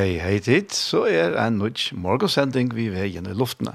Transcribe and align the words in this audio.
Hei, 0.00 0.14
hei 0.16 0.38
tid, 0.40 0.70
så 0.72 1.02
er 1.04 1.34
en 1.36 1.58
nødt 1.60 1.90
morgensending 1.92 2.70
vi 2.72 2.86
veien 2.88 3.26
i 3.28 3.34
luftene. 3.36 3.74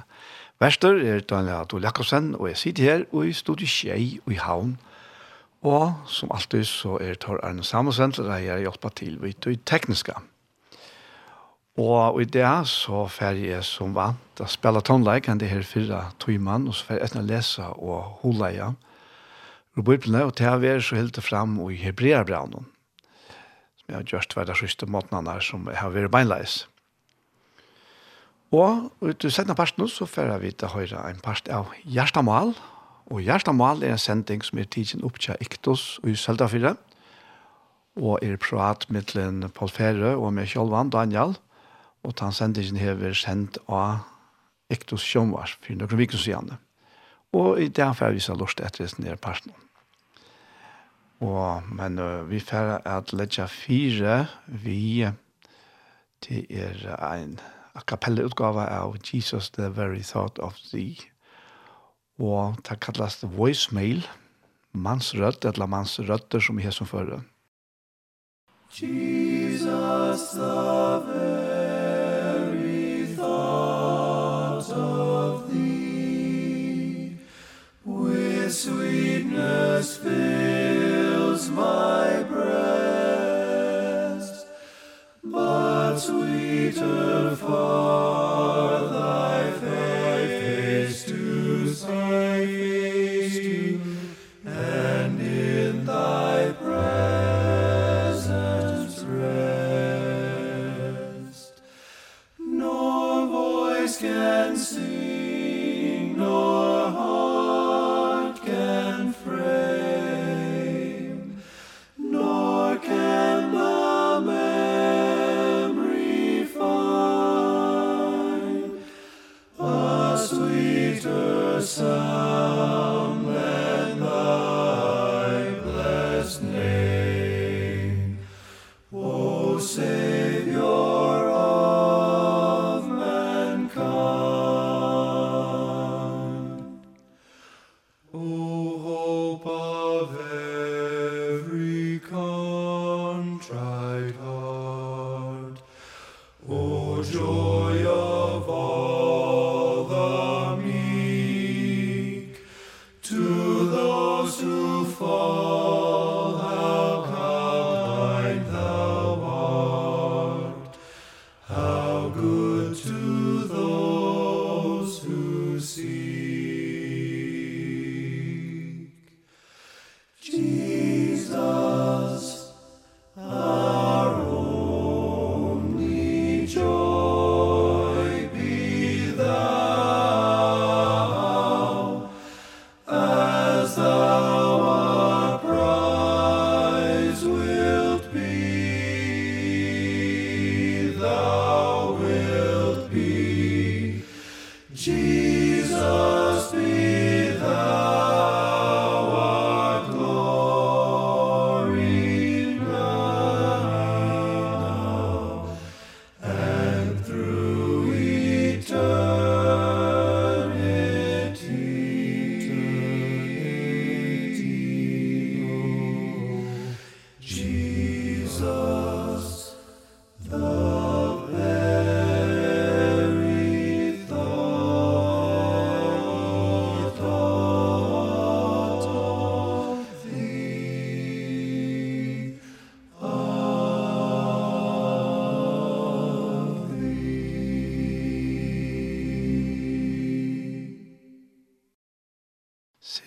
Verster 0.58 0.98
er 0.98 1.22
Daniel 1.22 1.60
Adol 1.60 1.86
Jakobsen, 1.86 2.32
og 2.40 2.48
jeg 2.50 2.58
sitter 2.58 2.84
her 2.84 3.04
og 3.12 3.28
i 3.30 3.34
studiet 3.38 3.70
Kjei 3.70 4.08
og 4.24 4.34
i 4.34 4.40
Havn. 4.42 4.72
Og 5.62 6.10
som 6.10 6.34
alltid 6.34 6.66
så 6.66 6.98
er 6.98 7.22
Tor 7.22 7.38
Arne 7.46 7.62
Samuelsen, 7.62 8.16
og 8.26 8.42
jeg 8.42 8.66
hjelper 8.66 8.96
til 8.98 9.22
vidt 9.22 9.46
og 9.46 9.62
tekniske. 9.70 10.18
Og 11.78 12.22
i 12.24 12.26
det 12.26 12.50
så 12.74 13.06
fer 13.06 13.38
jeg 13.46 13.62
som 13.70 13.94
vant 13.94 14.42
å 14.42 14.50
spille 14.50 14.82
tonleik, 14.82 15.30
enn 15.30 15.38
det 15.38 15.54
her 15.54 15.62
fyrre 15.62 16.08
tøymann, 16.18 16.66
og 16.66 16.74
så 16.74 16.90
fer 16.90 17.04
jeg 17.04 17.12
etter 17.12 17.22
å 17.22 17.30
lese 17.30 17.70
og 17.76 18.22
holde 18.24 18.56
igjen. 18.56 18.80
Og 19.78 19.92
bøyblene, 19.92 20.26
og 20.26 20.40
til 20.42 20.56
å 20.56 20.64
være 20.66 20.82
så 20.82 20.98
helt 20.98 21.22
fram 21.22 21.60
og 21.62 21.76
i 21.78 21.84
Hebreabraunen. 21.86 22.72
Jeg 23.88 23.96
har 23.96 24.08
gjort 24.10 24.34
hver 24.34 24.48
det 24.50 24.58
siste 24.58 24.88
måten 24.90 25.28
her 25.30 25.44
som 25.46 25.68
har 25.70 25.94
vært 25.94 26.14
beinleis. 26.14 26.64
Og 28.56 28.92
ut 29.02 29.26
i 29.26 29.32
settene 29.34 29.58
parten 29.58 29.90
så 29.90 30.08
får 30.10 30.32
vi 30.42 30.52
til 30.54 30.72
høyre 30.74 31.04
en 31.10 31.22
part 31.24 31.50
av 31.52 31.74
Gjerstamal. 31.84 32.54
Og 33.12 33.22
Gjerstamal 33.22 33.84
er 33.84 33.96
en 33.96 34.02
sending 34.02 34.44
som 34.46 34.60
er 34.62 34.70
tidsen 34.72 35.04
opp 35.06 35.20
til 35.22 35.38
Iktos 35.44 35.98
og 36.04 36.12
i 36.14 36.18
Søltafyrre. 36.18 36.76
Og 37.96 38.24
er 38.26 38.38
prat 38.42 38.88
mittelen 38.92 39.46
Paul 39.56 39.72
Fere 39.72 40.16
og 40.16 40.34
med 40.34 40.50
Kjolvan 40.52 40.92
Daniel. 40.94 41.36
Og 42.06 42.16
den 42.20 42.34
sendingen 42.36 42.80
har 42.82 43.00
vært 43.02 43.22
sendt 43.22 43.60
av 43.68 44.06
Iktos 44.72 45.06
Sjønvars 45.06 45.58
for 45.62 45.78
noen 45.78 46.00
vikker 46.00 46.22
siden. 46.22 46.58
Og 47.36 47.60
i 47.62 47.70
det 47.70 47.92
får 47.98 48.16
vi 48.16 48.24
så 48.24 48.38
lort 48.38 48.62
etter 48.64 48.88
denne 48.88 49.18
parten. 49.20 49.54
Og, 51.26 51.66
men 51.74 52.00
uh, 52.00 52.24
vi 52.30 52.40
får 52.40 52.84
at 52.86 53.14
letja 53.14 53.48
fire, 53.50 54.26
vi 54.48 55.08
til 56.22 56.46
er 56.50 56.86
en 57.02 57.40
a 57.76 57.82
cappella 57.82 58.24
utgave 58.24 58.66
av 58.72 58.98
Jesus 59.04 59.50
the 59.50 59.70
very 59.70 60.02
thought 60.02 60.40
of 60.40 60.56
thee. 60.72 60.98
Og 62.20 62.56
det 62.64 62.80
kallast 62.80 63.26
voicemail, 63.36 64.08
mansrødt, 64.72 65.46
eller 65.46 65.66
mansrødder 65.66 66.40
som 66.40 66.58
vi 66.58 66.64
har 66.64 66.72
som 66.72 66.88
fører. 66.88 67.22
Jesus 68.72 70.32
the 70.32 71.02
very 71.08 73.06
thought 73.16 74.72
of 74.72 75.50
thee, 75.52 77.18
with 77.86 78.52
sweetness 78.52 79.98
filled 79.98 80.95
fills 81.36 81.50
my 81.50 82.24
breast 82.30 83.26
but 85.24 85.98
sweeter 85.98 87.36
far 87.36 88.80
thy 88.90 89.52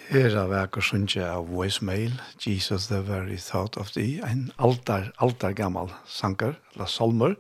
Hera 0.09 0.47
verker 0.49 0.81
sunnje 0.81 1.21
av 1.21 1.51
voicemail, 1.53 2.15
Jesus 2.41 2.87
the 2.89 3.03
very 3.05 3.37
thought 3.37 3.77
of 3.77 3.91
thee, 3.93 4.23
en 4.25 4.47
altar, 4.57 5.11
altar 5.21 5.53
gammal 5.53 5.91
sanger, 6.09 6.55
eller 6.73 6.89
salmer, 6.89 7.35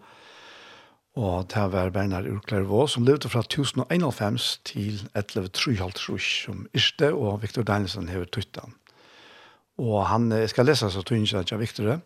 og 1.17 1.47
det 1.49 1.63
var 1.73 1.89
Bernard 1.91 2.27
Urklervå, 2.29 2.83
som 2.87 3.07
levde 3.09 3.31
fra 3.33 3.41
1091 3.41 4.61
til 4.69 4.99
1133, 5.17 6.19
som 6.45 6.67
Irste 6.77 7.09
og 7.15 7.41
Victor 7.43 7.65
Danielsen 7.65 8.11
hever 8.13 8.29
tuttan. 8.29 8.77
Og 9.79 10.05
han, 10.07 10.29
jeg 10.33 10.51
skal 10.53 10.69
lese 10.69 10.91
så 10.93 11.03
tunnsja 11.03 11.41
at 11.41 11.51
jeg 11.51 11.63
Victor 11.63 12.03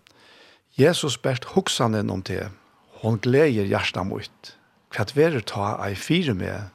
Jesus 0.79 1.19
bært 1.19 1.49
hoksanen 1.57 2.11
om 2.11 2.23
det, 2.23 2.53
hon 3.03 3.19
gleder 3.19 3.67
hjertet 3.67 4.07
mot, 4.07 4.55
kvart 4.95 5.17
verer 5.19 5.43
ta 5.43 5.75
ei 5.89 5.99
fire 5.99 6.37
med, 6.39 6.71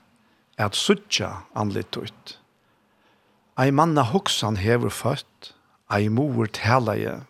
at 0.59 0.75
suttja 0.75 1.31
anlitt 1.55 1.95
ut. 1.95 2.35
Ei 3.57 3.71
manna 3.71 4.03
hoksan 4.05 4.59
hever 4.61 4.91
født, 4.93 5.53
ei 5.89 6.11
mor 6.13 6.45
talaje, 6.53 7.23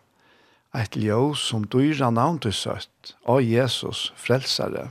eit 0.75 0.97
ljø 0.99 1.31
som 1.39 1.63
dyra 1.71 2.09
navn 2.11 2.41
du 2.43 2.49
søtt, 2.51 3.13
og 3.23 3.45
Jesus 3.47 4.11
frelsare. 4.19 4.89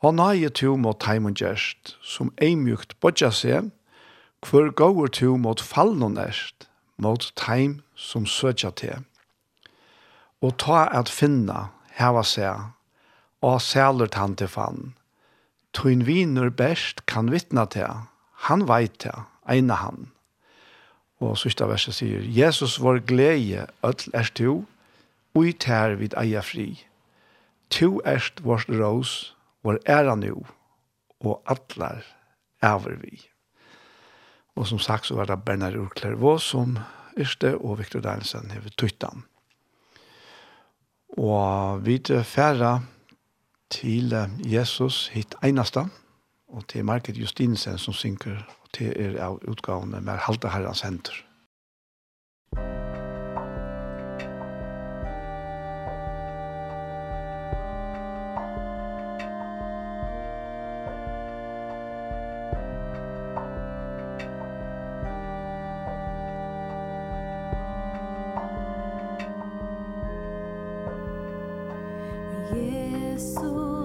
Og 0.00 0.16
nøye 0.16 0.48
tu 0.48 0.78
mot 0.80 1.04
heimen 1.04 1.36
gjerst, 1.36 1.92
som 2.00 2.32
eimjukt 2.40 2.96
bodja 3.04 3.28
seg, 3.28 3.68
hver 4.48 4.72
gåur 4.80 5.12
tu 5.12 5.36
mot 5.36 5.60
fallon 5.60 6.16
erst, 6.24 6.70
mot 6.96 7.28
teim 7.36 7.82
som 7.92 8.24
søtja 8.24 8.72
te. 8.72 8.96
Og 10.40 10.56
ta 10.56 10.86
at 10.88 11.12
finna, 11.12 11.68
heva 12.00 12.24
seg, 12.24 12.72
og 13.44 13.60
sæler 13.60 14.08
han 14.16 14.40
til 14.40 14.48
fann. 14.48 14.94
tuin 15.76 16.06
viner 16.08 16.48
best 16.48 17.04
kan 17.04 17.28
vittna 17.28 17.66
te, 17.68 17.84
han 18.48 18.62
veit 18.68 18.96
te, 19.04 19.12
ene 19.50 19.74
han. 19.74 20.10
Og 21.20 21.38
sørste 21.40 21.68
verset 21.68 21.96
sier, 21.96 22.24
Jesus 22.24 22.76
var 22.82 23.00
glede, 23.06 23.66
ødel 23.84 24.12
er 24.14 24.28
to, 24.34 24.64
og 25.36 25.48
tær 25.60 25.96
vid 26.00 26.16
eia 26.16 26.40
fri. 26.44 26.68
To 27.70 28.00
erst 28.04 28.44
vårt 28.44 28.68
rås, 28.68 29.34
vår 29.64 29.80
æra 29.88 30.14
nu, 30.14 30.44
og 31.20 31.42
atler 31.46 32.04
æver 32.62 32.96
vi. 33.00 33.20
Og 34.56 34.66
som 34.66 34.78
sagt 34.78 35.06
så 35.06 35.14
var 35.14 35.28
det 35.28 35.44
Bernard 35.44 35.76
Urklervå 35.76 36.38
som 36.38 36.78
yrste, 37.18 37.56
og 37.58 37.78
Victor 37.78 38.00
Deinsen 38.00 38.50
hever 38.50 38.72
tøytan. 38.78 39.24
Og 41.18 41.86
vi 41.86 42.00
færa 42.22 42.80
til 43.70 44.14
Jesus 44.44 45.08
hit 45.08 45.34
einasta, 45.44 45.86
og 46.48 46.68
til 46.68 46.84
Market 46.84 47.16
Justinsen 47.16 47.78
som 47.78 47.94
synker 47.94 48.36
til 48.76 48.92
er 48.96 49.16
av 49.22 49.40
utgavene 49.48 50.02
med 50.04 50.20
halte 50.26 50.52
Herrens 50.52 50.84
henter. 50.84 51.22
Jesus 72.56 73.75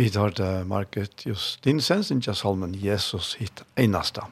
Vi 0.00 0.10
tar 0.10 0.30
det 0.30 0.64
market 0.64 1.26
just 1.26 1.64
din 1.64 1.80
sens, 1.80 2.10
ikke 2.10 2.34
salmen 2.34 2.72
Jesus 2.72 3.34
hit 3.36 3.60
eneste. 3.76 4.22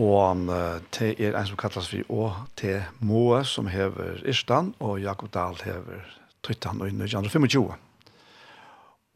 Og 0.00 0.14
han, 0.22 0.48
uh, 0.48 1.02
er 1.02 1.36
en 1.36 1.48
som 1.50 1.58
kalles 1.60 1.90
vi 1.92 2.00
å, 2.08 2.30
til 2.56 2.80
Moe 3.04 3.42
som 3.44 3.68
hever 3.68 4.24
Irstan, 4.24 4.72
og 4.80 5.04
Jakob 5.04 5.28
Dahl 5.36 5.60
hever 5.66 6.00
Tøytan 6.40 6.80
og 6.80 6.88
1925. 6.88 7.76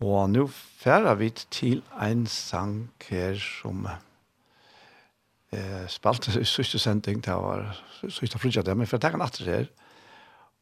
Og 0.05 0.31
nå 0.37 0.47
færer 0.85 1.17
vi 1.17 1.33
til 1.49 1.81
en 1.97 2.29
sang 2.29 2.93
her 3.09 3.41
som 3.41 3.89
eh, 3.89 5.89
spalte 5.89 6.37
i 6.43 6.45
sørste 6.45 6.77
sending, 6.83 7.25
det 7.25 7.33
var 7.33 7.73
sørste 8.03 8.37
frutja 8.37 8.69
det, 8.69 8.77
men 8.77 8.91
for 8.91 9.01
å 9.01 9.07
ta 9.07 9.17
en 9.17 9.25
atter 9.25 9.49
her. 9.49 9.71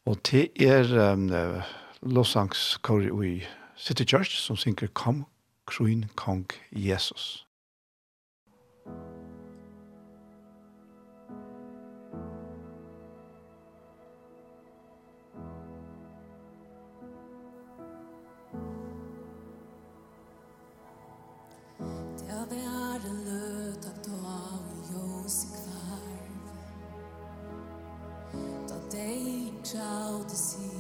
Og 0.07 0.23
til 0.23 0.47
er 0.63 0.87
um, 1.11 1.27
Losangs 2.07 2.79
Kori 2.87 3.11
i 3.27 3.41
City 3.81 4.05
Church 4.05 4.37
som 4.37 4.57
synker 4.57 4.89
Kom, 4.89 5.25
Kruin, 5.67 6.05
Kong, 6.15 6.53
Jesus. 6.71 7.47
Ciao, 29.63 30.25
ti 30.27 30.80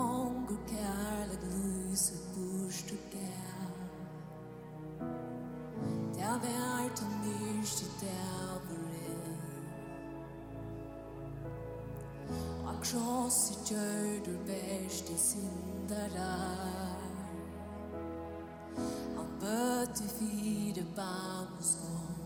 hunger 0.00 0.56
kærleg 0.68 1.38
lyse 1.52 2.14
burste 2.34 2.96
gær 3.12 3.70
Der 6.14 6.38
vært 6.44 7.02
om 7.06 7.12
nyrst 7.24 7.82
i 7.82 7.88
dævren 8.00 9.40
Og 12.66 12.76
kross 12.82 13.40
i 13.50 13.56
gjørdur 13.68 14.38
bæst 14.46 15.10
i 15.10 15.18
sindarar 15.18 17.10
Han 19.16 19.28
bøt 19.40 20.00
i 20.00 20.08
fire 20.18 20.84
bamskål 20.96 22.16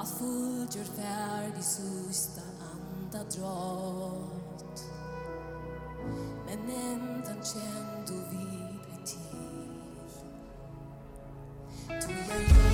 A 0.00 0.04
fulgjør 0.04 0.84
færdig 0.84 1.64
sustar 1.64 2.49
anda 3.12 3.24
drott 3.30 4.84
Men 6.46 6.70
enda 6.70 7.34
kjent 7.44 8.06
du 8.06 8.14
vid 8.14 8.80
ett 8.94 9.06
till. 9.06 10.10
Tog 12.00 12.16
jag 12.28 12.69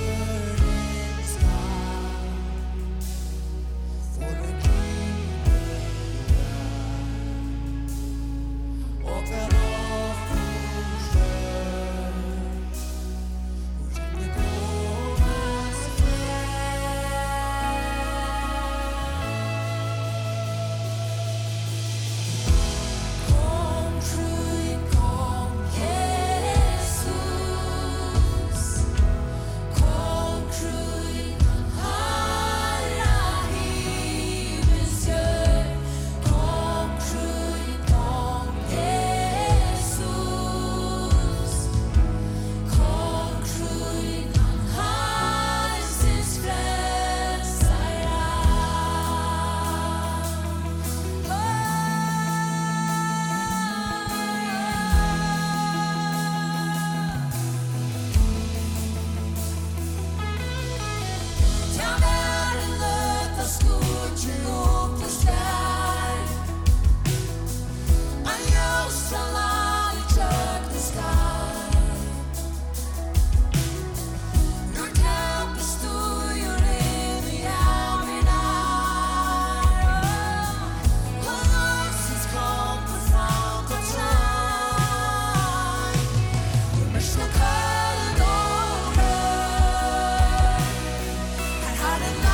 Hallelujah. 91.99 92.26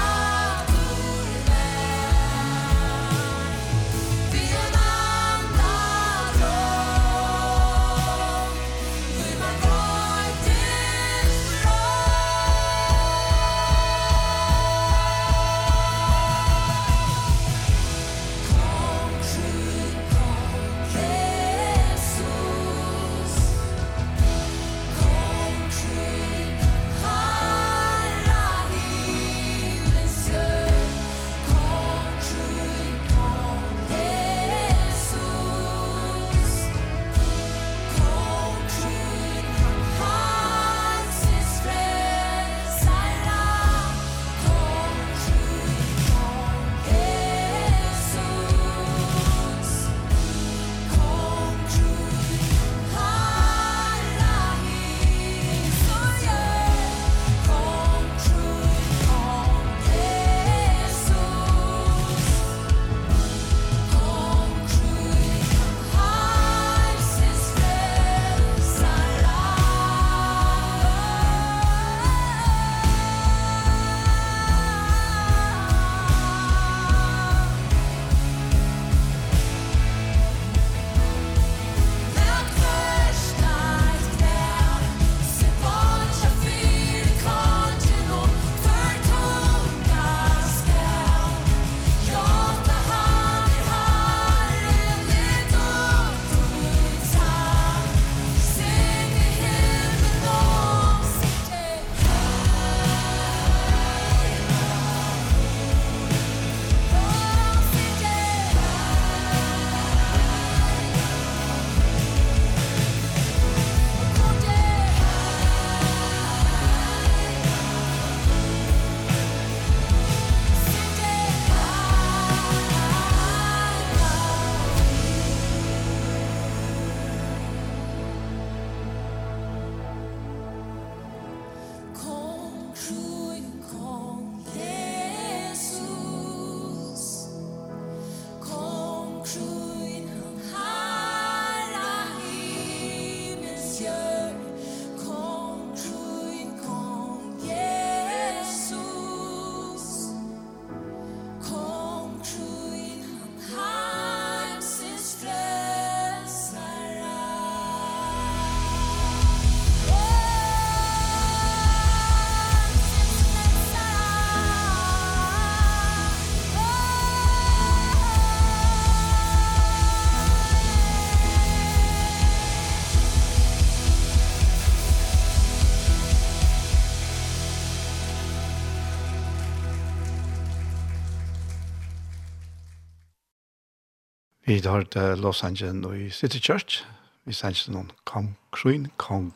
Vi 184.54 184.60
har 184.60 184.84
til 184.84 185.18
Los 185.18 185.44
Angeles 185.44 186.02
i 186.02 186.10
City 186.10 186.38
Church. 186.38 186.84
Vi 187.26 187.34
sender 187.34 187.72
noen 187.74 187.88
kong, 188.06 188.28
krøyn, 188.54 188.84
kong 189.02 189.32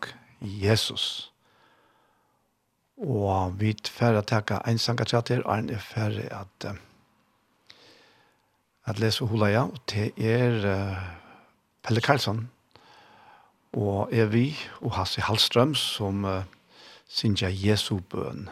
Jesus. 0.46 1.32
Og 3.02 3.56
vi 3.58 3.72
færre 3.90 4.22
takka 4.22 4.60
en 4.70 4.78
sangatrater, 4.78 5.42
og 5.42 5.58
en 5.58 5.72
er 5.74 5.82
ferdig 5.82 6.28
at 6.30 6.68
at 8.86 9.00
lese 9.00 9.26
hula 9.26 9.50
ja, 9.50 9.64
og 9.66 9.80
det 9.90 10.12
er 10.22 10.62
uh, 10.62 11.02
Pelle 11.82 12.02
Karlsson 12.02 12.46
og 13.74 14.14
er 14.14 14.30
vi 14.30 14.52
og 14.82 14.94
Hasse 15.00 15.22
Hallstrøm 15.22 15.74
som 15.76 16.26
uh, 16.26 16.44
synger 17.08 17.50
Jesu 17.50 17.98
bøn. 18.00 18.50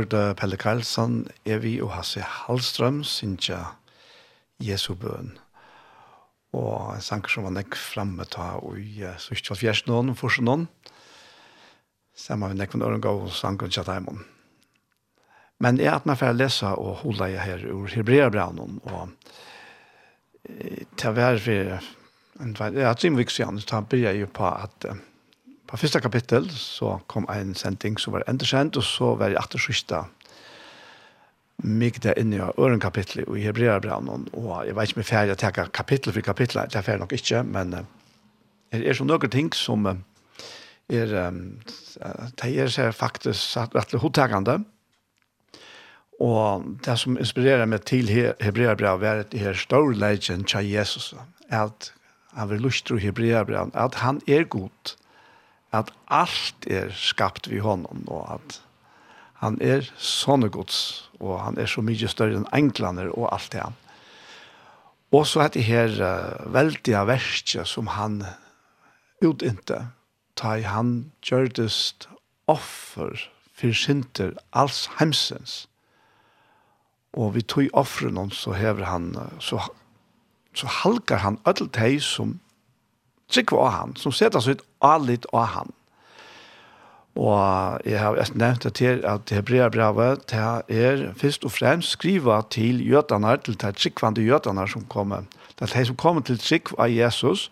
hørte 0.00 0.34
Pelle 0.38 0.56
Karlsson, 0.56 1.26
Evi 1.44 1.74
og 1.84 1.92
Hasse 1.92 2.22
Hallstrøm 2.24 3.02
synsja 3.04 3.58
Jesu 4.62 4.94
bøn. 4.96 5.34
Og 6.56 6.94
en 6.94 7.04
sang 7.04 7.26
som 7.28 7.44
var 7.46 7.54
nekk 7.54 7.76
fremme 7.78 8.24
ta 8.24 8.54
i 8.80 9.04
uh, 9.04 9.18
Sørstjall 9.20 9.58
Fjerstnån 9.60 10.10
og 10.10 10.18
Så 10.20 10.64
Samme 12.32 12.48
vi 12.48 12.58
nekk 12.58 12.74
med 12.74 12.86
Ørengav 12.86 13.22
og 13.22 13.32
sanger 13.32 13.68
til 13.68 13.80
Tjataimon. 13.80 14.24
Men 15.60 15.78
jeg 15.78 15.92
at 15.92 16.06
man 16.06 16.16
får 16.16 16.32
lese 16.32 16.66
og 16.66 16.96
holde 17.04 17.30
jeg 17.30 17.40
her 17.40 17.72
ur 17.72 17.88
Hebreabraunen 17.88 18.80
og 18.84 19.10
til 20.96 21.10
å 21.10 21.12
være 21.12 21.38
for 21.38 21.80
en 22.40 22.56
vei, 22.56 22.72
jeg 22.72 22.86
har 22.86 22.96
vi 23.02 23.20
ikke 23.20 23.32
sier, 23.32 23.58
så 23.60 23.76
han 23.76 23.86
begynner 23.86 24.16
jo 24.16 24.26
på 24.32 24.48
at 24.48 24.88
uh, 24.88 24.96
På 25.70 25.78
første 25.78 26.00
kapittel 26.02 26.48
så 26.50 26.96
kom 27.06 27.28
en 27.30 27.54
sending 27.54 27.98
som 28.00 28.16
var 28.16 28.24
endersendt, 28.28 28.76
og 28.76 28.82
så 28.82 29.14
var 29.14 29.30
jeg 29.30 29.38
etter 29.38 29.62
sørste 29.62 30.02
mig 31.62 32.02
der 32.02 32.16
inne 32.18 32.36
i 32.38 32.40
øren 32.40 32.80
kapittel 32.80 33.22
i 33.36 33.44
Hebreabraun, 33.44 34.28
og 34.32 34.66
jeg 34.66 34.76
vet 34.76 34.88
ikke 34.88 34.98
om 34.98 35.02
jeg 35.02 35.06
er 35.06 35.10
ferdig 35.12 35.34
å 35.34 35.40
ta 35.40 35.50
kapittel 35.68 36.12
for 36.16 36.24
kapittel, 36.24 36.62
det 36.64 36.78
er 36.78 36.86
ferdig 36.86 37.04
nok 37.04 37.12
ikke, 37.12 37.42
men 37.44 37.74
det 38.72 38.80
er 38.80 38.96
så 38.96 39.04
noen 39.04 39.30
ting 39.30 39.52
som 39.54 39.86
er, 39.86 40.00
det 40.88 42.78
er 42.80 42.92
faktisk 42.96 43.56
rettelig 43.76 44.00
hodtakende, 44.00 44.64
Og 46.20 46.64
det 46.84 46.98
som 47.00 47.16
inspirerer 47.16 47.68
meg 47.68 47.86
til 47.88 48.10
Hebreabrev 48.12 49.04
er 49.08 49.22
at 49.22 49.30
det 49.32 49.40
er 49.40 49.56
store 49.56 49.96
legend 49.96 50.44
til 50.52 50.68
Jesus, 50.68 51.14
at 51.48 51.92
han 52.36 52.50
vil 52.50 52.60
lustre 52.60 52.98
Hebreabrev, 53.00 53.70
at 53.74 53.94
han 54.04 54.20
er 54.28 54.44
god, 54.44 54.96
at 55.72 55.92
alt 56.10 56.66
er 56.66 56.90
skapt 56.96 57.50
vi 57.50 57.60
honom, 57.62 58.02
og 58.10 58.26
at 58.34 58.58
han 59.40 59.56
er 59.64 59.86
sånne 59.96 60.50
gods, 60.52 61.08
og 61.20 61.38
han 61.40 61.58
er 61.58 61.70
så 61.70 61.82
mye 61.84 62.10
større 62.10 62.36
enn 62.40 62.48
englander 62.56 63.12
og 63.14 63.30
alt 63.32 63.52
det 63.54 63.62
han. 63.62 63.78
Og 65.10 65.26
så 65.26 65.46
er 65.46 65.54
det 65.54 65.64
her 65.66 65.96
uh, 65.98 66.52
veldige 66.54 67.00
verset 67.06 67.66
som 67.66 67.90
han 67.96 68.22
utinte, 69.24 69.88
ta 70.36 70.54
i 70.56 70.64
han 70.64 71.10
gjørdest 71.24 72.08
offer 72.48 73.16
for 73.56 73.76
synder 73.76 74.36
alls 74.56 74.86
heimsens. 74.98 75.66
Og 77.12 77.34
vi 77.34 77.42
tog 77.42 77.68
offren 77.74 78.30
så 78.30 78.54
hever 78.54 78.86
han, 78.86 79.16
så, 79.42 79.58
så 80.54 80.70
halkar 80.80 81.24
han 81.24 81.40
öll 81.44 81.68
teg 81.74 81.98
som 82.02 82.38
trygg 83.30 83.52
av 83.56 83.70
han, 83.74 83.94
som 83.96 84.12
setter 84.12 84.42
seg 84.42 84.58
ut 84.58 84.66
allit 84.84 85.26
av 85.32 85.46
han. 85.54 85.76
Og 87.18 87.80
jeg 87.84 87.98
har 87.98 88.20
nevnt 88.38 88.64
det 88.64 88.74
til 88.78 89.02
at 89.04 89.26
det 89.28 89.40
Hebreabrevet 89.40 90.28
det 90.30 90.42
er 90.68 91.02
først 91.18 91.44
og 91.44 91.52
fremst 91.52 91.96
skriva 91.96 92.40
til 92.50 92.80
jødene, 92.86 93.36
til 93.44 93.58
de 93.60 93.72
tryggvande 93.72 94.22
jødene 94.22 94.68
som 94.68 94.86
kommer. 94.88 95.26
Det 95.58 95.70
er 95.70 95.78
de 95.78 95.86
som 95.86 95.96
kommer 95.96 96.22
til 96.22 96.38
trygg 96.38 96.70
av 96.78 96.88
Jesus, 96.90 97.50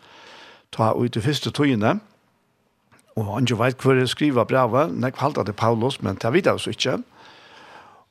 ta 0.72 0.92
ut 0.92 1.14
de 1.14 1.20
første 1.20 1.50
togene, 1.50 1.98
og 3.18 3.32
han 3.34 3.48
ikke 3.48 3.58
vet 3.58 3.82
hvor 3.82 3.98
jeg 3.98 4.08
skriver 4.08 4.44
brevet, 4.44 4.92
men 4.94 5.08
jeg 5.08 5.18
halte 5.18 5.44
det 5.44 5.56
Paulus, 5.56 6.02
men 6.02 6.18
det 6.22 6.32
vet 6.32 6.46
jeg 6.46 6.54
også 6.54 6.70
ikke. 6.70 6.98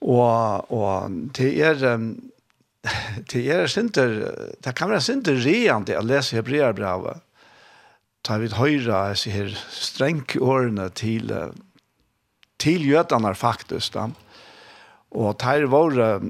Og, 0.02 0.72
og 0.72 1.12
det 1.38 1.52
er, 1.64 1.78
det 3.32 3.44
er 3.56 3.68
sinter, 3.72 4.18
det 4.64 4.76
kan 4.76 4.92
være 4.92 5.02
sinter 5.02 5.40
reende 5.46 5.96
å 5.98 6.04
lese 6.04 6.36
Hebreabrevet, 6.36 7.24
ta 8.28 8.38
vid 8.42 8.58
høyra 8.60 9.16
så 9.16 9.32
her 9.32 9.54
streng 9.72 10.26
årene 10.44 10.90
til 10.92 11.32
til 12.60 12.88
jødene 12.90 13.36
faktisk 13.36 13.94
da. 13.94 14.10
og 15.12 15.40
der 15.40 15.66
var 15.66 16.22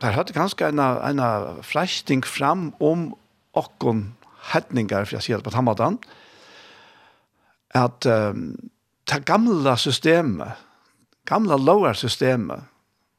der 0.00 0.16
hadde 0.16 0.32
ganske 0.32 0.64
en, 0.64 0.78
en 0.80 1.20
fresting 1.62 2.24
fram 2.24 2.74
om 2.80 3.14
okkon 3.52 4.14
hetninger, 4.52 5.04
for 5.04 5.18
jeg 5.18 5.26
sier 5.26 5.40
det 5.40 5.44
på 5.44 5.52
tammadan, 5.52 5.98
at 7.76 8.06
um, 8.06 8.54
det 9.10 9.24
gamla 9.28 9.76
systemet, 9.76 10.56
gamla 11.28 11.58
lovarsystemet, 11.60 12.64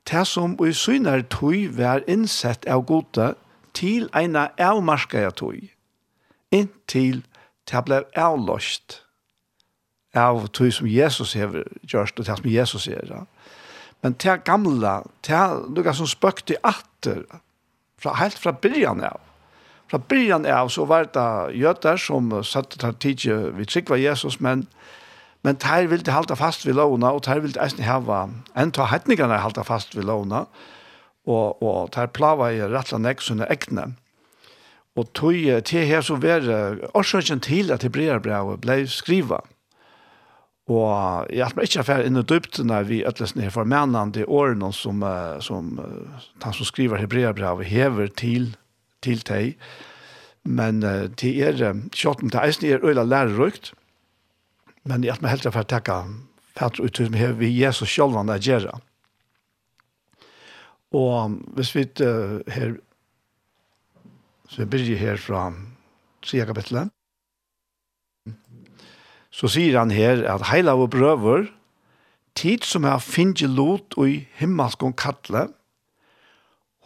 det 0.10 0.26
som 0.28 0.58
i 0.66 0.74
synar 0.74 1.22
tog 1.30 1.78
var 1.78 2.02
innsett 2.10 2.66
av 2.66 2.86
gode 2.90 3.34
til 3.78 4.10
en 4.18 4.36
avmarskede 4.36 5.32
tog, 5.38 5.60
inntil 6.52 7.22
det 7.72 7.84
ble 7.88 8.02
avløst 8.20 9.02
av 10.18 10.44
det 10.58 10.72
som 10.76 10.88
Jesus 10.88 11.34
har 11.40 11.56
gjort 11.88 12.20
og 12.20 12.26
det 12.26 12.38
som 12.38 12.50
Jesus 12.52 12.88
gjør. 12.88 13.14
Ja. 13.16 13.22
Men 14.04 14.16
det 14.20 14.44
gamla, 14.44 15.02
det 15.26 15.36
er 15.38 15.62
noe 15.70 15.94
som 15.96 16.10
spøkte 16.10 16.58
i 16.58 16.62
atter, 16.64 17.24
fra, 18.02 18.18
helt 18.20 18.40
fra 18.40 18.52
byrjan 18.52 19.04
av. 19.06 19.20
Fra 19.92 20.00
början 20.00 20.46
av 20.48 20.70
så 20.72 20.86
var 20.88 21.10
det 21.14 21.56
göter 21.60 21.98
som 21.98 22.44
satt 22.44 22.80
där 22.80 23.52
vi 23.52 23.66
trygg 23.66 23.90
var 23.90 23.98
Jesus, 23.98 24.40
men 24.40 24.68
Men 25.42 25.58
tær 25.58 25.88
vildi 25.90 26.14
halda 26.14 26.38
fast 26.38 26.68
við 26.68 26.78
lóna 26.78 27.16
og 27.16 27.24
tær 27.26 27.42
vildi 27.42 27.60
eisini 27.62 27.88
hava 27.88 28.28
enn 28.58 28.74
ta 28.76 28.86
hetningarna 28.92 29.40
halda 29.42 29.64
fast 29.66 29.96
við 29.98 30.06
lóna 30.10 30.46
og 31.26 31.64
og 31.66 31.90
tær 31.96 32.12
plava 32.14 32.52
í 32.54 32.62
rattla 32.62 33.00
nekk 33.02 33.24
sunna 33.26 33.48
egne. 33.50 33.92
Og 35.00 35.08
tog 35.16 35.64
til 35.66 35.88
her 35.88 36.04
så 36.04 36.18
var 36.20 36.48
årsaken 36.94 37.40
til 37.40 37.72
at 37.72 37.84
Hebreerbrevet 37.84 38.62
ble 38.62 38.82
skriva. 38.92 39.40
Og 40.72 41.28
jeg 41.34 41.46
har 41.48 41.64
ikke 41.64 41.86
vært 41.88 42.08
inn 42.08 42.20
i 42.20 42.26
dyptene 42.28 42.82
vi 42.88 43.02
ødeles 43.08 43.34
ned 43.36 43.52
for 43.56 43.68
mennene 43.68 44.26
årene 44.28 44.72
som, 44.76 45.04
som 45.44 45.72
han 46.44 46.58
som 46.58 46.68
skriver 46.68 47.02
Hebreerbrevet 47.02 47.72
hever 47.72 48.12
til, 48.20 48.52
til 49.04 49.24
deg. 49.28 49.56
Men 50.44 50.84
til 51.20 51.40
er, 51.44 51.64
kjøtten 51.96 52.32
til 52.32 52.44
eisen 52.44 52.68
er 52.70 52.86
øyla 52.86 53.08
lærerøykt. 53.08 53.74
Men 54.84 55.04
jeg 55.06 55.18
har 55.22 55.34
helt 55.34 55.50
vært 55.50 55.72
takka 55.72 56.04
fatt 56.58 56.80
ut 56.80 56.98
som 56.98 57.18
hever 57.18 57.40
vi 57.40 57.52
Jesus 57.56 57.90
sjølvan 57.90 58.32
er 58.32 58.42
gjerra. 58.42 58.80
Og 60.92 61.38
hvis 61.56 61.76
vi 61.76 61.88
her 61.98 62.76
Så 64.52 64.66
jeg 64.66 64.70
begynner 64.70 65.00
her 65.00 65.16
fra 65.16 65.46
Sia 66.28 66.44
kapitlet. 66.44 66.92
Så 69.32 69.48
sier 69.48 69.78
han 69.80 69.94
her 69.96 70.26
at 70.28 70.50
heila 70.50 70.74
og 70.76 70.90
brøver, 70.92 71.46
tid 72.36 72.68
som 72.68 72.84
er 72.84 73.00
finnet 73.00 73.48
lot 73.48 73.96
og 73.96 74.10
i 74.12 74.18
himmelskong 74.42 74.98
kattle, 75.00 75.46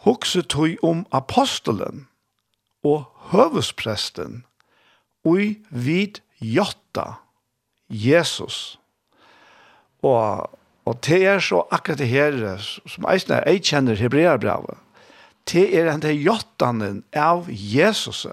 hokse 0.06 0.44
tog 0.46 0.78
om 0.86 1.02
apostelen 1.10 2.06
og 2.86 3.08
høvespresten 3.32 4.44
og 5.26 5.42
i 5.42 5.50
vid 5.70 6.22
jotta, 6.38 7.18
Jesus. 7.90 8.78
Og, 10.06 10.46
og 10.86 10.98
det 11.02 11.24
er 11.26 11.42
så 11.42 11.64
akkurat 11.74 11.98
det 11.98 12.12
her 12.14 12.42
som 12.62 13.10
eisne, 13.10 13.42
jeg 13.42 13.66
kjenner 13.66 13.98
hebreerbrevet 13.98 14.85
til 15.46 15.72
er 15.74 15.90
han 15.90 16.02
til 16.02 16.18
jottanen 16.22 17.04
av 17.14 17.46
Jesus. 17.50 18.26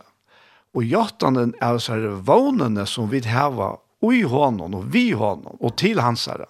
Og 0.74 0.84
jottanen 0.84 1.54
av 1.62 1.80
så 1.84 1.98
er 1.98 2.20
vånene 2.26 2.86
som 2.90 3.12
vi 3.12 3.22
har 3.28 3.80
i 4.04 4.24
hånden 4.28 4.74
og 4.76 4.90
vi 4.92 5.12
hånden 5.12 5.60
og 5.60 5.78
til 5.80 6.02
hans 6.02 6.26
herre. 6.28 6.50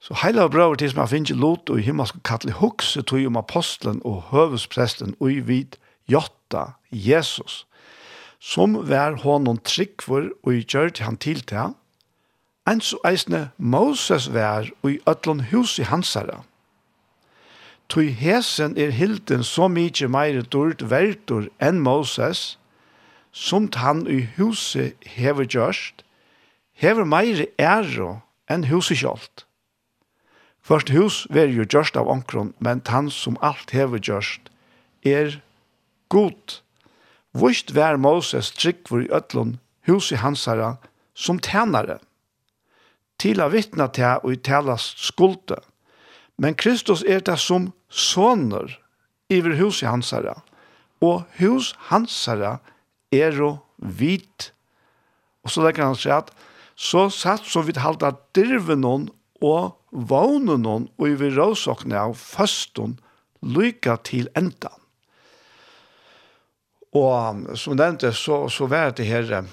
Så 0.00 0.16
heila 0.20 0.48
brøver 0.48 0.76
til 0.76 0.90
som 0.90 1.04
jeg 1.04 1.12
finner 1.12 1.38
lot 1.40 1.70
og 1.70 1.80
himmel 1.80 2.08
skal 2.08 2.24
kattle 2.24 2.56
hukse 2.58 3.02
tog 3.02 3.24
om 3.26 3.38
apostelen 3.40 4.02
og 4.04 4.26
høvespresten 4.32 5.14
og 5.20 5.30
i 5.32 5.38
vid 5.40 5.78
jotta 6.10 6.74
Jesus 6.90 7.62
som 8.44 8.76
vær 8.88 9.16
honom 9.22 9.58
tryggvor 9.64 10.28
og 10.44 10.52
i 10.52 10.62
til 10.68 11.04
han 11.06 11.16
til 11.16 11.40
til 11.40 11.58
han, 11.58 11.74
en 12.68 12.80
så 12.80 12.98
eisne 13.08 13.50
Moses 13.58 14.28
vær 14.32 14.68
og 14.82 14.90
i 14.92 15.00
øtlån 15.08 15.48
hus 15.52 15.78
i 15.78 15.88
hans 15.88 16.14
herre. 16.14 16.42
Tui 17.88 18.10
hesen 18.16 18.76
er 18.80 18.90
hilden 18.90 19.44
så 19.44 19.68
mykje 19.68 20.08
meire 20.08 20.42
dård 20.42 20.82
verdur 20.90 21.48
enn 21.62 21.82
Moses, 21.84 22.56
som 23.32 23.68
han 23.76 24.06
i 24.06 24.22
huset 24.38 24.94
hever 25.16 25.44
gjørst, 25.44 26.04
hever 26.72 27.04
meire 27.04 27.46
æro 27.60 28.20
enn 28.50 28.68
huset 28.70 29.02
kjolt. 29.02 29.44
Først 30.64 30.94
hus 30.94 31.26
ver 31.30 31.50
jo 31.52 31.66
gjørst 31.68 31.98
av 32.00 32.08
onkron, 32.08 32.54
men 32.58 32.80
han 32.88 33.10
som 33.12 33.36
alt 33.42 33.74
hever 33.76 34.00
gjørst 34.00 34.48
er 35.04 35.36
god. 36.08 36.60
Vust 37.34 37.74
vær 37.76 38.00
Moses 38.00 38.50
tryggvur 38.54 39.04
i 39.04 39.12
ötlun 39.12 39.58
huset 39.86 40.22
hansara 40.22 40.76
som 41.14 41.38
tænare, 41.38 41.98
til 43.18 43.40
a 43.40 43.50
vittna 43.52 43.86
til 43.92 44.24
og 44.24 44.32
i 44.32 44.40
tælast 44.40 45.04
skuldet 45.04 45.60
Men 46.38 46.56
Kristus 46.58 47.04
er 47.06 47.22
det 47.22 47.38
som 47.38 47.70
soner 47.88 48.78
iver 49.32 49.56
hus 49.60 49.82
i 49.82 49.88
hansara. 49.88 50.34
Og 51.04 51.22
hus 51.38 51.74
hansara 51.90 52.58
er 53.14 53.36
jo 53.38 53.56
vit. 53.78 54.50
Og 55.44 55.52
så 55.54 55.64
legger 55.64 55.90
han 55.90 55.98
seg 55.98 56.24
at 56.24 56.32
så 56.74 57.06
satt 57.12 57.46
så 57.46 57.62
vidt 57.62 57.82
halda 57.84 58.16
dirvenon 58.34 59.08
og 59.44 59.76
vånenon 59.94 60.88
og 60.98 61.06
iver 61.06 61.36
råsokne 61.36 61.98
av 62.00 62.16
føston 62.18 62.96
lyka 63.44 63.98
til 64.02 64.26
endan. 64.38 64.74
Og 66.94 67.58
som 67.58 67.76
nevnte 67.78 68.12
så, 68.14 68.44
så 68.50 68.66
var 68.70 68.94
det 68.94 69.06
her 69.06 69.46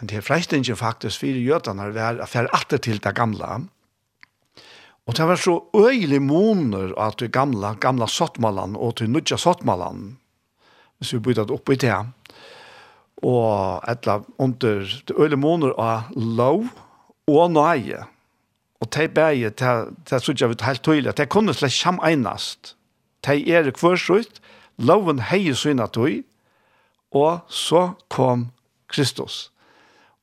det 0.00 0.12
her 0.12 0.24
freistingen 0.24 0.76
faktisk 0.76 1.22
fire 1.22 1.40
jødene 1.40 1.88
var 1.94 2.20
affær 2.20 2.46
fyrir 2.46 2.54
atter 2.54 2.82
til 2.82 2.98
det 3.02 3.14
gamla. 3.16 3.62
Og 5.06 5.14
det 5.14 5.26
var 5.28 5.38
så 5.38 5.60
øyelig 5.74 6.22
måneder 6.22 6.94
at 6.98 7.20
det 7.20 7.32
gamla, 7.32 7.74
gamla 7.80 8.06
Sottmalan 8.06 8.76
og 8.76 8.96
til 8.96 9.10
nødja 9.10 9.38
Sottmalan, 9.38 10.16
hvis 10.98 11.12
vi 11.14 11.22
byttet 11.22 11.50
opp 11.54 11.70
i 11.70 11.78
det, 11.78 11.94
og 13.22 13.84
etla 13.88 14.20
under 14.38 14.82
det 15.08 15.14
øyelig 15.14 15.38
måneder 15.38 15.78
av 15.78 16.10
lov 16.16 16.66
og 17.30 17.50
nøye. 17.54 18.02
Og 18.80 18.90
det 18.94 19.14
bæge, 19.14 19.50
det 20.10 20.22
synes 20.22 20.40
jeg 20.40 20.48
var 20.48 20.66
helt 20.66 20.82
tydelig, 20.82 21.08
at 21.08 21.16
de 21.16 21.26
kunne 21.26 21.54
slett 21.54 21.72
kjem 21.72 22.00
einast. 22.04 22.74
det 23.26 23.48
er 23.48 23.70
kvørsut, 23.70 24.40
loven 24.78 25.18
hei 25.18 25.54
syna 25.54 25.86
tøy, 25.86 26.22
og 27.10 27.40
så 27.48 27.92
kom 28.08 28.50
Kristus. 28.88 29.50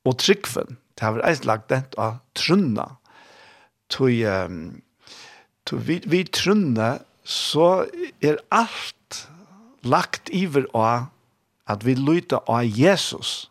Og 0.04 0.18
tryggven, 0.18 0.78
det 0.94 1.02
har 1.02 1.16
vært 1.16 1.28
eist 1.28 1.44
lagt 1.44 1.68
dent 1.68 1.96
av 1.98 2.20
trunna, 2.34 2.96
tog, 3.92 4.12
um, 4.24 4.82
tog 5.64 5.84
vi, 5.86 6.00
vi 6.06 6.24
trunne, 6.24 6.98
så 7.24 7.86
er 8.20 8.40
alt 8.52 9.24
lagt 9.84 10.28
iver 10.32 10.66
av 10.76 11.10
at 11.68 11.84
vi 11.84 11.94
lytter 11.96 12.44
av 12.48 12.64
Jesus. 12.64 13.50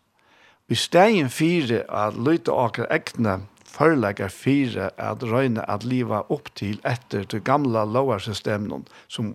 vi 0.68 0.76
stegin 0.76 1.30
fire 1.30 1.84
at 1.90 2.16
lytter 2.18 2.54
av 2.54 2.70
akkur 2.70 2.88
ekne 2.94 3.42
forlegger 3.74 4.30
fire 4.30 4.90
at 5.02 5.24
røyne 5.26 5.64
at 5.70 5.84
liva 5.84 6.24
opp 6.34 6.52
til 6.58 6.80
etter 6.88 7.26
det 7.30 7.44
gamla 7.46 7.84
lovarsystemet 7.90 8.90
som 9.08 9.34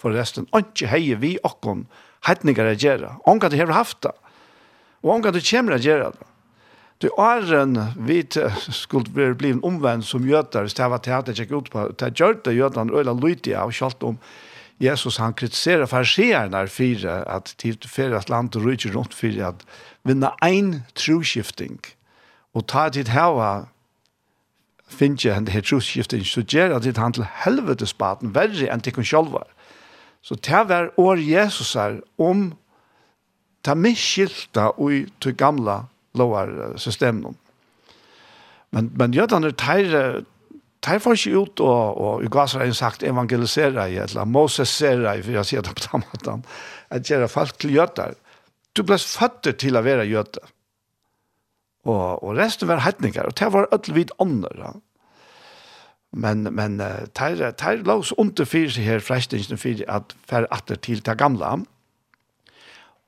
forresten 0.00 0.48
ikke 0.56 0.88
heier 0.88 1.20
vi 1.20 1.36
okkon 1.44 1.86
heitninger 2.26 2.72
å 2.72 2.76
gjøre. 2.76 3.10
Ongat 3.28 3.52
du 3.52 3.60
har 3.60 3.72
haft 3.76 4.00
det. 4.04 4.14
Og 5.04 5.16
ongat 5.16 5.36
du 5.36 5.42
kommer 5.44 5.76
å 5.76 5.82
gjøre 5.82 6.12
det. 6.16 6.28
Det 7.02 7.10
en 7.18 7.78
vit 7.96 8.36
skulle 8.70 9.10
være 9.14 9.34
blivit 9.34 9.64
omvendt 9.64 10.06
som 10.06 10.28
jøder, 10.28 10.68
det 10.76 10.90
var 10.90 10.98
til 10.98 11.10
at 11.10 11.38
jeg 11.38 11.52
ut 11.52 11.70
på, 11.70 11.88
det 11.98 12.14
gjør 12.14 12.32
det 12.44 12.56
jødene 12.56 12.92
øyne 12.92 13.20
lydig 13.20 13.56
av, 13.56 13.72
selv 13.72 14.02
om 14.02 14.18
Jesus 14.80 15.16
han 15.16 15.34
kritiserer 15.34 15.86
farsierne 15.86 16.68
fire, 16.68 17.28
at 17.28 17.54
de 17.62 17.76
fire 17.88 18.16
at 18.16 18.30
landet 18.30 18.64
rykker 18.64 18.94
rundt 18.96 19.14
fire, 19.14 19.48
at 19.48 19.64
vinna 20.04 20.30
ein 20.42 20.84
troskifting, 20.94 21.80
og 22.54 22.66
ta 22.66 22.88
dit 22.88 23.08
hava 23.08 23.66
finnes 24.88 25.24
jeg 25.24 25.34
denne 25.34 25.62
troskifting, 25.62 26.24
så 26.26 26.42
gjør 26.42 26.76
at 26.76 26.84
det 26.84 26.96
han 26.98 27.12
til 27.12 27.26
helvetes 27.44 27.94
spaten 27.94 28.34
verre 28.34 28.68
enn 28.70 28.80
til 28.80 28.94
kun 28.94 29.04
selv 29.04 29.38
Så 30.22 30.34
det 30.34 30.68
var 30.68 30.92
år 30.96 31.16
Jesus 31.20 31.74
her 31.74 32.00
om 32.18 32.54
ta 33.62 33.74
miskylta 33.74 34.70
og 34.78 34.92
i 34.92 35.06
til 35.20 35.34
gamla 35.36 35.84
lovar 36.14 36.74
systemen. 36.76 37.34
Men 38.70 38.90
men 38.94 39.12
jötarna 39.12 39.50
tar 39.50 40.24
teil 40.80 41.00
får 41.00 41.16
sig 41.16 41.32
ut 41.32 41.60
och 41.60 41.96
och 41.96 42.24
i 42.24 42.26
gasar 42.26 42.64
har 42.64 42.72
sagt 42.72 43.02
evangelisera 43.02 43.88
i 43.88 43.96
eller 43.96 44.24
Moses 44.24 44.70
sera 44.70 45.16
i 45.16 45.22
för 45.22 45.32
jag 45.32 45.46
ser 45.46 45.62
det 45.62 45.68
på 45.68 45.80
tamatan 45.80 46.42
att 46.88 47.10
göra 47.10 47.28
fast 47.28 47.64
gör 47.64 47.70
jötar. 47.70 48.14
Du 48.72 48.82
blir 48.82 48.98
fatter 48.98 49.52
till 49.52 49.76
att 49.76 49.84
vara 49.84 50.04
det. 50.04 50.38
Och 51.82 52.22
och 52.22 52.36
resten 52.36 52.68
var 52.68 52.76
hedningar 52.76 53.24
och 53.24 53.32
det 53.32 53.48
var 53.48 53.68
öll 53.72 53.94
vid 53.94 54.10
andra. 54.18 54.74
Men 56.10 56.42
men 56.42 56.82
tar 57.12 57.52
tar 57.52 57.76
lås 57.76 58.12
under 58.12 58.44
för 58.44 58.68
sig 58.68 58.84
här 58.84 58.98
frästingen 58.98 59.58
för 59.58 59.90
att 59.90 60.16
för 60.26 60.46
att 60.50 60.80
till 60.80 61.00
det 61.00 61.14
gamla. 61.14 61.60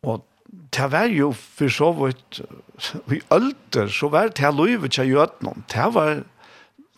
Och 0.02 0.26
det 0.46 0.90
var 0.92 1.10
jo 1.10 1.32
for 1.32 1.72
så 1.72 1.90
vidt 1.96 2.40
i 3.16 3.20
ølter, 3.32 3.88
så 3.88 4.10
var 4.12 4.32
det 4.36 4.54
lovet 4.54 4.92
til 4.92 5.10
jødene. 5.10 5.54
Det 5.72 5.90
var, 5.94 6.22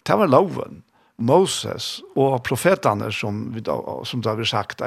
det 0.07 0.19
var 0.19 0.27
loven, 0.27 0.83
Moses 1.19 2.03
og 2.17 2.43
profetene 2.47 3.13
som, 3.13 3.49
vi, 3.55 3.63
som 4.05 4.23
det 4.23 4.31
har 4.31 4.45
sagt. 4.45 4.83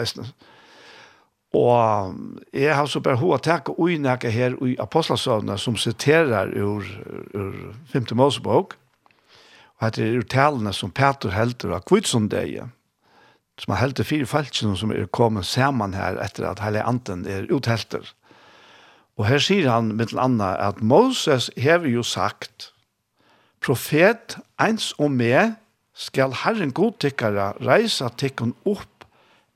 Og 1.53 2.15
jeg 2.53 2.75
har 2.75 2.85
så 2.87 3.01
bare 3.03 3.19
hva 3.19 3.39
takk 3.43 3.73
og 3.73 3.81
unnække 3.83 4.31
her 4.31 4.55
i 4.63 4.77
apostelsøvnene 4.79 5.57
som 5.59 5.75
siterer 5.75 6.53
ur, 6.55 6.87
ur 7.35 7.57
5. 7.91 8.13
Mosebok. 8.15 8.77
Og 9.81 9.95
det 9.95 10.05
er 10.05 10.21
uttalene 10.21 10.71
som 10.73 10.93
Peter 10.93 11.33
helter 11.35 11.73
av 11.75 11.83
Kvitsundegjen 11.89 12.71
som 13.61 13.75
har 13.75 13.83
heldt 13.83 14.01
fire 14.07 14.25
falskene 14.29 14.77
som 14.77 14.93
er 14.93 15.09
kommet 15.13 15.45
sammen 15.45 15.93
her 15.97 16.17
etter 16.23 16.47
at 16.49 16.61
hele 16.63 16.83
anten 16.87 17.27
er 17.29 17.49
uthelter. 17.53 18.05
Og 19.19 19.27
her 19.27 19.41
sier 19.43 19.67
han 19.69 19.95
mitt 19.99 20.13
anna 20.17 20.53
at 20.69 20.81
Moses 20.81 21.49
hever 21.59 21.89
jo 21.91 22.03
sagt 22.03 22.71
profet 23.61 24.37
eins 24.61 24.91
og 24.97 25.11
med 25.13 25.57
skal 25.93 26.33
Herren 26.43 26.71
godtikkara 26.73 27.51
reisa 27.61 28.09
tikkun 28.17 28.55
opp 28.65 29.05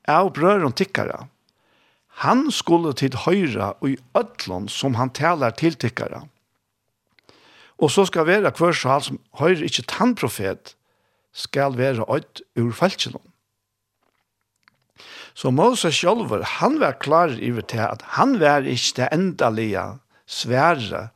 av 0.06 0.30
brøren 0.36 0.74
tikkara. 0.76 1.24
Han 2.22 2.46
skulle 2.54 2.94
til 2.96 3.16
høyra 3.26 3.74
og 3.80 3.90
i 3.90 3.98
ødlån 4.16 4.68
som 4.72 4.94
han 4.96 5.10
talar 5.10 5.56
til 5.58 5.74
tikkara. 5.74 6.22
Og 7.76 7.90
så 7.92 8.06
skal 8.08 8.28
vera 8.28 8.52
hver 8.56 8.72
så 8.72 8.94
han 8.94 9.04
som 9.04 9.18
høyre 9.40 9.66
ikkje 9.66 9.88
tannprofet 9.90 10.76
skal 11.36 11.76
vera 11.76 12.06
ødt 12.08 12.40
ur 12.56 12.70
falskjelån. 12.72 13.24
Så 15.36 15.50
Moses 15.52 15.98
selv, 16.00 16.32
han 16.58 16.78
var 16.80 16.96
klar 16.96 17.34
i 17.36 17.50
til 17.68 17.82
at 17.84 18.02
han 18.16 18.38
var 18.40 18.64
ikke 18.64 19.02
det 19.02 19.08
endelige 19.12 19.84
svære 20.26 21.08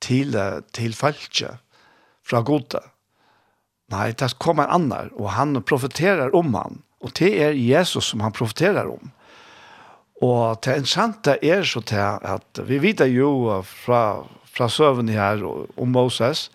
til, 0.00 0.36
til 0.72 0.94
falskje 0.94 1.56
fra 2.22 2.44
gode. 2.46 2.80
Nei, 3.90 4.12
det 4.12 4.36
kommer 4.38 4.68
en 4.68 4.84
annan, 4.84 5.10
og 5.16 5.32
han 5.34 5.58
profeterer 5.66 6.30
om 6.36 6.54
han. 6.54 6.82
Og 7.02 7.14
det 7.18 7.32
er 7.42 7.56
Jesus 7.56 8.12
som 8.12 8.20
han 8.20 8.32
profeterer 8.36 8.86
om. 8.86 9.10
Og 10.22 10.58
det 10.62 10.76
interessante 10.78 11.38
er 11.42 11.62
så 11.66 11.80
til 11.86 12.02
at 12.04 12.62
vi 12.68 12.78
vet 12.82 13.02
jo 13.10 13.62
fra, 13.64 14.22
fra 14.44 14.68
søvn 14.68 15.08
her 15.08 15.42
om 15.46 15.94
Moses, 15.94 16.50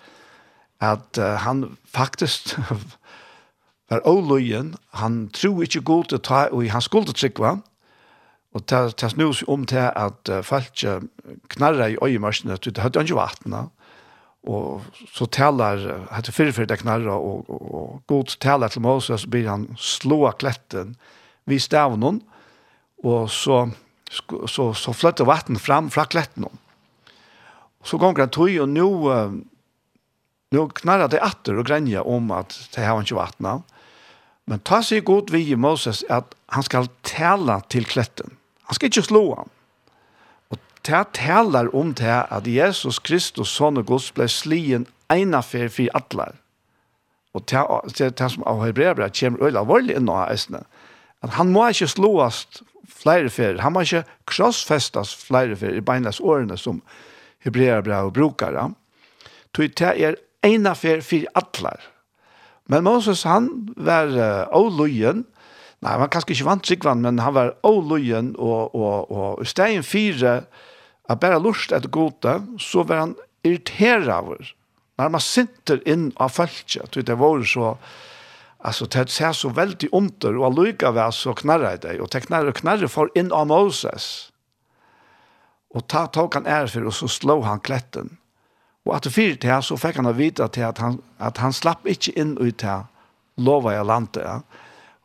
at 0.80 1.20
han 1.20 1.78
faktisk 1.88 2.56
var 3.89 4.08
oløyen, 4.08 4.74
han 5.00 5.30
tro 5.34 5.62
ikke 5.62 5.84
god 5.86 6.10
til 6.10 6.19
å 6.19 6.24
ta, 6.24 6.41
og 6.52 6.67
han 6.72 6.84
skulle 6.84 7.13
trykva, 7.13 7.58
og 8.54 8.65
ta, 8.69 8.86
ta 8.93 9.10
snus 9.10 9.41
om 9.50 9.65
til 9.69 9.89
at 9.89 10.30
uh, 10.30 10.41
folk 10.46 10.84
knarra 11.56 11.89
i 11.89 11.98
øyemarsene, 11.98 12.58
det 12.58 12.78
hadde 12.78 13.02
han 13.02 13.10
ikke 13.10 13.19
vattnet, 13.19 13.72
og 14.43 14.84
så 15.15 15.26
talar, 15.32 15.80
hadde 16.12 16.34
fyrfyrir 16.36 16.67
det 16.67 16.82
knarra, 16.82 17.15
og, 17.15 17.48
og, 17.50 17.62
og 17.74 18.02
god 18.12 18.36
talar 18.43 18.74
til 18.74 18.84
Moses, 18.84 19.24
så 19.24 19.30
blir 19.32 19.48
han 19.50 19.69
slåa 19.80 20.34
kletten, 20.36 20.98
vi 21.48 21.60
stavnen, 21.60 22.22
og 23.04 23.32
så, 23.32 23.65
så, 24.12 24.69
så 24.74 24.93
flytter 24.96 25.28
vatten 25.28 25.60
fram 25.60 25.89
fra 25.91 26.06
kletten. 26.08 26.48
Så 27.84 28.00
gonger 28.00 28.26
han 28.26 28.32
tog, 28.32 28.52
og 28.63 28.69
nå, 28.72 28.89
Nu 30.54 30.68
knarrar 30.70 31.10
det 31.10 31.22
atter 31.26 31.58
og 31.58 31.66
grenja 31.66 32.04
om 32.06 32.30
at 32.36 32.54
det 32.76 32.86
har 32.86 33.02
ikke 33.02 33.18
vattna. 33.18 33.56
Men 34.46 34.62
ta 34.62 34.84
seg 34.86 35.08
godt 35.08 35.32
vi 35.34 35.48
i 35.50 35.58
Moses 35.58 36.04
at 36.13 36.36
han 36.54 36.66
skal 36.68 36.92
tala 37.08 37.62
til 37.74 37.88
kletten. 37.89 38.36
Han 38.70 38.78
skal 38.78 38.92
ikke 38.92 39.06
slå 39.08 39.24
han. 39.39 39.50
Og 40.54 40.60
det 40.86 41.02
talar 41.18 41.72
om 41.74 41.96
det 41.98 42.20
at 42.30 42.48
Jesus 42.48 43.00
Kristus, 43.00 43.50
son 43.50 43.82
og 43.82 43.88
Guds, 43.89 44.12
ble 44.13 44.28
slien 44.30 44.86
ena 45.10 45.42
för 45.42 45.70
for 45.70 45.98
atler. 45.98 46.36
Og 47.34 47.48
det 47.98 48.22
er 48.22 48.30
som 48.30 48.46
av 48.46 48.62
Hebreabra 48.62 49.10
kommer 49.10 49.42
øyla 49.48 49.63
alvorlig 49.63 49.96
inn 49.98 50.10
av 50.10 50.30
æsne. 50.30 50.62
At 51.24 51.34
han 51.34 51.50
må 51.50 51.66
ikke 51.70 51.88
slåast 51.88 52.62
flere 52.86 53.30
för. 53.30 53.58
Han 53.58 53.74
må 53.74 53.82
ikke 53.82 54.04
krossfestas 54.30 55.16
flere 55.16 55.56
fer 55.56 55.74
i 55.74 55.82
beinas 55.82 56.22
årene 56.22 56.58
som 56.58 56.84
Hebreabra 57.42 58.04
og 58.06 58.13
brukar. 58.13 58.60
Så 59.56 59.68
det 59.68 59.82
er 59.82 60.16
ena 60.45 60.73
affær 60.73 61.03
for 61.06 61.27
atler. 61.39 61.89
Men 62.71 62.86
Moses 62.88 63.25
han 63.27 63.49
var 63.75 64.12
uh, 64.15 64.47
åløyen, 64.56 65.25
nei, 65.84 65.91
han 65.91 66.03
var 66.03 66.12
kanskje 66.13 66.38
ikke 66.38 66.47
vant 66.47 66.69
sikvann, 66.69 67.03
men 67.03 67.19
han 67.19 67.36
var 67.36 67.56
åløyen, 67.67 68.34
og, 68.39 68.75
og, 68.75 69.12
og 69.12 69.43
i 69.43 69.49
stedet 69.49 69.84
fire, 69.88 70.43
at 71.12 71.19
bare 71.19 71.41
lust 71.43 71.73
etter 71.75 71.91
gode, 71.91 72.38
så 72.63 72.86
var 72.88 73.03
han 73.03 73.15
irriteret 73.43 74.08
over, 74.15 74.53
når 74.97 75.13
man 75.15 75.23
sitter 75.23 75.82
inn 75.89 76.12
av 76.21 76.32
følge, 76.32 76.86
det 76.93 77.17
var 77.19 77.43
så, 77.49 77.73
altså, 78.63 78.88
det 78.88 79.10
ser 79.12 79.34
så 79.36 79.49
veldig 79.51 79.89
under, 79.91 80.38
og 80.38 80.51
allukka 80.51 80.93
var 80.95 81.12
så 81.12 81.34
knarra 81.36 81.73
i 81.75 81.82
deg, 81.82 81.99
og 81.99 82.12
det 82.13 82.23
knarra 82.27 82.53
og 82.53 82.60
knarra 82.62 82.89
for 82.91 83.12
inn 83.17 83.34
av 83.34 83.49
Moses. 83.51 84.29
Og 85.73 85.88
ta, 85.89 86.06
tok 86.06 86.38
han 86.38 86.47
ære 86.47 86.69
for, 86.69 86.88
og 86.88 86.93
så 86.93 87.10
slå 87.10 87.41
han 87.47 87.63
kletten. 87.65 88.13
Og 88.84 88.96
at 88.98 89.06
det 89.08 89.13
fyrt 89.15 89.41
til 89.43 89.63
så 89.63 89.78
fikk 89.80 90.02
han 90.02 90.10
å 90.10 90.15
vite 90.17 90.48
til 90.52 90.67
at 90.67 90.82
han, 90.84 91.00
at 91.24 91.39
han 91.39 91.56
slapp 91.56 91.88
ikke 91.88 92.15
inn 92.19 92.36
ut 92.39 92.60
til 92.60 92.84
lova 93.43 93.78
i 93.78 93.86
landet. 93.86 94.26
Ja. 94.26 94.41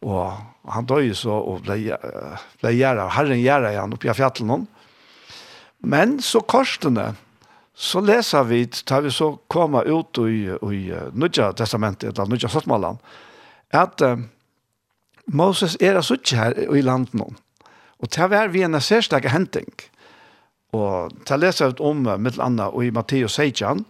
Og 0.07 0.73
han 0.73 0.87
døg 0.87 1.13
så 1.19 1.35
og 1.39 1.63
ble, 1.67 1.95
ble 2.61 2.75
gjerra, 2.75 3.09
herren 3.17 3.41
gjerra 3.43 3.73
igjen 3.75 3.95
oppi 3.95 4.11
i 4.11 4.15
fjallet 4.15 4.67
Men 5.83 6.19
så 6.23 6.41
korsene, 6.41 7.15
så 7.75 8.01
leser 8.03 8.45
vi, 8.45 8.65
tar 8.67 9.03
vi 9.03 9.11
så 9.15 9.37
komme 9.47 9.85
ut 9.87 10.19
i, 10.19 10.51
i 10.51 10.81
Nudja 11.15 11.53
testamentet, 11.53 12.19
eller 12.19 12.31
Nudja 12.31 12.49
Sottmalan, 12.51 12.99
at 13.71 14.03
uh, 14.03 14.19
Moses 15.27 15.77
er 15.81 16.01
så 16.03 16.17
ikke 16.19 16.37
her 16.37 16.59
i 16.75 16.83
landet 16.83 17.15
nå. 17.15 17.29
Og 17.99 18.11
det 18.15 18.31
var 18.31 18.51
vi 18.51 18.63
en 18.63 18.81
særstak 18.81 19.27
henting. 19.31 19.69
Og 20.79 21.15
til 21.27 21.43
leser 21.43 21.73
ut 21.73 21.81
om 21.83 22.07
mitt 22.23 22.39
annet 22.43 22.71
og 22.75 22.85
i 22.87 22.93
Matteus 22.95 23.39
16, 23.41 23.85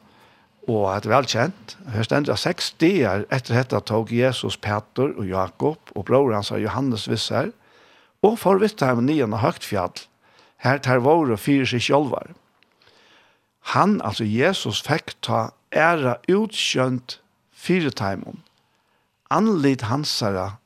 og 0.69 0.85
det 1.03 1.09
er 1.09 1.15
velkjent. 1.15 1.77
Her 1.95 2.05
stender 2.05 2.35
at 2.35 2.43
seks 2.43 2.73
dier 2.81 3.25
etter 3.33 3.57
dette 3.57 3.81
tog 3.89 4.13
Jesus 4.13 4.59
Peter 4.61 5.15
og 5.15 5.25
Jakob 5.29 5.93
og 5.95 6.05
bror 6.11 6.35
hans 6.35 6.53
av 6.53 6.61
Johannes 6.61 7.09
Visser, 7.09 7.53
og 8.25 8.37
for 8.41 8.61
vitt 8.61 8.83
her 8.85 8.99
med 8.99 9.09
nian 9.09 9.37
og 9.37 9.45
høgt 9.45 9.65
fjall, 9.65 9.95
her 10.65 10.81
tar 10.83 11.05
våre 11.05 11.39
fire 11.39 11.67
seg 11.71 11.85
sjølver. 11.87 12.35
Han, 13.75 13.99
altså 14.03 14.27
Jesus, 14.27 14.81
fikk 14.83 15.15
ta 15.23 15.51
æra 15.71 16.17
utkjønt 16.29 17.19
fire 17.53 17.93
timen. 17.95 18.43
Anlid 19.31 19.85
hansara, 19.87 20.59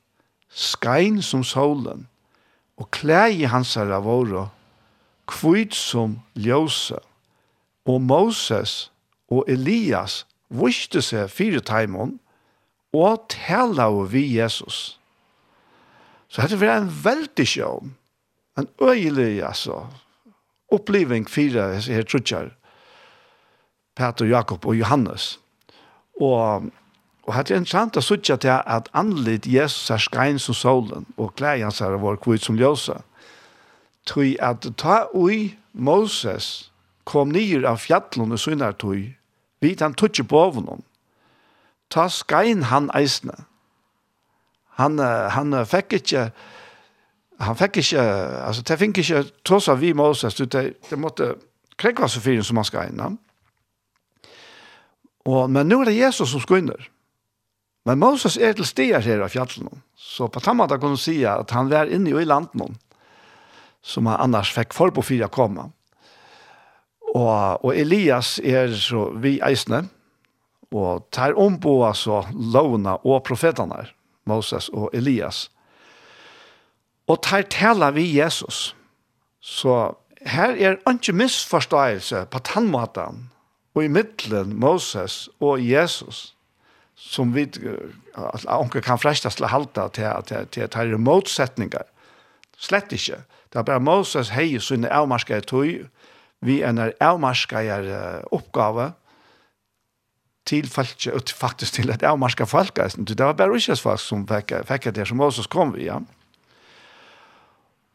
skrein 0.49 1.21
som 1.21 1.43
solen, 1.45 2.07
og 2.79 2.89
klei 2.95 3.43
hansara 3.45 3.99
våre 4.01 4.47
kvitt 5.29 5.75
som 5.75 6.19
ljøse, 6.35 6.99
og 7.85 8.01
Moses 8.01 8.91
og 9.31 9.47
Elias 9.47 10.23
viste 10.53 11.01
seg 11.03 11.31
fire 11.31 11.61
timer 11.65 12.13
og 12.93 13.25
tala 13.31 13.89
vi 14.09 14.23
Jesus. 14.37 14.99
Så 16.29 16.41
dette 16.41 16.59
var 16.61 16.81
en 16.81 16.91
veldig 17.03 17.45
sjøv, 17.47 17.89
en 18.57 18.67
øyelig 18.81 19.43
altså, 19.45 19.83
oppleving 20.73 21.29
fire 21.29 21.81
her 21.81 22.03
trutjar, 22.03 22.53
Peter, 23.95 24.25
Jakob 24.25 24.65
og 24.65 24.75
Johannes. 24.75 25.39
Og, 26.21 26.69
og 27.23 27.33
det 27.33 27.53
er 27.53 27.61
interessant 27.61 27.97
å 27.97 28.01
sutja 28.01 28.37
til 28.41 28.53
at 28.53 28.89
anlitt 28.97 29.45
Jesus 29.49 29.91
er 29.93 30.01
skrein 30.01 30.39
som 30.41 30.57
solen, 30.57 31.05
og 31.17 31.35
klær 31.37 31.61
hans 31.61 31.81
er 31.81 31.97
vår 32.01 32.17
kvitt 32.21 32.45
som 32.45 32.57
ljøse 32.57 32.97
tui 34.05 34.35
at 34.39 34.65
ta 34.77 35.07
ui 35.13 35.55
Moses 35.73 36.71
kom 37.03 37.31
nir 37.31 37.65
av 37.67 37.81
fjallon 37.83 38.35
og 38.35 38.39
synar 38.39 38.77
tui, 38.79 39.13
vit 39.63 39.81
han 39.81 39.95
tutsi 39.95 40.23
på. 40.23 40.43
Ta 41.89 42.07
skain 42.09 42.63
han 42.71 42.89
eisne. 42.95 43.35
Han, 44.79 44.97
han 44.99 45.53
fekk 45.69 45.99
ikkje, 45.99 46.23
han 47.39 47.57
fekk 47.57 47.81
ikkje, 47.83 48.05
altså, 48.47 48.63
det 48.65 48.79
fink 48.79 48.97
ikkje 48.97 49.25
tross 49.45 49.69
av 49.69 49.83
vi 49.83 49.93
Moses, 49.93 50.35
det, 50.39 50.63
det 50.89 50.99
måtte 50.99 51.35
krekva 51.77 52.09
så 52.09 52.21
fyrin 52.23 52.45
som 52.45 52.57
han 52.57 52.65
skain. 52.65 53.03
Og, 55.25 55.49
men 55.49 55.69
nu 55.69 55.81
er 55.81 55.91
det 55.91 55.99
Jesus 55.99 56.33
som 56.33 56.41
skunner. 56.41 56.89
Men 57.85 57.99
Moses 57.99 58.37
er 58.39 58.55
til 58.55 58.65
stier 58.65 59.03
her 59.03 59.21
av 59.25 59.31
fjallon, 59.33 59.83
så 59.99 60.29
på 60.31 60.39
tamma 60.39 60.65
da 60.71 60.79
kunne 60.79 60.95
han 60.95 61.03
si 61.03 61.19
at 61.27 61.51
han 61.51 61.69
var 61.71 61.91
inne 61.91 62.15
i 62.15 62.25
landet 62.25 62.79
som 63.83 64.07
han 64.07 64.21
annars 64.23 64.53
fikk 64.55 64.73
for 64.73 64.93
på 64.95 65.03
fire 65.03 65.27
komme. 65.31 65.67
Og, 67.13 67.65
og 67.65 67.75
Elias 67.75 68.39
er 68.39 68.71
så 68.73 69.09
vi 69.21 69.37
eisne, 69.45 69.83
og 70.73 71.03
tar 71.13 71.35
om 71.37 71.59
på 71.61 71.75
altså 71.85 72.23
lovene 72.33 72.95
og 73.05 73.21
profetene, 73.27 73.83
Moses 74.25 74.71
og 74.73 74.89
Elias. 74.97 75.45
Og 77.05 77.19
tar 77.21 77.45
tala 77.51 77.91
vi 77.93 78.07
Jesus. 78.15 78.71
Så 79.43 79.93
her 80.25 80.55
er 80.55 80.79
ikke 80.89 81.13
misforståelse 81.13 82.25
på 82.31 82.41
tannmåten, 82.47 83.27
og 83.75 83.83
i 83.83 83.91
middelen 83.91 84.55
Moses 84.59 85.27
og 85.43 85.61
Jesus, 85.61 86.31
som 86.95 87.33
vi 87.35 87.45
uh, 87.45 88.79
kan 88.81 89.01
frestes 89.01 89.35
til 89.35 89.45
å 89.45 89.51
halte 89.51 89.85
til 89.93 90.09
at 90.09 90.33
det 90.55 90.69
er 90.71 90.97
motsetninger. 90.97 91.85
Slett 92.57 92.93
ikke. 92.95 92.97
Slett 92.97 92.97
ikke 92.97 93.21
Det 93.53 93.59
er 93.59 93.67
bare 93.67 93.83
Moses 93.85 94.31
hei 94.33 94.57
sunne 94.57 94.89
avmarskede 94.89 95.43
i 95.43 95.45
tøy, 95.45 95.73
vi 96.41 96.61
er 96.61 96.73
en 96.73 96.81
avmarskede 96.99 97.75
i 97.85 98.23
oppgave 98.33 98.89
til 100.49 100.65
folk, 100.67 100.97
og 101.13 101.29
faktisk 101.29 101.77
til 101.77 101.93
et 101.93 102.03
avmarskede 102.03 102.49
folk, 102.49 102.75
det 102.75 103.19
var 103.19 103.37
bare 103.37 103.55
ikke 103.55 103.77
folk 103.77 104.01
som 104.01 104.25
fikk 104.27 104.55
fikk 104.67 104.89
det 104.95 105.07
som 105.07 105.21
Moses 105.21 105.47
kom 105.47 105.75
vi, 105.77 105.85
ja. 105.85 106.01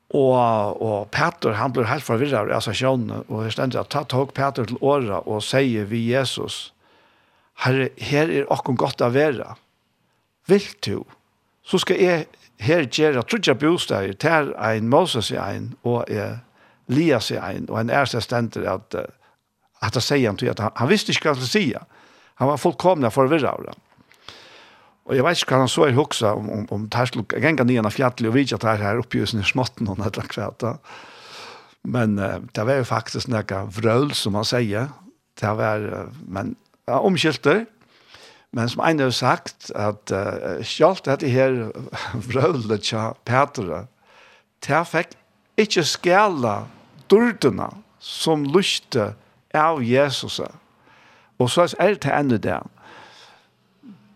Og, 0.08 0.82
og 0.82 1.10
Peter, 1.12 1.52
han 1.52 1.72
blir 1.72 1.90
helt 1.90 2.06
forvirret 2.06 2.54
av 2.54 2.62
seg 2.64 2.78
sjønne, 2.78 3.24
og 3.28 3.44
jeg 3.44 3.58
stender 3.58 3.82
at 3.82 3.90
ta 3.92 4.06
tog 4.08 4.32
Peter 4.32 4.64
til 4.64 4.78
året 4.80 5.26
og 5.26 5.42
sier 5.44 5.84
vi 5.90 6.06
Jesus, 6.14 6.72
Herre, 7.58 7.90
her 7.98 8.30
er 8.30 8.48
okken 8.54 8.78
godt 8.78 9.02
å 9.02 9.10
være. 9.10 9.56
Vil 10.46 10.68
du? 10.86 11.02
Så 11.66 11.82
skal 11.82 11.98
jeg 12.00 12.28
her 12.60 12.84
gjør 12.86 13.18
at 13.18 13.30
bostad 13.30 13.54
bosteder 13.54 14.12
til 14.12 14.54
ein 14.58 14.88
Moses 14.88 15.30
i 15.30 15.36
ein 15.36 15.74
og 15.84 16.04
er 16.08 16.38
Lias 16.88 17.30
i 17.30 17.36
ein 17.36 17.70
og 17.70 17.80
en 17.80 17.90
ærste 17.90 18.20
stender 18.20 18.70
at 18.70 18.94
at 19.82 19.94
han 19.94 20.02
sier 20.02 20.28
han 20.28 20.38
til 20.38 20.50
at 20.50 20.58
han, 20.62 20.74
han 20.76 20.90
visste 20.90 21.14
ikke 21.14 21.28
hva 21.28 21.34
han 21.36 21.42
skulle 21.42 21.52
si. 21.52 21.74
Han 22.40 22.50
var 22.50 22.60
fullkomna 22.62 23.12
forvirra 23.14 23.54
av 23.54 23.68
det. 23.68 23.76
Og 25.08 25.16
jeg 25.16 25.24
vet 25.24 25.40
ikke 25.40 25.54
hva 25.54 25.62
han 25.64 25.72
så 25.72 25.86
er 25.86 25.96
hoksa 25.96 26.34
om, 26.36 26.50
om, 26.52 26.66
om 26.74 26.88
det 26.88 27.00
her 27.00 27.08
skulle 27.08 27.42
genga 27.42 27.64
nyan 27.64 27.88
av 27.88 27.94
fjallet 27.96 28.26
og 28.28 28.34
vidja 28.36 28.58
det 28.60 28.76
her 28.82 29.00
oppi 29.00 29.22
i 29.22 29.26
småtten 29.26 29.88
og 29.88 30.02
nettla 30.02 30.26
kvæta. 30.28 30.74
Men 31.88 32.18
uh, 32.20 32.42
det 32.54 32.66
var 32.68 32.82
jo 32.82 32.88
faktisk 32.90 33.30
nekka 33.32 33.64
vrøl 33.78 34.10
som 34.18 34.36
han 34.36 34.48
sier. 34.48 34.90
Det 35.38 35.54
var, 35.56 35.86
uh, 35.86 36.22
men 36.26 36.56
ja, 36.90 36.98
omkylter. 36.98 37.64
Men 38.52 38.68
som 38.68 38.80
en 38.84 39.00
har 39.00 39.10
sagt, 39.12 39.70
at 39.76 40.12
uh, 40.12 40.64
selv 40.64 41.02
dette 41.04 41.28
her 41.28 41.68
vrøvlet 42.28 42.86
tja 42.88 43.12
Petra, 43.28 43.84
det 44.64 44.80
fikk 44.88 45.14
ikke 45.60 45.84
skala 45.86 46.54
dørdene 47.10 47.68
som 48.00 48.46
lyste 48.54 49.12
av 49.54 49.82
Jesus. 49.84 50.40
Og 51.38 51.50
så 51.50 51.68
er 51.78 51.98
det 52.00 52.14
enda 52.14 52.38
det. 52.42 52.58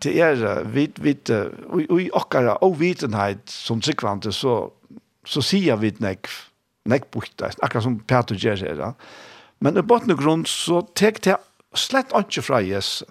Det 0.03 0.17
er 0.19 0.65
vidt, 0.67 0.99
vidt, 1.03 1.31
og 1.31 2.01
i 2.01 2.09
okkara 2.11 2.57
og 2.67 2.81
vitenheit 2.81 3.45
som 3.47 3.81
tryggvante, 3.81 4.33
så, 4.35 4.73
så 5.25 5.43
sier 5.45 5.79
vi 5.79 5.93
nek, 6.03 6.27
nek 6.91 7.07
bukta, 7.15 7.53
akkurat 7.63 7.87
som 7.87 8.01
Petra 8.01 8.37
gjør 8.37 8.65
her. 8.67 8.83
Men 9.63 9.79
i 9.79 9.85
botten 9.87 10.11
og 10.11 10.19
grunn 10.19 10.47
så 10.49 10.83
tek 10.99 11.23
det 11.23 11.37
slett 11.79 12.11
ikke 12.19 12.43
fra 12.43 12.59
Jesus. 12.65 13.07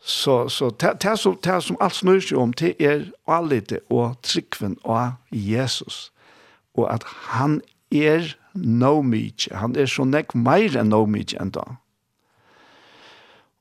Så, 0.00 0.48
så 0.48 0.70
det, 0.70 1.02
det, 1.02 1.18
som, 1.18 1.36
det 1.44 1.62
som 1.62 1.76
alt 1.80 1.94
snur 1.94 2.20
seg 2.24 2.38
om, 2.38 2.52
till 2.52 2.74
er 2.80 3.04
allite 3.28 3.82
og 3.90 4.16
tryggven 4.22 4.78
av 4.84 5.20
Jesus. 5.30 6.12
Og 6.74 6.88
at 6.92 7.04
han 7.04 7.60
er 7.92 8.36
no 8.54 9.02
meach, 9.02 9.48
Han 9.52 9.76
er 9.76 9.86
så 9.86 10.04
nek 10.04 10.34
meir 10.34 10.78
enn 10.78 10.88
no 10.88 11.04
meach 11.06 11.34
enn 11.40 11.52
da. 11.52 11.76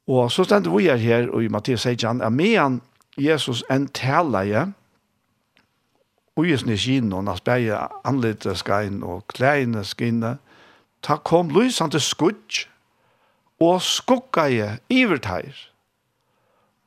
Og 0.08 0.32
så 0.32 0.44
stender 0.44 0.74
vi 0.74 0.88
er 0.88 0.98
her, 0.98 1.30
og 1.30 1.44
i 1.44 1.48
Mattias 1.48 1.84
sier 1.86 2.08
han, 2.08 2.22
at 2.22 2.34
medan 2.34 2.82
Jesus 3.18 3.64
enn 3.70 3.88
taler 3.94 4.48
jeg, 4.48 4.72
og 6.36 6.48
i 6.48 6.58
sin 6.58 6.78
kino, 6.78 7.18
og 7.18 7.28
hans 7.28 7.42
bæge 7.42 7.78
anlite 8.08 8.56
skrein 8.56 9.04
og 9.04 9.28
kleine 9.28 9.84
skinne, 9.84 10.38
ta 11.04 11.18
kom 11.18 11.50
lysan 11.50 11.92
til 11.92 12.02
skudj, 12.02 12.64
og 13.60 13.82
skukka 13.84 14.48
jeg 14.48 14.80
iverteir 14.90 15.69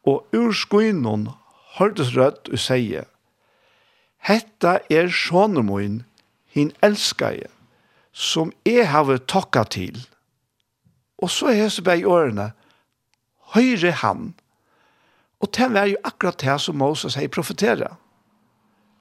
og 0.05 0.27
ur 0.35 0.53
skuinon 0.53 1.29
hørtes 1.79 2.17
rødt 2.17 2.51
og 2.53 2.59
sier, 2.59 3.09
Hetta 4.23 4.79
er 4.91 5.09
sjånemoin, 5.11 6.05
hin 6.47 6.71
elskar 6.83 7.49
som 8.13 8.53
jeg 8.67 8.87
har 8.91 9.17
tokka 9.27 9.65
til. 9.65 9.97
Og 11.19 11.31
så 11.31 11.47
er 11.47 11.63
jeg 11.63 11.73
så 11.73 11.83
bare 11.83 11.99
i 11.99 12.05
årene, 12.05 12.53
høyre 13.55 13.91
han. 14.03 14.35
Og 15.41 15.51
det 15.57 15.73
var 15.73 15.89
jo 15.91 15.97
akkurat 16.05 16.41
det 16.41 16.61
som 16.61 16.79
Moses 16.79 17.17
sier 17.17 17.33
profetera. 17.33 17.97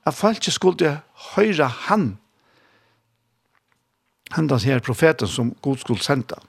At 0.05 0.17
folk 0.17 0.43
skulle 0.43 1.01
høyre 1.35 1.67
han. 1.87 2.17
Han 4.31 4.47
da 4.47 4.57
sier 4.57 4.79
profeten 4.79 5.27
som 5.27 5.53
god 5.61 5.83
skulle 5.83 6.01
sende. 6.01 6.39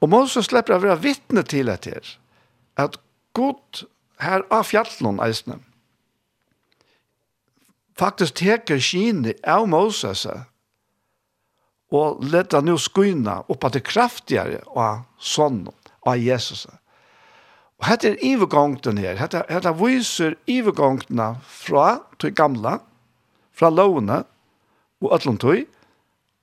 Og 0.00 0.10
Moses 0.12 0.46
slipper 0.46 0.76
å 0.76 0.82
være 0.84 1.02
vittne 1.02 1.42
til 1.42 1.66
dette 1.66 1.90
her. 1.90 2.10
At 2.78 3.00
god 3.36 3.84
her 4.22 4.44
av 4.50 4.66
fjallon 4.68 5.20
eisne. 5.22 5.58
Faktisk 7.98 8.38
teker 8.38 8.78
kine 8.78 9.34
av 9.42 9.66
Moses 9.68 10.26
og 11.90 12.22
leta 12.22 12.60
nu 12.62 12.76
skuina 12.78 13.40
opp 13.48 13.64
at 13.66 13.78
det 13.78 13.86
kraftigere 13.88 14.60
av 14.76 15.02
sonnen, 15.18 15.72
av 16.06 16.18
Jesus. 16.20 16.66
Og 17.78 17.86
hette 17.86 18.12
er 18.12 18.22
ivegongten 18.26 18.98
her, 18.98 19.16
hette, 19.18 19.44
hette 19.48 19.72
viser 19.78 20.36
ivegongtene 20.50 21.34
fra 21.42 22.00
til 22.18 22.34
gamla, 22.34 22.78
fra 23.52 23.70
lovene 23.70 24.22
og 25.02 25.14
ætlom 25.14 25.38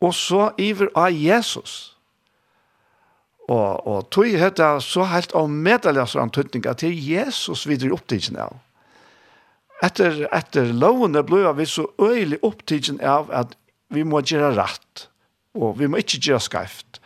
og 0.01 0.13
så 0.13 0.51
iver 0.57 0.89
av 0.95 1.11
Jesus. 1.11 1.94
Og, 3.45 3.87
og 3.87 4.07
tog 4.09 4.31
hette 4.41 4.67
så 4.81 5.05
helt 5.11 5.35
av 5.37 5.49
medelæser 5.51 6.21
han 6.21 6.33
tøtning 6.33 6.65
til 6.79 6.95
Jesus 6.95 7.67
videre 7.69 7.93
opptidsen 7.93 8.39
av. 8.41 8.55
Etter, 9.85 10.23
etter 10.33 10.71
lovene 10.73 11.21
ble 11.27 11.51
vi 11.59 11.67
så 11.69 11.85
øyelig 12.01 12.39
opptidsen 12.47 13.01
av 13.05 13.29
at 13.29 13.53
vi 13.93 14.05
må 14.07 14.23
gjøre 14.25 14.55
rett, 14.57 15.07
og 15.53 15.77
vi 15.79 15.89
må 15.91 16.01
ikke 16.01 16.23
gjøre 16.23 16.41
skreft. 16.41 17.01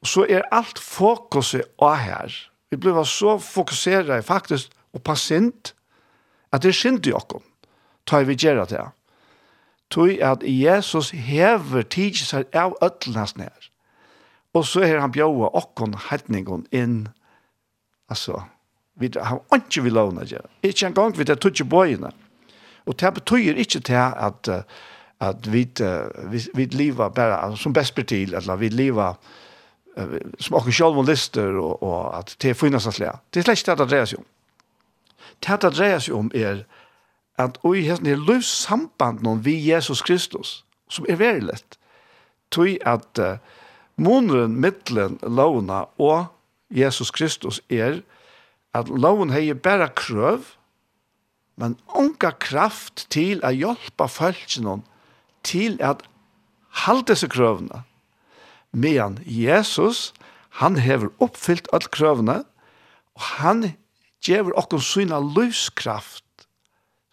Og 0.00 0.08
så 0.08 0.24
er 0.28 0.48
alt 0.54 0.80
fokuset 0.80 1.68
av 1.82 1.98
her. 2.00 2.32
Vi 2.70 2.80
ble 2.80 3.04
så 3.08 3.36
fokuseret 3.40 4.24
faktisk 4.24 4.72
og 4.94 5.02
pasient 5.04 5.74
at 6.52 6.62
det 6.62 6.70
er 6.70 6.78
synd 6.78 7.06
i 7.06 7.12
oss. 7.12 7.42
Vi 8.08 8.36
gjøre 8.38 8.66
det. 8.70 8.86
Tog 9.90 10.10
at 10.22 10.42
Jesus 10.46 11.10
hever 11.10 11.82
tidsen 11.82 12.46
av 12.54 12.76
ødelen 12.82 13.28
nær 13.36 13.73
Og 14.54 14.66
så 14.66 14.84
er 14.86 15.00
han 15.02 15.12
bjøa 15.12 15.50
okkon 15.58 15.96
hedningon 16.08 16.66
inn, 16.72 17.08
altså, 18.08 18.42
vi, 19.00 19.10
har 19.16 19.40
ikke 19.56 19.82
vi 19.82 19.90
lovna 19.90 20.24
det. 20.28 20.42
Ikke 20.62 20.86
en 20.86 20.94
gang 20.94 21.16
vi 21.18 21.26
det 21.26 21.40
tog 21.42 21.60
i 21.60 21.66
bøyene. 21.66 22.12
Og 22.86 22.98
det 23.00 23.14
betyr 23.14 23.58
ikke 23.58 23.80
til 23.80 23.94
at, 23.98 24.50
at 25.20 25.52
vi, 25.52 25.66
vi, 26.30 26.44
vi 26.54 26.66
lever 26.70 27.08
bare 27.08 27.56
som 27.56 27.72
best 27.72 27.94
betil, 27.94 28.34
eller 28.34 28.56
vi 28.56 28.68
lever 28.68 29.18
som 30.40 30.56
okkon 30.58 30.74
sjálf 30.74 30.98
og 30.98 31.08
lister, 31.08 31.58
og, 31.58 31.82
og 31.82 31.98
at 32.18 32.36
det 32.42 32.50
er 32.50 32.58
finnast 32.58 32.90
at 32.90 32.98
lea. 32.98 33.18
Det 33.30 33.40
er 33.40 33.48
slett 33.48 33.62
ikke 33.62 33.70
det 33.70 33.78
det 33.78 33.90
dreier 33.90 34.10
seg 34.10 34.22
om. 34.22 34.30
Det 35.42 35.60
det 35.62 35.72
dreier 35.76 36.02
seg 36.02 36.16
om 36.18 36.30
er 36.34 36.64
at 37.38 37.58
oi 37.66 37.82
hesten 37.82 38.10
er 38.10 38.22
løs 38.28 38.46
samband 38.46 39.22
noen 39.22 39.42
vi 39.44 39.56
Jesus 39.58 40.02
Kristus, 40.02 40.62
som 40.90 41.06
er 41.08 41.18
verilegt, 41.18 41.78
tog 42.54 42.76
at 42.86 43.22
uh, 43.22 43.38
Måneren 43.96 44.56
mittelen 44.58 45.18
lovna 45.22 45.84
og 46.02 46.26
Jesus 46.74 47.12
Kristus 47.14 47.60
er 47.70 48.00
at 48.74 48.90
loven 48.90 49.30
heier 49.30 49.54
bare 49.54 49.86
krøv, 49.94 50.42
men 51.54 51.76
unga 51.94 52.32
kraft 52.42 53.06
til 53.14 53.38
å 53.46 53.52
hjelpe 53.54 54.08
følgene 54.10 54.80
til 55.46 55.78
at 55.78 56.02
halde 56.84 57.14
seg 57.14 57.30
krøvene. 57.36 57.84
Men 58.74 59.20
Jesus, 59.22 60.10
han 60.58 60.80
hever 60.82 61.12
oppfyllt 61.22 61.70
alle 61.70 61.92
krøvene, 61.94 62.40
og 63.14 63.26
han 63.38 63.62
gjever 64.26 64.56
okkur 64.58 64.82
syna 64.82 65.20
livskraft 65.22 66.48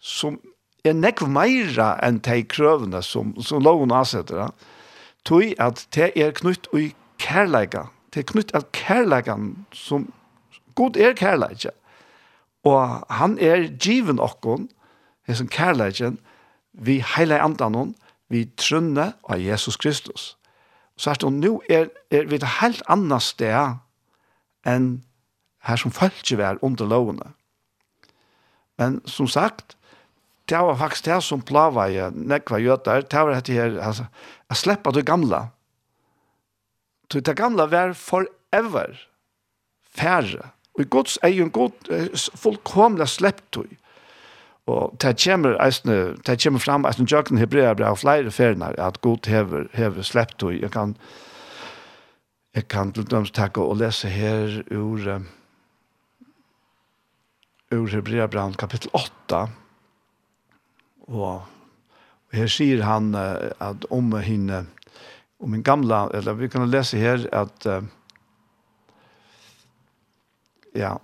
som 0.02 0.40
er 0.82 0.98
nekv 0.98 1.28
meira 1.30 1.92
enn 2.02 2.18
de 2.26 2.40
krøvene 2.42 3.04
som, 3.06 3.36
som 3.38 3.62
loven 3.62 3.94
avsetter. 3.94 4.48
Ja 4.48 4.71
tui 5.24 5.54
at 5.58 5.86
det 5.94 6.12
er 6.16 6.34
knytt 6.36 6.68
ui 6.72 6.92
kærleika. 7.18 7.86
Det 8.14 8.22
er 8.22 8.32
knytt 8.32 8.54
av 8.54 8.66
kærleikan 8.76 9.66
som 9.72 10.10
god 10.74 10.96
er 10.96 11.14
kærleika. 11.16 11.70
Og 12.64 13.04
han 13.10 13.38
er 13.38 13.68
given 13.78 14.20
okkon, 14.22 14.68
hesen 15.26 15.48
kærleiken, 15.48 16.18
vi 16.72 17.02
heile 17.16 17.40
andanon, 17.42 17.94
vi 18.28 18.46
trunne 18.56 19.12
av 19.28 19.40
Jesus 19.40 19.76
Kristus. 19.76 20.36
Så 20.96 21.10
at 21.10 21.22
nu 21.22 21.60
er, 21.70 21.88
er 22.10 22.28
vi 22.28 22.38
et 22.38 22.50
helt 22.60 22.82
annet 22.88 23.22
sted 23.22 23.78
enn 24.68 25.02
her 25.66 25.78
som 25.78 25.94
følger 25.94 26.36
vi 26.36 26.44
er 26.46 26.60
under 26.62 26.86
lovene. 26.86 27.32
Men 28.78 29.00
som 29.06 29.28
sagt, 29.28 29.76
det 30.48 30.58
var 30.58 30.76
faktisk 30.76 31.04
det 31.04 31.20
som 31.22 31.42
plava 31.42 31.86
i 31.90 31.98
nekva 32.12 32.58
jøtar, 32.58 33.06
det 33.06 33.20
var 33.20 33.34
dette 33.34 33.52
her, 33.52 33.78
altså, 33.80 34.04
Å 34.52 34.56
slippe 34.58 34.92
det 34.92 35.06
gamla. 35.08 35.46
Det 37.12 37.36
gamla 37.36 37.66
var 37.72 37.94
forever 37.96 38.98
færre. 39.96 40.52
Og 40.76 40.84
i 40.84 40.88
till 40.88 41.42
en 41.42 41.50
god 41.52 41.72
fullkomlig 42.36 43.08
sleppt 43.08 43.58
det. 43.58 43.78
Og 44.70 44.94
det 45.02 45.16
kommer, 45.24 45.56
eisne, 45.58 46.14
det 46.26 46.38
kommer 46.42 46.60
fram 46.62 46.86
eisne 46.86 47.06
jøkken 47.10 47.38
hebrea 47.38 47.74
bra 47.74 47.94
flere 47.98 48.30
ferner 48.30 48.76
at 48.78 49.00
god 49.00 49.26
hever, 49.26 49.66
hever 49.74 50.02
sleppt 50.02 50.40
det. 50.40 50.60
Jeg 50.62 50.70
kan, 50.70 50.96
jeg 52.54 52.68
kan 52.68 52.92
til 52.92 53.08
døms 53.10 53.30
takke 53.34 53.60
og 53.60 53.80
lese 53.82 54.08
her 54.08 54.62
ur 54.70 55.24
ur 57.72 57.88
hebrea 57.88 58.28
bra 58.28 58.50
kapittel 58.58 58.90
8 58.94 59.46
og 61.08 61.51
her 62.32 62.46
här 62.46 62.82
han 62.82 63.14
uh, 63.14 63.76
om 63.90 64.12
henne 64.12 64.64
om 65.38 65.54
en 65.54 65.62
gamla 65.62 66.10
eller 66.14 66.34
vi 66.34 66.48
kan 66.48 66.70
lese 66.70 66.96
her 66.96 67.28
at 67.32 67.66
uh, 67.66 67.82
ja 70.74 70.98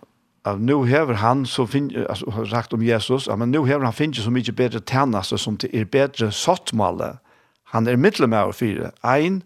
at 0.44 0.60
nu 0.60 0.84
hever 0.86 1.14
han 1.14 1.46
så 1.46 1.66
finn, 1.66 2.06
alltså 2.08 2.30
har 2.30 2.46
sagt 2.46 2.72
om 2.72 2.82
Jesus 2.82 3.28
men 3.28 3.50
nu 3.50 3.66
hever 3.66 3.84
han 3.84 3.92
finns 3.92 4.24
så 4.24 4.30
mycket 4.30 4.56
bedre 4.56 4.80
tjänare 4.80 5.38
som 5.38 5.56
til 5.56 5.70
er 5.72 5.84
bedre 5.84 6.32
sottmåle. 6.32 7.18
han 7.64 7.86
er 7.86 7.96
middelmær 7.96 8.48
og 8.48 8.54
fire, 8.54 8.90
ein 9.04 9.42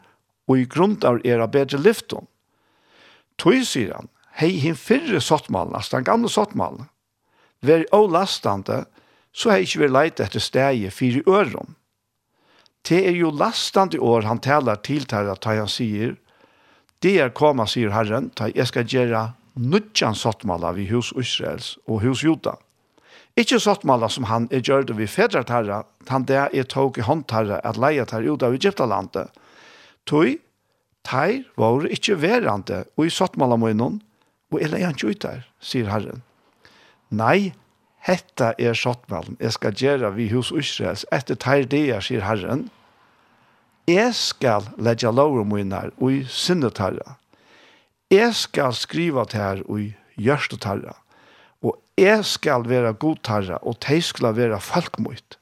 og 0.48 0.58
i 0.58 0.64
grunn 0.64 0.98
av 1.04 1.20
era 1.24 1.46
bedre 1.46 1.78
lyfton 1.78 2.26
tog 3.38 3.64
sier 3.66 3.94
han 3.94 4.08
hei 4.38 4.56
hin 4.62 4.76
fyrre 4.76 5.20
sottmålen, 5.20 5.74
altså 5.74 5.96
den 5.96 6.04
gamle 6.04 6.28
sottmålen, 6.28 6.86
vær 7.62 7.84
olastande 7.92 8.84
så 9.32 9.50
har 9.50 9.60
jeg 9.60 9.70
ikke 9.70 9.84
vært 9.86 9.96
leit 9.96 10.20
etter 10.20 10.42
steget 10.44 10.94
fire 10.94 11.22
øren. 11.26 11.76
Det 12.88 12.98
er 13.08 13.16
jo 13.16 13.30
lastande 13.30 14.00
år 14.00 14.26
han 14.26 14.42
taler 14.42 14.80
til 14.84 15.06
til 15.06 15.30
at 15.32 15.44
han 15.44 15.70
sier, 15.70 16.16
det 17.02 17.16
er 17.18 17.32
koma, 17.34 17.66
sier 17.66 17.90
Herren, 17.90 18.30
ta 18.30 18.50
jeg 18.52 18.68
skal 18.70 18.86
gjøre 18.86 19.32
nudjan 19.58 20.14
sottmala 20.14 20.72
vi 20.76 20.86
hus 20.90 21.12
Israels 21.18 21.76
og 21.86 22.02
hus 22.04 22.22
Juda. 22.22 22.54
Ikke 23.38 23.58
sottmala 23.62 24.10
som 24.12 24.28
han 24.28 24.46
er 24.52 24.60
gjørt 24.60 24.92
vi 24.96 25.08
fedrat 25.08 25.50
herra, 25.50 25.82
han 26.08 26.26
det 26.28 26.36
er 26.52 26.68
tog 26.68 26.98
i 26.98 27.06
håndtarra 27.06 27.62
at 27.64 27.78
leia 27.80 28.04
tar 28.04 28.26
ut 28.26 28.42
av 28.44 28.54
Egyptalandet. 28.54 29.32
Toi, 30.04 30.36
teir 31.06 31.46
var 31.56 31.88
ikke 31.88 32.18
verande 32.20 32.84
og 32.96 33.06
i 33.06 33.14
sottmala 33.14 33.56
munnen, 33.56 34.02
og 34.52 34.60
er 34.60 34.74
leia 34.74 34.90
han 34.90 34.98
ikke 34.98 35.14
ut 35.14 35.24
der, 35.24 35.46
sier 35.64 35.88
Herren. 35.88 36.22
Nei, 37.08 37.54
Hetta 38.02 38.52
er 38.58 38.74
sottmalen, 38.74 39.36
jeg 39.40 39.54
skal 39.54 39.74
gjøre 39.78 40.14
vi 40.16 40.28
hos 40.32 40.50
Israels, 40.50 41.04
etter 41.14 41.38
teir 41.38 41.68
det 41.70 41.84
jeg 41.86 42.06
sier 42.08 42.24
Herren, 42.26 42.66
jeg 43.86 44.14
skal 44.14 44.66
legge 44.78 45.10
lover 45.10 45.44
mine 45.46 45.88
og 45.98 46.12
i 46.12 46.22
sinnet 46.30 46.78
herre. 46.78 47.16
Jeg 48.12 48.34
skal 48.38 48.74
skriva 48.78 49.24
til 49.26 49.40
her 49.40 49.62
og 49.66 49.80
i 49.82 49.88
gjørst 50.22 50.64
herre. 50.64 50.94
Og 51.62 51.78
jeg 51.98 52.24
skal 52.24 52.68
være 52.68 52.92
god 52.92 53.26
herre, 53.26 53.58
og 53.58 53.78
de 53.86 53.98
skal 54.02 54.36
være 54.36 54.60
folkmøyt. 54.60 55.38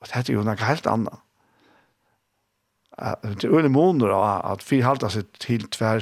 Og 0.00 0.08
dette 0.08 0.32
er 0.32 0.36
jo 0.38 0.44
noe 0.46 0.56
helt 0.64 0.86
annet. 0.88 1.22
Det 2.96 3.44
er 3.44 3.52
øyne 3.52 3.68
måneder 3.68 4.14
at 4.48 4.64
vi 4.70 4.80
halter 4.80 5.12
seg 5.12 5.28
til 5.40 5.66
tver 5.68 6.00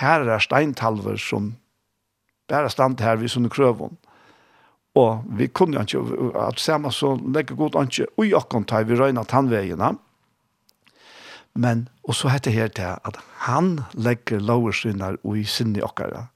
herre 0.00 0.40
steintalver 0.42 1.20
som 1.20 1.52
bare 2.50 2.70
stand 2.70 2.98
her 3.00 3.20
ved 3.20 3.30
sånne 3.30 3.50
krøvene. 3.52 3.94
Og 4.98 5.24
vi 5.38 5.48
kunne 5.48 5.80
ikke, 5.80 6.02
at 6.36 6.60
samme 6.60 6.92
så 6.92 7.14
legger 7.34 7.56
godt 7.56 7.78
an 7.80 7.88
ikke 7.88 8.10
ui 8.20 8.32
okkon 8.36 8.66
ta 8.68 8.82
vi 8.84 8.98
røyna 8.98 9.24
tannveiene. 9.24 9.94
Men, 11.54 11.88
og 12.04 12.16
så 12.16 12.28
heter 12.32 12.52
her 12.52 12.68
til 12.68 12.96
at 13.04 13.18
han 13.46 13.80
legger 13.94 14.40
loversynar 14.40 15.18
ui 15.24 15.44
sinne 15.44 15.84
okkara. 15.84 16.26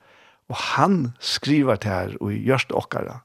Og 0.49 0.57
han 0.77 1.13
skriver 1.21 1.77
til 1.77 1.91
her 1.91 2.17
ui 2.21 2.41
gjørste 2.45 2.77
okkara. 2.77 3.21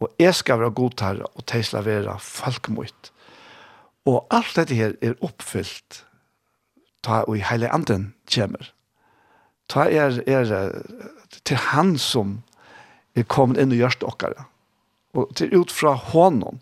Og 0.00 0.10
jeg 0.18 0.34
skal 0.34 0.60
være 0.60 0.74
god 0.76 1.00
her 1.00 1.22
og 1.26 1.46
teisla 1.46 1.80
være 1.86 2.18
folkmøyt. 2.20 3.12
Og 4.06 4.26
alt 4.30 4.56
dette 4.56 4.74
her 4.74 4.94
er 5.02 5.14
oppfyllt 5.22 6.02
ta 7.06 7.22
ui 7.28 7.40
heile 7.42 7.70
anden 7.74 8.10
kjemmer. 8.30 8.72
Ta 9.70 9.86
er, 9.90 10.20
er 10.26 10.82
til 11.46 11.58
han 11.70 11.96
som 11.98 12.40
er 13.16 13.26
kommet 13.28 13.60
inn 13.62 13.72
i 13.72 13.80
hjørst 13.80 14.04
okkara. 14.06 14.46
Og 15.16 15.32
til 15.38 15.54
ut 15.56 15.72
fra 15.72 15.94
hånden. 15.96 16.60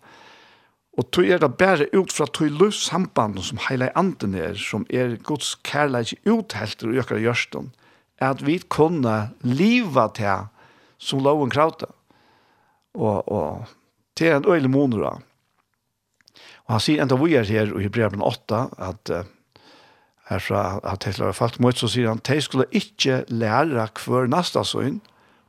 Og 0.94 1.08
tog 1.10 1.26
er 1.26 1.40
det 1.42 1.56
bare 1.58 1.88
ut 1.96 2.12
fra 2.14 2.26
tog 2.30 2.54
løs 2.54 2.84
samband 2.86 3.40
som 3.42 3.58
hele 3.68 3.90
anden 3.98 4.36
er, 4.38 4.54
som 4.54 4.86
er 4.90 5.16
Guds 5.26 5.56
kærleik 5.66 6.14
uthelter 6.22 6.94
i 6.94 7.00
okkara 7.02 7.22
hjørsten, 7.24 7.72
at 8.22 8.44
vi 8.46 8.60
kunne 8.70 9.16
liva 9.42 10.06
til 10.14 10.46
som 11.02 11.24
loven 11.24 11.50
krauta. 11.50 11.90
Og, 12.94 13.26
og 13.26 13.64
til 14.14 14.30
en 14.30 14.46
øyelig 14.46 14.70
måneder. 14.70 15.18
Og 16.64 16.76
han 16.76 16.80
sier 16.80 17.02
enda 17.02 17.18
vi 17.18 17.34
er 17.34 17.48
her 17.48 17.72
i 17.74 17.82
Hebreabren 17.84 18.22
8, 18.22 18.60
at 18.78 19.10
uh, 19.10 19.24
herfra 20.30 20.80
at 20.86 21.02
Tesla 21.04 21.28
har 21.28 21.36
falt 21.36 21.58
mot, 21.60 21.76
så 21.76 21.90
sier 21.90 22.12
han, 22.12 22.22
de 22.24 22.38
skulle 22.40 22.70
ikke 22.72 23.24
lære 23.28 23.88
hver 24.06 24.30
nasta 24.30 24.62
søgn, 24.64 25.02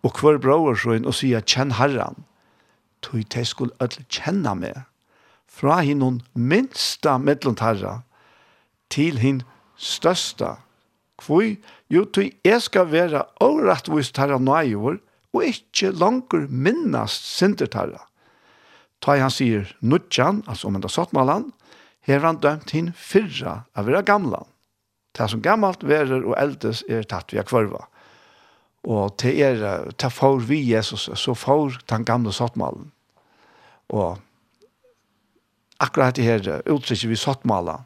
og 0.06 0.20
hver 0.22 0.38
bror 0.42 0.78
så 0.78 0.96
inn 0.96 1.08
og 1.10 1.18
sier 1.18 1.42
kjenn 1.42 1.74
herren 1.80 2.22
tog 3.06 3.24
jeg 3.24 3.50
skulle 3.50 3.76
alle 3.82 4.06
kjenne 4.10 4.54
meg 4.60 4.84
fra 5.56 5.80
hinnon 5.86 6.22
minsta 6.34 7.18
mellom 7.22 7.58
herra 7.62 8.00
til 8.94 9.20
hin 9.22 9.42
størsta 9.76 10.56
Kvoi, 11.16 11.56
jo, 11.88 12.04
tog 12.12 12.28
jeg 12.44 12.64
skal 12.64 12.90
være 12.92 13.22
overrettvist 13.44 14.18
herra 14.20 14.36
nøyver, 14.36 14.98
og 15.36 15.46
ikkje 15.48 15.94
langer 15.96 16.48
minnast 16.52 17.28
sindert 17.38 17.76
herra. 17.76 18.02
Ta 19.00 19.16
han 19.20 19.32
sier 19.32 19.70
nudjan, 19.80 20.44
altså 20.48 20.68
om 20.68 20.76
enda 20.76 20.92
sottmalan, 20.92 21.50
her 22.06 22.24
han 22.24 22.42
dømt 22.44 22.76
hin 22.76 22.92
fyrra 23.00 23.62
av 23.76 23.88
vera 23.88 24.04
gamla. 24.06 24.44
Det 25.16 25.30
som 25.32 25.44
gammalt 25.44 25.84
verer 25.88 26.24
og 26.26 26.36
eldes 26.40 26.84
er 26.92 27.08
tatt 27.08 27.32
via 27.32 27.46
kvarva. 27.48 27.86
Og 28.86 29.18
til 29.18 29.42
er, 29.42 29.92
til 29.98 30.10
for 30.14 30.38
vi 30.38 30.60
Jesus, 30.74 31.10
så 31.14 31.34
for 31.34 31.74
den 31.90 32.06
gamle 32.06 32.34
sottmalen. 32.34 32.92
Og 33.90 34.18
akkurat 35.80 36.16
det 36.16 36.24
her 36.24 36.62
uttrykket 36.70 37.10
vi 37.10 37.16
sattmalen, 37.16 37.86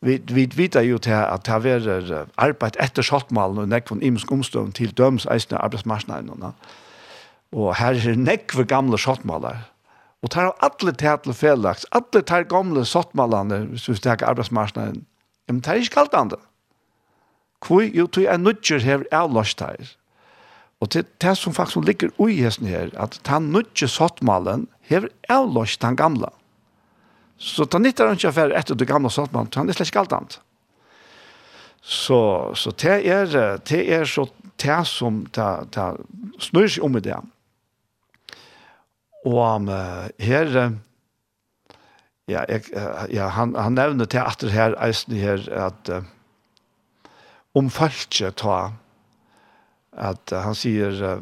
Vi, 0.00 0.20
vi 0.30 0.46
vet 0.54 0.76
jo 0.86 0.98
til 0.98 1.10
at 1.10 1.46
det 1.46 1.88
er 1.90 2.26
arbeid 2.38 2.76
etter 2.78 3.02
sottmalen 3.02 3.58
og 3.58 3.68
nekvån 3.68 4.02
imensk 4.02 4.30
omstånd 4.30 4.76
til 4.78 4.92
døms 4.94 5.26
eisende 5.26 5.58
arbeidsmarsnene. 5.58 6.52
Og 7.52 7.74
her 7.76 7.98
er 7.98 8.14
nekve 8.16 8.64
gamle 8.64 8.98
sottmaler. 8.98 9.64
Og 10.22 10.30
tar 10.30 10.52
av 10.52 10.54
alle 10.62 10.92
til 10.98 11.34
felaks, 11.34 11.86
alle 11.94 12.22
tar 12.22 12.46
gamle 12.46 12.84
sottmalene, 12.84 13.64
hvis 13.72 13.88
vi 13.88 13.94
stekker 13.98 14.26
arbeidsmarsnene. 14.26 15.02
Men 15.48 15.60
det 15.60 15.68
er 15.68 15.82
ikke 15.82 15.94
kalt 15.94 16.14
andre. 16.14 16.38
Hvor 17.66 17.82
jo 17.82 18.06
tog 18.06 18.26
en 18.30 18.46
nødger 18.46 18.78
hever 18.78 19.04
avlåst 19.12 19.60
her. 19.60 19.97
Og 20.80 20.90
det, 20.94 21.06
det 21.18 21.34
som 21.38 21.54
faktisk 21.54 21.86
ligger 21.86 22.12
ui 22.22 22.36
hesten 22.38 22.68
her, 22.70 22.92
at 22.94 23.18
han 23.26 23.50
nødje 23.54 23.88
sottmalen 23.90 24.68
hever 24.86 25.10
avlåst 25.28 25.82
den 25.82 25.96
gamle. 25.98 26.30
Så 27.38 27.64
det 27.64 27.80
nytter 27.82 28.06
han 28.06 28.18
ikke 28.18 28.34
for 28.34 28.54
etter 28.54 28.78
det 28.78 28.86
gamle 28.88 29.10
sottmalen, 29.10 29.50
han 29.54 29.68
er 29.68 29.78
slett 29.78 29.90
ikke 29.90 30.04
alt 30.04 30.14
annet. 30.14 30.38
Så, 31.82 32.20
så 32.58 32.70
det 32.78 32.98
er, 33.06 33.58
det 33.68 33.82
er 33.94 34.04
så 34.04 34.26
det 34.58 34.86
som 34.90 35.22
det, 35.34 35.48
det 35.74 35.88
snur 36.42 36.66
seg 36.66 36.84
om 36.84 36.98
i 36.98 37.02
det. 37.02 37.18
Og 39.26 39.38
um, 39.38 39.70
her, 40.22 40.50
ja, 42.28 42.42
jeg, 42.48 42.64
ja 43.14 43.28
han, 43.34 43.54
han 43.58 43.78
nevner 43.78 44.10
til 44.10 44.22
at 44.22 44.42
det 44.42 44.52
her, 44.54 44.76
eisen 44.82 45.14
her, 45.18 45.42
at 45.68 45.90
uh, 45.90 46.02
om 47.58 47.70
folket 47.70 48.38
tar 48.42 48.74
att 49.98 50.30
han 50.30 50.54
säger 50.54 51.20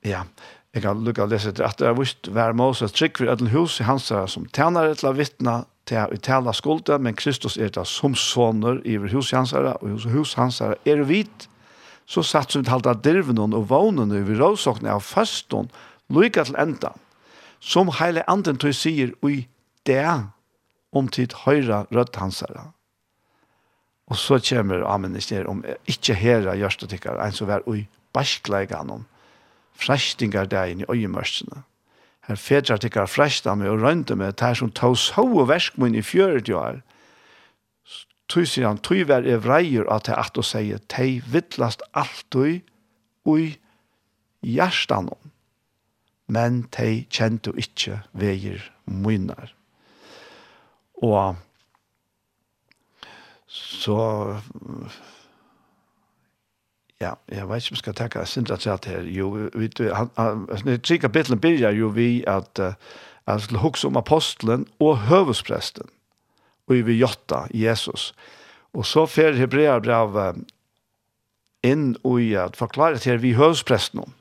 ja 0.00 0.24
jag 0.72 0.82
kan 0.82 1.04
lucka 1.04 1.26
läsa 1.26 1.52
det 1.52 1.80
er 1.80 1.86
jag 1.86 1.98
visst 1.98 2.28
Moses 2.54 2.92
trick 2.92 3.18
for 3.18 3.26
ødel 3.26 3.48
hus 3.48 3.80
i 3.80 3.84
hans 3.84 4.12
som 4.26 4.46
tjener 4.52 4.94
til 4.94 5.08
å 5.08 5.12
vittna 5.12 5.64
till 5.84 5.98
att 5.98 6.12
uttala 6.12 6.52
skulde, 6.52 6.98
men 6.98 7.14
Kristus 7.14 7.56
är 7.56 7.68
det 7.68 7.84
som 7.84 8.14
soner 8.14 8.86
i 8.86 8.98
hus 8.98 9.32
hansara 9.32 9.74
och 9.74 9.88
hos 9.88 10.06
hus 10.06 10.34
hansara 10.34 10.74
är 10.84 10.96
det 10.96 11.04
vit 11.04 11.48
så 12.06 12.22
satt 12.22 12.50
som 12.50 12.64
talte 12.64 12.94
dirven 12.94 13.38
och 13.38 13.68
vånen 13.68 14.12
över 14.12 14.34
råsakna 14.34 14.94
av 14.94 15.00
faston 15.00 15.68
lykke 16.08 16.44
till 16.44 16.56
enda, 16.56 16.92
som 17.60 17.88
hele 17.88 18.22
anden 18.26 18.56
tog 18.56 18.74
sier 18.74 19.14
og 19.22 19.44
det 19.86 20.20
om 20.92 21.08
tid 21.08 21.32
høyre 21.46 21.86
rødt 21.90 22.16
hansara 22.16 22.73
Og 24.06 24.16
så 24.20 24.38
kommer 24.38 24.84
Amen 24.84 25.16
i 25.16 25.38
om 25.48 25.64
ikke 25.86 26.14
herre 26.14 26.56
gjørst 26.56 26.82
og 26.82 26.88
tykker, 26.88 27.20
en 27.20 27.32
som 27.32 27.50
er 27.50 27.64
ui 27.66 27.86
basklegan 28.12 28.90
om 28.90 29.06
frestinger 29.74 30.46
deg 30.46 30.72
inn 30.72 30.82
i 30.84 30.90
øyemørsene. 30.90 31.64
Her 32.28 32.40
fedrar 32.40 32.80
tykker 32.80 33.10
fresta 33.10 33.54
meg 33.58 33.72
og 33.72 33.82
rønte 33.84 34.16
meg, 34.16 34.36
det 34.40 34.54
som 34.56 34.70
tog 34.72 34.96
så 34.98 35.24
og 35.26 35.48
versk 35.50 35.76
min 35.80 35.96
i 35.98 36.02
fjøret 36.02 36.48
jo 36.48 36.60
er. 36.60 36.80
Tøy 38.32 38.46
sier 38.48 38.70
han, 38.70 38.80
tøy 38.80 39.04
vær 39.08 39.26
vreier 39.44 39.88
at 39.92 40.08
jeg 40.08 40.16
at 40.16 40.38
å 40.40 40.44
sier, 40.46 40.80
tei 40.88 41.20
vittlast 41.28 41.84
alt 41.92 42.38
ui 42.38 42.62
ui 43.28 43.58
hjertan 44.44 45.10
om. 45.12 45.32
Men 46.32 46.62
tei 46.72 47.04
kjente 47.12 47.52
ikkje 47.60 48.00
veier 48.16 48.62
munar. 48.88 49.52
Og 51.04 51.36
Så 53.54 53.96
ja, 57.00 57.12
jeg 57.30 57.48
vet 57.48 57.62
ikke 57.62 57.74
om 57.74 57.76
jeg 57.76 57.82
skal 57.82 57.94
takke 57.94 58.26
Sindra 58.26 58.56
til 58.58 58.72
at 58.74 58.88
her. 58.90 59.02
Jo, 59.06 59.28
vi, 59.54 59.68
han, 59.78 60.10
han, 60.16 60.46
han, 60.50 60.80
han, 60.90 61.10
Betlen 61.12 61.40
begynner 61.40 61.70
jo 61.70 61.92
vi 61.94 62.24
at 62.26 62.58
uh, 62.58 62.74
han 63.28 63.40
skulle 63.40 63.62
hukse 63.62 63.86
om 63.86 63.96
apostelen 63.96 64.66
og 64.80 64.98
høvespresten 65.06 65.86
og 66.66 66.80
vi 66.88 66.98
jotta 66.98 67.44
Jesus. 67.52 68.12
Og 68.74 68.86
så 68.88 69.06
fer 69.06 69.36
Hebrea 69.36 69.78
brav 69.84 70.16
inn 71.64 71.94
og 72.02 72.20
i 72.24 72.32
at 72.40 72.56
forklare 72.56 72.98
til 72.98 73.20
vi 73.22 73.36
høvespresten 73.38 74.04
om 74.04 74.12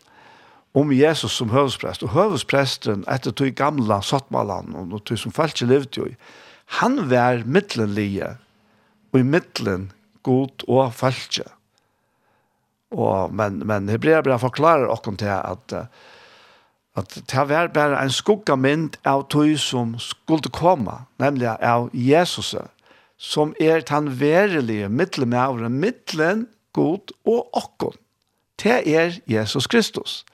om 0.73 0.91
Jesus 0.91 1.35
som 1.37 1.51
høvesprest. 1.53 2.03
Og 2.03 2.15
høvespresten 2.15 3.03
etter 3.11 3.33
tog 3.37 3.51
gamla 3.53 3.99
sottmalan 4.01 4.73
og 4.73 5.03
tog 5.05 5.19
som 5.21 5.33
falske 5.35 5.67
levde 5.69 5.99
jo 5.99 6.07
i, 6.09 6.15
han 6.81 6.97
var 7.11 7.43
middelenlige 7.45 8.31
og 9.13 9.19
i 9.19 9.27
middelen 9.27 9.91
god 10.23 10.65
og 10.67 10.93
falskje. 10.97 11.45
Og, 12.93 13.33
men, 13.33 13.61
men 13.67 13.89
Hebreabra 13.89 14.37
forklarer 14.41 14.91
okken 14.91 15.17
til 15.21 15.31
at 15.33 15.73
at 16.95 17.15
det 17.31 17.49
var 17.49 17.67
bare 17.73 18.03
en 18.03 18.11
skugga 18.13 18.55
mynd 18.55 18.99
av 19.05 19.25
tog 19.33 19.55
som 19.57 19.95
skulle 19.97 20.51
komme, 20.53 20.99
nemlig 21.17 21.49
av 21.49 21.89
Jesus, 21.93 22.53
som 23.17 23.55
er 23.59 23.81
den 23.89 24.11
verelige 24.19 24.89
middelen 24.89 25.33
med 25.33 25.39
av 25.39 25.71
middelen 25.71 26.47
god 26.73 27.15
og 27.25 27.49
okken. 27.57 27.97
Det 28.61 28.83
er 28.85 29.17
Jesus 29.27 29.67
Kristus. 29.67 30.25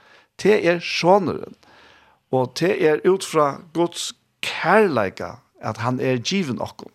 Det 0.44 0.60
er 0.68 0.80
sjåneren. 0.84 1.56
Og 2.32 2.52
det 2.60 2.76
er 2.86 3.00
ut 3.08 3.24
fra 3.26 3.62
Guds 3.74 4.14
kærleika 4.42 5.40
at 5.62 5.78
han 5.78 6.00
er 6.00 6.20
given 6.20 6.62
okken 6.62 6.92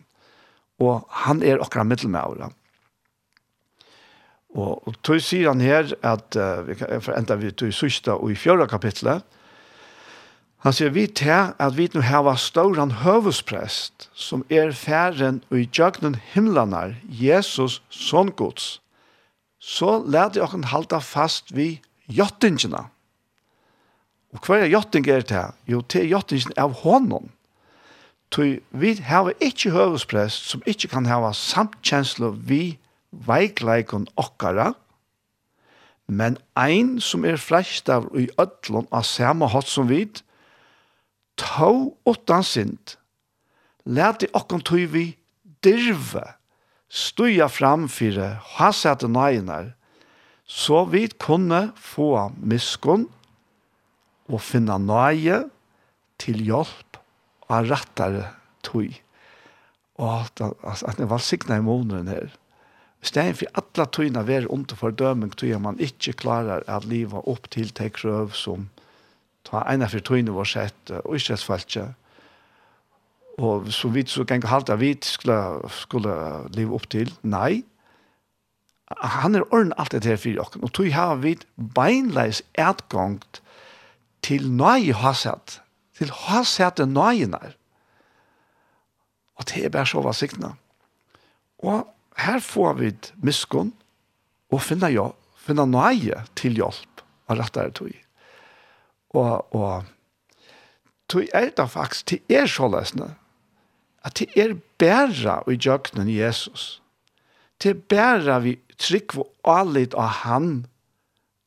og 0.85 1.09
han 1.24 1.43
er 1.43 1.62
akkurat 1.62 1.89
middelmøver. 1.91 2.53
Og, 4.55 4.87
og 4.87 4.99
tog 5.03 5.22
sier 5.24 5.51
han 5.51 5.62
her 5.64 5.91
at, 6.07 6.37
uh, 6.39 6.62
vi 6.68 6.76
kan 6.78 7.03
enda 7.18 7.39
vi 7.41 7.51
tog 7.51 7.72
sørste 7.74 8.14
og 8.14 8.30
i 8.30 8.39
fjøra 8.39 8.68
kapitlet, 8.70 9.24
Han 10.64 10.72
sier 10.72 10.95
vi 10.95 11.05
til 11.12 11.51
at 11.61 11.74
vi 11.76 11.91
nå 11.93 12.01
hava 12.01 12.32
stauran 12.41 13.03
høvesprest 13.03 14.07
som 14.16 14.47
er 14.49 14.70
færen 14.72 15.43
og 15.51 15.59
i 15.61 15.66
jøgnen 15.68 16.16
himlanar, 16.32 16.95
Jesus 17.05 17.82
son 17.91 18.30
Guds. 18.32 18.80
Så 19.61 19.99
lærte 20.09 20.41
jeg 20.41 20.47
okken 20.47 20.64
halda 20.72 21.03
fast 21.05 21.53
vi 21.53 21.82
jottingina. 22.09 22.87
Og 24.32 24.41
hva 24.41 24.62
er 24.62 24.72
jotting 24.72 25.05
er 25.12 25.28
til? 25.28 25.53
Jo, 25.68 25.82
til 25.85 26.09
jottingen 26.09 26.57
av 26.57 26.72
hånden. 26.80 27.28
Tui 28.35 28.57
vi 28.74 28.97
hava 29.07 29.30
ikkje 29.39 29.70
høvesprest 29.70 30.49
som 30.51 30.62
ikkje 30.66 30.89
kan 30.91 31.05
hava 31.07 31.28
samtkjenslo 31.39 32.32
vi 32.35 32.80
veikleikon 33.28 34.09
okkara, 34.18 34.72
men 36.11 36.35
ein 36.59 36.97
som 36.99 37.22
er 37.24 37.39
flest 37.39 37.87
av 37.95 38.09
i 38.18 38.26
ødlon 38.43 38.89
av 38.91 39.07
samme 39.07 39.47
hatt 39.53 39.70
som 39.70 39.87
vid, 39.87 40.18
tau 41.39 41.95
åttan 42.11 42.43
sint, 42.43 42.97
let 43.87 44.26
i 44.26 44.30
okkon 44.35 44.64
tui 44.66 44.82
vi 44.91 45.05
dirve, 45.62 46.24
stuja 46.91 47.47
fram 47.47 47.87
fire 47.87 48.32
hasete 48.57 49.07
nøyner, 49.14 49.76
så 50.45 50.82
vi 50.91 51.07
kunne 51.22 51.68
få 51.78 52.32
miskunn 52.43 53.07
og 54.26 54.43
finna 54.43 54.80
nøye 54.82 55.45
til 56.18 56.43
hjelp 56.43 56.99
og 57.49 57.70
rattar 57.70 58.20
tog. 58.64 58.95
Og 60.01 60.24
at, 60.26 60.97
det 60.99 61.11
var 61.11 61.22
signa 61.22 61.59
i 61.59 61.64
måneden 61.64 62.09
her. 62.09 62.32
Stein 63.05 63.36
for 63.36 63.61
alle 63.61 63.86
togene 63.92 64.22
være 64.26 64.51
under 64.51 64.76
fordøming 64.76 65.34
tog 65.36 65.61
man 65.61 65.78
ikke 65.78 66.16
klarer 66.24 66.64
at 66.68 66.86
livet 66.88 67.28
opp 67.28 67.51
til 67.51 67.70
til 67.70 67.92
krøv 67.92 68.32
som 68.32 68.70
ta 69.45 69.61
ene 69.68 69.88
for 69.92 70.01
togene 70.01 70.32
var 70.32 70.49
sett 70.49 70.90
og 71.03 71.18
ikke 71.18 71.36
falskje. 71.36 71.84
Og 73.38 73.68
så 73.72 73.90
vidt 73.90 74.11
så 74.11 74.24
kan 74.24 74.40
jeg 74.40 74.51
halte 74.51 74.78
vi 74.78 74.95
skulle, 75.03 75.36
skulle 75.68 76.14
leve 76.55 76.74
opp 76.74 76.88
til. 76.90 77.12
Nei, 77.22 77.64
han 79.01 79.34
er 79.34 79.45
ordentlig 79.51 79.78
alt 79.78 79.92
det 79.92 80.05
her 80.05 80.16
for 80.16 80.38
dere. 80.38 80.62
Og 80.62 80.72
tøy 80.72 80.90
har 80.95 81.16
vi 81.20 81.36
beinleis 81.57 82.42
etgångt 82.55 83.42
til 84.22 84.49
nøye 84.51 84.95
hasett 84.95 85.61
til 85.99 86.11
ha 86.24 86.42
sete 86.47 86.86
nøyenar. 86.86 87.55
Og 89.38 89.49
det 89.51 89.64
er 89.64 89.72
bare 89.74 89.88
så 89.88 90.03
vassiktene. 90.05 90.55
Og 91.64 91.86
her 92.20 92.40
får 92.42 92.78
vi 92.78 92.92
miskunn 93.22 93.72
og 94.53 94.62
finna, 94.62 94.90
jo, 94.92 95.11
finna 95.34 95.66
nøye 95.66 96.22
til 96.38 96.59
hjelp 96.61 97.03
av 97.30 97.40
rettere 97.40 97.74
tog. 97.74 97.95
Og, 99.14 99.55
og 99.55 99.84
tog 101.11 101.28
er 101.34 101.51
det 101.55 101.68
faktisk 101.70 102.12
til 102.12 102.38
er 102.38 102.51
sålesne 102.51 103.14
at 104.05 104.18
det 104.20 104.28
er 104.36 104.57
bæra 104.78 105.40
i 105.49 105.57
jøknen 105.57 106.11
Jesus. 106.12 106.82
Det 107.62 107.70
er 107.70 107.82
bæra 107.88 108.38
vi 108.45 108.59
trygg 108.78 109.16
og 109.16 109.30
allit 109.49 109.95
av 109.97 110.24
han 110.24 110.66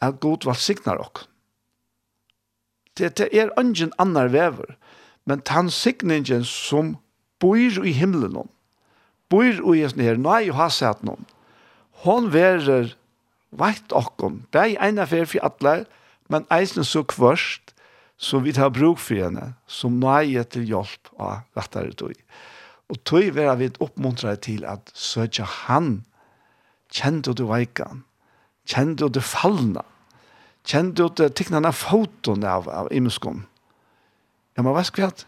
at 0.01 0.19
god 0.23 0.47
var 0.47 0.57
signar 0.57 1.01
okken. 1.01 1.27
Det, 2.97 3.15
det 3.17 3.29
er 3.31 3.53
ingen 3.59 3.93
annar 4.01 4.31
vever. 4.33 4.77
Men 5.25 5.41
tann 5.41 5.69
signingen 5.69 6.45
som 6.47 6.95
bor 7.39 7.57
i 7.59 7.93
himmelen 7.93 8.37
om, 8.43 8.49
bor 9.29 9.43
i 9.43 9.81
hesten 9.81 10.01
her, 10.05 10.17
nei 10.17 10.47
og 10.49 10.57
haset 10.57 11.03
noen, 11.05 11.25
hon 12.05 12.31
verer 12.33 12.93
veit 13.51 13.93
okkom, 13.95 14.45
bei 14.51 14.75
eina 14.79 15.05
fer 15.09 15.27
for 15.29 15.43
alle, 15.47 15.85
men 16.31 16.47
eisen 16.53 16.87
så 16.87 17.03
kvørst, 17.07 17.73
som 18.17 18.43
vi 18.43 18.53
tar 18.55 18.71
bruk 18.73 18.97
for 19.01 19.19
henne, 19.21 19.51
som 19.69 19.99
nøye 20.01 20.41
til 20.49 20.65
hjelp 20.65 21.11
av 21.21 21.43
rettere 21.57 21.93
tog. 21.93 22.15
Og 22.89 22.97
tog 23.05 23.27
vera 23.35 23.53
vi 23.59 23.69
oppmuntret 23.83 24.41
til 24.47 24.65
at 24.65 24.89
søkja 24.97 25.45
han, 25.67 26.01
kjente 26.89 27.35
du 27.37 27.45
veikan, 27.51 28.01
kjente 28.65 29.11
du 29.11 29.21
fallna, 29.21 29.83
kjente 30.67 31.07
ut 31.07 31.21
tikkene 31.35 31.71
foton 31.73 32.43
av, 32.43 32.67
av 32.69 32.91
imenskom. 32.93 33.45
Ja, 34.57 34.63
men 34.63 34.73
hva 34.75 34.83
skal 34.87 35.09
vi 35.09 35.27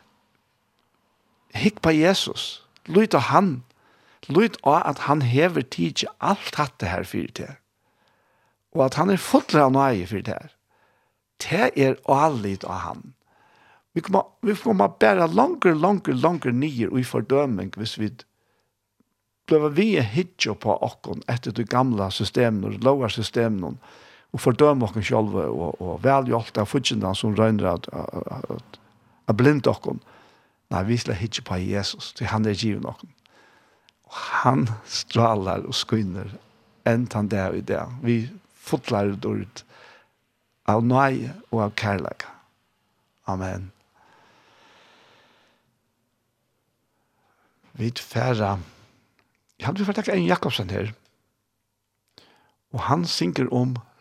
Hikk 1.59 1.79
på 1.81 1.91
Jesus. 1.95 2.61
Lyt 2.85 3.15
av 3.17 3.31
han. 3.31 3.63
Lyt 4.29 4.59
av 4.61 4.83
at 4.85 5.05
han 5.07 5.23
hever 5.25 5.65
tid 5.65 6.01
til 6.01 6.11
alt 6.21 6.51
dette 6.57 6.85
her 6.85 7.07
fyrir 7.07 7.31
det. 7.33 7.49
Og 8.77 8.85
at 8.85 8.99
han 8.99 9.09
er 9.09 9.21
fotler 9.21 9.65
av 9.65 9.73
nøye 9.73 10.05
fyrir 10.05 10.27
det 10.27 10.35
her. 10.35 10.51
Det 11.41 11.69
er 11.73 11.97
allit 12.05 12.65
av 12.67 12.83
han. 12.83 13.13
Vi 13.97 14.03
kommer, 14.05 14.27
vi 14.45 14.53
kommer 14.53 14.91
bare 15.01 15.25
langer, 15.27 15.73
langer, 15.73 16.13
langer 16.13 16.53
nye 16.53 16.89
og 16.91 16.99
i 16.99 17.07
fordøming 17.07 17.71
hvis 17.79 17.97
vi 17.97 18.11
ble 19.49 19.71
vi 19.73 19.87
hitjo 19.97 20.53
på 20.61 20.75
okkon 20.85 21.23
etter 21.31 21.55
de 21.55 21.65
gamla 21.65 22.11
systemen 22.13 22.69
og 22.69 22.83
lovar 22.85 23.09
og 24.33 24.41
fordømme 24.43 24.85
oss 24.85 25.07
selv 25.07 25.35
og, 25.41 25.81
og 25.81 26.03
vel 26.03 26.33
av 26.35 26.67
fudgjene 26.69 27.13
som 27.17 27.35
røyner 27.37 27.71
at, 27.73 27.89
at, 27.93 28.49
at, 28.53 28.79
at. 29.33 30.03
Nei, 30.69 30.83
vi 30.85 30.97
slår 31.01 31.23
ikke 31.25 31.45
på 31.47 31.57
Jesus, 31.63 32.11
til 32.13 32.29
han 32.29 32.45
er 32.45 32.53
givet 32.53 32.85
oss. 32.85 33.01
Og 34.09 34.19
han 34.43 34.67
straler 34.85 35.65
og 35.65 35.73
skynner 35.77 36.35
enn 36.89 37.07
han 37.13 37.29
det 37.29 37.47
i 37.57 37.65
det. 37.65 37.81
Vi 38.05 38.19
fotler 38.53 39.15
det 39.17 39.33
ut 39.41 39.63
av 40.69 40.85
nøye 40.85 41.33
og 41.49 41.63
av 41.65 41.75
kærlighet. 41.77 42.25
Amen. 43.29 43.71
Vi 47.79 47.91
færre 47.95 48.57
Jeg 49.59 49.67
hadde 49.67 49.85
vært 49.87 49.97
takket 49.99 50.15
en 50.15 50.27
Jakobsen 50.27 50.69
her. 50.71 50.93
Og 52.71 52.79
han 52.87 53.05
synker 53.05 53.49
om 53.51 53.73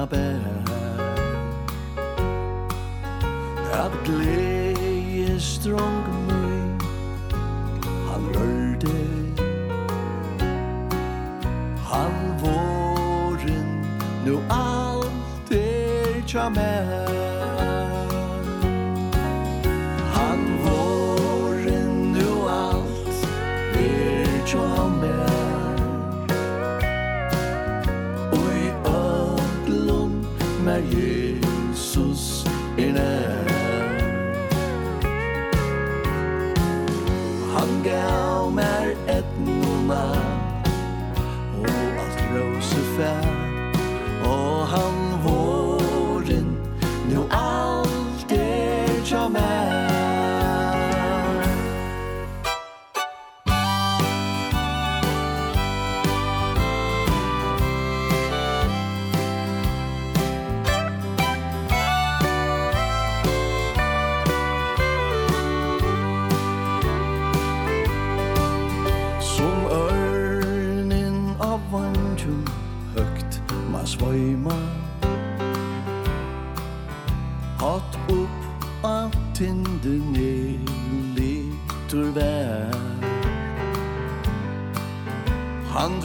kunna 0.00 0.06
bära 0.06 0.60
Att 3.72 4.06
glädje 4.06 5.40
strong 5.40 6.26
mig 6.26 6.78
Han 8.08 8.32
rörde 8.34 8.88
Han 11.88 12.38
våren 12.42 13.84
Nu 14.24 14.38
allt 14.48 15.50
är 15.50 16.26
tja 16.26 16.50
med 16.50 16.99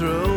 through 0.05 0.34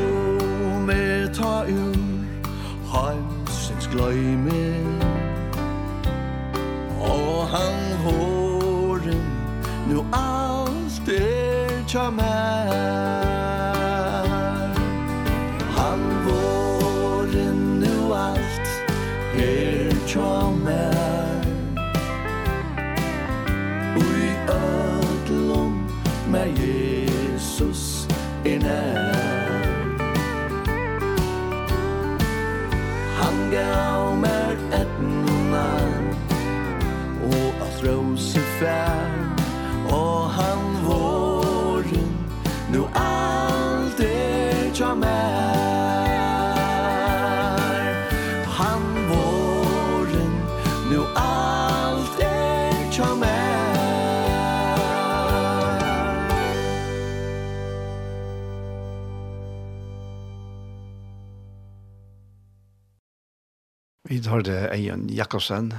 hørte 64.29 64.69
Eion 64.73 65.09
Jakobsen, 65.13 65.73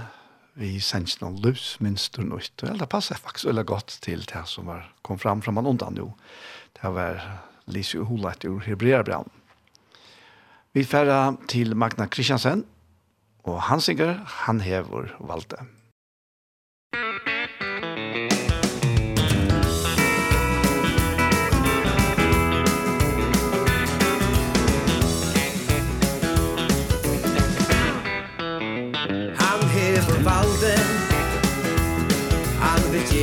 vi 0.59 0.75
sendte 0.83 1.21
noen 1.23 1.39
løs, 1.43 1.77
minst 1.83 2.17
og 2.19 2.27
nøyt. 2.29 2.65
Og 2.65 2.79
det 2.81 2.89
passer 2.91 3.19
faktisk 3.19 3.49
veldig 3.49 3.65
godt 3.69 3.95
til 4.03 4.25
det 4.27 4.43
som 4.49 4.67
var, 4.69 4.89
kom 5.05 5.19
fram 5.21 5.43
fra 5.45 5.53
man 5.55 5.69
undan 5.69 5.97
jo. 5.99 6.11
Det 6.75 6.91
var 6.95 7.21
Lise 7.69 8.01
Uholet 8.01 8.45
ur 8.49 8.59
Hebreerbrand. 8.65 9.31
Vi 10.73 10.83
færre 10.85 11.37
til 11.49 11.75
Magna 11.75 12.05
Kristiansen, 12.11 12.65
og 13.47 13.61
han 13.69 13.81
synger, 13.81 14.19
han 14.45 14.61
hever 14.61 15.15
valgte. 15.19 15.63
Musikk 16.93 17.28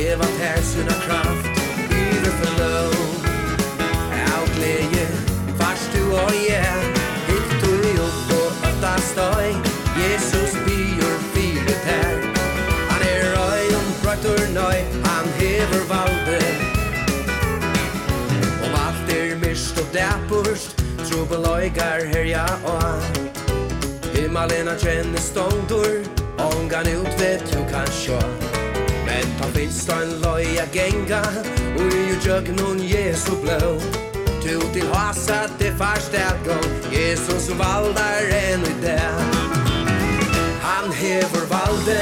lever 0.07 0.31
per 0.39 0.61
sina 0.63 0.93
kraft. 1.05 1.45
Yre 1.91 2.31
förlov 2.39 2.93
Outleje 4.35 5.07
Fast 5.59 5.89
du 5.93 6.03
og 6.11 6.33
jeg 6.49 6.77
Hitt 7.27 7.51
du 7.63 7.73
i 7.89 7.93
opp 8.07 8.31
og 8.37 8.67
ötta 8.69 8.93
støy 9.09 9.49
Jesus 9.99 10.55
byr 10.65 11.15
fire 11.33 11.75
her 11.87 12.15
Han 12.91 13.05
er 13.11 13.25
røy 13.35 13.65
om 13.79 13.87
brøttur 14.03 14.43
nøy 14.55 14.79
Han 15.07 15.27
hever 15.39 15.83
valde. 15.91 16.41
Om 18.65 18.77
alt 18.85 19.15
er 19.17 19.35
mist 19.43 19.81
og 19.81 19.87
dæpurst 19.97 20.83
Trubeløygar 21.07 22.05
herja 22.13 22.45
og 22.63 23.01
Himmalena 24.13 24.77
kjenner 24.83 25.19
ståndur 25.19 25.99
Ångan 26.51 26.93
ut 26.95 27.11
vet 27.19 27.43
du 27.51 27.59
kan 27.73 27.91
sjå 27.91 28.21
Han 29.47 29.55
finst 29.55 29.89
en 29.89 30.09
loja 30.21 30.65
genga 30.73 31.21
Og 31.79 31.93
i 31.95 32.15
jøg 32.25 32.49
noen 32.57 32.81
Jesu 32.83 33.31
blå 33.39 33.77
Tu 34.43 34.57
til 34.75 34.89
hasa 34.91 35.37
til 35.59 35.71
farstad 35.79 36.41
gå 36.43 36.57
Jesus 36.91 37.47
valdar 37.55 38.27
enn 38.35 38.65
i 38.67 38.73
det 38.81 38.97
Han 40.65 40.91
hever 40.99 41.47
valde 41.53 41.95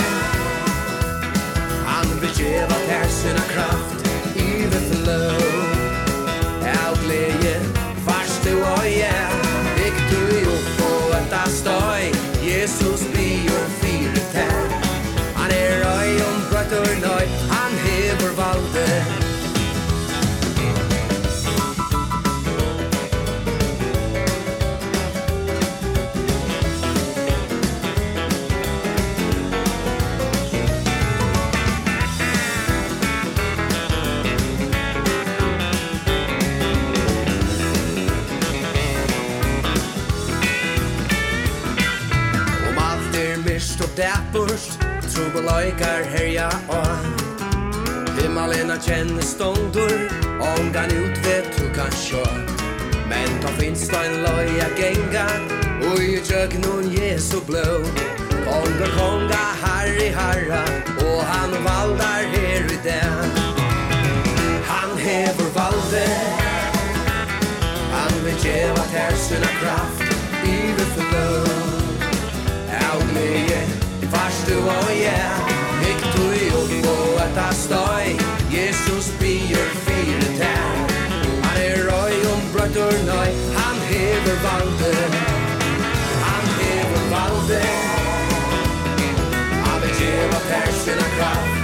Han 1.91 2.17
vil 2.23 2.33
djeva 2.39 2.81
ter 2.87 3.05
sina 3.13 3.45
kraft 3.53 4.09
I 4.41 4.65
det 4.73 4.83
flå 4.89 5.21
Av 6.73 6.97
du 7.05 7.53
farstu 8.07 8.55
og 8.57 8.89
ja 8.89 9.27
Viktor 9.77 10.33
jo 10.47 10.57
på 10.79 10.93
et 11.21 11.41
astøy 11.43 12.09
Jesus 12.41 13.04
ur 16.71 16.95
nøy 17.01 17.25
Han 17.49 17.71
hever 17.85 18.33
valde. 18.35 19.05
Om 42.69 42.77
alt 42.77 43.15
er 43.15 43.37
mist 43.45 43.81
og 43.81 44.84
trug 45.15 45.35
og 45.35 45.51
herja 46.11 46.49
og 46.67 46.87
Himmalena 48.17 48.75
kjenne 48.83 49.23
stondur 49.23 49.93
Ongan 50.43 50.91
ut 50.91 51.19
vet 51.25 51.47
du 51.57 51.67
kan 51.75 51.91
sjå. 51.95 52.23
Men 53.09 53.29
ta 53.41 53.51
finst 53.59 53.91
da 53.91 54.01
en 54.07 54.17
loja 54.25 54.67
genga 54.79 55.27
Ui 55.91 56.17
i 56.17 56.21
tjøknun 56.27 56.91
Jesu 56.91 57.39
blå. 57.47 57.63
Konga 58.45 58.89
konga 58.97 59.43
harri 59.63 60.09
harra 60.17 60.63
Og 61.05 61.23
han 61.31 61.55
valdar 61.67 62.27
her 62.35 62.67
i 62.75 62.79
den. 62.83 63.39
Han 64.71 64.97
hever 64.97 65.49
valde 65.55 66.05
Han 67.95 68.13
vil 68.25 68.37
djeva 68.43 68.87
ter 68.91 69.15
sina 69.27 69.51
kraft. 69.61 70.07
Ive 70.43 71.04
du 74.47 74.57
og 74.59 74.89
jeg. 74.93 75.57
Ikk 75.89 76.03
du 76.15 76.23
i 76.37 76.49
opp 76.59 76.87
og 76.91 77.21
et 77.25 77.39
av 77.41 77.55
støy. 77.57 78.13
Jesus 78.53 79.09
bier 79.21 79.73
fire 79.87 80.29
tær. 80.39 80.93
Han 81.47 81.57
er 81.63 81.81
røy 81.89 82.15
om 82.33 82.45
brøtter 82.53 83.01
nøy 83.09 83.33
Han 83.57 83.81
hever 83.89 84.39
valde. 84.45 84.93
Han 86.27 86.47
hever 86.61 87.11
valde. 87.15 87.65
Han 89.65 89.83
vil 89.83 89.99
gjeva 89.99 90.41
persen 90.49 91.05
av 91.07 91.13
kraft. 91.19 91.54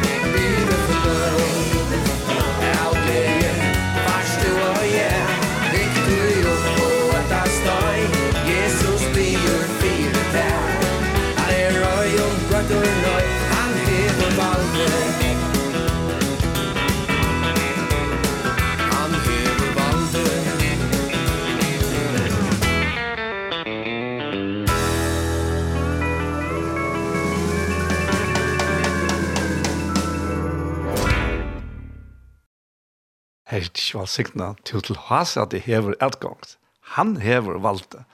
ikke 33.91 33.99
valgsikten 33.99 34.55
til 34.63 34.81
til 34.81 34.97
hans 35.09 35.37
at 35.37 35.51
de 35.51 35.59
hever 35.59 35.93
utgångt. 35.99 36.57
Han 36.95 37.17
hever 37.17 37.59
valgte 37.59 38.05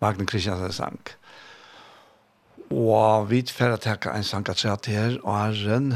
Magne 0.00 0.26
Kristiansen 0.26 0.72
sang. 0.72 1.00
Og 2.70 3.30
vi 3.30 3.42
får 3.46 3.76
takke 3.76 4.10
en 4.10 4.24
sang 4.24 4.48
at 4.48 4.58
seg 4.58 4.90
her, 4.90 5.18
og 5.22 5.38
herren, 5.38 5.94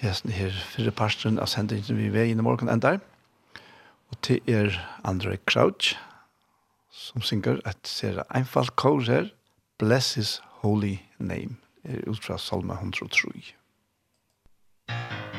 hesten 0.00 0.30
her, 0.30 0.50
fire 0.50 0.90
parstren 0.90 1.38
av 1.38 1.50
sendingen 1.50 1.98
vi 1.98 2.12
ved 2.12 2.30
inne 2.30 2.42
morgen 2.42 2.70
enda. 2.70 2.98
Og 4.10 4.20
til 4.22 4.40
er 4.46 4.78
André 5.04 5.36
Crouch, 5.50 5.96
som 6.90 7.22
synger 7.22 7.58
et 7.66 7.82
ser 7.82 8.22
einfalt 8.30 8.76
kår 8.76 9.02
her, 9.08 9.32
Bless 9.78 10.14
His 10.14 10.40
Holy 10.62 10.98
Name, 11.18 11.58
er 11.84 12.06
ut 12.06 12.22
fra 12.24 12.38
Salme 12.38 12.78
103. 12.78 13.56
Thank 14.88 15.26
you. 15.26 15.31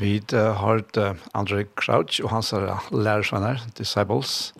Vi 0.00 0.16
har 0.32 0.80
uh, 0.96 1.16
Andre 1.34 1.64
Crouch 1.76 2.22
og 2.24 2.30
hans 2.30 2.54
lærersvenner, 2.92 3.60
Disciples. 3.78 4.54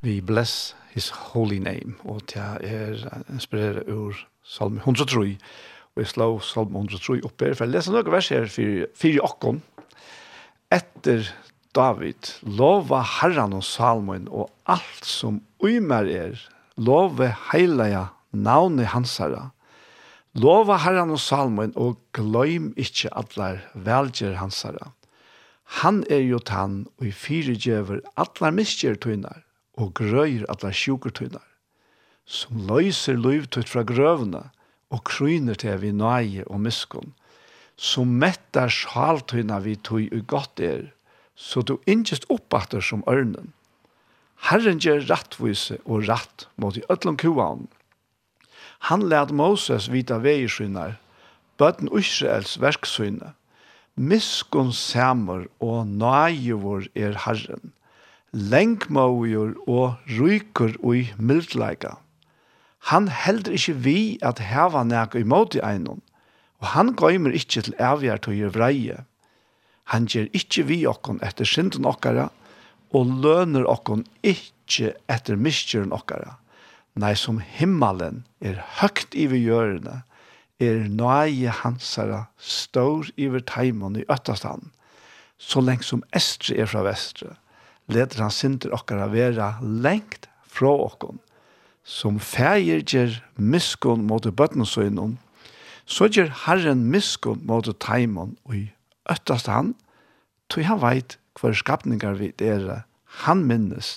Vi 0.00 0.20
bless 0.20 0.76
his 0.94 1.08
holy 1.10 1.58
name. 1.58 1.96
Og 2.04 2.20
det 2.30 2.42
er 2.60 3.22
inspireret 3.32 3.88
ur 3.90 4.14
Salme 4.44 4.76
103. 4.76 5.38
Og 5.94 6.02
jeg 6.02 6.06
slår 6.06 6.40
salm 6.40 6.76
103 6.76 7.20
oppe 7.24 7.48
her. 7.50 7.56
For 7.56 7.66
jeg 7.66 7.74
leser 7.74 7.94
noen 7.94 8.12
vers 8.12 8.30
her 8.32 8.46
for, 8.48 8.86
for 8.96 9.26
okken. 9.28 9.62
Etter 10.72 11.28
David, 11.76 12.30
lova 12.46 13.02
herran 13.18 13.56
og 13.56 13.64
Salmen 13.64 14.28
og 14.30 14.48
alt 14.68 15.08
som 15.08 15.40
uimer 15.60 16.08
er, 16.08 16.40
lova 16.76 17.32
heilige 17.50 18.06
navnet 18.32 18.92
hans 18.94 19.18
herre. 19.20 19.50
Lova 20.32 20.78
herran 20.80 21.10
og 21.12 21.20
Salmen 21.20 21.74
og 21.76 21.98
gløym 22.16 22.70
ikkje 22.80 23.10
atlar 23.20 23.58
velger 23.76 24.38
hansara. 24.40 24.94
Han 25.84 25.98
er 26.08 26.22
jo 26.24 26.38
tann 26.40 26.86
og 26.96 27.10
i 27.10 27.12
fire 27.12 27.52
djever 27.52 28.00
atlar 28.16 28.54
miskjer 28.56 28.96
tøynar 28.96 29.42
og 29.76 29.92
grøyr 30.00 30.46
atlar 30.48 30.72
sjuker 30.72 31.12
tøynar. 31.12 31.44
Som 32.24 32.64
løyser 32.64 33.20
løyvtøyt 33.20 33.68
fra 33.68 33.84
grøvna 33.84 34.46
og 34.88 35.04
kryner 35.04 35.58
til 35.60 35.76
vi 35.84 35.92
nøye 35.92 36.48
og 36.48 36.64
miskun. 36.64 37.12
Som 37.76 38.16
mettar 38.16 38.72
sjaltøyna 38.72 39.60
vi 39.60 39.76
tøy 39.76 40.08
og 40.08 40.24
godt 40.32 40.64
er, 40.64 40.88
så 41.36 41.60
du 41.60 41.76
innkjest 41.84 42.24
oppatter 42.32 42.80
som 42.80 43.04
ørnen. 43.04 43.52
Herren 44.48 44.80
gjør 44.80 45.04
rattvise 45.12 45.76
og 45.84 46.08
ratt 46.08 46.48
mot 46.56 46.80
i 46.80 46.88
ødlom 46.88 47.20
kuanen 47.20 47.68
Han 48.88 49.08
lät 49.08 49.30
Moses 49.30 49.86
vita 49.88 50.18
vegerskynar, 50.18 50.96
bøtten 51.58 51.86
Israels 51.94 52.56
verksynne. 52.58 53.36
Miskun 53.94 54.72
samur 54.74 55.44
og 55.62 55.86
naivor 55.86 56.88
er 56.98 57.14
Herren, 57.26 57.70
lengmågjur 58.32 59.54
og 59.70 60.10
rykur 60.18 60.74
ui 60.82 61.12
mildleika. 61.18 61.94
Han 62.90 63.06
heldur 63.06 63.54
ikkje 63.54 63.76
vi 63.86 63.96
at 64.18 64.42
heva 64.42 64.82
nek 64.82 65.14
imot 65.14 65.54
i 65.54 65.62
einon, 65.62 66.02
og 66.58 66.72
han 66.74 66.94
gøymer 66.98 67.38
ikkje 67.38 67.68
til 67.68 67.78
avgjertøyer 67.78 68.50
vreie. 68.50 69.04
Han 69.94 70.10
gjer 70.10 70.26
ikkje 70.34 70.66
vi 70.66 70.82
okkon 70.90 71.22
etter 71.22 71.46
synden 71.46 71.86
okkara, 71.86 72.32
og 72.90 73.18
løner 73.22 73.68
okkon 73.68 74.08
ikkje 74.26 74.96
etter 75.06 75.38
miskjøren 75.38 75.94
okkara 75.94 76.41
Nei, 76.94 77.14
som 77.16 77.40
himmelen 77.40 78.24
er 78.44 78.60
høgt 78.80 79.14
i 79.16 79.24
gjørende, 79.24 80.02
er 80.60 80.84
nøye 80.92 81.52
hansara 81.62 82.26
stor 82.36 83.08
iver 83.16 83.42
teimen 83.48 83.96
i 83.96 84.04
øttastand. 84.12 84.68
Så 85.38 85.62
lengt 85.64 85.88
som 85.88 86.04
estre 86.14 86.58
er 86.60 86.68
fra 86.70 86.84
vestre, 86.86 87.34
leder 87.90 88.22
han 88.22 88.34
sinter 88.34 88.74
okkara 88.76 89.08
vera 89.10 89.56
lengt 89.62 90.28
fra 90.46 90.70
okkon, 90.84 91.18
som 91.82 92.20
fægir 92.22 92.84
gjer 92.86 93.16
miskon 93.36 94.04
mot 94.06 94.28
bøttensøgnon, 94.28 95.16
så 95.88 96.06
gjer 96.06 96.30
Herren 96.44 96.84
miskon 96.92 97.42
mot 97.48 97.66
teimen 97.82 98.36
i 98.52 98.68
øttastand, 99.10 99.74
tog 100.52 100.68
han 100.68 100.82
veit 100.84 101.18
hver 101.40 101.56
skapningar 101.56 102.20
vi 102.20 102.30
er, 102.44 102.84
han 103.24 103.42
minnes 103.48 103.96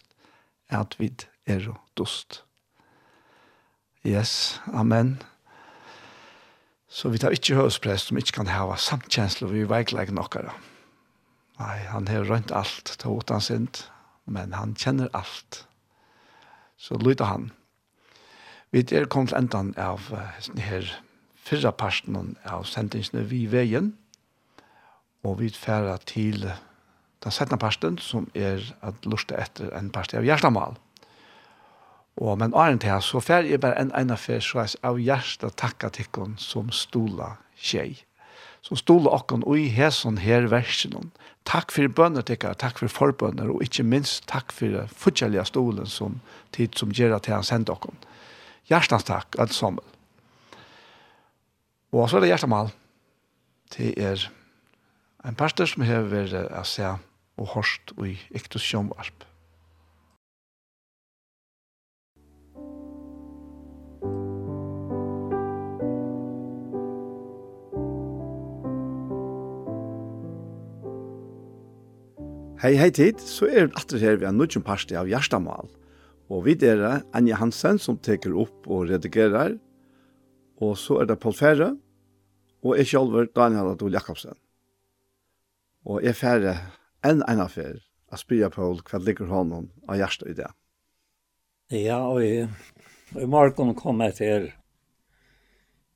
at 0.74 0.96
vi 0.98 1.12
er 1.46 1.68
dust. 2.00 2.45
Yes, 4.06 4.62
amen. 4.74 5.18
Så 6.88 7.10
vi 7.10 7.18
tar 7.18 7.34
ikke 7.34 7.56
høresprest 7.58 8.12
som 8.12 8.20
ikke 8.22 8.36
kan 8.38 8.52
hava 8.54 8.76
samtkjensler 8.78 9.50
vi 9.50 9.64
veikleik 9.66 10.12
nokkara. 10.14 10.54
Nei, 11.58 11.78
han 11.90 12.06
har 12.12 12.28
rønt 12.30 12.54
alt, 12.54 12.92
til 13.02 13.18
utan 13.18 13.42
sint, 13.42 13.82
men 14.30 14.54
han 14.54 14.76
kjenner 14.78 15.10
alt. 15.18 15.64
Så 16.78 17.00
lyder 17.02 17.32
han. 17.32 17.50
Vi 18.70 18.86
er 18.94 19.10
kommet 19.10 19.34
til 19.34 19.42
endan 19.42 19.74
av 19.82 20.12
her 20.62 20.94
fyrra 21.42 21.74
parten 21.74 22.36
av 22.46 22.70
sendingsene 22.70 23.26
vi 23.26 23.48
veien, 23.50 23.96
og 25.26 25.40
vi 25.42 25.50
færa 25.50 25.98
til 26.06 26.46
den 26.46 27.34
settende 27.34 27.58
parten 27.58 27.98
som 27.98 28.30
er 28.38 28.62
at 28.86 29.10
lusta 29.10 29.42
etter 29.42 29.74
en 29.74 29.90
parten 29.90 30.22
av 30.22 30.30
hjertemål. 30.30 30.78
Og, 32.16 32.38
men 32.40 32.56
åren 32.56 32.80
til 32.80 33.02
så 33.04 33.20
fer 33.20 33.48
jeg 33.48 33.60
bare 33.64 33.80
en 33.82 33.92
ene 33.98 34.16
fer, 34.18 34.40
så 34.40 34.64
jeg 34.64 34.80
av 34.88 35.00
hjertet 35.02 35.58
takka 35.60 35.92
tikkun 35.92 36.38
som 36.40 36.72
stola 36.72 37.36
tjej. 37.60 37.98
Som 38.64 38.80
stola 38.80 39.12
okkon 39.18 39.44
i 39.54 39.68
hesson 39.70 40.22
her 40.24 40.48
versen. 40.50 41.12
Takk 41.46 41.74
for 41.76 41.92
bønner 41.92 42.24
tikkar, 42.26 42.56
takk 42.58 42.80
for 42.82 42.90
forbønner, 42.90 43.52
og 43.52 43.62
ikke 43.62 43.86
minst 43.86 44.24
takk 44.32 44.56
for 44.56 44.88
fortjellige 44.90 45.46
stolen 45.52 45.86
som 45.92 46.22
tid 46.56 46.80
som 46.80 46.96
gjør 46.96 47.20
at 47.20 47.30
han 47.30 47.46
sender 47.46 47.76
okkon. 47.76 48.00
Hjertens 48.72 49.06
takk, 49.06 49.36
alt 49.38 49.54
sammen. 49.54 49.84
Og 51.94 52.10
så 52.10 52.18
er 52.18 52.26
det 52.26 52.32
hjertemal. 52.32 52.72
Det 53.76 53.92
er 54.02 54.26
en 55.28 55.38
pastor 55.38 55.70
som 55.70 55.86
hever 55.86 56.34
å 56.48 56.64
se 56.68 56.88
og 57.36 57.52
hørst 57.54 57.94
i 58.02 58.16
Iktus 58.36 58.64
Sjømvarp. 58.64 59.25
Hei, 72.66 72.72
hei 72.82 72.88
tid, 72.90 73.20
så 73.22 73.46
er 73.46 73.68
det 73.68 73.78
atter 73.78 74.02
her 74.02 74.16
vi 74.18 74.26
er 74.26 74.32
nødgjum 74.34 74.64
parste 74.66 74.96
av 74.98 75.06
Gjerstamal. 75.06 75.68
Og 76.34 76.40
vi 76.48 76.56
er 76.66 76.80
det 76.80 76.94
Anja 77.14 77.36
Hansen 77.38 77.78
som 77.78 78.00
teker 78.02 78.34
opp 78.42 78.66
og 78.66 78.88
redigerer. 78.90 79.52
Og 80.66 80.72
så 80.82 80.98
er 81.04 81.12
det 81.12 81.20
Paul 81.22 81.36
Ferre, 81.38 81.68
og 82.66 82.80
jeg 82.80 82.90
sjølver 82.90 83.28
Daniel 83.38 83.70
Adol 83.76 83.94
Jakobsen. 83.94 84.34
Og 85.86 86.02
jeg 86.08 86.18
fære 86.18 86.56
enn 87.06 87.22
en 87.30 87.44
av 87.44 87.54
fer, 87.54 87.84
jeg 88.10 88.24
spyrer 88.24 88.56
Paul 88.58 88.82
hva 88.82 89.02
ligger 89.04 89.30
hånden 89.30 89.70
av 89.86 90.02
Gjersta 90.02 90.32
i 90.34 90.36
det. 90.42 90.50
Ja, 91.70 92.00
og 92.02 92.26
i, 92.26 92.48
i 93.14 93.30
morgen 93.30 93.78
kom 93.78 94.02
jeg 94.08 94.18
til 94.24 94.50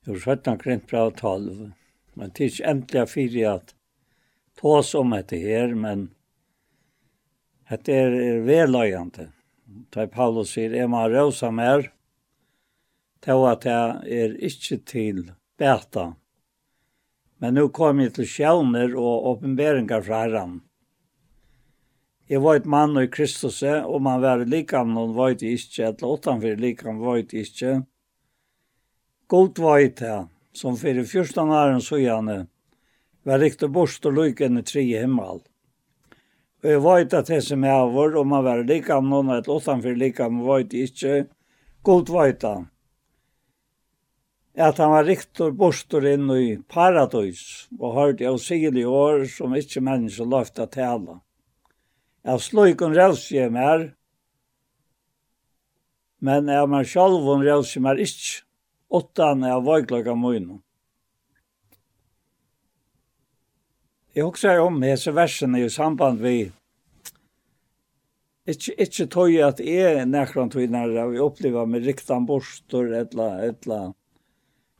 jo 0.06 0.14
17 0.14 0.62
kring 0.62 0.86
bra 0.86 1.08
12. 1.10 1.74
Men 2.14 2.30
det 2.30 2.46
er 2.46 2.54
ikke 2.54 2.72
endelig 2.76 3.06
fyrir 3.16 3.52
at 3.56 3.76
tås 4.62 4.94
om 4.94 5.18
etter 5.18 5.42
her, 5.50 5.74
men 5.74 6.12
Det 7.70 7.94
er, 7.94 8.10
er 8.10 8.40
verløyende. 8.42 9.28
Da 9.94 10.06
Paulus 10.10 10.56
sier, 10.56 10.72
er 10.74 10.88
man 10.90 11.10
råsa 11.12 11.52
mer, 11.54 11.84
til 13.22 13.44
at 13.46 13.66
jeg 13.68 14.16
er 14.22 14.34
ikke 14.42 14.78
til 14.90 15.20
beta. 15.60 16.08
Men 17.38 17.54
nå 17.54 17.68
kom 17.72 18.00
jeg 18.02 18.16
til 18.16 18.26
sjøvner 18.26 18.96
og 18.98 19.28
åpenberinger 19.34 20.02
fra 20.02 20.24
herren. 20.24 20.58
Jeg 22.30 22.42
var 22.42 22.58
et 22.58 22.66
mann 22.66 22.98
i 22.98 23.08
Kristus, 23.10 23.62
og 23.62 24.02
man 24.02 24.20
var 24.22 24.44
likam, 24.46 24.92
noen 24.94 25.14
var 25.16 25.34
det 25.38 25.54
ikke, 25.56 25.88
eller 25.88 26.14
utenfor 26.14 26.60
likam 26.62 27.00
var 27.02 27.22
det 27.22 27.46
ikke. 27.46 27.72
God 29.30 29.58
var 29.62 29.82
det, 30.02 30.18
som 30.54 30.78
for 30.78 30.98
i 30.98 31.06
første 31.06 31.46
næren 31.46 31.82
så 31.82 31.98
gjerne, 32.02 32.44
var 33.26 33.42
riktig 33.42 33.70
bort 33.70 34.06
og 34.06 34.14
lykken 34.16 34.58
i 34.58 34.66
tre 34.66 34.82
himmel. 34.90 35.42
Og 36.60 36.68
jeg 36.68 36.80
vet 36.84 37.14
at 37.16 37.28
det 37.32 37.42
som 37.46 37.62
jeg 37.64 37.92
var, 37.94 38.16
om 38.20 38.32
man 38.34 38.44
var 38.44 38.64
like 38.68 38.92
om 38.92 39.08
noen, 39.08 39.30
et 39.32 39.48
utenfor 39.48 40.26
om, 40.26 40.42
vet 40.44 40.74
jeg 40.76 40.90
ikke, 40.90 41.14
Godt 41.82 42.10
vet 42.12 42.42
han. 42.44 42.66
At 44.60 44.78
han 44.78 44.90
var 44.92 45.06
riktor 45.08 45.54
bostor 45.56 46.04
inn 46.04 46.26
i 46.34 46.58
paradis, 46.68 47.68
og 47.78 47.94
hørte 47.96 48.26
jeg 48.26 48.42
sigelig 48.44 48.84
år 48.84 49.24
som 49.32 49.54
ikke 49.56 49.80
mennesker 49.86 50.28
løft 50.28 50.60
å 50.60 50.66
tale. 50.68 51.20
Jeg 52.28 52.44
slog 52.44 52.84
en 52.84 52.96
revsje 52.98 53.46
mer, 53.54 53.86
men 56.20 56.50
jeg 56.52 56.68
var 56.74 56.90
selv 56.92 57.30
en 57.32 57.46
revsje 57.46 57.80
mer 57.80 58.02
ikke, 58.04 58.42
åttan 58.92 59.46
jeg 59.48 59.64
var 59.64 59.86
klokka 59.88 60.18
munnen. 60.18 60.60
Jeg 64.10 64.26
husker 64.26 64.58
om 64.58 64.80
hese 64.82 65.12
versene 65.14 65.60
i 65.62 65.68
samband 65.70 66.18
vi 66.18 66.50
Ikke, 68.50 68.72
ikke 68.82 69.06
tog 69.06 69.36
at 69.46 69.60
jeg 69.62 70.06
nærkran 70.08 70.50
tog 70.50 70.66
nærra 70.66 71.04
vi 71.12 71.20
opplever 71.22 71.68
med 71.70 71.84
riktan 71.86 72.26
borster, 72.26 72.88
etla, 72.98 73.28
etla, 73.46 73.92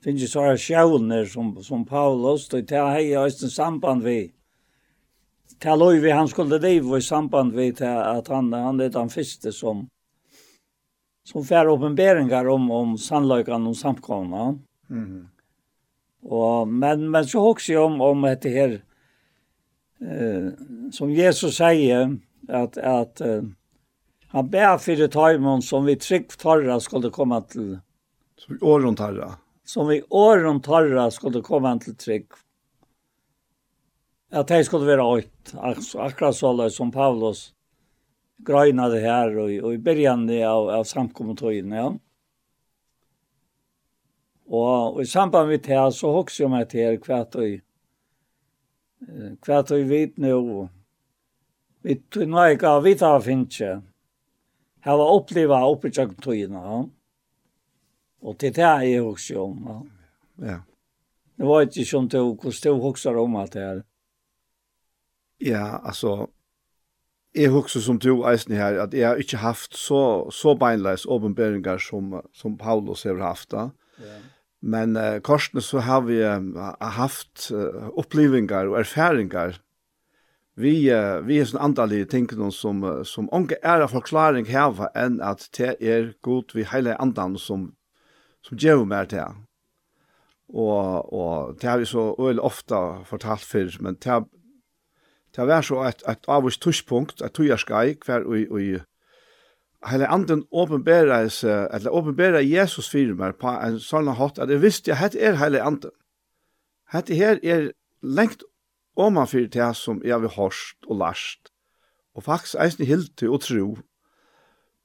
finnes 0.03 0.25
jo 0.25 0.31
sånne 0.33 0.57
sjøvner 0.59 1.29
som, 1.29 1.53
som 1.63 1.85
Paulus, 1.87 2.49
og 2.51 2.67
til 2.67 2.89
hei 2.91 3.13
og 3.15 3.29
en 3.29 3.53
samband 3.53 4.03
vi, 4.03 4.17
til 5.61 5.79
lov 5.79 6.01
vi 6.03 6.11
han 6.11 6.27
skulle 6.27 6.59
leve 6.59 6.99
i 6.99 7.05
samband 7.05 7.55
vi 7.55 7.69
til 7.79 7.87
at 7.87 8.27
han, 8.33 8.51
han 8.51 8.81
er 8.81 8.91
den 8.91 9.13
første 9.13 9.55
som, 9.55 9.85
som 11.23 11.47
fær 11.47 11.71
åpenberingar 11.71 12.49
om, 12.51 12.67
om 12.71 12.97
sannløykan 12.97 13.67
og 13.67 13.75
samkomna. 13.77 14.51
Mm 14.89 15.05
-hmm. 15.05 15.25
og, 16.27 16.67
men, 16.67 17.09
men 17.09 17.25
så 17.25 17.39
hoks 17.39 17.69
jeg 17.69 17.79
om, 17.79 18.01
om 18.01 18.21
dette 18.21 18.49
her, 18.49 18.81
eh, 20.01 20.51
som 20.91 21.11
Jesus 21.11 21.55
säger 21.55 22.17
att, 22.47 22.77
att 22.77 23.21
eh, 23.21 23.41
han 24.27 24.49
ber 24.49 24.77
för 24.77 25.07
tajmon 25.07 25.61
som 25.61 25.85
vi 25.85 25.95
trygg 25.95 26.29
tarra 26.37 26.79
skulle 26.79 27.09
komma 27.09 27.41
till. 27.41 27.79
Som 28.37 28.55
vi 28.55 28.65
åren 28.65 28.95
tarra. 28.95 29.33
Som 29.63 29.87
vi 29.87 30.01
åren 30.09 30.61
torra 30.61 31.11
skulle 31.11 31.41
komma 31.41 31.79
till 31.79 31.95
trygg. 31.95 32.27
Att 34.31 34.47
det 34.47 34.63
skulle 34.63 34.85
vara 34.85 35.05
åt. 35.05 35.53
Akkurat 35.95 36.35
så 36.35 36.69
som 36.69 36.91
Paulus 36.91 37.53
grönade 38.45 38.99
her 38.99 39.37
och, 39.37 39.49
og 39.65 39.73
i 39.73 39.77
början 39.77 40.43
av, 40.43 40.69
av 40.69 40.83
samkommetöjen. 40.83 41.71
Ja. 41.71 41.97
Och, 44.45 44.95
og 44.95 45.01
i 45.01 45.05
samband 45.05 45.49
med 45.49 45.59
det 45.59 45.93
så 45.93 46.07
också 46.07 46.43
jeg 46.43 46.51
meg 46.51 46.69
til 46.69 46.79
er 46.79 46.97
kvart 46.97 47.35
kvart 49.41 49.71
vi 49.71 49.83
vet 49.89 50.17
nå, 50.21 50.67
Vi 51.81 51.95
tog 52.13 52.27
nøy 52.29 52.57
gav 52.61 52.83
vi 52.83 52.95
tar 52.95 53.21
finnkje. 53.25 53.81
har 54.81 54.97
var 54.97 55.13
oppleva 55.13 55.61
oppetjøkken 55.65 56.21
tøyene. 56.21 56.89
Og 58.21 58.37
til 58.37 58.53
det 58.53 58.63
er 58.63 58.81
jeg 58.81 59.01
også 59.01 59.39
om. 59.41 59.63
Ja. 59.67 59.79
ja. 60.51 60.59
Det 61.37 61.47
var 61.47 61.61
ikke 61.61 61.85
som 61.85 62.09
du, 62.09 62.17
hvordan 62.35 62.77
du 62.77 62.81
hokser 62.81 63.17
om 63.17 63.35
alt 63.35 63.53
det 63.53 63.61
her. 63.61 63.81
Ja, 65.41 65.79
altså, 65.87 66.27
jeg 67.35 67.49
husker 67.49 67.79
som 67.79 67.99
du 67.99 68.25
eisen 68.29 68.53
her, 68.53 68.81
at 68.83 68.93
jeg 68.93 69.07
har 69.07 69.15
ikke 69.15 69.37
haft 69.37 69.77
så, 69.77 70.29
så 70.29 70.53
beinleis 70.55 71.05
åpenbæringar 71.05 71.77
som, 71.77 72.21
som 72.33 72.57
Paulus 72.57 73.03
har 73.03 73.21
haft 73.23 73.51
da. 73.51 73.69
Ja. 73.99 74.19
Men 74.61 74.95
uh, 74.97 75.17
korsene 75.25 75.63
så 75.65 75.81
har 75.81 76.05
vi 76.05 76.19
uh, 76.21 76.75
haft 76.97 77.49
uh, 77.49 77.89
opplevingar 77.97 78.69
og 78.69 78.79
erfaringar 78.83 79.57
vi 80.61 80.91
uh, 80.91 81.21
vi 81.25 81.39
er 81.39 81.47
sånn 81.47 81.63
andalige 81.63 82.09
ting 82.11 82.27
som, 82.51 82.83
uh, 82.83 83.03
som 83.07 83.29
unge 83.31 83.57
er 83.63 83.81
av 83.85 83.93
forklaring 83.95 84.49
heva 84.51 84.91
enn 84.97 85.21
at 85.23 85.47
det 85.57 85.77
er 85.79 86.11
god 86.21 86.51
vi 86.53 86.67
heile 86.67 86.97
andan 86.99 87.37
som, 87.39 87.71
som 88.43 88.59
gjør 88.59 88.85
mer 88.85 89.07
til. 89.09 89.39
Og, 90.51 91.07
og 91.13 91.55
det 91.61 91.69
har 91.69 91.79
vi 91.79 91.87
så 91.87 92.11
øyelig 92.19 92.43
ofte 92.43 92.75
fortalt 93.07 93.47
før, 93.47 93.71
men 93.79 93.95
det 93.95 94.11
har, 94.11 94.25
det 95.31 95.39
har 95.39 95.47
vært 95.47 95.69
så 95.69 95.83
et, 95.87 96.03
et 96.11 96.27
avvist 96.27 96.61
tushpunkt, 96.61 97.23
et 97.23 97.33
tujarskai, 97.33 97.95
hver 98.03 98.27
og, 98.27 98.51
og, 98.51 98.81
hele 99.89 100.07
anden 100.07 100.43
åpenbæra 100.51 101.23
eller 101.23 101.89
åpenbæra 101.89 102.41
Jesus 102.43 102.89
fyrir 102.89 103.15
meg 103.17 103.39
på 103.41 103.49
en 103.49 103.79
sånn 103.81 104.11
hatt 104.17 104.39
at 104.39 104.49
jeg 104.49 104.61
visste 104.61 104.93
at 104.93 105.15
dette 105.15 105.25
er 105.25 105.39
hele 105.41 105.63
anden. 105.63 105.93
Dette 106.93 107.15
her 107.15 107.39
er 107.43 107.71
lengt 108.01 108.43
oman 108.99 109.27
fyrir 109.27 109.49
det 109.49 109.71
som 109.79 110.01
jeg 110.03 110.19
har 110.19 110.35
hørt 110.37 110.87
og 110.87 110.99
lært 111.01 111.51
og 112.13 112.25
faktisk 112.25 112.59
eisen 112.59 112.87
hilt 112.87 113.23
å 113.23 113.39
tro. 113.41 113.65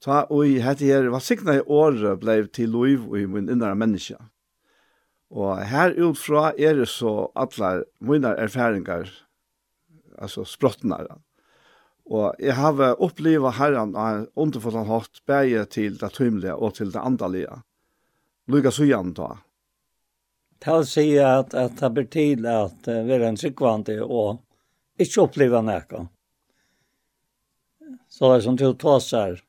Ta 0.03 0.25
og 0.31 0.57
dette 0.61 0.87
her 0.87 1.09
var 1.13 1.25
signa 1.25 1.59
i 1.59 1.65
året 1.65 2.21
blei 2.23 2.43
til 2.53 2.73
lov 2.75 3.17
i 3.19 3.27
min 3.27 3.51
innere 3.51 3.79
menneske. 3.79 4.19
Og 5.31 5.59
her 5.67 5.97
utfra 6.07 6.53
er 6.55 6.77
det 6.79 6.89
så 6.93 7.33
atler 7.35 7.83
mine 7.99 8.31
erfaringer, 8.39 9.11
altså 10.19 10.45
sprottene. 10.47 11.01
Og 12.07 12.39
jeg 12.39 12.55
har 12.55 13.01
opplevd 13.03 13.57
herren 13.59 13.97
av 13.99 14.21
en 14.21 14.27
underforstand 14.39 14.87
hatt 14.91 15.23
bæge 15.27 15.65
til 15.75 15.97
det 15.99 16.13
tøymelige 16.15 16.55
og 16.55 16.77
til 16.79 16.93
det 16.95 17.03
andalige. 17.03 17.63
Lykke 18.47 18.71
så 18.71 18.87
igjen 18.87 19.11
da. 19.17 19.33
Det 20.63 20.77
vil 20.77 20.87
si 20.89 21.07
at, 21.21 21.55
at 21.55 21.81
det 21.81 21.91
blir 21.95 22.07
tid 22.11 22.47
at 22.47 22.87
uh, 22.89 23.03
vi 23.05 23.17
er 23.17 23.27
en 23.27 23.41
sikvante 23.41 23.99
og 24.05 24.39
ikke 25.03 25.27
oppleve 25.27 25.61
noe. 25.67 26.07
Så 28.09 28.31
det 28.31 28.39
er 28.39 28.47
som 28.47 28.57
til 28.57 28.73
å 28.73 28.79
ta 28.81 28.97
seg 29.03 29.43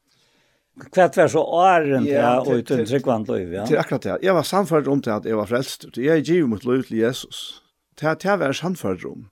Kvart 0.77 1.15
var 1.17 1.29
så 1.33 1.41
åren 1.41 2.03
til 2.05 2.11
ja, 2.13 2.35
og 2.37 2.59
uten 2.61 2.83
tryggvand 2.85 3.31
liv, 3.33 3.55
ja. 3.55 3.63
Til 3.65 3.79
akkurat 3.81 4.03
det. 4.03 4.17
Jeg 4.27 4.35
var 4.37 4.45
samført 4.45 4.89
om 4.91 4.99
til 5.01 5.15
at 5.15 5.25
jeg 5.25 5.39
var 5.39 5.49
frelst. 5.49 5.87
Jeg 5.97 6.19
er 6.19 6.21
givet 6.21 6.51
mot 6.51 6.65
liv 6.69 6.83
til 6.85 6.99
Jesus. 6.99 7.63
Det 7.97 8.37
var 8.37 8.53
samført 8.53 9.01
om. 9.09 9.23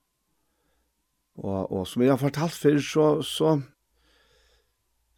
Og, 1.36 1.72
og 1.72 1.82
som 1.88 2.04
jeg 2.04 2.14
har 2.14 2.20
fortalt 2.20 2.56
før, 2.56 2.78
så, 2.80 3.08
så, 3.26 3.56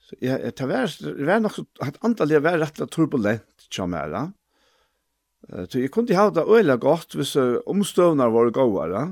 så 0.03 0.19
jeg, 0.19 0.35
jeg, 0.35 0.57
det 0.59 0.69
var, 0.71 0.91
det 1.05 1.29
var 1.29 1.45
nok 1.45 1.61
at 1.87 2.01
antallet 2.07 2.43
var 2.43 2.59
rett 2.63 2.83
og 2.83 2.91
turbulent, 2.95 3.69
kjamera. 3.71 4.27
Så 5.71 5.79
jeg 5.79 5.93
kunne 5.95 6.17
ha 6.19 6.29
det 6.35 6.45
øyelig 6.45 6.81
godt 6.83 7.15
hvis 7.15 7.37
omstøvner 7.39 8.33
var 8.35 8.51
gode, 8.51 8.59
gåere. 8.59 9.05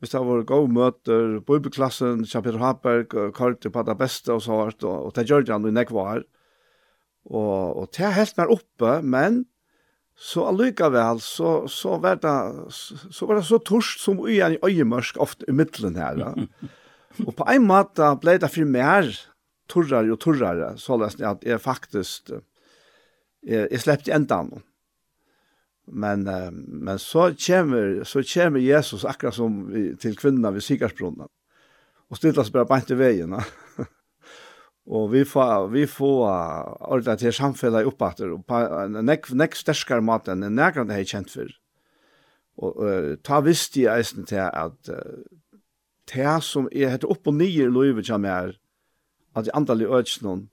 Hvis 0.00 0.14
det 0.14 0.22
var 0.24 0.46
gode 0.48 0.72
møter, 0.72 1.38
bøybeklassen, 1.44 2.24
Kjapir 2.24 2.56
Haberg, 2.56 3.12
Karte 3.36 3.68
på 3.68 3.82
det 3.84 3.98
beste 4.00 4.32
og 4.32 4.40
så 4.40 4.56
hvert, 4.56 4.84
og, 4.88 5.10
og 5.10 5.16
det 5.16 5.26
gjør 5.28 5.44
det 5.44 5.52
han 5.52 5.68
i 5.68 5.74
nekvar. 5.76 6.24
Og, 7.28 7.76
og 7.76 7.90
det 7.92 8.06
er 8.08 8.16
helt 8.16 8.38
mer 8.40 8.54
oppe, 8.54 8.94
men 9.04 9.42
Så 10.20 10.44
allikevel, 10.44 11.20
så, 11.24 11.64
så, 11.68 11.96
var 11.96 12.18
det, 12.20 12.36
så 12.70 13.26
var 13.26 13.38
det 13.38 13.46
så 13.48 13.58
torst 13.64 14.02
som 14.04 14.18
i 14.28 14.36
en 14.44 14.58
øyemørsk 14.60 15.16
ofte 15.16 15.48
i 15.48 15.54
middelen 15.56 15.96
her. 15.96 16.20
Ja. 16.20 16.34
Og 17.26 17.32
på 17.38 17.46
en 17.48 17.64
måte 17.66 18.06
ble 18.20 18.36
det 18.38 18.50
for 18.52 18.68
mer 18.68 19.08
torrere 19.70 20.12
og 20.12 20.20
torrere, 20.20 20.74
så 20.78 20.98
løsne 21.00 21.32
at 21.32 21.46
jeg 21.46 21.62
faktisk, 21.62 22.30
jeg, 23.42 23.66
jeg 23.70 23.80
slepte 23.82 24.12
enda 24.14 24.42
noe. 24.46 24.62
Men, 25.90 26.22
men 26.22 27.00
så, 27.02 27.32
kommer, 27.34 28.04
så 28.06 28.22
kommer 28.22 28.62
Jesus 28.62 29.02
akkurat 29.08 29.34
som 29.34 29.64
til 29.98 30.14
kvinnerna 30.20 30.52
ved 30.54 30.62
Sikarsbrunnen, 30.62 31.26
og 32.10 32.20
stilles 32.20 32.52
bare 32.54 32.68
bare 32.68 32.86
til 32.86 33.00
veien. 33.00 33.34
Og 34.90 35.12
vi 35.12 35.22
får, 35.24 35.68
vi 35.70 35.84
får 35.86 36.22
ordentlig 36.82 37.18
til 37.20 37.34
samfunnet 37.34 37.86
oppater, 37.86 38.32
og 38.34 38.42
på 38.46 38.58
en 38.58 38.98
nek, 39.06 39.28
nek 39.38 39.54
sterskere 39.54 40.02
måte 40.02 40.34
enn 40.34 40.48
nekker 40.56 40.88
det 40.88 40.96
er 40.98 41.06
kjent 41.06 41.30
for. 41.30 41.52
Og 42.60 42.80
uh, 42.82 43.12
ta 43.22 43.38
visst 43.46 43.78
i 43.78 43.86
eisen 43.88 44.26
til 44.26 44.42
at 44.42 44.90
uh, 44.90 45.22
det 46.10 46.34
som 46.42 46.66
er 46.74 46.90
hette 46.90 47.06
opp 47.06 47.30
og 47.30 47.38
nye 47.38 47.68
i 47.68 47.70
livet 47.70 48.10
som 48.10 48.26
er, 48.26 48.56
at 49.38 49.46
de 49.46 49.54
andre 49.54 49.78
ødelsen 49.78 50.26
noen, 50.26 50.44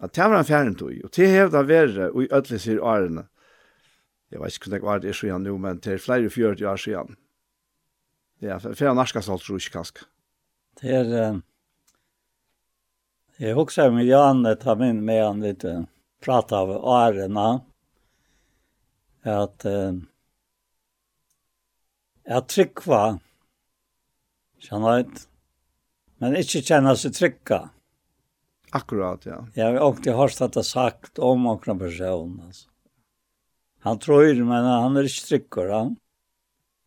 at 0.00 0.12
det 0.16 0.28
var 0.28 0.42
en 0.42 0.48
fjern 0.48 0.76
tog, 0.76 0.92
og 1.04 1.16
det 1.16 1.32
hevde 1.32 1.56
det 1.56 1.68
være 1.68 2.12
i 2.12 2.28
ødelig 2.28 2.60
sier 2.60 2.84
årene. 2.84 3.26
Jeg 4.30 4.40
vet 4.40 4.54
ikke 4.56 4.68
hvordan 4.68 4.80
det 4.80 4.86
var 4.92 5.00
det 5.02 5.16
siden 5.16 5.48
nå, 5.48 5.56
men 5.58 5.80
det 5.80 5.96
er 5.96 6.04
flere 6.04 6.28
og 6.28 6.36
fjørt 6.36 6.62
år 6.62 6.76
siden. 6.80 7.16
Ja, 8.44 8.60
for 8.60 8.84
jeg 8.84 8.96
norske 8.96 9.24
salt 9.24 9.42
tror 9.44 9.56
jeg 9.56 9.70
ikke 9.70 9.80
kanskje. 9.80 10.10
Det 10.80 11.00
er... 11.00 11.32
Uh 11.32 11.46
Jeg 13.40 13.58
också 13.58 13.90
med 13.90 14.04
Janne 14.04 14.56
tar 14.56 14.76
min 14.76 15.04
med 15.04 15.24
han 15.24 15.40
lite 15.40 15.86
prata 16.20 16.58
av 16.58 16.70
ärena. 16.70 17.60
Att 19.22 19.64
eh, 19.64 19.92
jag 22.24 22.48
tryckva 22.48 23.18
känner 24.58 25.06
men 26.18 26.36
inte 26.36 26.60
kjenner 26.60 26.94
seg 26.94 27.14
trycka. 27.14 27.70
Akkurat, 28.70 29.24
ja. 29.26 29.46
Jeg 29.54 29.66
har 29.66 29.86
alltid 29.88 30.12
hørt 30.12 30.40
at 30.40 30.52
det 30.52 30.64
sagt 30.64 31.18
om 31.18 31.42
några 31.42 31.74
person. 31.74 32.42
altså. 32.46 32.68
Han 33.80 33.98
tror 33.98 34.44
men 34.44 34.64
han 34.64 34.96
är 34.96 35.02
inte 35.02 35.72
han. 35.72 35.96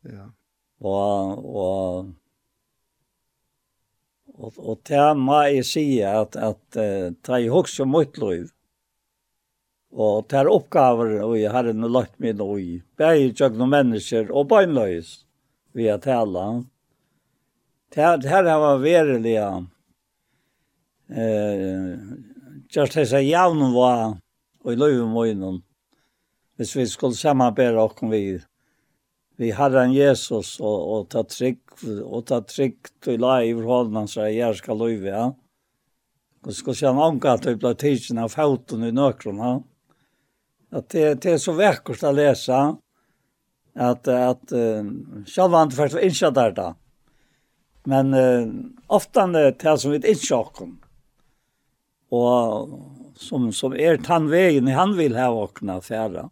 Ja. 0.01 0.31
Og, 0.79 1.45
och 1.55 2.05
Og, 4.34 4.53
og 4.57 4.79
det 4.88 5.17
må 5.17 5.41
jeg 5.45 5.65
säga 5.65 6.21
at, 6.21 6.36
at 6.36 6.77
uh, 6.77 7.13
ta 7.21 7.39
i 7.39 7.49
också 7.49 7.86
mot 7.86 8.17
liv. 8.17 8.49
Og 9.93 10.25
det 10.29 10.39
er 10.39 10.49
oppgaver 10.49 11.19
og 11.21 11.36
jeg 11.38 11.51
har 11.53 11.69
en 11.69 11.86
lagt 11.91 12.19
mig 12.19 12.34
då 12.34 12.59
i. 12.59 12.81
Bäj 12.97 13.34
jag 13.38 13.57
noen 13.57 13.69
mennesker 13.69 14.31
og 14.31 14.47
bönlös 14.49 15.25
vi 15.73 15.88
har 15.88 15.97
tala. 15.97 16.63
Det 17.93 18.01
här 18.01 18.17
det 18.17 18.29
här 18.29 18.43
var 18.43 18.86
ja. 19.27 19.65
eh 21.09 21.97
just 22.69 22.93
det 22.93 23.05
så 23.05 23.19
jävn 23.19 23.73
var 23.73 24.17
og 24.63 24.73
i 24.73 24.75
löven 24.75 25.13
var 25.13 25.25
innom. 25.25 25.63
Hvis 26.57 26.75
vi 26.75 26.88
skulle 26.88 27.15
samarbeide 27.15 27.77
oss 27.77 28.01
vi. 28.01 28.09
vid 28.09 28.41
vi 29.43 29.51
Herren 29.51 29.93
Jesus 29.93 30.59
och 30.59 30.99
och 30.99 31.09
ta 31.09 31.23
trygg 31.23 31.59
och 32.03 32.25
ta 32.25 32.41
trick 32.41 32.77
till 33.03 33.21
live 33.21 33.61
forholdene 33.61 34.07
så 34.07 34.19
jag 34.19 34.55
skal 34.55 34.77
løyve, 34.77 35.09
Ja. 35.09 35.35
Och 36.45 36.55
ska 36.55 36.73
se 36.73 36.91
någon 36.91 37.27
att 37.27 37.43
typ 37.43 37.61
la 37.61 37.73
tidsen 37.73 38.17
av 38.17 38.29
foten 38.29 38.83
i 38.83 38.91
nökrarna. 38.91 39.63
Att 40.72 40.89
det 40.89 41.22
det 41.22 41.31
er 41.31 41.38
så 41.38 41.51
vackert 41.51 42.03
att 42.03 42.15
läsa 42.15 42.77
att 43.76 44.07
att 44.07 44.47
det 44.47 45.63
inte 45.63 45.76
först 45.76 45.95
insa 45.95 46.31
der 46.31 46.51
da. 46.51 46.76
Men 47.84 48.13
uh, 48.13 48.53
ofta 48.88 49.27
det 49.27 49.77
som 49.77 49.91
vi 49.91 49.95
inte 49.95 50.15
Og 52.09 52.69
Och 52.69 52.69
som 53.15 53.51
som 53.51 53.73
är 53.73 53.97
tannvegen, 53.97 54.68
han 54.68 54.97
vill 54.97 55.15
ha 55.15 55.30
åkne 55.30 55.81
färra 55.81 56.30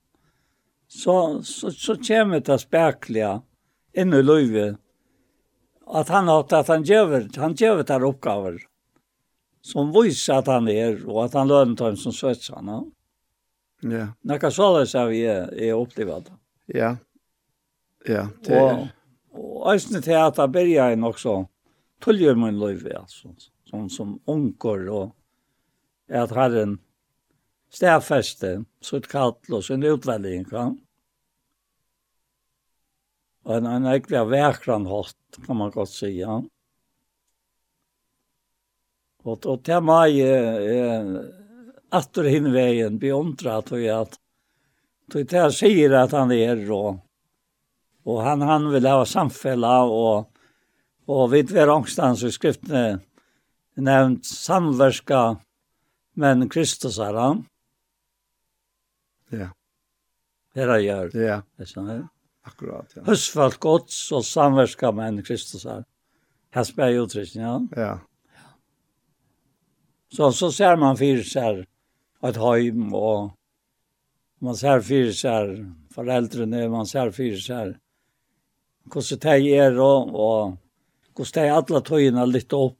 så, 0.91 1.43
så, 1.43 1.72
så 1.72 1.95
kommer 1.95 2.41
det 2.43 2.57
spekliga 2.59 3.38
inn 3.95 4.13
i 4.13 4.23
livet. 4.23 4.76
At 5.88 6.11
han 6.11 6.27
har 6.27 6.43
at 6.55 6.68
han 6.68 6.84
gjør, 6.88 7.30
han 7.39 7.55
gjør 7.55 7.84
det 7.84 8.01
oppgaver 8.03 8.59
som 9.61 9.91
viser 9.93 10.41
at 10.41 10.49
han 10.49 10.68
er, 10.72 10.97
og 11.05 11.26
at 11.27 11.38
han 11.38 11.47
lønner 11.47 11.77
dem 11.77 11.99
som 11.99 12.15
svetsar 12.15 12.59
han. 12.59 12.73
Ja. 12.73 12.81
Ja. 13.81 14.07
Nekka 14.27 14.49
det 14.49 14.93
har 14.93 15.07
vi 15.09 15.23
er, 15.26 15.47
er 15.53 15.77
opplevet. 15.77 16.30
Ja. 16.68 16.95
Ja, 18.05 18.27
det 18.45 18.57
er. 18.57 18.84
Og, 19.34 19.55
og 19.61 19.73
æsne 19.73 20.01
til 20.01 20.18
at 20.18 20.38
jeg 20.38 20.51
berger 20.51 20.89
jeg 20.89 20.99
nok 20.99 21.19
så 21.22 21.35
tullgjør 22.01 22.35
min 22.35 22.59
liv, 22.59 22.85
altså, 22.97 23.31
Sånn 23.72 23.88
som 23.88 24.18
unger, 24.27 24.81
og 24.91 25.11
at 26.11 26.34
herren 26.35 26.73
stäfäste, 27.72 28.64
så 28.81 28.98
et 28.98 29.07
kall 29.07 29.35
og 29.52 29.64
sin 29.64 29.84
utvärdering 29.84 30.45
kan. 30.49 30.77
Og 33.45 33.57
en, 33.57 33.65
en 33.65 33.85
äckliga 33.93 34.26
verkran 34.30 34.85
hatt, 34.85 35.18
kan 35.45 35.57
man 35.57 35.72
gott 35.72 35.89
säga. 35.89 36.43
Och, 39.23 39.45
og 39.45 39.64
till 39.64 39.81
mig 39.81 40.22
är 40.22 41.31
att 41.89 42.14
det 42.14 42.30
hinner 42.30 42.52
vägen 42.52 42.98
beundrat 42.98 43.72
och 43.72 43.85
att 43.85 44.19
Tog 45.11 45.26
det 45.26 45.39
här 45.39 45.49
säger 45.49 45.91
att 45.91 46.11
han 46.11 46.31
är 46.31 46.68
då. 46.68 46.99
Och 48.03 48.22
han, 48.22 48.41
han 48.41 48.72
vill 48.72 48.85
ha 48.85 49.06
samfälla 49.06 49.84
och, 49.84 50.31
och 51.06 51.34
vid 51.34 51.52
var 51.52 51.69
ångstans 51.69 52.23
i 52.23 52.31
skriftene 52.31 52.99
nämnt 53.73 54.26
samverska 54.26 55.38
men 56.14 56.49
Kristus 56.49 56.99
är 56.99 57.14
han. 57.14 57.45
Her 60.56 60.73
er 60.76 60.84
jeg. 60.84 61.14
Ja. 61.15 61.41
Det 61.57 61.69
er 61.78 62.07
Akkurat, 62.44 62.95
ja. 62.95 63.03
Høstfalt 63.06 63.60
gods 63.61 63.98
og 64.15 64.23
samverska 64.26 64.90
med 64.98 65.07
en 65.07 65.26
Kristus 65.26 65.64
her. 65.69 65.84
Her 66.56 66.65
spør 66.65 66.90
jeg 66.90 67.03
utrykning, 67.03 67.44
ja. 67.45 67.60
Ja. 67.78 67.91
Så, 70.11 70.32
så 70.36 70.49
ser 70.52 70.76
man 70.82 70.98
fire 70.98 71.23
sær 71.23 71.61
et 72.28 72.40
heim, 72.41 72.90
og 72.98 73.32
man 74.41 74.57
ser 74.57 74.82
fire 74.84 75.14
sær 75.14 75.53
foreldrene, 75.94 76.65
man 76.73 76.90
ser 76.90 77.14
fire 77.15 77.40
sær 77.40 77.78
hvordan 78.91 79.22
de 79.22 79.53
er, 79.53 79.78
og, 79.78 80.10
og 80.10 80.57
hvordan 81.15 81.45
de 81.45 81.53
alle 81.53 81.82
tøyene 81.86 82.26
litt 82.28 82.53
opp. 82.57 82.80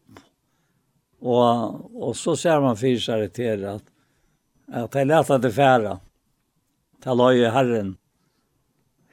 Og, 1.22 1.92
og 2.02 2.16
så 2.18 2.34
ser 2.36 2.60
man 2.64 2.80
fire 2.80 3.00
seg 3.00 3.28
til 3.38 3.68
at, 3.70 3.84
at 4.74 4.96
de 4.98 5.04
lette 5.06 5.38
det 5.46 5.54
færre. 5.54 6.00
Ja 6.00 6.11
til 7.02 7.18
løye 7.18 7.52
herren 7.54 7.96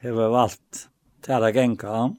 har 0.03 0.33
valgt 0.33 0.87
til 1.25 1.45
å 1.45 1.53
genka 1.53 1.93
ham. 1.93 2.17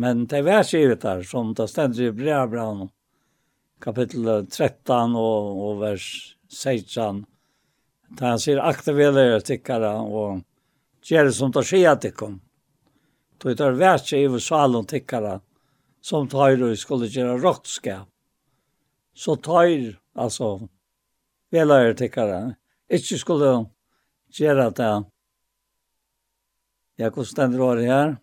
Men 0.00 0.24
det 0.26 0.42
var 0.46 0.64
skrivet 0.64 1.02
der, 1.04 1.22
som 1.22 1.52
det 1.54 1.68
stender 1.70 2.08
i 2.08 2.14
brevbraun, 2.16 2.88
kapittel 3.84 4.46
13 4.46 5.16
og, 5.16 5.50
og 5.66 5.82
vers 5.84 6.06
16, 6.48 7.26
Da 8.10 8.32
han 8.32 8.40
sier 8.42 8.58
akte 8.58 8.90
tikkere 9.46 9.92
og 10.02 10.40
gjør 11.06 11.28
det 11.28 11.34
som 11.34 11.52
tar 11.52 11.62
skia 11.62 11.94
tikkum. 11.96 12.40
Då 13.38 13.54
det 13.54 13.64
er 13.64 13.78
vært 13.78 14.08
seg 14.08 14.26
i 14.26 14.40
salen 14.40 14.86
tikkere 14.86 15.40
som 16.02 16.26
tar 16.28 16.60
og 16.62 16.76
skulle 16.76 17.06
gjøre 17.06 17.38
råttskap. 17.38 18.08
Så 19.14 19.36
tar, 19.36 20.00
altså, 20.14 20.68
velere 21.52 21.94
tikkere, 21.94 22.56
ikke 22.88 23.18
skulle 23.18 23.70
gjøre 24.34 24.70
det. 24.76 24.92
Jeg 27.00 27.12
kunne 27.14 27.28
stende 27.28 27.60
råd 27.60 27.82
her. 27.86 28.16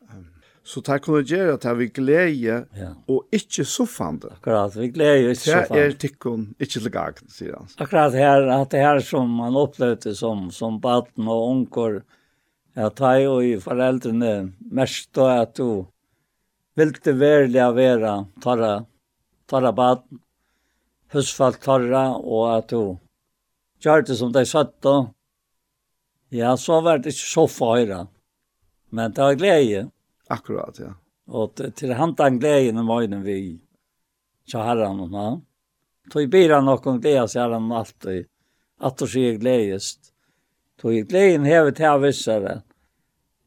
Så 0.68 0.82
det 0.84 0.98
kunne 1.06 1.24
gjøre 1.24 1.56
at 1.56 1.66
vi 1.80 1.88
glede 1.96 2.58
ja. 2.76 2.90
og 3.08 3.32
ikke 3.32 3.64
soffande. 3.66 4.34
Akkurat, 4.36 4.76
vi 4.76 4.90
gleder 4.92 5.30
og 5.30 5.36
ikke 5.38 5.44
soffande. 5.46 5.78
Det 5.78 5.86
er 5.86 5.98
tikkun, 6.04 6.44
ikke 6.60 6.74
til 6.74 6.92
gang, 6.92 7.22
sier 7.32 7.56
han. 7.56 7.70
Akkurat 7.80 8.18
her, 8.20 8.50
at 8.52 8.74
det 8.74 8.84
her 8.84 9.00
som 9.00 9.32
man 9.40 9.56
opplevde 9.56 10.12
som, 10.16 10.50
som 10.52 10.82
baden 10.84 11.30
og 11.32 11.46
unger, 11.54 12.02
ja, 12.76 12.90
ta 12.92 13.16
jo 13.22 13.40
i 13.40 13.56
foreldrene 13.64 14.34
mest 14.76 15.14
da 15.16 15.30
at 15.46 15.56
du 15.58 15.88
vilte 16.78 17.16
verlig 17.18 17.64
å 17.64 17.72
være 17.74 18.14
tarra, 18.44 18.74
tarra 19.50 19.72
baden, 19.72 20.20
husfalt 21.16 21.64
tarra, 21.64 22.10
og 22.20 22.58
at 22.58 22.74
du 22.76 22.98
gjør 23.82 24.04
det 24.04 24.20
som 24.20 24.36
de 24.36 24.44
satt 24.46 24.76
da, 24.84 25.00
Ja, 26.30 26.58
så 26.58 26.82
var 26.82 26.98
det 26.98 27.14
ikke 27.14 27.30
så 27.30 27.48
færa. 27.48 28.08
Men 28.90 29.12
det 29.12 29.22
var 29.24 29.36
glede. 29.40 29.90
Akkurat, 30.28 30.80
ja. 30.80 30.94
Og 31.28 31.60
til 31.76 31.94
han 31.94 32.16
den 32.16 32.40
glede 32.40 32.76
var 32.76 32.84
morgenen 32.84 33.24
vi 33.24 33.60
så 34.48 34.64
herren 34.64 35.00
og 35.04 35.16
han. 35.16 35.42
Tog 36.12 36.30
bira 36.32 36.62
noen 36.64 37.02
glede 37.04 37.28
seg 37.28 37.44
herren 37.44 37.72
alltid. 37.72 38.28
At 38.80 39.00
du 39.00 39.08
sier 39.10 39.40
gledest. 39.42 40.14
Tog 40.80 40.96
gleden 41.10 41.48
hevet 41.48 41.80
her 41.84 41.98
vissere. 42.00 42.62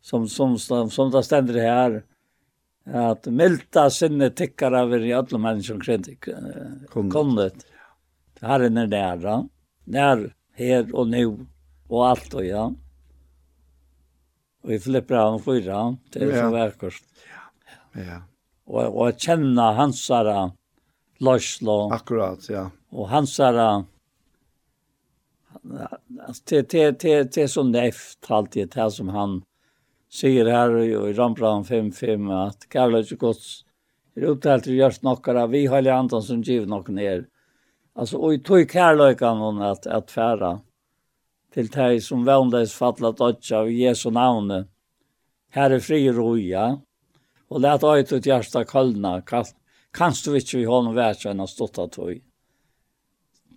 Som, 0.01 0.29
som, 0.29 0.59
som, 0.59 0.91
som 0.91 1.13
det 1.13 1.25
stender 1.25 1.61
her. 1.61 2.01
At 2.85 3.29
milta 3.29 3.89
sinne 3.93 4.31
tikkar 4.33 4.75
av 4.77 4.93
i 4.97 5.13
alle 5.13 5.39
mennesker 5.41 5.77
omkring 5.77 6.05
det. 6.05 6.17
Kunnet. 6.93 7.65
Herren 8.41 8.81
er 8.81 8.93
næra. 8.93 9.41
Nær 9.85 10.31
her 10.57 10.89
og 10.93 11.09
nu 11.09 11.47
og 11.91 12.07
alt 12.07 12.35
og 12.39 12.47
ja. 12.47 12.65
Og 14.61 14.73
vi 14.73 14.79
flipper 14.83 15.19
av 15.19 15.35
en 15.35 15.43
fyra, 15.43 15.79
det 16.13 16.27
er 16.27 16.35
så 16.37 16.51
verkost. 16.53 17.07
Ja, 17.27 18.03
ja. 18.05 18.19
Og, 18.71 18.83
og 18.85 19.09
jeg 19.09 19.17
kjenner 19.25 19.79
hans 19.79 20.05
Loslo. 21.21 21.79
Akkurat, 21.93 22.45
ja. 22.49 22.69
Og 22.93 23.09
hans 23.11 23.35
herre, 23.41 23.85
til, 26.47 26.63
til, 26.69 26.95
til 27.29 27.49
som 27.49 27.73
så 27.73 27.73
neft 27.73 28.31
alltid, 28.31 28.71
det 28.77 28.87
som 28.95 29.11
han 29.13 29.41
sier 30.11 30.49
her 30.51 30.77
i 30.81 30.95
Rambran 31.17 31.67
5.5, 31.67 32.31
at 32.37 32.69
Karløyde 32.73 33.19
Guds 33.21 33.65
er 34.17 34.31
uttalt 34.33 34.67
til 34.67 34.77
å 34.77 34.81
gjøre 34.85 35.07
nokkara, 35.07 35.47
vi 35.51 35.67
har 35.71 35.87
andre 35.93 36.23
som 36.23 36.43
giver 36.43 36.67
nok 36.71 36.89
ned. 36.95 37.29
Altså, 37.99 38.19
og 38.19 38.35
i 38.35 38.43
tog 38.45 38.65
kærløykan 38.71 39.43
hon 39.43 39.63
at, 39.67 39.87
at 39.87 40.11
færa. 40.11 40.59
Mm 40.61 40.70
til 41.55 41.71
de 41.71 42.01
som 42.01 42.27
vannleis 42.27 42.75
fattlet 42.77 43.19
dødja 43.19 43.65
av 43.65 43.71
Jesu 43.73 44.11
navne. 44.11 44.65
Herre 45.51 45.81
fri 45.83 46.05
roja, 46.15 46.77
og 47.51 47.61
let 47.61 47.83
øyt 47.83 48.13
ut 48.13 48.27
hjärsta 48.27 48.65
kallna, 48.65 49.21
kanst 49.93 50.27
du 50.27 50.37
ikke 50.39 50.61
vi 50.61 50.69
hånden 50.69 50.95
vært 50.95 51.27
enn 51.27 51.43
å 51.43 51.49
stått 51.51 51.81
av 51.83 51.91
tog. 51.91 52.21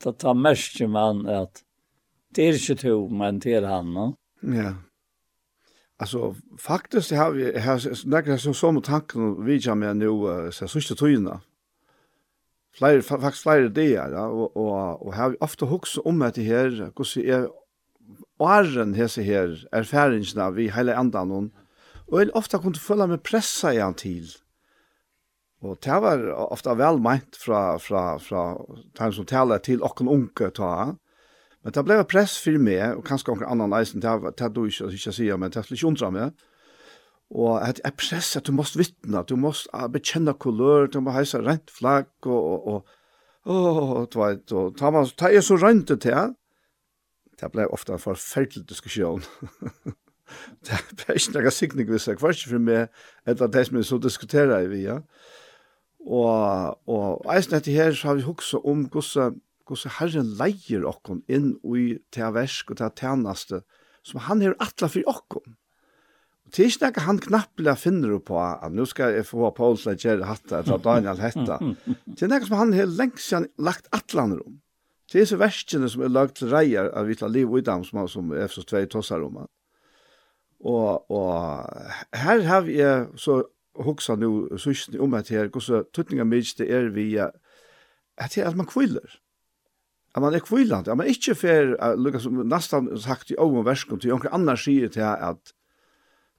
Da 0.01 0.11
tar 0.11 0.33
mest 0.33 0.81
man 0.89 1.27
at 1.29 1.61
det 2.33 2.47
er 2.47 2.57
ikke 2.57 2.79
to, 2.81 2.95
men 3.13 3.39
det 3.39 3.59
er 3.59 3.69
han. 3.69 3.93
No? 3.93 4.07
Ja. 4.41 4.73
Alltså 5.97 6.35
faktiskt 6.59 7.09
det 7.09 7.15
har 7.15 7.31
vi 7.31 7.59
här 7.59 8.07
några 8.07 8.37
som 8.37 8.53
som 8.53 8.81
tanken 8.81 9.45
vi 9.45 9.57
jag 9.57 9.77
med 9.77 9.97
nu 9.97 10.51
så 10.51 10.67
sista 10.67 10.95
tiden. 10.95 11.39
Flere, 12.73 13.01
faktisk 13.01 13.43
flere 13.43 13.69
det 13.69 13.89
ja 13.89 14.27
och 14.27 14.57
och 14.57 15.07
og 15.07 15.13
har 15.13 15.29
vi 15.29 15.37
ofte 15.39 15.65
hooks 15.65 15.97
om 15.97 16.21
att 16.21 16.35
det 16.35 16.43
här 16.43 16.91
hur 16.97 17.49
og 18.43 18.49
herren 18.51 18.95
hese 18.97 19.23
her 19.23 19.53
erfaringsna 19.71 20.49
vi 20.51 20.67
heile 20.73 20.95
andan 20.99 21.31
hon, 21.31 21.51
og 22.11 22.19
jeg 22.19 22.33
ofta 22.35 22.59
kunne 22.59 22.79
føle 22.79 23.07
meg 23.07 23.23
pressa 23.23 23.71
i 23.71 23.79
han 23.79 23.95
til. 23.95 24.27
Og 25.63 25.77
det 25.83 25.99
var 26.03 26.25
ofta 26.51 26.75
vel 26.75 26.99
meint 26.99 27.37
fra, 27.39 27.77
fra, 27.79 28.17
fra 28.19 28.43
den 28.99 29.13
som 29.15 29.27
taler 29.29 29.63
til 29.63 29.83
okken 29.83 30.11
unke 30.11 30.49
ta, 30.51 30.91
men 31.63 31.71
det 31.75 31.85
ble 31.87 32.01
press 32.11 32.35
for 32.43 32.59
meg, 32.59 32.97
og 32.97 33.05
kanskje 33.07 33.31
okken 33.31 33.47
annan 33.47 33.77
eisen, 33.77 34.03
det 34.03 34.11
er 34.11 34.51
du 34.51 34.65
ikke, 34.67 34.91
ikke 34.91 35.15
sier, 35.15 35.39
men 35.39 35.53
det 35.53 35.61
er 35.61 35.71
ikke 35.71 35.87
undra 35.87 36.11
meg, 36.11 36.43
og 37.31 37.55
at 37.63 37.79
jeg 37.79 37.95
press 38.01 38.35
at 38.35 38.49
du 38.49 38.51
måst 38.51 38.75
vittna, 38.77 39.23
du 39.23 39.37
måst 39.39 39.71
bekjenne 39.93 40.35
kulør, 40.35 40.91
du 40.91 40.99
må 40.99 41.15
heise 41.15 41.39
rent 41.39 41.71
flagg, 41.71 42.11
og, 42.27 42.43
og, 42.43 42.67
og, 42.67 42.83
og, 43.47 43.55
og, 43.55 43.71
og, 43.71 44.19
og, 44.19 44.35
og, 44.51 44.51
og, 44.51 44.83
og, 44.83 44.83
og, 44.83 45.07
og, 45.07 45.47
og, 45.47 46.11
og, 46.11 46.27
og, 46.27 46.39
det 47.39 47.51
ble 47.53 47.67
ofte 47.73 47.95
en 47.95 48.01
forferdelig 48.01 48.67
diskusjon. 48.69 49.23
det 50.67 50.81
ble 50.99 51.17
ikke 51.17 51.37
noen 51.37 51.55
sikning 51.55 51.89
hvis 51.91 52.09
jeg 52.09 52.19
kvarst 52.21 52.47
for 52.49 52.63
meg, 52.69 52.91
etter 53.29 53.51
det 53.51 53.65
som 53.67 53.79
jeg 53.79 53.89
så 53.89 54.01
diskuterer 54.01 54.69
vi, 54.71 54.85
ja. 54.87 55.01
Og, 56.03 56.79
og 56.91 57.31
eisen 57.31 57.55
etter 57.55 57.75
her 57.75 57.95
så 57.95 58.11
har 58.11 58.19
vi 58.19 58.27
hukset 58.27 58.65
om 58.67 58.83
hvordan, 58.91 59.37
hvordan 59.67 59.97
Herren 59.99 60.31
leier 60.39 60.87
okken 60.89 61.23
inn 61.31 61.53
i 61.63 61.93
til 62.11 62.33
versk 62.35 62.73
og 62.73 62.81
til 62.81 62.95
tjeneste 62.99 63.63
som 64.03 64.23
han 64.27 64.43
er 64.43 64.57
atla 64.59 64.89
for 64.91 65.07
okken. 65.07 65.55
Det 66.53 66.65
er 66.65 66.69
ikke 66.69 66.89
noe 66.91 67.05
han 67.07 67.19
knappelig 67.23 67.73
finner 67.81 68.17
på 68.21 68.35
at 68.37 68.73
nå 68.75 68.85
skal 68.85 69.15
jeg 69.15 69.25
få 69.25 69.47
Paul 69.57 69.79
til 69.79 69.93
å 69.93 69.95
gjøre 69.97 70.27
hatt 70.29 70.51
eller 70.53 70.81
Daniel 70.83 71.21
hetta. 71.23 71.57
Det 72.05 72.27
er 72.27 72.29
noe 72.29 72.45
som 72.45 72.59
han 72.59 72.75
har 72.77 72.91
lengst 72.91 73.31
siden 73.31 73.47
lagt 73.57 73.87
atlaner 73.95 74.43
om. 74.43 74.59
Det 75.13 75.21
er 75.21 75.27
så 75.29 75.37
verskene 75.37 75.85
som 75.91 76.01
er 76.01 76.09
lagt 76.09 76.39
til 76.39 76.49
reier 76.49 76.87
av 76.89 77.05
vitla 77.05 77.27
liv 77.29 77.51
og 77.51 77.59
idam 77.61 77.83
som, 77.85 78.01
som 78.09 78.31
Efsos 78.33 78.65
2 78.65 78.87
tossar 78.89 79.21
om. 79.21 79.43
Og, 80.63 81.11
og 81.11 82.17
her 82.17 82.41
har 82.47 82.63
vi 82.65 82.79
så 83.21 83.43
hoksa 83.85 84.15
nu 84.17 84.57
sysni 84.57 84.97
om 85.01 85.13
at 85.13 85.29
her, 85.29 85.51
hvordan 85.53 85.85
tøtninga 85.93 86.25
mykje 86.25 86.63
det 86.63 86.69
er 86.73 86.89
via 86.95 87.29
at, 88.17 88.33
her, 88.33 88.47
at 88.49 88.57
man 88.57 88.69
kvillar. 88.69 89.19
At 90.15 90.21
man 90.21 90.33
er 90.33 90.45
kvillant. 90.45 90.87
At 90.87 90.97
man 90.97 91.09
ikke 91.09 91.35
fer, 91.37 91.75
lukka 91.97 92.21
som 92.21 92.41
nesten 92.49 92.89
sagt 93.01 93.33
i 93.33 93.37
ågen 93.37 93.65
verskom 93.65 94.01
til 94.01 94.13
jonker 94.13 94.33
annars 94.33 94.65
sier 94.65 94.89
til 94.93 95.05
at 95.05 95.53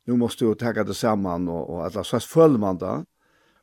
nu 0.07 0.19
måst 0.21 0.43
du 0.43 0.51
tagga 0.55 0.85
det 0.85 0.97
saman 0.97 1.49
og, 1.49 1.71
og 1.71 1.87
at 1.87 1.95
la 1.95 2.05
slags 2.05 2.27
følger 2.27 2.59
man 2.59 2.79
da. 2.79 3.03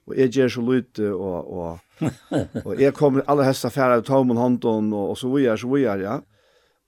Og 0.08 0.18
jeg 0.18 0.32
gjør 0.36 0.56
så 0.56 0.64
lite 0.66 1.12
og, 1.14 1.52
og 1.52 1.91
og 2.66 2.80
jeg 2.82 2.94
kommer 2.98 3.26
alle 3.30 3.46
hesta 3.46 3.70
færa 3.74 4.00
av 4.00 4.06
tom 4.08 4.34
og 4.34 4.40
hånden 4.42 4.94
og, 4.94 5.14
og 5.14 5.18
så 5.20 5.32
videre, 5.34 5.58
så 5.58 5.70
videre, 5.72 6.00
ja. 6.02 6.18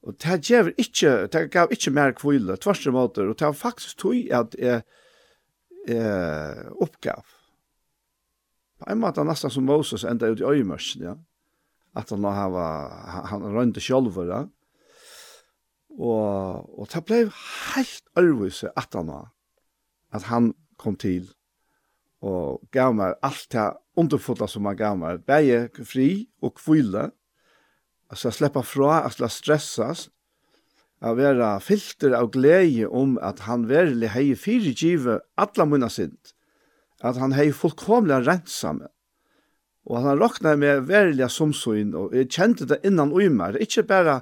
Og 0.04 0.18
det 0.20 0.40
gav 0.48 0.70
ikke, 0.78 1.12
det 1.32 1.46
gav 1.52 1.72
ikke 1.72 1.94
mer 1.96 2.12
kvile, 2.18 2.58
tvers 2.60 2.82
og 2.90 2.96
måter, 2.98 3.30
og 3.30 3.38
det 3.40 3.48
var 3.48 3.56
faktisk 3.56 4.02
tog 4.02 4.34
at 4.36 4.56
jeg, 4.60 4.82
eh, 5.88 6.66
oppgav. 6.84 7.24
På 8.80 8.90
en 8.92 9.00
måte 9.00 9.24
nesten 9.24 9.54
som 9.54 9.64
Moses 9.64 10.04
enda 10.04 10.32
ut 10.32 10.44
i 10.44 10.50
øyemørsen, 10.50 11.06
ja. 11.08 11.16
At 11.96 12.10
han, 12.10 12.26
hava, 12.26 12.66
han 13.30 13.46
rønte 13.54 13.80
sjolver, 13.84 14.28
ja. 14.28 14.42
Og, 15.94 16.80
og 16.80 16.90
det 16.90 17.04
ble 17.06 17.22
helt 17.30 18.08
ærvise 18.18 18.72
at 18.76 18.98
han 18.98 19.12
var, 19.14 19.30
at 20.12 20.28
han 20.32 20.54
kom 20.82 20.98
til 20.98 21.30
og 22.24 22.64
gav 22.72 22.96
meg 22.96 23.18
alt 23.26 23.50
det 23.52 23.68
underfulla 24.00 24.48
som 24.48 24.70
han 24.70 24.80
gav 24.80 24.98
meg, 25.00 25.26
bæge 25.28 25.86
fri 25.86 26.26
og 26.42 26.56
kvile, 26.62 27.10
altså 28.10 28.30
jeg 28.30 28.40
slipper 28.40 28.66
fra, 28.66 29.04
altså 29.04 29.26
jeg 29.26 29.36
stressas, 29.38 30.08
jeg 31.04 31.20
vera 31.20 31.58
filter 31.60 32.16
av 32.16 32.30
glede 32.32 32.88
om 32.88 33.18
at 33.20 33.44
han 33.44 33.68
virkelig 33.68 34.14
hei 34.14 34.30
fire 34.40 34.72
give 34.72 35.20
alla 35.36 35.68
munna 35.68 35.92
sint, 35.92 36.32
at 37.04 37.20
han 37.20 37.36
hei 37.36 37.52
fullkomlig 37.52 38.22
rensa 38.24 38.72
og 39.84 39.98
at 40.00 40.06
han 40.08 40.22
råkna 40.22 40.54
meg 40.60 40.86
virkelig 40.88 41.28
som 41.34 41.52
og 41.52 42.14
jeg 42.16 42.30
kjente 42.32 42.66
det 42.66 42.80
innan 42.88 43.12
ui 43.12 43.28
mer. 43.30 43.58
ikke 43.60 43.84
bare 43.84 44.22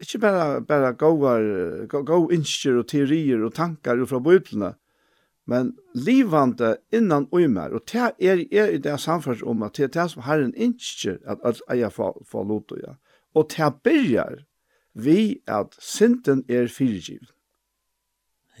Ikke 0.00 0.18
bare, 0.18 0.60
bare 0.62 0.92
gåar, 0.94 1.42
gå, 1.90 2.02
gå 2.06 2.30
innskjer 2.30 2.76
og 2.78 2.86
teorier 2.86 3.40
og 3.42 3.54
tankar 3.54 3.98
fra 4.06 4.20
bøyplene, 4.22 4.76
men 5.48 5.70
livande 5.96 6.74
innan 6.92 7.24
uimer, 7.32 7.72
og 7.72 7.86
det 7.88 8.02
er, 8.20 8.42
er 8.52 8.74
i 8.74 8.80
det 8.84 8.98
samfunnet 9.00 9.46
om 9.48 9.64
at 9.64 9.78
det 9.78 9.86
er 9.86 9.94
det 9.94 10.04
som 10.12 10.26
har 10.26 10.42
en 10.44 10.52
innskjer 10.52 11.16
at 11.24 11.40
alt 11.48 11.62
eier 11.72 11.92
for 11.94 12.44
lot 12.44 12.74
og 12.76 12.82
ja. 12.82 12.92
Og 13.32 13.48
det 13.54 13.70
byrjar 13.86 14.42
vi 14.92 15.40
at 15.48 15.76
synden 15.80 16.44
er 16.52 16.68
fyrirgivet. 16.68 17.32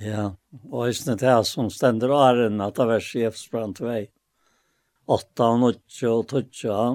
Ja, 0.00 0.30
og 0.70 0.88
i 0.88 0.94
det 0.94 1.26
er 1.26 1.42
som 1.42 1.68
stender 1.74 2.14
åren 2.14 2.62
at 2.64 2.78
det 2.78 2.88
var 2.88 3.04
sjefsbrant 3.04 3.82
vei. 3.82 4.06
Åtta 5.10 5.52
og 5.52 5.62
nødtje 5.66 6.08
og 6.14 6.26
tøtje 6.30 6.72
ja. 6.72 6.88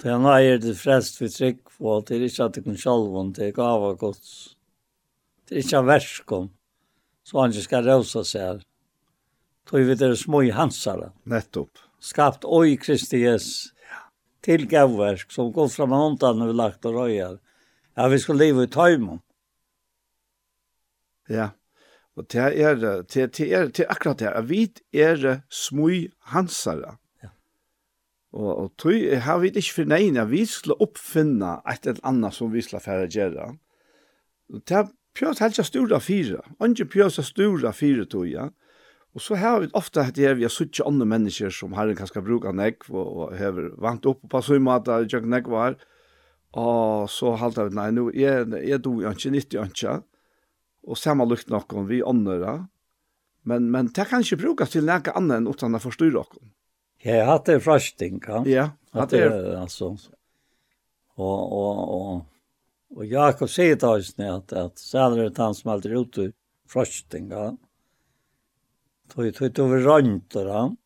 Det 0.00 0.08
er 0.12 0.30
eier 0.34 0.60
det 0.60 0.76
frest 0.80 1.20
vi 1.20 1.28
trygg 1.32 1.64
på, 1.64 2.00
det 2.04 2.16
er 2.16 2.28
ikke 2.28 2.44
at 2.44 2.56
det 2.56 2.64
kan 2.64 2.76
sjalvån, 2.84 3.34
det 3.36 3.50
er 3.50 3.56
gav 3.56 3.84
gods. 4.00 4.56
Det 5.48 5.56
er 5.56 5.64
ikke 5.64 5.80
av 5.80 5.88
verskom 5.88 6.48
så 7.30 7.44
han 7.44 7.54
ikke 7.54 7.68
skal 7.68 7.86
røse 7.86 8.24
seg. 8.26 8.64
Tog 9.70 9.86
vi 9.86 9.94
det 9.94 10.16
små 10.18 10.42
i 10.42 10.50
hansare. 10.50 11.12
Nettopp. 11.30 11.78
Skapt 12.02 12.46
oi 12.48 12.74
Kristi 12.80 13.22
Jesus 13.22 13.70
til 14.42 14.64
gavverk 14.66 15.30
som 15.30 15.52
går 15.52 15.68
fram 15.68 15.92
av 15.94 16.16
når 16.18 16.50
vi 16.50 16.56
lagt 16.56 16.86
og 16.88 16.96
røyer. 16.96 17.38
Ja, 17.94 18.08
vi 18.08 18.18
skal 18.18 18.40
leve 18.40 18.64
i 18.64 18.70
tøymon. 18.72 19.20
Ja, 21.30 21.52
og 22.18 22.26
det 22.32 22.40
er, 22.40 22.80
det, 22.80 23.26
det 23.36 23.46
er, 23.46 23.68
det 23.70 23.84
er 23.84 23.92
akkurat 23.92 24.18
det. 24.18 24.32
Vi 24.48 24.64
er 24.92 25.44
små 25.52 25.90
hansare. 26.32 26.96
Og, 28.32 28.50
og 28.50 28.72
tog, 28.78 28.94
har 28.94 29.38
vi 29.42 29.50
ikke 29.50 29.82
fornøyne, 29.82 30.26
vi 30.30 30.44
skulle 30.46 30.78
oppfinne 30.82 31.58
et 31.70 31.86
eller 31.86 32.02
annet 32.06 32.34
som 32.34 32.52
vi 32.52 32.62
skulle 32.62 32.82
fære 32.82 33.08
gjøre. 33.10 33.46
Og 34.50 34.62
det 34.66 34.76
er 34.76 34.90
Pjøs 35.20 35.40
helt 35.42 35.52
ikke 35.52 35.60
helst 35.60 35.74
stora 35.74 35.98
fyra. 36.00 36.40
Andre 36.64 36.86
pjøs 36.88 37.18
er 37.20 37.26
stora 37.28 37.74
fyra 37.76 38.06
tog, 38.08 38.24
ja. 38.30 38.46
Og 39.12 39.20
så 39.20 39.36
har 39.36 39.58
vi 39.60 39.68
ofte 39.76 40.04
hatt 40.06 40.16
her, 40.22 40.36
vi 40.38 40.46
har 40.46 40.52
suttje 40.54 40.86
andre 40.86 41.04
mennesker 41.10 41.52
som 41.52 41.74
har 41.76 41.90
en 41.90 41.98
kanskje 41.98 42.22
bruk 42.24 42.46
av 42.48 42.54
nekv, 42.56 42.86
og, 42.94 43.08
og 43.26 43.34
har 43.36 43.58
vant 43.82 44.06
opp 44.08 44.22
på 44.32 44.40
søymata, 44.46 45.02
jøk 45.04 45.26
nekv 45.28 45.50
var. 45.52 45.76
Og 46.56 47.10
så 47.12 47.34
halte 47.36 47.66
vi, 47.68 47.76
nei, 47.76 47.90
nå 47.92 48.06
er, 48.14 48.46
jeg 48.64 48.80
do 48.80 48.96
du 48.96 49.10
ikke, 49.10 49.34
90 49.36 49.66
ikke. 49.66 49.98
Og 50.88 50.96
samme 50.96 51.26
lukt 51.28 51.52
om 51.52 51.84
vi 51.90 52.00
andre. 52.00 52.56
Men, 53.44 53.68
men 53.74 53.92
det 53.92 54.08
kan 54.08 54.24
ikke 54.24 54.40
brukes 54.40 54.72
til 54.72 54.88
noe 54.88 55.12
annet 55.12 55.42
enn 55.42 55.50
uten 55.50 55.76
å 55.76 55.82
forstyrre 55.82 56.24
noen. 56.24 56.54
Jeg 57.04 57.20
har 57.20 57.34
hatt 57.34 57.48
det 57.48 57.60
frasting, 57.64 58.22
ja. 58.24 58.40
Ja, 58.48 58.66
hatt 58.96 59.12
det. 59.12 59.26
Altså, 59.56 59.94
og, 61.20 61.38
og, 61.52 61.84
og 61.92 62.29
Og 62.96 63.06
Jakob 63.06 63.50
sier 63.50 63.76
til 63.78 64.00
oss 64.00 64.14
at, 64.18 64.52
at 64.52 64.80
sæler 64.82 65.28
er 65.28 65.34
han 65.38 65.54
som 65.54 65.70
alltid 65.72 65.92
er 65.92 66.00
ute 66.04 66.24
frøstinga. 66.70 67.50
Tog 69.10 69.34
tog 69.34 69.60
over 69.64 69.84
røynter 69.86 70.50
han. 70.50 70.76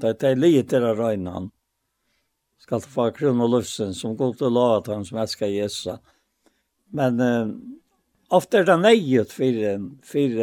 Det 0.00 0.22
er 0.24 0.40
livet 0.40 0.70
til 0.72 0.84
å 0.84 0.94
røyne 0.96 1.34
han. 1.34 1.50
Skal 2.60 2.80
ta 2.80 2.92
få 2.92 3.10
krona 3.16 3.48
lufsen 3.48 3.92
som 3.96 4.16
går 4.16 4.38
til 4.38 4.48
å 4.48 4.54
la 4.56 4.68
han 4.88 5.04
som 5.04 5.20
elsker 5.20 5.52
Jesus. 5.52 6.00
Men 6.96 7.20
eh, 7.24 7.52
ofte 8.32 8.60
er 8.60 8.68
det 8.68 8.78
nøyet 8.80 9.32
for, 9.32 9.60
for 10.04 10.40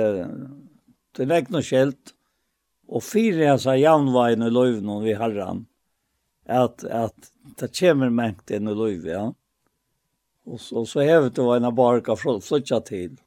til 1.18 1.34
vekk 1.34 1.52
noe 1.53 1.65
skjelt. 1.65 2.14
Og 2.88 3.03
fire 3.03 3.49
hans 3.49 3.65
av 3.68 3.81
janveien 3.81 4.45
i 4.45 4.53
løyvnån 4.53 5.03
vi 5.03 5.18
herran. 5.18 5.65
At, 6.48 6.85
at 6.85 7.34
det 7.60 7.73
kommer 7.76 8.14
mengt 8.14 8.53
inn 8.53 8.69
i 8.69 8.77
løyvnån. 8.77 9.34
Ja. 9.34 9.47
Och 10.48 10.61
så, 10.61 10.86
så 10.86 10.99
hävde 10.99 11.30
det 11.30 11.41
var 11.41 11.57
en 11.57 11.76
barka 11.76 12.15
från 12.15 12.41
flytja 12.41 12.80
till. 12.80 13.22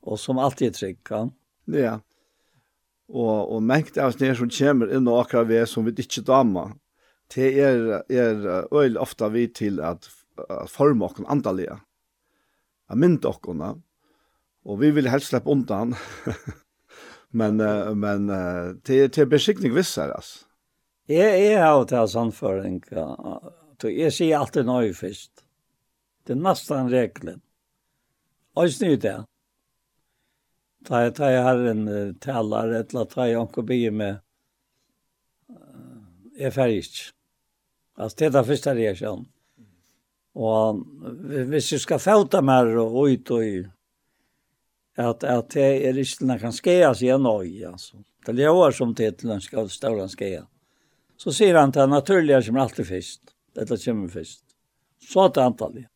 Och 0.00 0.20
som 0.20 0.38
alltid 0.38 0.74
trycka. 0.74 1.30
Ja. 1.64 2.00
Och 3.08 3.54
och 3.54 3.62
mengt 3.62 3.96
av 3.98 4.10
sned 4.10 4.36
som 4.36 4.50
kommer 4.50 4.96
in 4.96 5.08
och 5.08 5.20
akkurat 5.20 5.46
vi 5.46 5.66
som 5.66 5.84
vi 5.84 5.90
inte 5.90 6.20
damer, 6.20 6.72
Det 7.34 7.60
är 7.60 8.02
är 8.12 8.66
øyelig 8.74 9.00
ofta 9.00 9.28
vi 9.28 9.48
till 9.48 9.80
att, 9.80 10.10
at 10.48 10.70
forme 10.70 11.04
oss 11.04 11.12
andalige. 11.26 11.78
Jag 12.88 12.98
mynt 12.98 13.24
och 13.24 13.46
Og 14.64 14.80
vi 14.80 14.90
vill 14.90 15.08
helst 15.08 15.26
släppa 15.26 15.50
undan. 15.50 15.94
men 17.30 17.56
men 18.00 18.26
det 18.82 19.14
det 19.14 19.26
beskickning 19.26 19.74
vissar 19.74 20.08
altså. 20.08 20.46
Jeg, 21.08 21.52
är 21.52 21.64
har 21.64 21.84
det 21.84 22.08
sån 22.08 22.32
förring. 22.32 22.82
Så 23.80 24.24
jag 24.24 24.40
alltid 24.40 24.66
nöj 24.66 24.94
først. 24.94 25.31
Det 26.26 26.36
er 26.36 26.42
nesten 26.42 26.90
reglen. 26.92 27.40
Og 28.54 28.70
snu 28.70 28.94
det. 29.00 29.16
Ta 30.86 31.04
jeg, 31.04 31.14
ta 31.16 31.30
jeg 31.30 31.42
har 31.46 31.60
en 31.72 31.82
uh, 31.88 32.14
taler, 32.22 32.74
et 32.80 32.92
eller 32.92 33.10
ta 33.10 33.26
jeg 33.28 33.38
anker 33.38 33.66
bygge 33.66 33.90
med 33.94 34.20
er 36.38 36.50
ferdig. 36.50 37.12
Altså, 37.96 38.16
det 38.18 38.26
er 38.26 38.32
det 38.34 38.46
første 38.48 38.74
reaksjonen. 38.78 39.28
Og 40.34 40.80
uh, 40.82 41.44
hvis 41.52 41.72
jeg 41.74 41.84
skal 41.84 42.02
fauta 42.02 42.42
mer 42.44 42.70
og 42.82 42.98
ut 43.04 43.34
og 43.36 43.46
i, 43.46 43.60
at, 44.98 45.24
at 45.24 45.52
det 45.54 45.68
er 45.88 46.00
ikke 46.02 46.26
den 46.26 46.38
kan 46.40 46.52
skje 46.54 46.80
seg 46.98 47.14
en 47.14 47.30
øy, 47.30 47.62
altså. 47.70 48.02
Det 48.22 48.34
er 48.34 48.38
lever 48.38 48.74
som 48.76 48.92
til 48.94 49.14
til 49.18 49.32
den 49.32 49.40
skal 49.42 49.70
ståle 49.72 50.04
skje. 50.12 50.44
Så 51.18 51.32
sier 51.34 51.58
han 51.58 51.72
til 51.72 51.88
naturlige 51.90 52.42
kommer 52.46 52.66
alltid 52.66 52.86
først, 52.86 53.34
dette 53.54 53.78
kommer 53.84 54.08
først. 54.08 54.44
Så 55.02 55.28
til 55.28 55.42
antallet. 55.42 55.91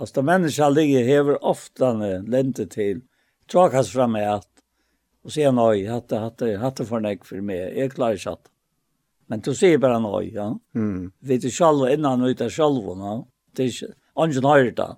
Alltså 0.00 0.14
de 0.14 0.26
människa 0.26 0.68
ligger 0.68 1.04
hever 1.04 1.44
ofta 1.44 1.92
lente 2.26 2.66
til, 2.66 3.02
trakas 3.46 3.90
fram 3.92 4.12
med 4.12 4.34
att 4.34 4.48
och 5.22 5.32
säger 5.32 5.52
nej, 5.52 6.02
det, 6.08 6.18
hade 6.18 6.56
hade 6.56 6.86
för 6.86 7.00
nek 7.00 7.24
för 7.24 7.40
mig. 7.40 7.78
Jag 7.78 7.92
klarar 7.92 8.12
inte 8.12 8.30
att. 8.30 8.50
Men 9.26 9.40
du 9.40 9.54
ser 9.54 9.78
bara 9.78 9.98
nej, 9.98 10.34
ja. 10.34 10.58
Mm. 10.74 11.12
Vi 11.18 11.38
du 11.38 11.50
själv 11.50 11.90
innan 11.90 12.24
ut 12.24 12.40
av 12.40 12.48
själv 12.48 12.82
ja. 12.84 13.28
Det 13.52 13.64
är 13.64 14.24
ingen 14.24 14.44
höjer 14.44 14.72
där. 14.72 14.96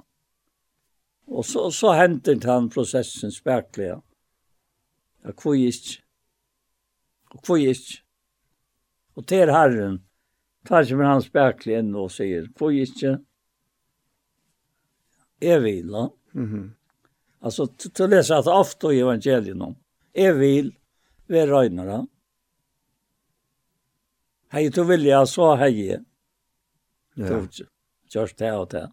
Och 1.26 1.46
så 1.46 1.70
så 1.70 1.92
händer 1.92 2.46
han 2.46 2.70
processen 2.70 3.32
spärkliga. 3.32 4.02
Jag 5.22 5.36
kvist. 5.36 5.98
Och 7.30 7.44
kvist. 7.44 8.02
Och 9.14 9.26
till 9.26 9.50
herren 9.50 10.02
tar 10.68 10.84
sig 10.84 10.96
med 10.96 11.06
hans 11.06 11.24
spärkligen 11.24 11.94
och 11.94 12.12
säger, 12.12 12.48
kvist. 12.58 13.00
Kvist 13.00 13.31
er 15.42 15.60
vil. 15.60 16.08
Mm 16.32 16.70
altså 17.42 17.62
Alltså 17.62 17.88
till 17.88 18.10
läsa 18.10 18.38
at 18.38 18.46
ofta 18.46 18.92
i 18.92 19.00
evangelium. 19.00 19.74
Er 20.14 20.32
vil 20.32 20.74
vi 21.26 21.46
röjnare. 21.46 22.06
Hei 24.52 24.68
du 24.68 24.84
vil 24.84 25.04
jag 25.04 25.28
så 25.28 25.54
hej. 25.54 26.00
Ja. 27.14 27.46
Just 28.14 28.38
det 28.38 28.52
og 28.52 28.70
det. 28.70 28.92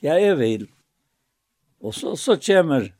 Ja, 0.00 0.18
er 0.18 0.34
vil. 0.34 0.68
Og 1.80 1.94
så 1.94 2.16
så 2.16 2.36
kommer 2.36 2.94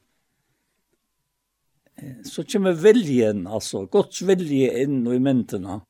så 2.25 2.45
kommer 2.45 2.73
viljen, 2.73 3.47
altså 3.47 3.87
Guds 3.87 4.23
vilje 4.23 4.83
inn 4.83 5.07
i 5.07 5.19
myntena. 5.19 5.81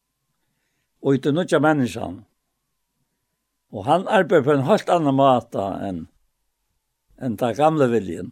Og 1.03 1.15
inte 1.15 1.33
några 1.33 1.59
menneskene. 1.59 2.25
Og 3.73 3.85
han 3.85 4.09
arbeider 4.09 4.45
på 4.45 4.53
en 4.53 4.67
helt 4.67 4.89
annan 4.89 5.15
måte 5.15 5.63
enn 5.87 6.07
enn 7.21 7.39
den 7.41 7.57
gamle 7.57 7.89
viljen. 7.93 8.31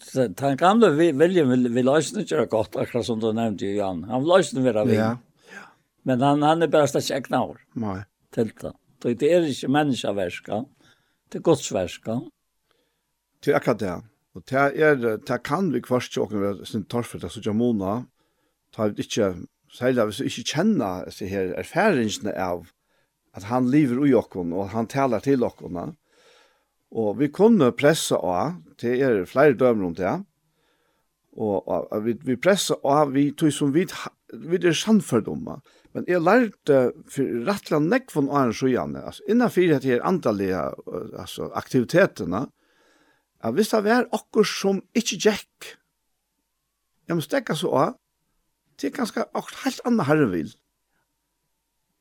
Så 0.00 0.28
den 0.32 0.56
gamle 0.60 0.92
viljen 0.96 1.50
vil, 1.52 1.68
vil 1.74 1.88
løsne 1.88 2.24
ikke 2.24 2.34
gjøre 2.34 2.52
godt, 2.52 2.78
akkurat 2.80 3.06
som 3.06 3.20
du 3.20 3.30
nevnte 3.36 3.68
jo, 3.68 3.76
Jan. 3.78 4.04
Han 4.08 4.24
vil 4.24 4.32
løsne 4.34 4.64
være 4.64 4.86
viljen. 4.88 5.20
Ja. 5.52 5.66
Men 6.08 6.24
han, 6.24 6.42
han 6.42 6.64
er 6.64 6.72
bare 6.72 6.88
stedet 6.88 7.10
ikke 7.10 7.20
ekne 7.24 7.42
år. 7.50 7.58
Nei. 7.80 7.98
Til 8.34 8.52
det. 8.62 8.72
Det 9.00 9.28
er 9.32 9.48
ikke 9.48 9.72
menneskeverska, 9.72 10.62
det 11.32 11.38
er 11.38 11.44
godsverska. 11.44 12.18
Det 13.40 13.52
er 13.52 13.56
akkurat 13.56 13.80
det. 13.80 13.94
Og 14.36 14.42
det 14.50 14.58
er, 14.78 14.98
det 15.26 15.38
kan 15.42 15.70
vi 15.72 15.80
kvarst 15.82 16.16
jo 16.16 16.26
åkne 16.26 16.42
ved 16.42 16.66
sin 16.68 16.84
torfet, 16.84 17.22
det 17.22 17.30
er 17.30 17.34
sånn 17.34 17.58
mona, 17.58 17.94
ta 18.74 18.90
vi 18.90 19.02
ikke, 19.02 19.32
særlig 19.74 20.10
hvis 20.10 20.20
vi 20.20 20.28
ikke 20.30 20.52
kjenner 20.52 21.08
disse 21.08 21.30
her 21.30 21.54
erfaringene 21.58 22.34
av 22.38 22.68
at 23.34 23.48
han 23.48 23.70
lever 23.70 23.98
ui 24.02 24.12
okkon, 24.18 24.52
og 24.54 24.70
han 24.74 24.88
taler 24.90 25.22
til 25.24 25.46
åkken, 25.46 25.96
Og 26.90 27.20
vi 27.20 27.28
kunne 27.30 27.70
pressa 27.78 28.18
av, 28.18 28.58
det 28.82 28.96
er 28.98 29.22
flere 29.30 29.54
dømer 29.58 29.90
om 29.90 29.94
det, 29.94 30.14
og, 31.38 31.68
og 31.70 31.92
vi, 32.04 32.16
vi 32.26 32.34
pressa 32.40 32.74
av, 32.82 33.12
vi 33.14 33.30
tog 33.38 33.52
som 33.54 33.70
vi, 33.74 33.84
vi 34.34 34.58
er 34.58 34.74
sannførdommer. 34.74 35.60
Men 35.94 36.06
jeg 36.10 36.22
lærte 36.22 36.80
for 37.10 37.36
rettelig 37.46 37.80
nekk 37.86 38.10
von 38.14 38.30
åren 38.30 38.54
sjøjane, 38.54 39.02
altså 39.06 39.26
innenfor 39.30 39.76
at 39.76 39.86
jeg 39.86 39.98
er 39.98 40.06
antallige 40.06 40.64
altså, 41.18 41.50
aktivitetene, 41.58 42.44
at 43.40 43.56
hvis 43.56 43.72
det 43.72 43.84
var 43.86 44.10
okkur 44.14 44.46
som 44.46 44.82
ikke 44.94 45.18
gikk, 45.18 45.70
jeg 47.08 47.18
må 47.18 47.24
stekke 47.24 47.56
så 47.58 47.70
av, 47.74 47.94
det 48.78 48.90
er 48.90 48.98
ganske 48.98 49.24
okkur 49.30 49.62
helt 49.64 49.80
annet 49.88 50.08
herre 50.10 50.28
vil. 50.30 50.52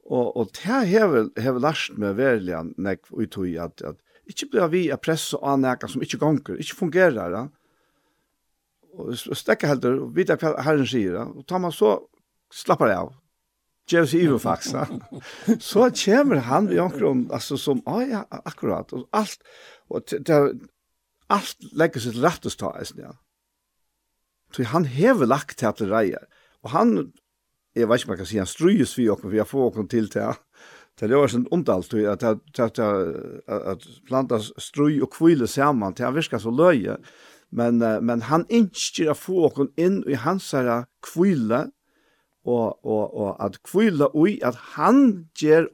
Og, 0.10 0.38
og 0.38 0.52
det 0.58 0.66
har 0.66 0.86
jeg 0.90 1.56
lært 1.62 1.98
meg 2.02 2.18
veldig 2.18 2.62
nekv, 2.82 3.10
ut 3.14 3.38
i 3.46 3.56
at, 3.62 3.82
at 3.86 3.98
Ikke 4.30 4.50
blir 4.52 4.70
vi 4.70 4.84
av 4.94 5.02
presse 5.02 5.38
og 5.38 5.48
anæka 5.56 5.90
som 5.90 6.04
ikke 6.06 6.20
gonger, 6.22 6.60
ikke 6.62 6.78
fungerer. 6.78 7.34
Da. 7.34 7.46
Og 9.00 9.16
stekke 9.18 9.70
heldur, 9.70 10.04
og 10.06 10.14
vite 10.18 10.38
hva 10.38 10.54
herren 10.66 10.88
sier. 10.90 11.18
Da. 11.18 11.26
Og 11.34 11.48
tar 11.50 11.64
man 11.64 11.74
så, 11.74 11.96
slappar 12.54 12.92
jeg 12.92 13.02
av. 13.06 13.16
Gjør 13.90 14.10
seg 14.12 14.26
iver 14.28 14.42
faktisk. 14.44 14.76
Da. 14.78 15.56
Så 15.66 15.88
kommer 16.04 16.44
han 16.46 16.70
i 16.70 16.82
omkron, 16.82 17.26
altså 17.34 17.58
som, 17.58 17.82
å 17.90 18.04
ja, 18.06 18.26
akkurat. 18.44 18.94
Og 18.94 19.08
alt, 19.18 19.42
og 19.90 20.14
det, 20.14 20.38
allt 21.34 21.72
legger 21.78 22.06
seg 22.06 22.18
til 22.18 22.28
rettes 22.28 22.60
ta, 22.60 22.76
ja. 23.00 23.16
Så 24.54 24.66
han 24.66 24.86
hever 24.90 25.30
lagt 25.30 25.60
til 25.62 25.70
at 25.70 25.82
det 25.82 25.90
reier. 25.90 26.26
Og 26.66 26.74
han, 26.74 26.94
jeg 27.78 27.90
vet 27.90 28.02
ikke 28.02 28.10
om 28.10 28.16
jeg 28.16 28.22
kan 28.22 28.30
si, 28.30 28.40
han 28.42 28.50
strøyes 28.50 28.96
vi 28.98 29.10
okken, 29.10 29.30
for 29.30 29.38
jeg 29.38 29.50
får 29.50 29.68
okken 29.72 29.90
til 29.90 30.10
til, 30.10 30.30
ja. 30.30 30.38
Det 31.00 31.16
er 31.16 31.16
jo 31.16 31.38
en 31.38 31.48
undalt 31.56 31.94
at 31.94 32.24
at 32.24 32.80
at 33.48 33.88
planta 34.08 34.40
strøy 34.40 35.02
og 35.02 35.12
kvile 35.16 35.48
saman 35.48 35.96
til 35.96 36.06
han 36.06 36.16
virker 36.16 36.38
så 36.38 36.52
løye. 36.52 36.98
Men 37.52 37.80
men 37.80 38.22
han 38.22 38.46
innskir 38.50 39.10
å 39.10 39.18
få 39.18 39.46
okon 39.48 39.72
inn 39.78 40.04
i 40.08 40.20
hans 40.20 40.52
her 40.52 40.86
kvile 41.02 41.70
og 42.46 42.86
og 42.86 43.16
og 43.16 43.36
at 43.40 43.62
kvile 43.64 44.10
ui 44.14 44.40
at 44.44 44.56
han 44.76 45.30
ger 45.40 45.68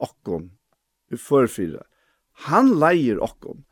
i 1.10 1.16
forfyra. 1.16 1.82
Han 2.46 2.78
leier 2.78 3.22
okon. 3.22 3.64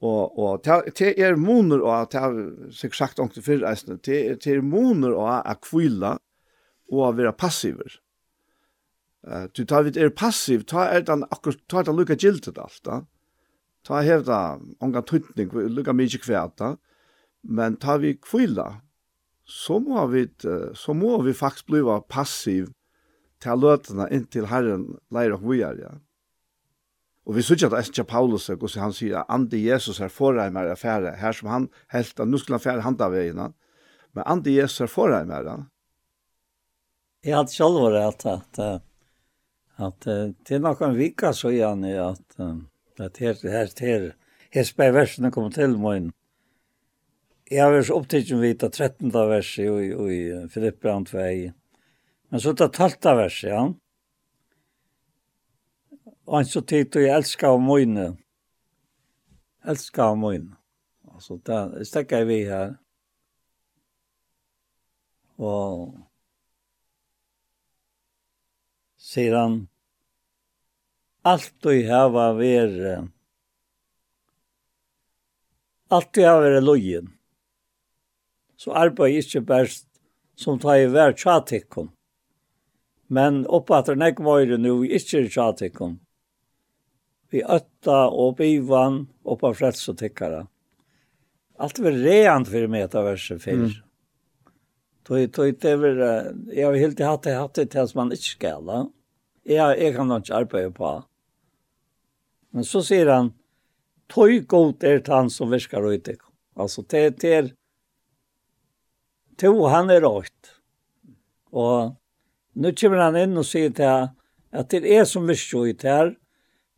Og 0.00 0.38
og 0.38 0.62
til 0.94 1.14
er 1.16 1.36
moner 1.36 1.80
og 1.80 2.10
te 2.10 2.20
sikkert 2.70 2.96
sagt 2.96 3.16
til 3.34 3.42
til 3.42 3.64
eisne. 3.64 3.98
Te 3.98 4.36
er 4.54 4.60
moner 4.62 5.12
og 5.12 5.42
at 5.44 5.60
kvile 5.60 6.18
og 6.92 7.16
vera 7.16 7.32
passiver 7.32 8.00
Eh 9.26 9.48
du 9.52 9.64
tar 9.64 9.82
vi 9.86 9.92
er 10.00 10.10
passiv, 10.14 10.64
ta 10.66 10.86
er 10.86 11.02
den 11.06 11.24
akkurat, 11.30 11.60
ta 11.68 11.80
er 11.80 11.88
den 11.88 11.98
lukka 11.98 12.14
gildet 12.14 12.58
alt 12.58 12.80
da. 12.86 13.02
Ta 13.86 14.00
er 14.00 14.08
hevda 14.10 14.40
ongan 14.82 15.06
tuttning, 15.06 15.50
lukka 15.50 15.94
mykje 15.94 16.22
kvæta. 16.22 16.76
Men 17.42 17.76
ta 17.76 17.96
vi 18.02 18.16
kvila, 18.18 18.80
så 19.46 19.78
må 19.78 20.06
vi, 20.10 20.26
så 20.74 20.94
må 20.94 21.20
vi 21.22 21.34
faktisk 21.34 21.68
bliva 21.70 22.00
passiv 22.00 22.72
til 23.42 23.62
løtene 23.62 24.08
inntil 24.10 24.48
Herren 24.50 24.88
leir 25.14 25.36
og 25.36 25.44
vujar, 25.46 25.78
ja. 25.78 25.92
Og 27.26 27.34
vi 27.34 27.42
sykja 27.42 27.68
at 27.72 27.80
Estja 27.80 28.04
Paulus, 28.06 28.48
og 28.50 28.66
han 28.78 28.94
sier 28.94 29.20
at 29.20 29.30
Andi 29.34 29.64
Jesus 29.66 29.98
er 30.00 30.12
forreimer 30.14 30.70
affære, 30.70 31.16
her 31.18 31.34
som 31.34 31.48
han 31.50 31.68
helt, 31.90 32.18
nu 32.18 32.38
skulle 32.38 32.58
han 32.58 32.64
fære 32.64 32.84
handa 32.86 33.08
veina, 33.10 33.48
men 34.14 34.26
Andi 34.26 34.54
Jesus 34.58 34.86
er 34.86 34.90
forreimer, 34.90 35.42
ja. 35.46 35.56
Jeg 37.26 37.34
hadde 37.34 37.50
sjálf 37.50 37.80
vært 37.82 37.98
at, 38.02 38.26
at, 38.30 38.60
at 38.62 38.84
At 39.76 40.06
uh, 40.08 40.32
det 40.46 40.56
er 40.56 40.62
noen 40.64 40.96
vika 40.96 41.32
så 41.36 41.52
igjen 41.52 41.84
i 41.84 41.96
at, 42.00 42.24
uh, 42.40 42.56
at 43.02 43.18
her, 43.20 43.36
her, 43.44 43.72
her, 43.80 44.06
her 44.54 44.64
spærversene 44.64 45.30
kommer 45.34 45.52
til 45.52 45.76
morgen. 45.80 46.12
Jeg 47.50 47.62
har 47.62 47.70
vært 47.70 47.92
opptidt 47.94 48.32
om 48.34 48.40
vita 48.42 48.70
13. 48.72 49.12
verset 49.12 49.66
i, 49.68 49.90
i, 49.92 50.16
i 50.16 50.46
Filipp 50.50 50.80
Brandtvei. 50.82 51.52
Men 52.32 52.42
så 52.42 52.56
tar 52.58 52.72
12. 52.72 52.96
verset, 53.20 53.50
ja. 53.52 53.66
Og 56.26 56.38
han 56.40 56.48
så 56.48 56.64
tid 56.66 56.90
du 56.90 57.04
elsker 57.04 57.52
av 57.52 57.60
mine. 57.62 58.08
Elsker 59.66 60.08
av 60.08 60.18
mine. 60.18 60.56
Altså, 61.12 61.38
det 61.46 61.86
stekker 61.86 62.26
vi 62.26 62.40
her. 62.48 62.74
Og 65.38 65.92
sier 69.06 69.36
han, 69.38 69.58
alt 71.22 71.52
du 71.62 71.74
hava 71.86 72.32
vere, 72.38 72.96
alt 75.94 76.10
du 76.14 76.24
hava 76.26 76.42
vere 76.42 76.62
lojen, 76.64 77.12
så 78.58 78.74
arbeid 78.74 79.20
ikkje 79.20 79.44
best 79.46 79.86
som 80.36 80.58
ta 80.58 80.74
i 80.80 80.88
vær 80.90 81.14
tjatikon, 81.14 81.92
men 83.06 83.44
oppfatter 83.46 83.98
nek 83.98 84.18
møyre 84.18 84.58
nu 84.58 84.80
ikkje 84.82 85.28
tjatikon, 85.30 86.00
vi 87.30 87.44
øtta 87.46 88.06
og 88.10 88.36
bivan 88.40 89.04
oppa 89.26 89.52
frelsotikkara. 89.54 90.44
Allt 91.62 91.78
var 91.82 91.94
reant 92.02 92.50
for 92.50 92.66
meg 92.70 92.86
etter 92.86 93.06
verset 93.06 93.42
fyrir. 93.42 93.70
Mm. 93.70 94.52
Tog, 95.06 95.22
tog, 95.32 95.54
det 95.62 95.72
var, 95.80 96.02
jeg 96.50 96.66
har 96.66 96.76
helt 96.82 97.00
hatt 97.06 97.26
det, 97.26 97.34
hatt 97.38 97.58
det 97.58 97.70
til 97.72 97.96
man 97.98 98.12
ikke 98.14 98.32
skal, 98.34 98.66
da. 98.66 98.82
Mm 98.84 98.95
jeg, 99.46 99.78
jeg 99.78 99.94
kan 99.94 100.12
ikke 100.16 100.34
arbeide 100.34 100.72
på. 100.74 100.92
Men 102.56 102.66
så 102.66 102.82
sier 102.84 103.10
han, 103.12 103.30
tøy 104.10 104.40
god 104.48 104.84
er 104.86 105.02
han 105.10 105.30
som 105.32 105.52
virker 105.52 105.86
ut 105.86 106.06
deg. 106.06 106.20
Altså, 106.56 106.82
det 106.88 107.02
er 107.04 107.16
til, 107.20 107.50
to 109.38 109.52
han 109.68 109.92
er 109.92 110.02
rødt. 110.06 110.52
Og 111.52 111.96
nå 112.56 112.72
kommer 112.80 113.04
han 113.04 113.18
inn 113.20 113.36
og 113.36 113.46
sier 113.46 113.74
til 113.76 113.90
han, 113.90 114.14
at 114.56 114.72
det 114.72 114.88
er 114.88 115.04
som 115.08 115.28
virker 115.28 115.68
ut 115.68 115.84
her, 115.84 116.14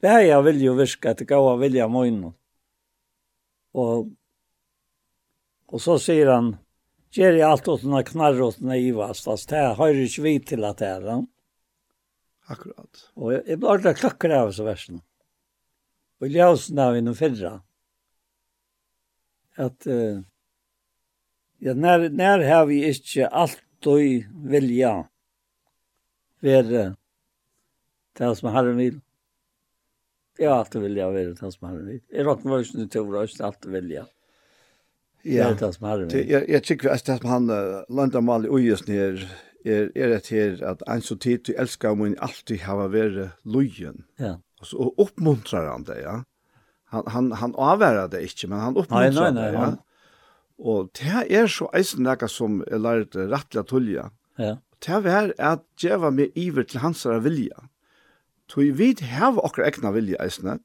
det 0.02 0.10
er 0.10 0.24
jeg 0.26 0.44
vil 0.46 0.60
jo 0.62 0.76
virke, 0.78 1.10
at 1.10 1.22
det 1.22 1.28
gav 1.30 1.46
jeg 1.52 1.62
vilja 1.62 1.88
møyne. 1.90 2.32
Og, 3.78 4.10
og 5.68 5.82
så 5.82 5.98
sier 6.02 6.30
han, 6.32 6.52
gjør 7.14 7.38
jeg 7.38 7.48
alt 7.48 7.70
åtene 7.70 8.04
knarr 8.06 8.44
åtene 8.48 8.78
i 8.78 8.92
vast, 8.94 9.26
altså, 9.26 9.50
det 9.54 9.64
hører 9.78 10.04
ikke 10.04 10.24
vi 10.26 10.38
til 10.52 10.66
at 10.68 10.82
det 10.82 10.90
er 10.90 11.10
han. 11.10 11.26
Ja? 11.26 11.37
Akkurat. 12.48 13.04
Og 13.16 13.32
jeg, 13.34 13.44
jeg 13.50 13.60
ble 13.60 13.70
ordentlig 13.74 13.98
klokker 14.00 14.34
av 14.34 14.50
oss 14.50 14.60
versen. 14.64 15.02
Og 16.18 16.28
jeg 16.28 16.38
ljøsen 16.38 16.82
av 16.82 16.96
innom 16.98 17.16
fyrra. 17.18 17.58
At 19.58 19.88
uh, 19.90 20.20
ja, 21.58 21.74
når, 21.74 22.08
når 22.14 22.44
har 22.46 22.68
vi 22.70 22.84
ikke 22.88 23.26
alt 23.28 23.64
alltid 23.78 24.26
vilja 24.50 25.04
være 26.40 26.94
det 28.18 28.36
som 28.36 28.50
herren 28.52 28.76
vil. 28.76 29.00
Jeg 30.38 30.50
har 30.50 30.58
alltid 30.58 30.82
vilja 30.82 31.10
være 31.10 31.34
det 31.34 31.52
som 31.52 31.68
herren 31.68 31.86
vil. 31.86 32.00
Jeg 32.10 32.26
råkner 32.26 32.50
var 32.50 32.62
ikke 32.62 32.86
til 32.90 33.02
å 33.02 33.10
være 33.12 33.44
alltid 33.46 33.70
vilja. 33.70 34.06
Ja, 35.24 35.48
det 35.48 35.50
er 35.50 35.60
det 35.60 35.74
som 35.74 35.86
herren 35.86 36.08
vil. 36.08 36.18
Jeg, 36.18 36.28
jeg, 36.30 36.48
jeg 36.48 36.62
tykker 36.62 36.90
at 36.90 37.06
det 37.06 37.18
som 37.20 37.30
han 37.30 37.50
uh, 37.50 37.84
landet 37.88 38.24
mal 38.24 38.46
i 38.46 38.50
uges 38.50 38.86
nere 38.88 39.28
er, 39.64 39.90
er 39.94 40.14
det 40.14 40.28
her 40.30 40.60
at 40.66 40.82
en 40.88 41.02
så 41.02 41.16
tid 41.18 41.46
du 41.48 41.52
elsker 41.58 41.96
må 41.98 42.10
alltid 42.18 42.62
hava 42.66 42.88
vært 42.92 43.38
løyen. 43.44 44.04
Ja. 44.20 44.36
Og 44.60 44.70
så 44.70 44.88
oppmuntrar 44.98 45.70
han 45.70 45.86
det, 45.86 46.00
ja. 46.02 46.20
Han, 46.94 47.04
han, 47.12 47.32
han 47.36 47.54
avværer 47.58 48.08
det 48.10 48.22
ikke, 48.30 48.48
men 48.48 48.62
han 48.62 48.78
oppmuntrar 48.80 49.32
nei, 49.32 49.32
nei, 49.32 49.34
nei, 49.36 49.50
det, 49.50 49.58
ja. 49.58 49.66
Han... 49.66 49.78
Og 50.58 50.88
det 50.98 51.26
er 51.30 51.46
så 51.46 51.68
eisen 51.76 52.02
nekka 52.02 52.26
som 52.30 52.62
er 52.66 52.80
lært 52.82 53.14
rettelig 53.14 53.68
tulja. 53.70 54.08
Ja. 54.38 54.56
Det 54.82 55.02
er 55.10 55.32
at 55.38 55.62
djeva 55.78 56.10
meg 56.14 56.34
iver 56.38 56.66
til 56.66 56.82
hans 56.82 57.04
vilja. 57.22 57.68
Tog 58.48 58.72
vi 58.78 58.94
hava 59.10 59.42
okra 59.44 59.66
egna 59.68 59.92
vilja 59.94 60.18
eisne, 60.24 60.58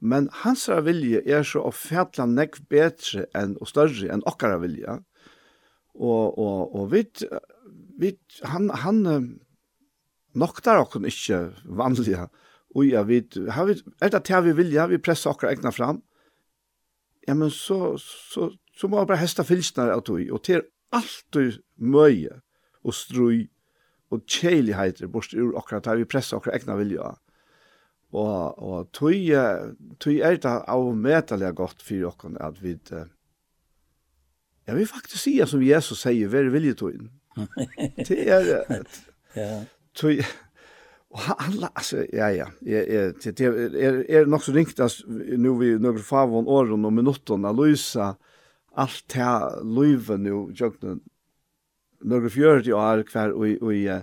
men 0.00 0.28
hans 0.42 0.66
vilja 0.84 1.22
er 1.24 1.46
så 1.46 1.62
å 1.66 1.72
fætla 1.72 2.26
nekk 2.28 2.60
betre 2.70 3.24
enn, 3.34 3.56
og 3.60 3.70
større 3.70 4.10
enn 4.12 4.24
okra 4.28 4.58
vilja. 4.60 4.98
Og, 5.96 6.36
og, 6.36 6.74
og 6.76 6.90
vi 6.92 7.06
vi, 8.00 8.12
han, 8.44 8.70
han 8.82 9.02
noktar 10.36 10.82
okkur 10.84 11.06
ikkje 11.08 11.40
vanliga 11.64 12.28
Og 12.76 12.84
ja, 12.90 13.02
vi, 13.08 13.22
har 13.48 13.68
vi, 13.70 13.78
er 14.04 14.12
det 14.12 14.22
til 14.28 14.42
vi 14.44 14.52
vilja, 14.58 14.84
vi 14.90 15.00
pressa 15.00 15.30
okker 15.32 15.48
egna 15.48 15.72
fram, 15.72 16.02
ja, 17.26 17.34
men 17.34 17.50
så, 17.50 17.96
så, 17.98 18.50
så 18.76 18.88
må 18.88 19.00
jeg 19.00 19.08
bare 19.10 19.22
hesta 19.22 19.46
fylsnar 19.46 19.90
av 19.94 20.04
tog, 20.06 20.20
og 20.28 20.42
til 20.46 20.62
alltid 20.94 21.62
møye 21.80 22.40
og 22.86 22.94
strui 22.94 23.46
og 24.14 24.22
kjeiligheter 24.30 25.08
bort 25.10 25.34
ur 25.34 25.56
okker, 25.58 25.80
til 25.82 26.02
vi 26.02 26.10
pressa 26.10 26.38
okra 26.38 26.54
egna 26.54 26.76
vilja. 26.78 27.14
Og, 28.14 28.62
og 28.62 28.92
tog, 28.94 29.32
tog 29.98 30.20
er 30.22 30.38
det 30.38 30.52
av 30.70 30.86
medelig 30.94 31.50
godt 31.58 31.82
for 31.82 32.12
okker 32.12 32.36
at 32.44 32.60
vi, 32.62 32.76
ja, 34.68 34.76
vi 34.76 34.86
faktisk 34.86 35.24
sier 35.24 35.50
som 35.50 35.64
Jesus 35.64 36.04
sier, 36.04 36.30
vær 36.30 36.52
vilje 36.54 36.76
togin, 36.78 37.10
det 38.08 38.28
er 38.28 38.64
är 38.66 38.84
ja. 39.34 39.64
Så 39.94 40.22
Och 41.10 41.20
alla 41.38 41.70
altså, 41.74 42.06
ja 42.12 42.28
ja 42.28 42.46
är 42.66 43.12
det 43.22 43.40
er, 43.40 44.04
er 44.08 44.26
nok 44.26 44.42
så 44.42 44.52
ringt 44.52 44.80
att 44.80 45.02
nu 45.08 45.54
vi 45.58 45.78
noen 45.78 45.98
favon 45.98 46.46
åren 46.46 46.84
och 46.84 46.92
minuterna 46.92 47.52
Luisa 47.52 48.16
allt 48.76 49.12
här 49.12 49.64
Luiva 49.64 50.16
nu 50.16 50.52
jag 50.60 50.72
några 52.00 52.28
fjörde 52.28 52.72
år 52.72 53.04
og, 53.16 53.32
og, 53.32 53.62
og, 53.62 54.02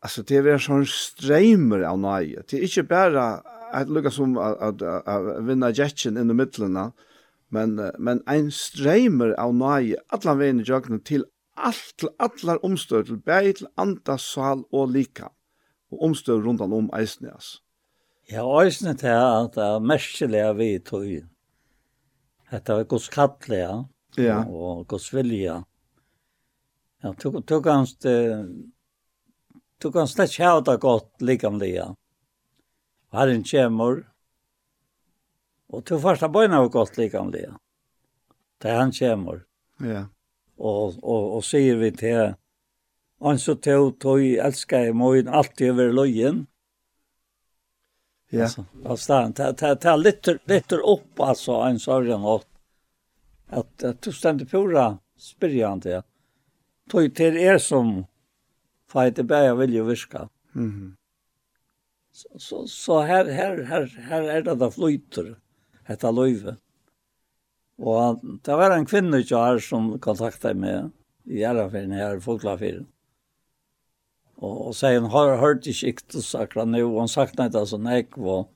altså, 0.00 0.22
det 0.22 0.36
är 0.36 0.58
sånn 0.58 0.86
streimer 0.86 1.84
av 1.86 1.98
nej 1.98 2.36
det 2.50 2.58
er 2.58 2.64
ikke 2.66 2.82
bare, 2.82 3.42
att 3.72 3.88
lukka 3.88 4.10
som 4.10 4.36
att 4.38 4.82
vinna 5.46 5.70
jetchen 5.70 6.16
inn 6.16 6.30
i 6.30 6.34
midtlene, 6.34 6.92
men 7.48 7.80
men 7.98 8.22
ein 8.26 8.50
streimer 8.50 9.34
av 9.38 9.54
noe, 9.54 9.96
alle 10.08 10.34
veien 10.36 10.60
i 10.60 10.64
jag 10.64 10.88
til 11.04 11.24
alt 11.56 11.94
til 11.98 12.10
allar 12.18 12.60
omstøy 12.64 13.04
til 13.06 13.20
bæg 13.20 13.56
til 13.58 13.68
anda, 13.76 14.16
sal 14.18 14.64
og 14.72 14.90
lika, 14.92 15.28
og 15.92 16.02
omstøy 16.08 16.40
rundan 16.44 16.72
om 16.72 16.90
eisne, 16.98 17.32
ass. 17.34 17.60
Ja, 18.30 18.44
eisne 18.62 18.94
til 18.98 19.12
at 19.12 19.54
det 19.56 19.64
er 19.64 19.82
merkelig 19.84 20.44
vi 20.58 20.70
tog. 20.78 21.10
Hetta 22.52 22.78
er 22.78 22.84
gos 22.88 23.08
kattlega, 23.08 23.82
ja. 24.16 24.42
og 24.44 24.86
gos 24.88 25.10
vilja. 25.14 25.62
Ja, 27.02 27.12
du 27.18 27.60
kan 27.60 27.78
hans 27.78 27.96
det, 27.96 28.16
tog 29.80 29.96
hans 29.98 30.14
det 30.14 30.30
kjau 30.30 30.60
da 30.62 30.76
godt 30.76 31.24
likamlega. 31.24 31.92
Herren 33.12 33.42
kjemur, 33.44 34.04
og 35.72 35.84
du 35.88 35.98
først 35.98 36.22
har 36.22 36.32
bøyna 36.32 36.60
var 36.60 36.72
godt 36.72 36.98
likamlega. 37.00 37.56
Det 38.62 38.70
han 38.76 38.92
kjemur. 38.92 39.42
Ja 39.80 40.06
og, 40.62 40.96
og, 41.02 41.36
og 41.38 41.44
sier 41.44 41.76
vi 41.80 41.90
til 41.98 42.34
han 43.22 43.38
så 43.38 43.54
tog 43.54 43.98
tog 44.02 44.22
elskar 44.22 44.88
i 44.88 44.92
morgen 44.92 45.28
alltid 45.28 45.70
over 45.70 45.92
løyen. 45.94 46.46
Ja. 48.32 48.48
Altså, 48.48 48.64
altså 48.84 49.18
det, 49.36 49.50
det, 49.60 49.74
det 49.82 49.98
lytter, 50.00 50.38
lytter 50.50 50.82
opp 50.88 51.20
altså 51.20 51.60
en 51.68 51.78
sorgen 51.78 52.24
og 52.26 52.46
at, 53.52 53.84
at 53.84 54.00
du 54.02 54.10
stendte 54.12 54.48
pura 54.48 54.96
spyrja 55.20 55.68
ja. 55.68 55.78
til. 55.84 56.02
Tog 56.90 57.14
til 57.14 57.36
er 57.36 57.60
som 57.62 57.92
fighter 58.90 59.22
i 59.22 59.28
vill 59.28 59.58
vil 59.60 59.76
jo 59.76 59.84
Mhm. 60.54 60.64
Mm. 60.64 60.96
Så, 62.12 62.28
så, 62.38 62.66
så 62.66 63.00
her, 63.00 63.24
her, 63.24 63.64
her, 63.64 63.86
her 64.08 64.22
er 64.22 64.42
det 64.42 64.58
det 64.60 64.74
flyter, 64.74 65.34
dette 65.88 66.10
løyve. 66.12 66.56
Og 67.82 68.22
det 68.46 68.56
var 68.58 68.74
en 68.76 68.86
kvinne 68.86 69.22
ikke 69.22 69.42
her 69.42 69.60
som 69.62 69.90
kontaktet 70.02 70.58
meg 70.58 70.92
i 71.26 71.40
Gjeraferien 71.40 71.94
her 71.96 72.18
i 72.18 72.22
Folklaferien. 72.22 72.86
Og, 74.42 74.68
og 74.68 74.74
sier 74.74 75.00
hun 75.02 75.10
har 75.10 75.36
hørt 75.40 75.66
ikke 75.70 75.92
ikke 75.92 76.22
sakra 76.22 76.66
nå, 76.66 76.82
og 76.86 77.02
hun 77.02 77.10
sagt 77.10 77.38
nei 77.38 77.48
det 77.50 77.62
som 77.70 77.86
jeg 77.90 78.08
var. 78.16 78.46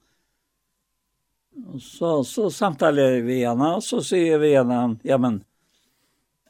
Så, 1.81 2.21
så 2.29 2.51
samtaler 2.53 3.23
vi 3.25 3.41
henne, 3.41 3.77
og 3.79 3.85
så 3.85 4.03
sier 4.05 4.39
vi 4.43 4.53
henne, 4.55 4.99
ja, 5.07 5.17
men, 5.19 5.41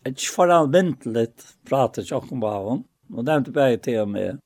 jeg 0.07 0.33
får 0.35 0.53
anvendt 0.55 1.07
litt, 1.09 1.45
prater 1.69 2.05
ikke 2.05 2.35
om 2.35 2.43
hva 2.43 2.57
hun, 2.65 2.83
og 3.15 3.25
nevnte 3.29 3.55
bare 3.55 3.79
til 3.83 4.03
og 4.03 4.13
med. 4.13 4.43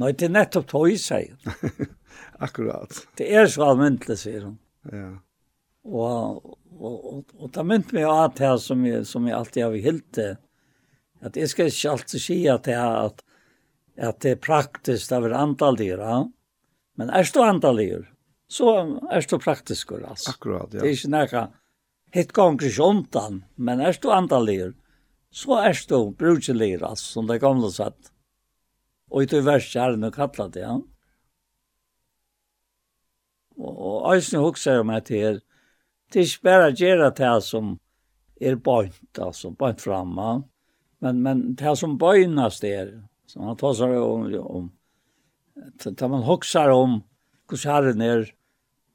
Nei, 0.00 0.12
det 0.16 0.28
er 0.28 0.34
nettopp 0.34 0.68
tog 0.70 0.92
sier 1.00 1.36
hun. 1.36 1.90
akkurat. 2.46 3.02
Det 3.20 3.28
er 3.28 3.50
så 3.50 3.72
anvendt, 3.72 4.08
sier 4.18 4.48
hun. 4.48 4.56
Ja. 4.90 5.10
Og, 5.88 6.56
og, 6.76 6.96
og, 6.96 7.34
og 7.38 7.52
det 7.54 7.64
mynt 7.66 7.92
meg 7.96 8.08
av 8.08 8.34
det 8.36 8.46
her 8.46 8.58
som 8.60 8.84
jeg, 8.84 9.06
som 9.08 9.26
jeg 9.28 9.36
alltid 9.36 9.64
har 9.64 9.78
hilt 9.86 10.08
det. 10.18 10.30
At 11.24 11.36
jeg 11.36 11.52
skal 11.52 11.70
ikke 11.70 11.94
alltid 11.94 12.24
si 12.24 12.38
at 12.48 12.66
det 12.68 12.76
er 12.76 12.98
at, 13.06 13.24
at 14.00 14.20
det 14.24 14.34
er 14.36 14.44
praktisk 14.44 15.12
av 15.12 15.28
er 15.28 15.36
antallir, 15.36 16.00
ja. 16.00 16.20
Men 17.00 17.12
er 17.16 17.28
du 17.32 17.40
antallir, 17.44 18.04
så 18.50 18.74
er 19.12 19.24
du 19.24 19.38
praktisk, 19.40 19.92
altså. 19.96 20.34
Akkurat, 20.34 20.72
ja. 20.72 20.80
Det 20.80 20.88
er 20.88 20.96
ikke 20.96 21.12
noe 21.14 21.42
hitt 22.14 22.32
ganger 22.34 22.66
ikke 22.66 22.86
omtan, 22.86 23.42
men 23.56 23.80
er 23.84 23.98
du 24.00 24.10
antallir, 24.12 24.72
så 25.30 25.60
er 25.62 25.78
du 25.88 26.10
brukjelir, 26.18 26.82
altså, 26.82 27.12
som 27.14 27.28
det 27.28 27.40
gamle 27.42 27.70
satt. 27.72 28.10
Og 29.10 29.24
i 29.24 29.30
det 29.30 29.44
verste 29.46 29.78
er 29.82 29.94
det 29.94 30.02
noe 30.02 30.14
kallat, 30.14 30.58
ja. 30.58 30.78
Og, 33.60 33.70
og 33.70 34.10
eisen 34.14 34.40
hukser 34.42 34.80
om 34.82 34.92
at 34.94 35.10
det 35.10 35.22
er, 35.28 35.40
Det 36.10 36.20
er 36.20 36.26
ikke 36.26 36.48
bare 36.48 36.70
å 36.70 36.74
gjøre 36.74 37.10
det 37.14 37.34
som 37.46 37.74
er 38.40 38.56
bøynt, 38.58 39.18
altså 39.18 39.52
bøynt 39.54 39.82
framme. 39.84 40.30
Men, 41.00 41.22
men 41.22 41.42
det 41.58 41.76
som 41.78 41.98
bøynast 42.00 42.64
er, 42.66 42.96
som 43.30 43.46
han 43.46 43.58
tar 43.60 43.76
seg 43.78 43.94
om, 43.94 44.26
om 44.42 44.70
da 45.84 46.08
man 46.08 46.26
hokser 46.26 46.72
om 46.74 47.00
hvordan 47.50 47.72
herren 47.72 48.02
er, 48.04 48.24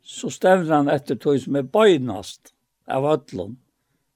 så 0.05 0.29
stemmer 0.29 0.73
han 0.73 0.91
etter 0.91 1.17
tog 1.17 1.39
som 1.41 1.55
er 1.57 1.69
bøynast 1.69 2.53
av 2.91 3.07
ødlån, 3.15 3.55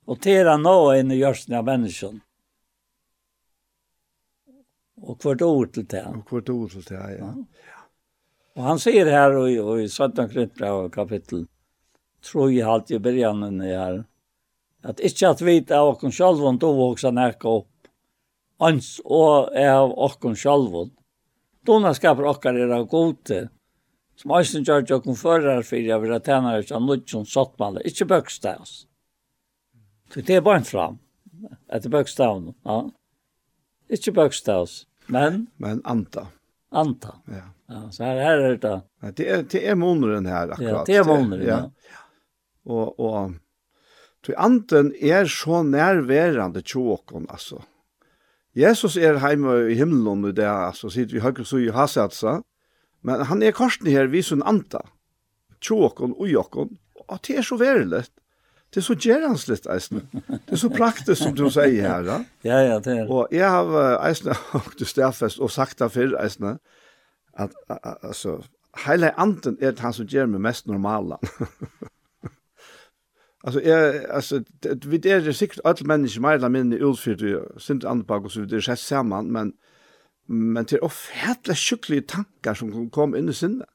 Og 0.10 0.18
til 0.22 0.48
han 0.50 0.64
nå 0.66 0.76
inn 0.98 1.12
i 1.14 1.20
gjørsten 1.20 1.54
av 1.54 1.68
mennesken. 1.68 2.16
Og 5.06 5.18
hvert 5.22 5.44
ord 5.46 5.70
til 5.74 5.86
det. 5.86 6.02
Og 6.10 6.24
hvert 6.32 6.50
ord 6.50 6.72
til 6.74 6.86
det, 6.88 7.04
ja. 7.20 7.30
ja. 7.70 7.82
Og 8.58 8.64
han 8.66 8.82
sier 8.82 9.06
her 9.06 9.38
og, 9.38 9.52
og 9.62 9.84
i 9.84 9.88
17. 9.88 10.32
Krintbrev 10.34 10.90
kapittel 10.92 11.46
tror 12.22 12.52
jeg 12.52 12.68
alltid 12.68 12.96
i 12.96 13.00
början 13.00 13.62
här. 13.62 14.04
Att 14.84 15.00
inte 15.00 15.30
att 15.30 15.42
vita 15.42 15.80
av 15.80 16.04
oss 16.04 16.18
själva 16.18 16.52
då 16.52 16.92
också 16.92 17.12
näka 17.12 17.48
opp. 17.48 17.68
Ans 18.58 19.02
og 19.06 19.58
av 19.58 20.00
oss 20.00 20.42
selv. 20.42 20.90
Dona 21.66 21.94
skapar 21.94 22.24
okkar 22.24 22.70
av 22.70 22.86
gode. 22.86 23.50
Som 24.16 24.32
Øystein 24.36 24.66
gjør 24.68 24.84
til 24.84 25.00
kun 25.04 25.16
fører 25.16 25.62
for 25.64 25.80
jeg 25.80 26.02
vil 26.04 26.18
tjene 26.20 26.58
ut 26.60 26.72
av 26.76 26.82
noe 26.84 27.04
som 27.08 27.26
satt 27.26 27.54
med 27.60 27.68
alle. 27.68 27.84
Ikke 27.88 28.08
bøkstavs. 28.10 28.74
Så 30.12 30.24
det 30.28 30.40
er 30.40 30.44
bare 30.44 30.66
fram. 30.68 30.98
Etter 31.72 31.92
bøkstavn. 31.94 32.50
Ja. 32.68 32.82
Ikke 33.90 34.12
bøkstavs. 34.18 34.82
Men? 35.08 35.46
Men 35.58 35.80
anta. 35.86 36.26
Anta. 36.72 37.16
Ja. 37.32 37.46
ja 37.70 37.86
så 37.96 38.04
her, 38.04 38.20
her 38.26 38.44
er 38.50 38.58
det. 38.58 38.76
Ja, 39.02 39.12
det 39.16 39.30
er, 39.30 39.48
det 39.54 39.64
er 39.72 39.80
måneden 39.80 40.28
her 40.28 40.52
akkurat. 40.52 40.82
Ja, 40.82 40.84
det 40.90 41.00
er 41.00 41.08
måneden, 41.08 41.46
ja. 41.48 41.62
ja 41.88 41.99
og, 42.70 43.00
og 43.00 43.34
Tui 44.24 44.36
anden 44.38 44.94
er 45.02 45.26
så 45.26 45.64
nærværende 45.64 46.62
tjåkon, 46.62 47.26
altså. 47.30 47.62
Jesus 48.56 48.98
er 48.98 49.16
hjemme 49.28 49.72
i 49.72 49.76
himmelen 49.76 50.26
i 50.26 50.32
det, 50.36 50.48
altså, 50.48 50.90
sitter 50.90 51.16
vi 51.16 51.24
høyre 51.24 51.46
så 51.46 51.58
i 51.58 51.70
hasatsa, 51.72 52.40
men 53.04 53.26
han 53.26 53.44
er 53.44 53.56
korsen 53.56 53.88
her 53.88 54.10
vi 54.12 54.22
sin 54.22 54.44
anta, 54.44 54.82
tjåkon 55.62 56.18
og 56.20 56.28
jåkon, 56.28 56.74
og 57.08 57.20
det 57.28 57.38
er 57.38 57.46
så 57.48 57.56
verilet. 57.58 58.10
Det 58.70 58.84
er 58.84 58.86
så 58.86 58.96
gjerransligt, 58.96 59.66
eisen. 59.74 60.04
Det 60.28 60.54
er 60.54 60.60
så 60.62 60.70
praktisk 60.70 61.24
som 61.24 61.34
du 61.34 61.48
sier 61.50 61.88
her, 61.88 62.04
da. 62.06 62.18
Ja, 62.46 62.60
ja, 62.68 62.76
det 62.86 63.00
er. 63.00 63.08
Og 63.10 63.32
jeg 63.34 63.50
har 63.50 63.96
eisne, 64.06 64.36
og 64.58 64.76
du 64.80 64.86
stedfest, 64.86 65.40
og 65.40 65.50
sagt 65.52 65.80
det 65.80 65.92
før, 65.92 66.20
eisne, 66.22 66.58
at, 67.34 67.56
altså, 68.04 68.36
hele 68.86 69.10
anden 69.20 69.58
er 69.62 69.72
det 69.72 69.80
han 69.80 69.96
som 69.96 70.06
gjør 70.06 70.30
meg 70.30 70.44
mest 70.52 70.68
normala. 70.68 71.18
Alltså 73.44 73.62
är 73.62 74.12
alltså 74.12 74.44
vi 74.86 75.12
är 75.12 75.22
det 75.22 75.34
säkert 75.34 75.60
alla 75.64 75.78
människor 75.82 76.22
mer 76.22 76.32
eller 76.32 76.50
mindre 76.50 76.80
utfyrt 76.80 77.62
sint 77.62 77.84
anpak 77.84 78.26
och 78.26 78.32
så 78.32 78.40
det 78.40 78.56
är 78.56 78.76
samman 78.76 79.32
men 79.32 79.54
men 80.26 80.66
till 80.66 80.80
ofärtliga 80.80 81.56
sjukliga 81.56 82.02
tankar 82.08 82.54
som 82.54 82.90
kom 82.90 83.16
in 83.16 83.30
i 83.30 83.34
sinne. 83.34 83.66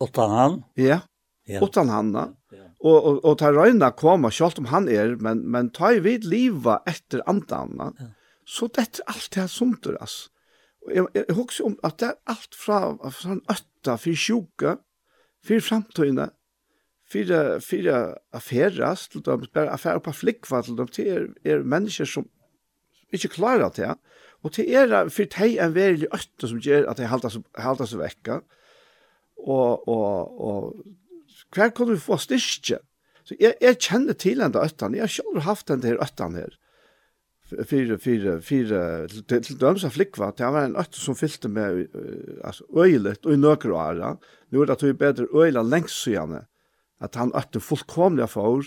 Utan 0.00 0.30
han? 0.30 0.62
Ja. 0.74 1.00
ja. 1.44 1.64
Utan 1.64 1.88
han. 1.88 2.14
Ja. 2.14 2.28
Och 2.78 3.04
och 3.04 3.24
och 3.24 3.38
ta 3.38 3.52
Reina 3.52 3.90
komma 3.90 4.30
själv 4.30 4.52
om 4.58 4.64
han 4.64 4.88
är 4.88 5.16
men 5.16 5.38
men 5.38 5.70
ta 5.70 5.92
i 5.92 6.00
vid 6.00 6.24
liva 6.24 6.82
efter 6.86 7.28
andan. 7.28 7.96
Ja. 7.98 8.06
Så 8.44 8.66
det 8.66 8.80
är 8.80 8.86
allt 9.06 9.30
det 9.30 9.40
här 9.40 9.48
som 9.48 9.76
det 9.82 9.98
alltså. 9.98 10.28
Jag 10.94 11.08
jag 11.12 11.34
huxar 11.34 11.64
om 11.64 11.78
att 11.82 11.98
det 11.98 12.06
är 12.06 12.14
allt 12.24 12.54
från 12.54 13.12
från 13.12 13.40
åtta 13.40 13.98
för 13.98 14.14
sjuka 14.14 14.78
för 15.46 15.60
framtiden 15.60 16.30
fyra 17.12 17.60
fyra 17.60 18.16
affärer 18.32 19.10
till 19.10 19.20
dem 19.20 19.46
bara 19.54 19.70
affärer 19.70 19.98
på 19.98 20.12
flickvart 20.12 20.64
till 20.64 20.76
dem 20.76 20.88
till 20.88 21.06
er, 21.06 21.28
er 21.44 21.58
människor 21.62 22.04
som 22.04 22.28
inte 23.12 23.28
klarar 23.28 23.72
det 23.76 23.96
och 24.42 24.52
till 24.52 24.72
er 24.72 25.08
för 25.08 25.24
dig 25.38 25.58
en 25.58 25.72
väldig 25.72 26.08
ötta 26.12 26.48
som 26.48 26.58
gör 26.58 26.84
att 26.84 26.96
det 26.96 27.04
haltas 27.04 27.36
haltas 27.52 27.92
vecka 27.92 28.40
och 29.36 29.88
och 29.88 30.48
och 30.48 30.74
kvar 31.52 31.70
kan 31.70 31.88
du 31.88 31.98
få 31.98 32.18
styrke 32.18 32.78
så 33.24 33.34
jag 33.38 33.54
jag 33.60 33.80
känner 33.80 34.12
till 34.12 34.38
den 34.38 34.52
där 34.52 34.60
öttan 34.60 34.94
jag 34.94 35.02
har 35.02 35.08
själv 35.08 35.40
haft 35.40 35.66
den 35.66 35.80
där 35.80 36.02
öttan 36.02 36.34
här 36.34 36.56
fyra 37.66 37.98
fyra 37.98 38.40
fyra 38.40 39.08
till 39.08 39.58
döms 39.58 39.84
av 39.84 39.90
flickva 39.90 40.32
det 40.36 40.44
var 40.44 40.62
en 40.62 40.76
ött 40.76 40.94
som 40.94 41.14
fyllde 41.14 41.48
med 41.48 41.88
alltså 42.44 42.64
öjligt 42.76 43.26
och 43.26 43.32
i 43.32 43.36
nökroara 43.36 44.16
nu 44.48 44.62
är 44.62 44.66
det 44.66 44.72
att 44.72 44.82
vi 44.82 44.92
bättre 44.92 45.26
öjla 45.34 45.62
längst 45.62 46.02
så 46.02 46.10
gärna 46.10 46.44
at 47.00 47.16
han 47.16 47.32
øtte 47.36 47.60
fullkomlig 47.60 48.28
for, 48.28 48.66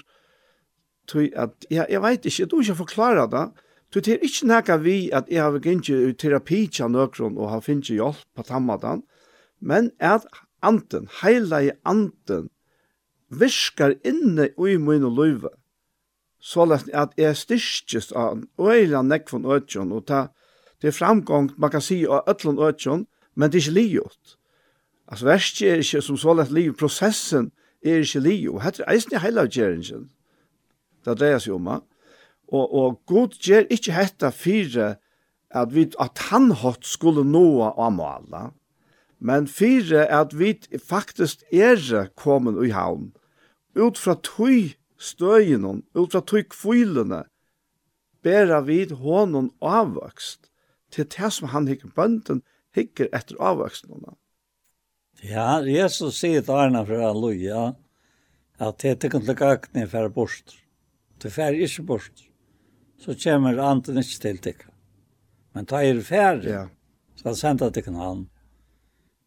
tui 1.08 1.30
at, 1.36 1.66
ja, 1.72 1.86
jeg 1.90 2.02
vet 2.02 2.26
ikke, 2.26 2.46
du 2.46 2.56
tror 2.56 2.62
ikke 2.62 2.82
forklare 2.82 3.28
det, 3.32 3.44
tui 3.92 4.02
det 4.02 4.14
er 4.14 4.26
ikke 4.28 4.48
nækka 4.50 4.78
vi 4.84 4.98
at 5.14 5.30
jeg 5.30 5.44
har 5.44 5.60
gynnt 5.60 5.90
i 5.90 6.14
terapi 6.14 6.68
til 6.68 6.92
nøkron 6.92 7.38
og 7.38 7.52
har 7.52 7.66
finnet 7.66 7.92
hjelp 7.94 8.24
på 8.36 8.46
tammadan, 8.48 9.04
men 9.62 9.92
at 10.00 10.26
anden, 10.64 11.10
heila 11.22 11.62
i 11.62 11.72
anden, 11.86 12.50
viskar 13.30 13.96
inne 14.06 14.50
i 14.58 14.78
min 14.78 15.06
løyve, 15.16 15.50
så 16.40 16.68
at 16.94 17.14
jeg 17.18 17.38
styrkes 17.38 18.12
av 18.12 18.44
øyla 18.60 19.02
nekk 19.02 19.32
von 19.32 19.46
øtjon, 19.46 19.92
og 19.96 20.08
ta, 20.08 20.28
det 20.82 20.90
er 20.92 20.98
framgång, 20.98 21.54
man 21.58 21.72
kan 21.72 21.82
si 21.82 22.04
av 22.04 22.28
øtlån 22.28 22.60
øtjon, 22.60 23.06
men 23.36 23.52
det 23.52 23.62
er 23.62 23.64
ikke 23.64 23.80
liot. 23.80 24.38
Altså, 25.08 25.26
verst 25.26 25.62
er 25.62 25.80
ikke 25.80 26.02
som 26.04 26.18
så 26.20 26.34
lett 26.36 26.52
liv, 26.52 26.74
prosessen, 26.76 27.52
er 27.84 28.04
ikke 28.04 28.24
li, 28.24 28.36
og 28.50 28.62
hette 28.64 28.84
er 28.84 28.94
eisen 28.96 29.16
i 29.16 29.22
heilavgjeringen. 29.22 30.10
Det 31.04 31.18
dreier 31.20 31.42
seg 31.44 31.56
om, 31.58 31.68
og, 31.68 32.66
og 32.66 33.00
god 33.10 33.40
gjør 33.44 33.68
ikke 33.74 33.96
hette 33.96 34.32
fire 34.32 34.94
at, 35.54 35.74
vi, 35.76 35.88
at 36.00 36.22
han 36.30 36.52
hatt 36.64 36.86
skulle 36.88 37.26
nå 37.28 37.46
av 37.70 37.92
måla, 37.96 38.46
men 39.24 39.48
fire 39.48 40.06
at 40.12 40.34
vi 40.36 40.56
faktisk 40.80 41.44
er 41.52 42.10
kommet 42.20 42.60
i 42.66 42.74
havn, 42.76 43.12
ut 43.76 44.00
fra 44.00 44.18
tøy 44.20 44.74
støyene, 45.04 45.82
ut 45.96 46.12
fra 46.12 46.22
tøy 46.24 46.44
kvillene, 46.52 47.24
bæra 48.24 48.62
vid 48.64 48.96
honom 49.04 49.52
avvokst 49.60 50.50
til 50.94 51.08
det 51.10 51.32
som 51.34 51.52
han 51.52 51.68
hikker 51.68 51.92
bønden 51.96 52.44
hikker 52.76 53.10
etter 53.14 53.40
avvøkstene. 53.42 54.16
Ja, 55.24 55.62
Jesus 55.64 56.18
sier 56.20 56.44
til 56.44 56.52
Arna 56.52 56.82
fra 56.84 56.98
Halleluja, 57.00 57.70
at 58.60 58.82
det 58.84 58.90
er 58.90 58.98
ikke 59.08 59.22
til 59.24 59.38
gagne 59.40 59.86
for 59.88 60.10
bort. 60.12 60.56
Du 61.24 61.30
fer 61.32 61.56
ikke 61.56 61.86
bort. 61.88 62.26
Så 63.00 63.16
kommer 63.24 63.60
anden 63.64 64.02
ikke 64.02 64.20
til 64.20 64.42
deg. 64.44 64.66
Men 65.56 65.70
ta 65.70 65.80
er 65.80 66.02
ferdig, 66.04 66.52
ja. 66.52 66.66
så 67.16 67.30
han 67.30 67.40
sender 67.40 67.72
deg 67.72 67.88
han. 67.96 68.28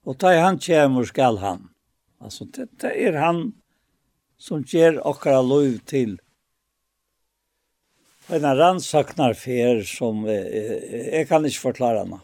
Og 0.05 0.19
ta 0.21 0.35
han 0.37 0.61
kommer, 0.61 1.09
skal 1.09 1.41
han. 1.41 1.69
Altså, 2.21 2.45
det, 2.45 2.69
det 2.83 2.93
er 2.93 3.17
han 3.21 3.55
som 4.37 4.65
ger 4.69 5.01
okkara 5.01 5.41
lov 5.41 5.81
til 5.89 6.19
en 8.29 8.45
rannsaknar 8.59 9.37
fer 9.39 9.85
som 9.87 10.27
eh, 10.29 11.13
jeg 11.15 11.29
kan 11.29 11.47
ikke 11.47 11.71
forklare 11.71 12.05
henne. 12.05 12.21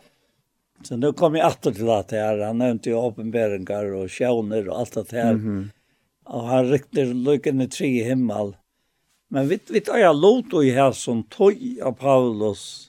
Så 0.82 0.96
nu 0.96 1.12
kom 1.12 1.34
jag 1.34 1.52
åter 1.52 1.72
till 1.72 1.90
att 1.90 2.10
här. 2.10 2.38
Han 2.38 2.58
nämnde 2.58 2.90
ju 2.90 3.06
uppenbarelser 3.06 3.94
och 3.94 4.12
sjöner 4.12 4.68
och 4.68 4.78
allt 4.78 4.92
det 4.92 5.12
här. 5.12 5.30
Mm 5.30 5.40
-hmm. 5.40 5.70
Och 6.24 6.42
han 6.42 6.70
riktar 6.70 7.04
lyckan 7.04 7.60
i 7.60 7.68
tre 7.68 8.04
himmel. 8.04 8.56
Men 9.28 9.48
vi 9.48 9.58
vi 9.68 9.80
tar 9.80 9.98
jag 9.98 10.16
lot 10.16 10.52
och 10.52 10.64
i 10.64 10.70
här 10.70 10.92
som 10.92 11.22
tog 11.22 11.80
av 11.82 11.92
Paulus. 11.92 12.88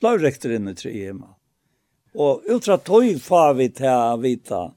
Blev 0.00 0.18
riktar 0.18 0.50
in 0.50 0.68
i 0.68 0.74
tre 0.74 0.92
himmel. 1.06 1.28
Och 2.14 2.42
utra 2.44 2.78
tog 2.78 3.22
far 3.22 3.54
vi 3.54 3.70
till 3.70 4.22
vita 4.22 4.74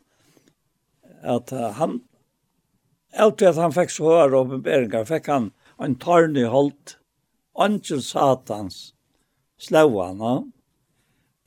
att 1.23 1.49
han 1.49 2.01
Alt 3.17 3.41
att 3.41 3.55
han 3.55 3.73
fick 3.73 3.89
så 3.89 4.09
høre 4.09 4.37
åpenberingar, 4.37 5.05
fick 5.05 5.27
han 5.27 5.51
en 5.77 5.95
tarn 5.95 6.37
i 6.37 6.43
holdt, 6.43 6.97
Angel 7.53 8.01
satans 8.01 8.93
slå 9.57 10.03
han. 10.03 10.51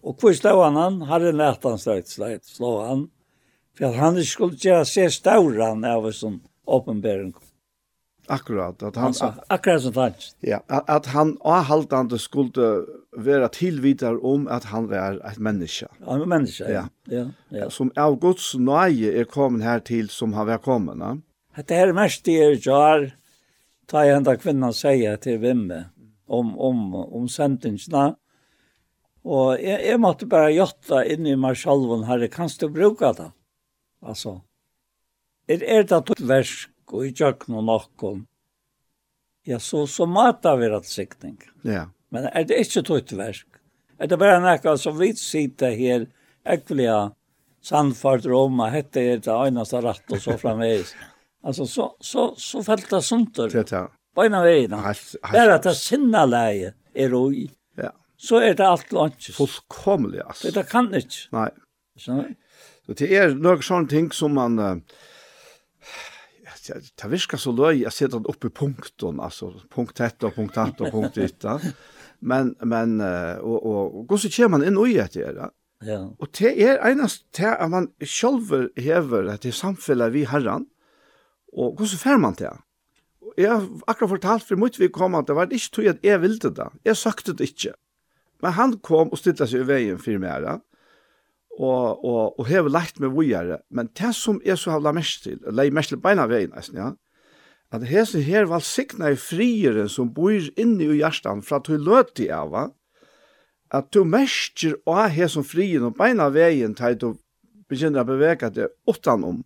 Og 0.03 0.17
hvor 0.21 0.33
slå 0.33 0.63
han 0.63 0.77
han? 0.77 1.03
Herren 1.03 1.37
lät 1.37 1.65
han 1.65 1.79
slått 1.79 2.09
slått 2.09 2.45
slå 2.45 2.73
han. 2.87 3.09
För 3.79 3.93
han 3.93 4.25
skulle 4.25 4.57
göra 4.57 4.85
se 4.85 5.11
stauran 5.11 5.85
av 5.85 6.11
sån 6.13 6.41
uppenbäring. 6.67 7.35
Akkurat 8.27 8.83
att 8.83 8.97
han 8.97 9.15
at, 9.21 9.45
akkurat 9.47 9.83
som 9.83 9.93
tant. 9.93 10.37
Ja, 10.41 10.63
att 10.67 10.91
at 10.91 11.07
han 11.07 11.37
avhaltande 11.41 12.19
skulle 12.19 12.85
vara 13.11 13.49
tillvitar 13.49 14.25
om 14.25 14.49
att 14.49 14.65
han 14.65 14.89
var 14.89 15.27
ett 15.31 15.39
människa. 15.39 15.89
Ja, 16.07 16.15
en 16.15 16.29
människa. 16.29 16.71
Ja. 16.71 16.89
Ja, 17.05 17.27
ja. 17.49 17.71
Som 17.71 17.93
av 17.97 18.21
Guds 18.21 18.55
nøye 18.55 19.21
är 19.21 19.25
kommen 19.25 19.61
här 19.61 19.81
till 19.81 20.09
som 20.09 20.33
har 20.33 20.45
vært 20.45 20.63
kommet. 20.63 20.97
Ja. 21.01 21.17
Det 21.67 21.75
här 21.75 21.93
mest 21.93 22.25
det 22.25 22.43
är 22.43 22.69
jag 22.69 23.11
tar 23.87 24.05
jag 24.05 24.17
ända 24.17 24.37
kvinnan 24.37 24.75
sier 24.75 25.17
till 25.17 25.39
vimme 25.39 25.85
om 26.27 26.59
om 26.59 26.95
om 26.95 27.29
sentensna 27.29 28.17
Og 29.27 29.59
jeg, 29.61 29.81
jeg 29.87 30.01
måtte 30.01 30.29
bare 30.31 30.53
gjøre 30.55 31.05
inn 31.13 31.27
i 31.27 31.37
meg 31.39 31.59
selv, 31.59 31.91
herre, 32.09 32.29
kan 32.33 32.51
du 32.61 32.69
bruke 32.73 33.13
det? 33.19 33.31
Altså, 34.05 34.39
er, 35.49 35.63
er 35.65 35.87
det 35.89 36.03
tog 36.07 36.23
versk 36.29 36.95
og 36.95 37.07
i 37.09 37.13
kjøkken 37.13 37.59
og 37.59 37.67
noen? 37.67 38.25
Ja, 39.49 39.59
så, 39.59 39.87
så 39.89 40.07
måtte 40.07 40.53
vi 40.61 40.69
rett 40.71 40.89
sikning. 40.89 41.39
Ja. 41.67 41.89
Men 42.13 42.29
er 42.31 42.47
det 42.49 42.61
ikke 42.63 42.85
tog 42.87 43.15
versk? 43.19 43.47
Er 43.99 44.11
det 44.11 44.19
bare 44.21 44.39
noe 44.45 44.77
som 44.79 44.99
vi 45.01 45.11
sitter 45.19 45.75
her, 45.75 46.07
ekvelige 46.49 46.99
sandfart 47.65 48.27
Roma, 48.29 48.69
hette 48.73 49.03
er 49.03 49.23
det 49.25 49.35
eneste 49.35 49.81
rett 49.85 50.15
og 50.15 50.23
så 50.23 50.37
fremveis. 50.41 50.95
altså, 51.43 51.67
så, 51.75 51.91
så, 52.01 52.29
så, 52.35 52.35
så 52.39 52.63
felt 52.63 52.91
det 52.91 53.03
sånt. 53.05 53.35
Det 53.37 53.65
er 53.65 53.71
det. 53.73 53.87
Beina 54.19 54.43
veien. 54.43 54.75
Bare 54.75 55.59
at 55.59 55.67
det 55.67 55.77
sinne 55.79 56.25
leie 56.27 56.73
er 56.95 57.15
oi 57.15 57.47
så 58.19 58.41
er 58.43 58.57
det 58.59 58.67
alt 58.67 58.93
lunches. 58.93 59.37
Fullkomlig, 59.37 60.21
altså. 60.25 60.51
Det 60.55 60.67
kan 60.71 60.91
ikke. 60.95 61.29
Nei. 61.37 61.49
Så 61.99 62.97
det 62.99 63.11
er 63.15 63.35
noen 63.37 63.63
sånne 63.65 63.91
ting 63.91 64.11
som 64.15 64.35
man... 64.39 64.59
Uh, 64.59 65.05
det 66.69 67.09
virker 67.09 67.41
så 67.41 67.53
løy, 67.57 67.79
jeg 67.81 67.95
sitter 67.97 68.27
oppe 68.29 68.51
i 68.51 68.53
punkten, 68.53 69.23
altså 69.25 69.55
punkt 69.73 70.03
1 70.05 70.27
og 70.29 70.35
punkt 70.37 70.59
8 70.61 70.85
og 70.85 70.93
punkt 70.93 71.17
1. 71.17 71.47
Men, 72.21 72.53
men, 72.61 72.99
uh, 73.01 73.39
og, 73.41 73.57
og, 73.57 73.97
og 74.05 74.21
så 74.21 74.29
kommer 74.35 74.59
man 74.59 74.67
inn 74.69 74.81
og 74.81 74.91
gjør 74.93 75.09
det, 75.15 75.25
ja. 75.25 75.49
Ja. 75.87 75.99
Og 76.19 76.31
det 76.35 76.57
er 76.59 76.81
enast 76.89 77.23
til 77.33 77.55
at 77.55 77.71
man 77.71 77.93
selv 78.03 78.51
hever 78.77 79.31
at 79.31 79.45
til 79.47 79.55
samfunnet 79.55 80.13
vi 80.13 80.25
herren, 80.27 80.67
og 81.55 81.77
hvordan 81.79 82.01
fer 82.03 82.19
man 82.19 82.35
til? 82.35 82.57
Jeg 83.39 83.53
har 83.53 83.67
akkurat 83.87 84.11
fortalt 84.17 84.47
for 84.47 84.59
mye 84.59 84.75
vi 84.79 84.89
kom 84.91 85.15
at 85.15 85.29
det 85.29 85.37
var 85.39 85.53
ikke 85.53 85.71
tog 85.73 85.87
at 85.93 86.03
jeg 86.03 86.21
ville 86.23 86.39
det. 86.43 86.57
da. 86.57 86.69
Jeg 86.85 86.97
søkte 86.97 87.33
det 87.33 87.53
ikke. 87.53 87.73
Men 88.43 88.55
han 88.55 88.79
kom 88.85 89.11
og 89.13 89.19
stilte 89.21 89.49
seg 89.51 89.65
i 89.65 89.69
veien 89.69 90.01
for 90.03 90.21
meg 90.23 90.31
her, 90.31 90.63
og, 91.59 92.05
og, 92.07 92.39
og 92.39 92.47
hever 92.47 92.71
lagt 92.71 93.01
meg 93.03 93.15
vujere. 93.17 93.59
Men 93.75 93.91
det 93.99 94.13
som 94.15 94.39
jeg 94.47 94.59
så 94.61 94.77
har 94.77 94.83
lagt 94.85 95.01
mest 95.01 95.25
til, 95.27 95.41
eller 95.47 95.75
mest 95.75 95.91
til 95.95 96.03
beina 96.03 96.29
veien, 96.31 96.55
nesten, 96.55 96.79
ja, 96.79 96.93
at 97.75 97.85
hese 97.85 98.23
her 98.25 98.47
var 98.49 98.65
sikna 98.65 99.11
i 99.13 99.19
friere 99.21 99.89
som 99.93 100.13
bor 100.15 100.33
inne 100.57 100.87
i 100.87 101.01
hjertan 101.03 101.43
fra 101.45 101.61
til 101.61 101.77
hun 101.77 101.89
løte 101.91 102.29
av, 102.33 102.55
at 103.75 103.91
du 103.93 104.05
mestjer 104.09 104.79
av 104.89 105.11
hese 105.13 105.43
frien 105.45 105.85
og 105.85 105.99
beina 105.99 106.31
veien 106.33 106.77
til 106.79 106.97
du 106.97 107.09
begynner 107.69 108.07
å 108.07 108.09
bevege 108.09 108.49
det 108.55 108.71
utenom, 108.89 109.43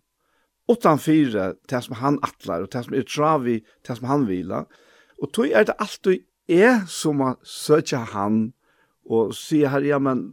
utan 0.71 1.01
fire 1.01 1.49
til 1.67 1.83
som 1.83 1.97
han 1.99 2.21
atlar 2.23 2.63
og 2.63 2.71
til 2.71 2.85
som 2.85 2.95
er 2.95 3.07
travi, 3.09 3.57
til 3.83 3.99
som 3.99 4.07
han 4.07 4.27
vila. 4.29 4.63
Og 5.19 5.33
tog 5.35 5.51
er 5.51 5.67
det 5.67 5.75
alltid 5.83 6.23
jeg 6.47 6.85
som 6.87 7.19
har 7.23 7.35
søkja 7.43 8.05
han 8.13 8.53
og 9.05 9.33
sier 9.37 9.71
her, 9.73 9.85
ja, 9.87 9.99
men 9.99 10.29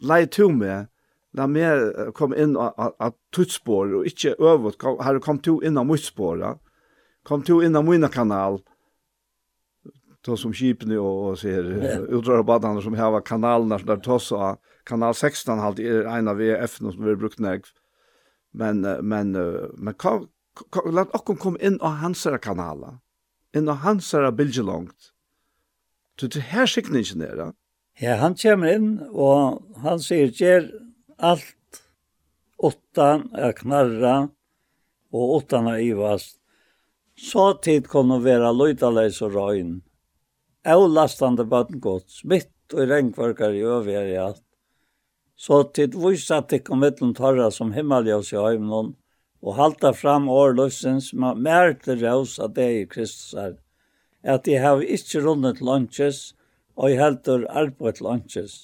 lei 0.00 0.24
to 0.26 0.48
med, 0.52 0.88
la 1.36 1.46
meg 1.50 2.12
komme 2.16 2.38
inn 2.40 2.54
av 2.56 3.12
tutspår, 3.36 3.98
og 3.98 4.08
ikke 4.08 4.36
øvut, 4.40 4.80
her 5.04 5.20
kom 5.24 5.40
to 5.44 5.58
inn 5.60 5.76
av 5.76 5.88
mutspåret, 5.88 6.62
kom 7.26 7.44
to 7.44 7.60
inn 7.64 7.76
av 7.76 7.84
mina 7.84 8.08
kanal, 8.12 8.62
to 10.26 10.36
som 10.38 10.54
skipene 10.56 10.98
og, 11.00 11.16
og 11.30 11.40
sier 11.40 11.66
yeah. 11.70 12.04
utdragbadene 12.18 12.82
som 12.84 12.96
har 12.98 13.16
kanalene 13.26 13.78
der 13.86 14.00
toss 14.02 14.32
av 14.34 14.58
kanal 14.88 15.14
16 15.14 15.62
halt 15.62 15.82
er 15.82 16.08
en 16.10 16.30
av 16.30 16.40
VF 16.40 16.78
som 16.80 17.04
vi 17.04 17.16
brukt 17.18 17.42
nek 17.42 17.68
men 18.56 18.82
men 19.06 19.34
men 19.36 19.98
kom, 20.00 20.28
lat 20.86 21.12
okkom 21.16 21.38
kom 21.42 21.60
inn 21.60 21.78
av 21.80 22.00
hansara 22.02 22.40
kanala 22.42 22.96
inn 23.56 23.70
av 23.72 23.84
hansara 23.86 24.32
bilgelongt 24.34 25.12
så 26.20 26.30
det 26.32 26.48
her 26.52 26.68
sikningen 26.70 27.22
er 27.22 27.52
Ja, 27.96 28.18
han 28.20 28.34
kommer 28.36 28.74
inn, 28.76 28.90
og 29.08 29.62
han 29.80 30.02
sier, 30.04 30.28
gjør 30.28 30.66
alt 31.16 31.78
åttan 32.60 33.30
er 33.32 33.54
knarra, 33.56 34.16
og 35.16 35.32
åttan 35.38 35.70
er 35.70 35.80
ivast. 35.80 36.36
Så 37.16 37.54
tid 37.64 37.88
kom 37.88 38.12
være 38.20 38.52
løydaleis 38.52 39.22
og 39.24 39.38
røyn. 39.38 39.78
Avlastande 40.68 41.46
baden 41.48 41.80
mitt 42.28 42.52
og 42.74 42.90
regnvarkar 42.90 43.56
i 43.56 43.64
øver 43.64 44.12
i 44.12 44.20
alt. 44.20 44.44
Så 45.36 45.62
tid 45.72 45.96
vysa 45.96 46.42
tikk 46.44 46.68
om 46.72 46.84
mittlum 46.84 47.14
torra 47.16 47.48
som 47.50 47.72
himmeljøs 47.72 48.34
i 48.34 48.40
øymnon, 48.40 48.92
og 49.40 49.56
halda 49.56 49.94
fram 49.96 50.28
årløsens 50.28 51.14
mer 51.16 51.72
til 51.80 52.04
røys 52.04 52.36
det 52.52 52.70
i 52.76 52.86
Kristus 52.92 53.32
er, 53.40 53.56
at 54.24 54.44
de 54.44 54.60
har 54.60 54.84
ikke 54.84 55.24
rundet 55.24 55.60
lunches, 55.64 56.35
og 56.76 56.92
jeg 56.92 57.00
heldur 57.00 57.46
arbeid 57.48 57.98
til 57.98 58.10
ønskes. 58.12 58.56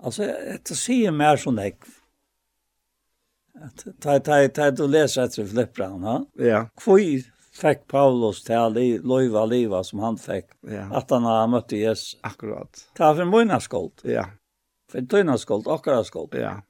Altså, 0.00 0.30
dette 0.46 0.76
sier 0.78 1.12
mer 1.12 1.40
som 1.40 1.58
jeg. 1.60 1.76
Ta, 4.00 4.16
ta, 4.24 4.38
ta, 4.48 4.70
du 4.72 4.86
leser 4.88 5.26
etter 5.26 5.48
flippran, 5.50 6.06
ha? 6.06 6.16
Ja. 6.40 6.62
Hvor 6.80 7.02
fikk 7.60 7.86
Paulus 7.90 8.44
til 8.46 8.56
å 8.56 8.70
løyva 8.72 9.44
liva 9.50 9.82
som 9.84 10.02
han 10.04 10.18
fikk, 10.20 10.52
ja. 10.70 10.86
at 10.96 11.10
han 11.12 11.26
har 11.28 11.48
møtt 11.50 11.74
Jesus. 11.76 12.14
Akkurat. 12.26 12.86
Ta 12.96 13.12
for 13.16 13.28
mine 13.28 13.58
skuld. 13.62 14.04
Ja. 14.08 14.28
For 14.90 15.04
dine 15.06 15.36
skuld, 15.38 15.68
akkurat 15.70 16.08
skuld. 16.08 16.38
Ja. 16.38 16.60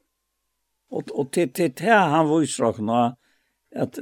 Og, 0.91 1.13
og 1.15 1.31
til, 1.35 1.53
til, 1.55 1.71
det 1.79 1.95
han 1.95 2.27
viser 2.31 2.67
dere 2.67 2.87
nå, 2.89 3.03
at 3.85 4.01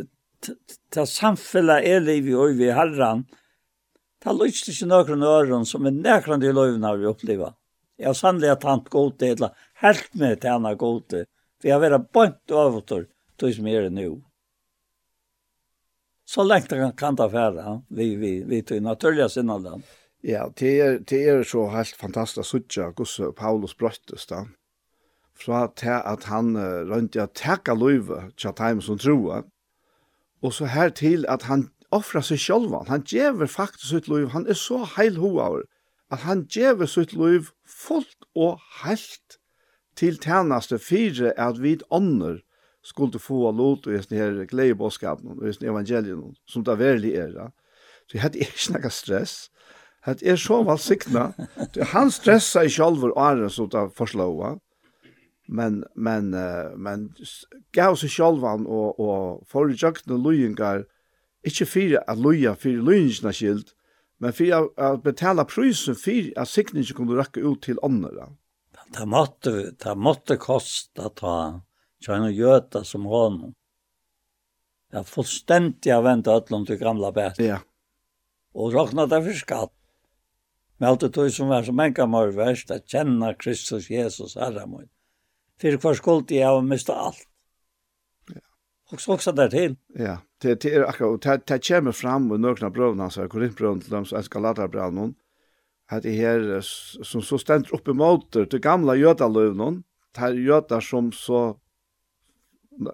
til 0.95 1.11
samfunnet 1.11 1.85
er 1.85 2.01
liv 2.01 2.31
i 2.31 2.37
øyne 2.39 2.71
i 2.71 2.75
herren, 2.75 3.27
Det 4.25 4.35
lyst 4.35 4.69
ikke 4.71 4.89
noen 4.91 5.23
øren 5.23 5.67
som 5.67 5.87
er 5.87 5.95
nærkant 5.95 6.45
i 6.45 6.53
løyvene 6.53 6.97
vi 6.99 7.07
opplever. 7.07 7.55
Jeg 7.99 8.11
har 8.11 8.17
sannelig 8.19 8.51
at 8.51 8.65
han 8.67 8.83
god 8.91 9.13
til, 9.19 9.37
eller 9.37 9.69
helt 9.83 10.15
med 10.15 10.41
til 10.41 10.51
han 10.51 10.67
er 10.67 10.79
god 10.79 11.01
til, 11.11 11.27
for 11.59 11.69
jeg 11.69 11.75
har 11.75 11.85
vært 11.85 12.11
bønt 12.15 12.55
over 12.55 12.81
til 12.87 13.07
det 13.39 13.55
som 13.55 13.67
er 13.71 13.89
nå. 13.91 14.09
Så 16.29 16.45
lengt 16.45 16.75
han 16.75 16.93
kan 16.93 17.17
ta 17.17 17.29
fære, 17.31 17.79
vi, 17.89 18.15
vi, 18.21 18.33
vi 18.45 18.61
tog 18.63 18.83
naturlig 18.83 19.31
sinne 19.33 19.57
den. 19.65 19.87
Ja, 20.23 20.49
det 20.59 20.73
er, 20.83 20.99
det 20.99 21.21
er 21.31 21.45
så 21.47 21.69
helt 21.71 21.97
fantastisk 21.97 22.43
å 22.43 22.49
suttje 22.49 22.89
hvordan 22.91 23.35
Paulus 23.39 23.75
brøttes 23.79 24.27
da. 24.27 24.45
Fra 25.39 25.69
til 25.79 25.95
at 25.95 26.27
han 26.27 26.57
uh, 26.59 26.83
rønte 26.91 27.23
å 27.23 27.31
takke 27.31 27.77
løyve 27.79 28.25
til 28.37 28.51
at 28.51 28.59
han 28.59 28.83
som 28.83 28.99
troer, 28.99 29.47
og 30.43 30.55
så 30.55 30.67
her 30.71 30.91
til 30.91 31.25
at 31.31 31.47
han 31.47 31.69
offra 31.95 32.23
seg 32.23 32.41
sjálvan. 32.43 32.89
Han 32.89 33.05
gjever 33.07 33.47
faktisk 33.47 33.89
sitt 33.91 34.09
liv. 34.09 34.29
Han 34.35 34.47
er 34.47 34.59
så 34.59 34.83
heil 34.85 35.17
heilhoaver 35.17 35.65
at 36.11 36.25
han 36.25 36.47
gjever 36.49 36.89
sitt 36.89 37.13
liv 37.13 37.51
fullt 37.69 38.29
og 38.35 38.61
heilt 38.83 39.39
til 39.99 40.17
tjeneste 40.23 40.79
fire 40.79 41.33
at 41.37 41.61
vi 41.61 41.77
ånder 41.91 42.41
skulle 42.87 43.21
få 43.21 43.51
lot 43.53 43.87
og 43.87 44.05
sånne 44.05 44.21
her 44.21 44.45
gledebåskapen 44.49 45.37
og 45.37 45.45
sånne 45.53 45.73
evangelien 45.73 46.23
som 46.49 46.65
det 46.65 46.79
verlig 46.81 47.15
er. 47.19 47.35
Så 48.09 48.17
jeg 48.17 48.25
hadde 48.25 48.45
ikke 48.45 48.77
noe 48.77 48.93
stress. 48.95 49.35
Det 50.07 50.25
er 50.25 50.39
så 50.41 50.63
valsikna. 50.65 51.33
Han 51.93 52.13
stressa 52.15 52.65
i 52.65 52.73
sjálfur 52.73 53.13
åren 53.19 53.51
som 53.53 53.69
det 53.69 53.91
forslåa. 53.99 54.55
Men, 55.49 55.83
men, 55.97 56.31
men 56.77 57.09
gav 57.77 57.97
seg 58.01 58.13
sjálfan 58.13 58.67
og, 58.69 59.01
og 59.01 59.45
forrjøkne 59.49 60.17
løyengar 60.21 60.87
Ikke 61.49 61.67
for 61.69 61.97
at 62.01 62.21
løye 62.21 62.55
for 62.59 62.83
løyningsene 62.89 63.33
skilt, 63.35 63.73
men 64.19 64.35
for 64.35 64.69
at 64.89 65.03
betala 65.05 65.47
prysen 65.49 65.97
for 65.99 66.33
at 66.37 66.51
sikningen 66.51 66.97
kunne 66.97 67.17
røkke 67.19 67.45
ut 67.45 67.63
til 67.67 67.81
åndere. 67.83 68.33
Det 68.95 69.05
måtte, 69.09 69.73
det 69.77 69.95
måtte 69.97 70.39
kosta 70.41 71.11
ta 71.17 71.37
tjene 72.05 72.31
gjøta 72.33 72.85
som 72.87 73.07
honom. 73.09 73.55
Jeg 74.93 75.05
fullstendig 75.05 75.93
har 75.93 76.05
ventet 76.07 76.33
utlom 76.33 76.65
til 76.67 76.79
gamla 76.81 77.11
bæt. 77.13 77.41
Ja. 77.45 77.59
Og 78.57 78.73
råkna 78.73 79.05
det 79.11 79.21
for 79.27 79.37
skatt. 79.37 79.75
Men 80.79 80.93
alt 80.93 81.03
det 81.05 81.11
tog 81.15 81.29
som 81.35 81.51
var 81.51 81.67
som 81.67 81.81
en 81.83 81.95
gammel 81.95 82.33
verst, 82.37 82.71
at 82.71 82.87
kjenne 82.89 83.35
Kristus 83.37 83.91
Jesus 83.91 84.37
herre 84.39 84.65
min. 84.71 84.89
For 85.61 85.75
hver 85.83 85.99
skuld 85.99 86.31
jeg 86.33 86.47
har 86.47 86.63
mistet 86.65 86.95
alt. 86.97 87.27
Ja. 88.31 88.41
Og 88.93 89.03
så 89.03 89.17
også 89.19 89.35
der 89.37 89.53
til. 89.53 89.77
Ja 89.99 90.21
det 90.43 90.61
det 90.63 90.75
är 90.75 90.83
akkurat 90.89 91.23
det 91.23 91.47
det 91.47 91.69
kommer 91.69 91.93
fram 91.93 92.33
och 92.33 92.41
några 92.41 92.71
bröderna 92.71 93.11
så 93.11 93.29
Korintbrön 93.29 93.81
till 93.81 93.91
dem 93.91 94.05
så 94.05 94.23
Galaterbrön 94.31 94.95
någon 94.95 95.15
att 95.91 96.03
det 96.03 96.13
här 96.13 96.61
som 97.05 97.23
så 97.23 97.39
ständer 97.39 97.75
uppe 97.75 97.91
emot 97.91 98.33
det 98.33 98.59
gamla 98.59 98.97
jötalövnon 98.97 99.83
tar 100.13 100.33
jötar 100.33 100.81
som 100.81 101.13
så 101.13 101.57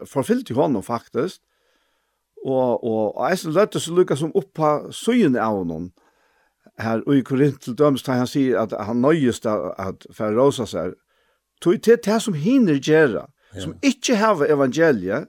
förfyllt 0.06 0.50
i 0.50 0.54
honom 0.54 0.82
faktiskt 0.82 1.42
og 2.44 2.84
og 2.84 3.30
eisen 3.30 3.52
løtte 3.52 3.80
så 3.80 3.94
lukka 3.94 4.16
som 4.16 4.32
upp 4.34 4.52
på 4.54 4.92
søyen 4.92 5.36
av 5.36 5.56
honom 5.56 5.92
her 6.78 7.02
og 7.06 7.16
i 7.16 7.22
Korint 7.22 7.60
til 7.62 7.76
døms 7.78 8.02
tar 8.02 8.20
han 8.20 8.28
sier 8.28 8.58
at 8.60 8.72
han 8.86 9.00
nøyest 9.00 9.46
at 9.46 10.06
for 10.12 10.36
rosa 10.36 10.66
seg 10.66 10.94
tog 11.60 11.80
til 11.82 12.00
det 12.04 12.20
som 12.22 12.34
hinner 12.34 12.80
gjøre 12.80 13.26
som 13.60 13.76
ikke 13.82 14.18
hava 14.18 14.48
evangeliet 14.50 15.28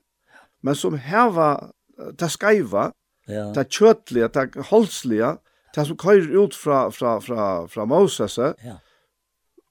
men 0.61 0.75
som 0.75 0.97
hava 0.97 1.71
det 2.19 2.31
skeiva, 2.31 2.89
ja. 3.27 3.49
det 3.55 3.67
kjøtlige, 3.73 4.29
det 4.33 4.67
holdslige, 4.69 5.35
det 5.75 5.87
som 5.87 5.97
køyrer 5.97 6.35
ut 6.43 6.55
fra, 6.55 6.89
fra, 6.89 7.19
fra, 7.19 7.65
fra 7.67 7.85
Moses, 7.85 8.37
ja. 8.37 8.77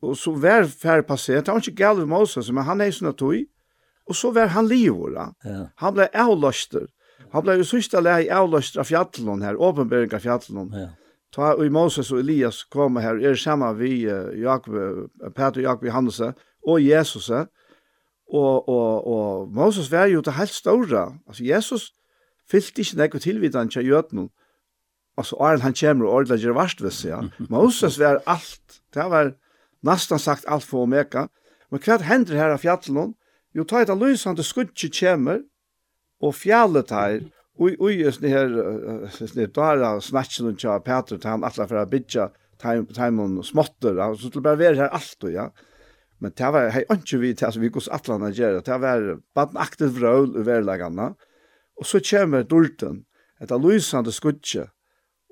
og 0.03 0.17
så 0.17 0.35
var 0.37 0.69
færre 0.69 1.03
passert, 1.03 1.47
det 1.47 1.55
var 1.55 1.63
ikke 1.63 1.83
galt 1.83 2.03
ved 2.03 2.11
Moses, 2.11 2.51
men 2.53 2.67
han 2.69 2.81
er 2.81 2.93
sånn 2.93 3.13
at 3.13 3.21
tog, 3.21 3.47
og 4.05 4.17
så 4.19 4.33
var 4.37 4.53
han 4.53 4.69
livora. 4.69 5.31
Ja. 5.45 5.69
Han 5.81 5.95
ble 5.97 6.11
avløster. 6.13 6.91
Han 7.33 7.45
ble 7.47 7.57
jo 7.59 7.65
sørste 7.67 8.03
lei 8.05 8.27
avløster 8.29 8.83
av 8.83 8.91
fjallen 8.91 9.43
her, 9.43 9.57
åpenbering 9.57 10.13
av 10.13 10.23
fjallen. 10.23 10.69
Ja. 10.77 10.91
Ta 11.35 11.55
og 11.57 11.67
Moses 11.73 12.13
og 12.15 12.21
Elias 12.23 12.63
kom 12.71 13.01
her, 13.03 13.19
er 13.19 13.35
sammen 13.35 13.75
vi 13.81 14.05
Jakob, 14.39 14.77
Peter 15.35 15.63
og 15.63 15.65
Jakob 15.65 15.89
Johannes 15.89 16.21
og 16.21 16.79
Jesus, 16.85 17.31
og, 17.31 18.69
og, 18.69 19.07
og 19.07 19.49
Moses 19.53 19.91
var 19.93 20.07
jo 20.13 20.23
det 20.25 20.37
helt 20.37 20.55
store. 20.55 21.09
Altså 21.27 21.45
Jesus, 21.45 21.91
fyllt 22.51 22.79
ikke 22.79 22.99
nekko 23.01 23.21
tilvidan 23.23 23.71
til 23.73 23.87
jøtnum, 23.89 24.31
altså 25.19 25.39
Arlen 25.41 25.63
han 25.63 25.77
kommer 25.79 26.09
og 26.09 26.19
ordentlig 26.19 26.45
gjør 26.45 26.59
verst 26.59 26.83
ved 26.83 26.95
seg, 26.95 27.11
ja. 27.11 27.23
Moses 27.55 27.99
var 28.01 28.23
alt, 28.27 28.81
det 28.95 29.09
var 29.11 29.35
nesten 29.85 30.19
sagt 30.19 30.49
alt 30.49 30.67
for 30.67 30.89
Omega, 30.89 31.29
men 31.71 31.83
hva 31.85 31.99
hender 32.03 32.39
her 32.39 32.55
av 32.55 32.63
fjallene? 32.63 33.15
Jo, 33.55 33.63
ta 33.65 33.81
et 33.83 33.91
av 33.91 34.01
lysande 34.01 34.43
skudget 34.43 34.97
kommer, 34.99 35.45
og 36.23 36.35
fjallet 36.35 36.91
her, 36.91 37.23
Oj 37.57 37.77
oj 37.79 37.95
just 37.95 38.21
det 38.21 38.29
här 38.29 38.49
det 39.35 39.55
där 39.55 39.77
där 39.77 40.01
snatchen 40.01 40.57
til 40.57 40.59
char 40.59 41.03
til 41.03 41.21
han 41.25 41.45
alla 41.45 41.69
för 41.69 41.77
att 41.77 41.91
bitcha 41.91 42.31
time 42.59 42.87
time 42.87 43.23
on 43.23 43.45
smotter 43.45 43.99
alltså 43.99 44.29
skulle 44.29 44.43
bara 44.43 44.57
vara 44.57 44.75
här 44.75 44.89
allt 44.89 45.25
och 45.25 45.31
ja. 45.31 45.53
Men 46.19 46.33
det 46.37 46.53
var 46.53 46.71
hei, 46.71 46.85
ikke 46.91 47.19
vi 47.19 47.35
til, 47.35 47.45
altså, 47.45 47.61
vi 47.61 47.69
går 47.69 47.89
alla 47.91 48.31
gjør 48.31 48.61
det 48.61 48.81
var 48.81 49.19
barnaktigt 49.35 49.93
vrå 49.93 50.27
överlägarna 50.37 51.15
Og 51.81 51.87
så 51.87 52.01
kommer 52.05 52.47
dulten, 52.47 53.05
etter 53.43 53.59
lysande 53.59 54.13
skudje, 54.15 54.69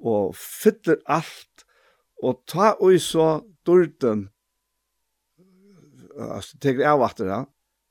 og 0.02 0.34
fyller 0.36 0.98
alt, 1.06 1.66
og 2.22 2.42
ta 2.50 2.72
ui 2.82 2.98
så 3.02 3.42
dulten, 3.66 4.28
altså, 6.18 6.58
teker 6.62 6.88
av 6.92 7.04
at 7.06 7.20
det 7.20 7.28
da, 7.30 7.42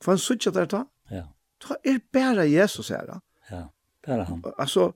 hva 0.01 0.15
en 0.15 0.21
skudje 0.21 0.53
der 0.55 0.67
ta? 0.71 0.85
Ja. 1.11 1.27
Ta 1.61 1.77
er 1.85 2.01
bare 2.13 2.47
Jesus 2.49 2.89
her 2.91 3.05
da. 3.07 3.19
Ja, 3.51 3.65
bare 4.05 4.25
han. 4.27 4.43
Altså, 4.57 4.91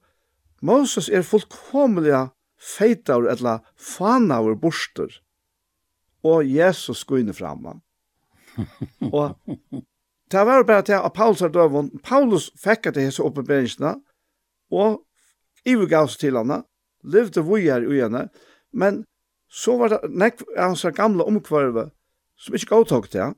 Moses 0.65 1.09
er 1.09 1.25
fullkomlig 1.25 2.13
feitaur, 2.57 3.27
eller 3.29 3.63
fanaur 3.75 4.55
borster, 4.59 5.21
og 6.25 6.47
Jesus 6.49 7.03
skulle 7.03 7.25
inn 7.25 7.35
framme. 7.37 7.79
og 9.13 9.35
det 10.43 10.51
var 10.51 10.67
bare 10.67 10.85
til 10.87 10.99
at 10.99 11.13
Paulus 11.13 11.41
er 11.41 11.53
døven. 11.53 11.89
Paulus 12.03 12.49
fikk 12.59 12.89
at 12.89 12.97
det 12.97 13.07
hese 13.07 13.23
oppenberingsene, 13.23 13.95
og 14.71 15.01
ivergavs 15.65 16.17
til 16.17 16.37
henne, 16.37 16.63
levde 17.03 17.43
vujer 17.45 17.85
i 17.85 18.01
henne, 18.01 18.27
men 18.73 19.03
så 19.49 19.77
var 19.79 19.93
det 19.93 20.11
nekk 20.11 20.41
av 20.57 20.73
hans 20.73 20.85
gamle 20.97 21.23
omkvarve, 21.23 21.89
som 22.35 22.55
ikke 22.57 22.73
godtok 22.73 23.09
til 23.13 23.35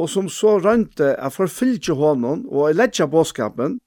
og 0.00 0.08
som 0.08 0.28
så 0.32 0.56
rønte 0.62 1.12
at 1.20 1.34
forfylte 1.34 1.94
hånden 1.98 2.46
og 2.48 2.74
ledja 2.74 3.06
bådskapen, 3.10 3.78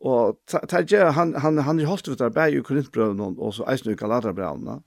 og 0.00 0.38
tægjer 0.48 1.10
han, 1.12 1.34
han, 1.36 1.58
han 1.58 1.80
er 1.80 1.88
holdt 1.90 2.08
ut 2.08 2.22
av 2.24 2.32
bæg 2.32 2.56
i 2.56 2.62
Korintbrøvene 2.64 3.34
og 3.36 3.52
så 3.54 3.66
eisen 3.68 3.92
i 3.92 3.98
Galaterbrøvene, 3.98 4.78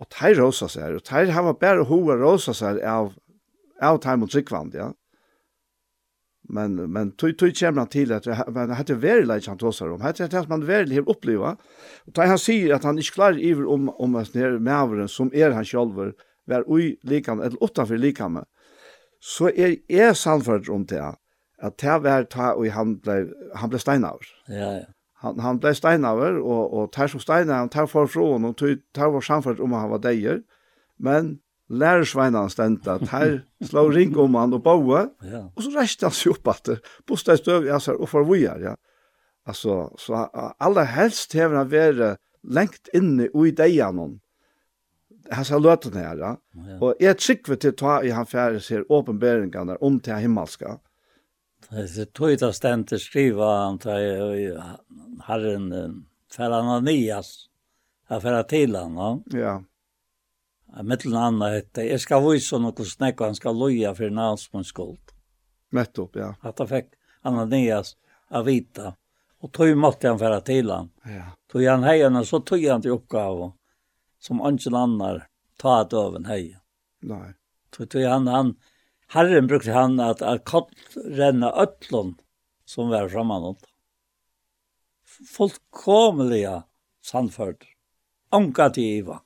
og 0.00 0.10
tægjer 0.14 0.40
rosa 0.40 0.68
seg, 0.70 0.96
og 0.96 1.04
tægjer 1.04 1.34
hava 1.36 1.52
bare 1.58 1.84
hoa 1.88 2.16
rosa 2.20 2.54
seg 2.56 2.80
av, 2.80 3.12
av 3.82 4.00
tægjer 4.00 4.22
mot 4.22 4.74
ja 4.74 4.92
men 6.48 6.92
men 6.92 7.12
tog 7.12 7.38
tog 7.38 7.56
kemna 7.56 7.86
till 7.86 8.12
att 8.12 8.26
han 8.26 8.70
hade 8.70 8.94
väldigt 8.94 9.28
like 9.28 9.50
han 9.50 9.58
tossar 9.58 9.90
om 9.90 10.00
hade 10.00 10.26
det 10.26 10.48
man 10.48 10.66
väldigt 10.66 10.98
har 10.98 11.36
og 11.36 11.56
och 12.06 12.22
han 12.22 12.38
sier 12.38 12.74
att 12.74 12.84
han 12.84 12.98
ikke 12.98 13.14
klar 13.14 13.38
iver 13.38 13.66
om 13.66 13.88
om 13.88 14.16
at 14.16 14.34
ner 14.34 14.58
med 14.58 15.10
som 15.10 15.30
är 15.34 15.50
han 15.50 15.64
sjølver 15.64 16.12
vær 16.46 16.64
oj 16.66 16.96
likam 17.02 17.40
eller 17.40 17.62
åtta 17.62 17.86
för 17.86 17.96
likam 17.96 18.44
så 19.20 19.48
är 19.48 19.76
är 19.88 20.12
sannfärd 20.12 20.68
om 20.68 20.86
det 20.86 21.14
at 21.62 21.78
det 21.78 21.98
var 21.98 22.24
ta 22.24 22.52
och 22.52 22.66
han 22.66 22.98
blev 22.98 23.32
han 23.54 23.68
blev 23.68 23.78
steinaver 23.78 24.26
ja 24.48 24.72
ja. 24.72 24.84
Han 25.14 25.38
han 25.40 25.58
blev 25.58 25.74
steinaver 25.74 26.38
och 26.38 26.82
och 26.82 26.92
tar 26.92 27.08
som 27.08 27.20
steinaver 27.20 27.68
tar 27.68 27.86
för 27.86 28.06
från 28.06 28.44
och 28.44 28.56
tar 28.94 29.10
var 29.10 29.20
sannfärd 29.20 29.60
om 29.60 29.72
han 29.72 29.90
var 29.90 29.98
dejer 29.98 30.42
men 30.98 31.38
lærersveinene 31.68 32.50
stendte, 32.50 32.98
at 32.98 33.08
her 33.08 33.38
slå 33.64 33.88
ring 33.88 34.16
om 34.20 34.34
han 34.36 34.52
og 34.56 34.62
boe, 34.64 35.06
ja. 35.24 35.46
og 35.48 35.62
så 35.64 35.72
reiste 35.78 36.08
han 36.08 36.16
seg 36.16 36.34
opp 36.36 36.50
at 36.52 36.68
det, 36.68 36.76
bostad 37.08 37.40
støv, 37.40 37.68
ja, 37.68 37.78
og 37.96 38.08
for 38.10 38.26
vi 38.28 38.44
er, 38.44 38.60
ja. 38.70 38.74
Altså, 39.46 39.88
så 40.00 40.26
aller 40.60 40.88
helst 40.88 41.32
hever 41.36 41.58
han 41.60 41.72
vært 41.72 42.20
lengt 42.44 42.88
inne 42.96 43.28
i 43.28 43.50
deianon, 43.56 44.18
hans 45.32 45.48
har 45.52 45.60
løtene 45.62 46.00
her, 46.04 46.20
ja. 46.20 46.32
ja. 46.68 46.78
Og 46.84 47.00
jeg 47.00 47.16
trykker 47.20 47.60
til 47.60 47.76
ta 47.80 48.00
i 48.04 48.12
han 48.12 48.28
fjerde 48.28 48.60
ser 48.60 48.84
åpenberingene 48.92 49.78
om 49.80 50.00
til 50.04 50.20
himmelska. 50.20 50.78
Det 51.70 52.10
tog 52.12 52.34
det 52.36 52.50
stendt 52.52 52.92
skriva 53.00 53.48
han 53.64 53.78
til 53.80 54.58
herren, 55.24 55.70
for 56.28 56.52
han 56.52 56.68
har 56.68 57.24
for 58.20 58.36
han 58.36 58.44
til 58.50 58.76
han, 58.76 58.98
ja. 59.00 59.38
Ja. 59.40 59.54
Mittel 60.82 61.14
annet 61.14 61.52
hette, 61.54 61.84
jeg 61.86 62.02
skal 62.02 62.24
vise 62.24 62.58
noe 62.58 62.86
snakk, 62.88 63.20
han 63.22 63.36
skal 63.38 63.54
loja 63.54 63.92
for 63.94 64.08
en 64.08 64.18
annen 64.18 64.66
skuld. 64.66 65.12
Nettopp, 65.74 66.16
ja. 66.18 66.32
At 66.42 66.58
han 66.58 66.70
fikk 66.70 66.94
Ananias 67.22 67.94
av 68.34 68.48
vita. 68.48 68.94
Og 69.44 69.52
tog 69.52 69.70
måtte 69.78 70.08
han 70.08 70.18
færa 70.18 70.40
til 70.44 70.70
han. 70.72 70.90
Ja. 71.06 71.28
Tog 71.50 71.62
han 71.68 71.86
heierne, 71.86 72.24
så 72.26 72.40
tog 72.40 72.62
han 72.64 72.82
til 72.82 72.96
oppgave 72.96 73.52
som 74.18 74.40
ingen 74.40 74.76
annar 74.78 75.26
ta 75.60 75.80
et 75.82 75.92
øven 75.94 76.26
hei. 76.26 76.56
Nei. 77.04 77.34
Tog, 77.70 77.90
tog 77.92 78.06
han, 78.08 78.26
han, 78.30 78.54
herren 79.14 79.50
brukte 79.50 79.74
han 79.74 80.00
at, 80.00 80.22
at 80.22 80.46
kott 80.48 80.96
renne 80.96 81.50
øtlån 81.60 82.14
som 82.64 82.90
var 82.90 83.10
frammanått. 83.12 83.68
Fullkomliga 85.04 86.62
sannførd. 87.04 87.66
Anka 88.34 88.70
til 88.74 89.02
Ivan. 89.02 89.22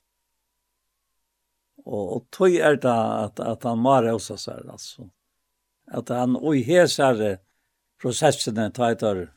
Og, 1.89 2.09
og 2.15 2.24
tog 2.31 2.52
er 2.52 2.77
det 2.77 2.93
at, 2.93 3.40
at 3.40 3.65
han 3.65 3.81
mår 3.81 4.10
oss 4.12 4.32
så 4.36 4.51
här 4.51 4.70
alltså. 4.70 5.10
Att 5.90 6.09
han 6.09 6.36
oj 6.36 6.62
här 6.62 7.39
processen 8.01 8.73
tajtar 8.73 9.32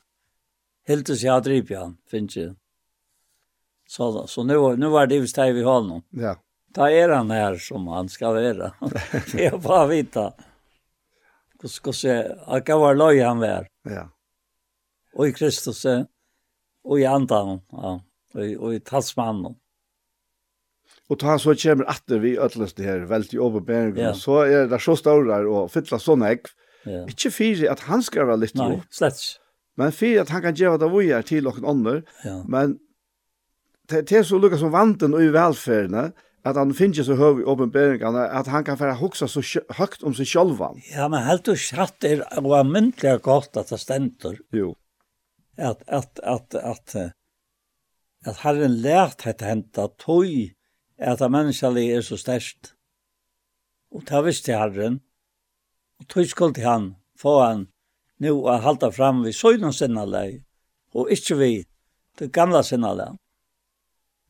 helt 0.88 1.08
så 1.08 1.26
jag 1.26 1.44
driver 1.44 1.76
han 1.76 1.98
finns 2.08 2.38
ju. 2.38 2.56
Så 3.88 4.28
så 4.28 4.44
nu 4.44 4.76
nu 4.76 4.88
var 4.88 5.08
det 5.08 5.20
visst 5.20 5.38
här 5.38 5.54
vi 5.54 5.64
har 5.64 5.82
noen. 5.82 6.04
Ja. 6.10 6.36
Da 6.68 6.92
er 6.92 7.10
han 7.10 7.32
her 7.32 7.58
som 7.58 7.88
han 7.88 8.10
skal 8.10 8.36
ska 8.36 8.54
vara. 8.54 8.74
jag 9.34 9.62
bara 9.62 9.88
vita. 9.88 10.34
Hur 11.62 11.70
skal 11.70 11.94
se 11.94 12.36
att 12.46 12.68
jag 12.68 12.80
var 12.80 12.96
løy 12.96 13.22
han 13.22 13.40
var. 13.40 13.68
Ja. 13.84 14.10
Og 15.14 15.28
i 15.28 15.34
Kristus 15.34 15.86
og 16.84 17.00
i 17.00 17.06
andan 17.06 17.62
ja. 17.72 18.02
og, 18.34 18.46
i, 18.46 18.56
och 18.58 18.74
i 18.74 18.80
talsmannen. 18.80 19.56
Og 21.12 21.20
ta 21.20 21.36
så 21.42 21.54
kommer 21.60 21.90
atter 21.92 22.22
vi 22.24 22.38
ødelast 22.40 22.78
det 22.80 22.88
her, 22.88 23.06
veldig 23.10 23.40
overbæring, 23.44 23.98
ja. 24.00 24.14
så 24.16 24.46
er 24.46 24.70
det 24.72 24.80
så 24.80 24.96
større 24.96 25.42
og 25.44 25.72
fylla 25.74 26.00
sånn 26.00 26.24
egg. 26.24 26.48
Ja. 26.88 27.04
Ikke 27.12 27.34
fyrir 27.36 27.68
at 27.74 27.84
han 27.90 28.04
skal 28.06 28.30
være 28.30 28.46
litt 28.46 28.56
opp. 28.56 28.80
Nei, 28.80 28.96
slett. 28.96 29.26
Men 29.80 29.92
fyrir 29.96 30.24
at 30.24 30.32
han 30.32 30.44
kan 30.46 30.56
gjøre 30.58 30.80
det 30.82 30.90
vi 30.94 31.12
er 31.12 31.28
til 31.28 31.44
noen 31.48 31.68
andre. 31.68 32.00
ja. 32.26 32.40
Men 32.48 32.80
det 33.92 34.12
er 34.16 34.24
så 34.24 34.38
lukka 34.40 34.56
som 34.56 34.72
vanten 34.72 35.12
og 35.18 35.20
i 35.20 35.34
velferdene, 35.36 36.14
at 36.48 36.56
han 36.56 36.72
finner 36.74 37.04
så 37.04 37.18
høy 37.20 37.42
i 37.42 37.48
åpenbæringene, 37.52 38.24
at 38.40 38.48
han 38.48 38.64
kan 38.64 38.80
være 38.80 38.96
hoksa 39.02 39.28
så 39.28 39.44
høyt 39.78 40.06
om 40.08 40.16
seg 40.16 40.30
sjølva. 40.32 40.72
Ja, 40.94 41.10
men 41.12 41.26
helt 41.28 41.50
og 41.52 41.60
slett 41.60 42.08
er 42.08 42.24
det 42.24 42.62
myndelig 42.70 43.18
godt 43.26 43.60
at 43.60 43.74
det 43.74 43.82
stender. 43.82 44.40
Jo. 44.56 44.72
At, 45.60 45.84
at, 45.88 46.24
at, 46.24 46.56
at, 46.56 46.96
at, 46.96 47.12
at 48.32 48.42
herren 48.46 48.80
lært 48.80 49.28
hette 49.28 49.46
henta 49.46 49.90
tog 50.00 50.32
at 51.02 51.20
det 51.20 51.32
menneskelig 51.34 51.88
er 51.96 52.06
så 52.06 52.18
størst. 52.20 52.74
Og 53.92 54.06
det 54.08 54.22
visste 54.26 54.56
herren, 54.56 55.02
og 56.00 56.08
tog 56.08 56.30
skuld 56.30 56.56
til 56.56 56.68
han, 56.68 56.94
få 57.18 57.40
han 57.42 57.66
nu 58.22 58.32
å 58.46 58.60
halda 58.62 58.92
fram 58.94 59.24
vi 59.26 59.34
søgnens 59.36 59.82
sinnaleg, 59.82 60.40
og 60.94 61.12
ikke 61.12 61.38
vi 61.40 61.52
til 62.18 62.32
gamla 62.34 62.62
sinnaleg. 62.66 63.18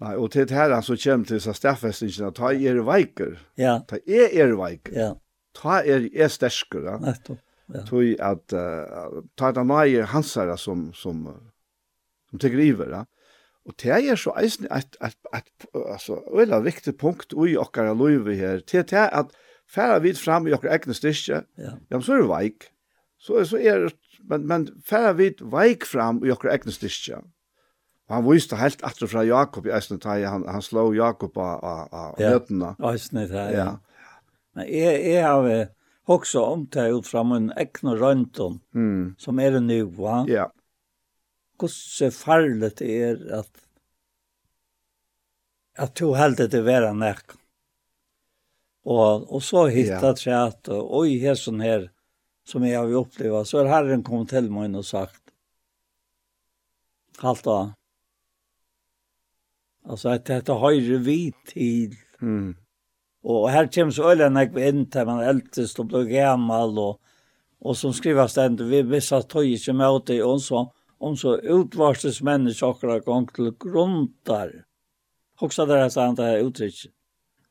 Nei, 0.02 0.15
og 0.18 0.31
til 0.34 0.49
herren 0.49 0.81
så 0.81 0.98
kommer 0.98 1.30
til 1.30 1.41
seg 1.43 1.60
stedfestingen, 1.60 2.34
ta 2.34 2.53
er 2.56 2.81
veiker, 2.88 3.38
ja. 3.60 3.77
ta 3.88 3.99
er 4.02 4.34
er 4.34 4.56
veiker, 4.57 4.98
ja. 4.98 5.10
ta 5.57 5.81
er 5.84 6.07
er 6.10 6.31
stersker, 6.31 6.88
ja. 6.89 6.98
Nettopp. 7.03 7.41
Ja. 7.72 7.85
Tog 7.88 8.18
at 8.19 8.52
uh, 8.52 9.22
ta 9.39 9.52
et 9.52 9.60
av 9.61 9.68
nøye 9.68 10.03
som, 10.60 10.89
som, 10.91 11.22
som, 11.23 12.39
tek 12.39 12.49
tegriver, 12.49 12.89
ja. 12.91 13.06
Og 13.65 13.75
det 13.81 13.91
er 13.93 14.17
så 14.17 14.33
eisen 14.41 14.65
et, 14.73 14.95
et, 15.05 15.17
et, 15.38 15.65
altså, 15.75 16.17
veldig 16.33 16.63
viktig 16.65 16.95
punkt 16.97 17.33
i 17.33 17.57
okkara 17.61 17.93
løyve 17.93 18.35
her, 18.35 18.63
til 18.65 18.85
det 18.89 18.97
er 18.97 19.11
at 19.21 19.33
færa 19.69 19.99
vidt 20.01 20.19
fram 20.19 20.47
i 20.47 20.53
okkara 20.55 20.79
egne 20.79 20.95
styrke, 20.97 21.43
ja. 21.57 21.75
ja, 21.75 21.97
men 21.97 22.01
så 22.01 22.15
er 22.15 22.23
det 22.23 22.31
veik. 22.31 22.71
Så, 23.21 23.43
så 23.45 23.59
er 23.61 23.85
det, 23.85 23.93
men, 24.29 24.47
men 24.47 24.67
færa 24.85 25.13
vidt 25.13 25.43
veik 25.53 25.85
fram 25.85 26.23
i 26.25 26.33
okkara 26.33 26.57
egne 26.57 26.73
styrke. 26.73 27.21
Og 28.09 28.15
han 28.17 28.25
viste 28.27 28.57
helt 28.59 28.81
atter 28.83 29.07
fra 29.07 29.21
Jakob 29.23 29.69
i 29.69 29.71
eisen, 29.71 30.01
han, 30.03 30.47
han 30.49 30.65
slå 30.65 30.89
Jakob 30.97 31.38
av, 31.38 31.61
av, 31.63 31.85
av 31.93 32.17
ja. 32.19 32.33
nøttene. 32.33 32.73
Eisen, 32.91 33.21
det 33.21 33.38
er, 33.38 33.53
ja. 33.53 33.67
ja. 33.69 34.09
Men 34.57 34.67
jeg, 34.67 34.97
jeg 35.05 35.21
har 35.23 35.69
også 36.11 36.41
omtalt 36.43 37.07
fra 37.07 37.23
min 37.23 37.51
egne 37.55 37.93
røntgen, 38.01 38.57
mm. 38.73 39.13
som 39.21 39.39
er 39.39 39.55
det 39.55 39.61
nu, 39.63 39.77
va? 40.01 40.23
Ja 40.27 40.49
hvordan 41.61 42.15
farligt 42.15 42.81
det 42.81 42.95
er 43.09 43.21
at 43.39 43.61
at 45.81 45.95
to 45.95 46.11
heldig 46.17 46.49
det 46.51 46.61
være 46.65 46.91
nek. 46.93 47.35
Og, 48.85 49.27
og 49.29 49.41
så 49.45 49.67
hittet 49.71 50.25
jeg 50.25 50.38
at, 50.38 50.69
og 50.69 51.07
i 51.07 51.19
sånn 51.38 51.61
her, 51.63 51.88
som 52.43 52.65
jeg 52.65 52.79
har 52.79 52.91
opplevd, 52.97 53.47
så 53.47 53.61
er 53.61 53.69
Herren 53.69 54.03
kommet 54.03 54.33
til 54.33 54.49
meg 54.51 54.75
og 54.75 54.85
sagt, 54.85 55.21
halt 57.21 57.45
da, 57.45 57.59
Altså, 59.81 60.11
at 60.13 60.27
dette 60.29 60.53
høyre 60.61 60.99
vi 61.01 61.31
til. 61.49 61.95
Mm. 62.21 62.51
Og 63.25 63.47
her 63.49 63.69
kommer 63.73 63.93
så 63.93 64.11
øyne 64.11 64.43
jeg 64.43 64.67
inn 64.69 64.83
til 64.93 65.07
man 65.09 65.23
eldest 65.25 65.79
og 65.81 65.88
blir 65.89 66.05
gammel, 66.09 66.77
og, 66.77 66.99
og 67.61 67.77
som 67.77 67.93
skriver 67.93 68.29
stendt, 68.29 68.61
vi 68.69 68.83
visste 68.85 69.17
at 69.17 69.29
tog 69.29 69.45
ikke 69.45 69.73
med 69.77 70.03
det, 70.05 70.19
og 70.25 70.41
sånn, 70.41 70.69
om 71.02 71.18
så 71.18 71.38
utvarstes 71.38 72.22
människor 72.22 72.99
gång 72.99 73.28
till 73.28 73.53
grundar. 73.60 74.65
Också 75.40 75.65
där 75.65 75.78
jag 75.78 75.91
sa 75.91 76.06
han 76.06 76.15
det 76.15 76.23
här 76.23 76.38
uttrycket. 76.38 76.91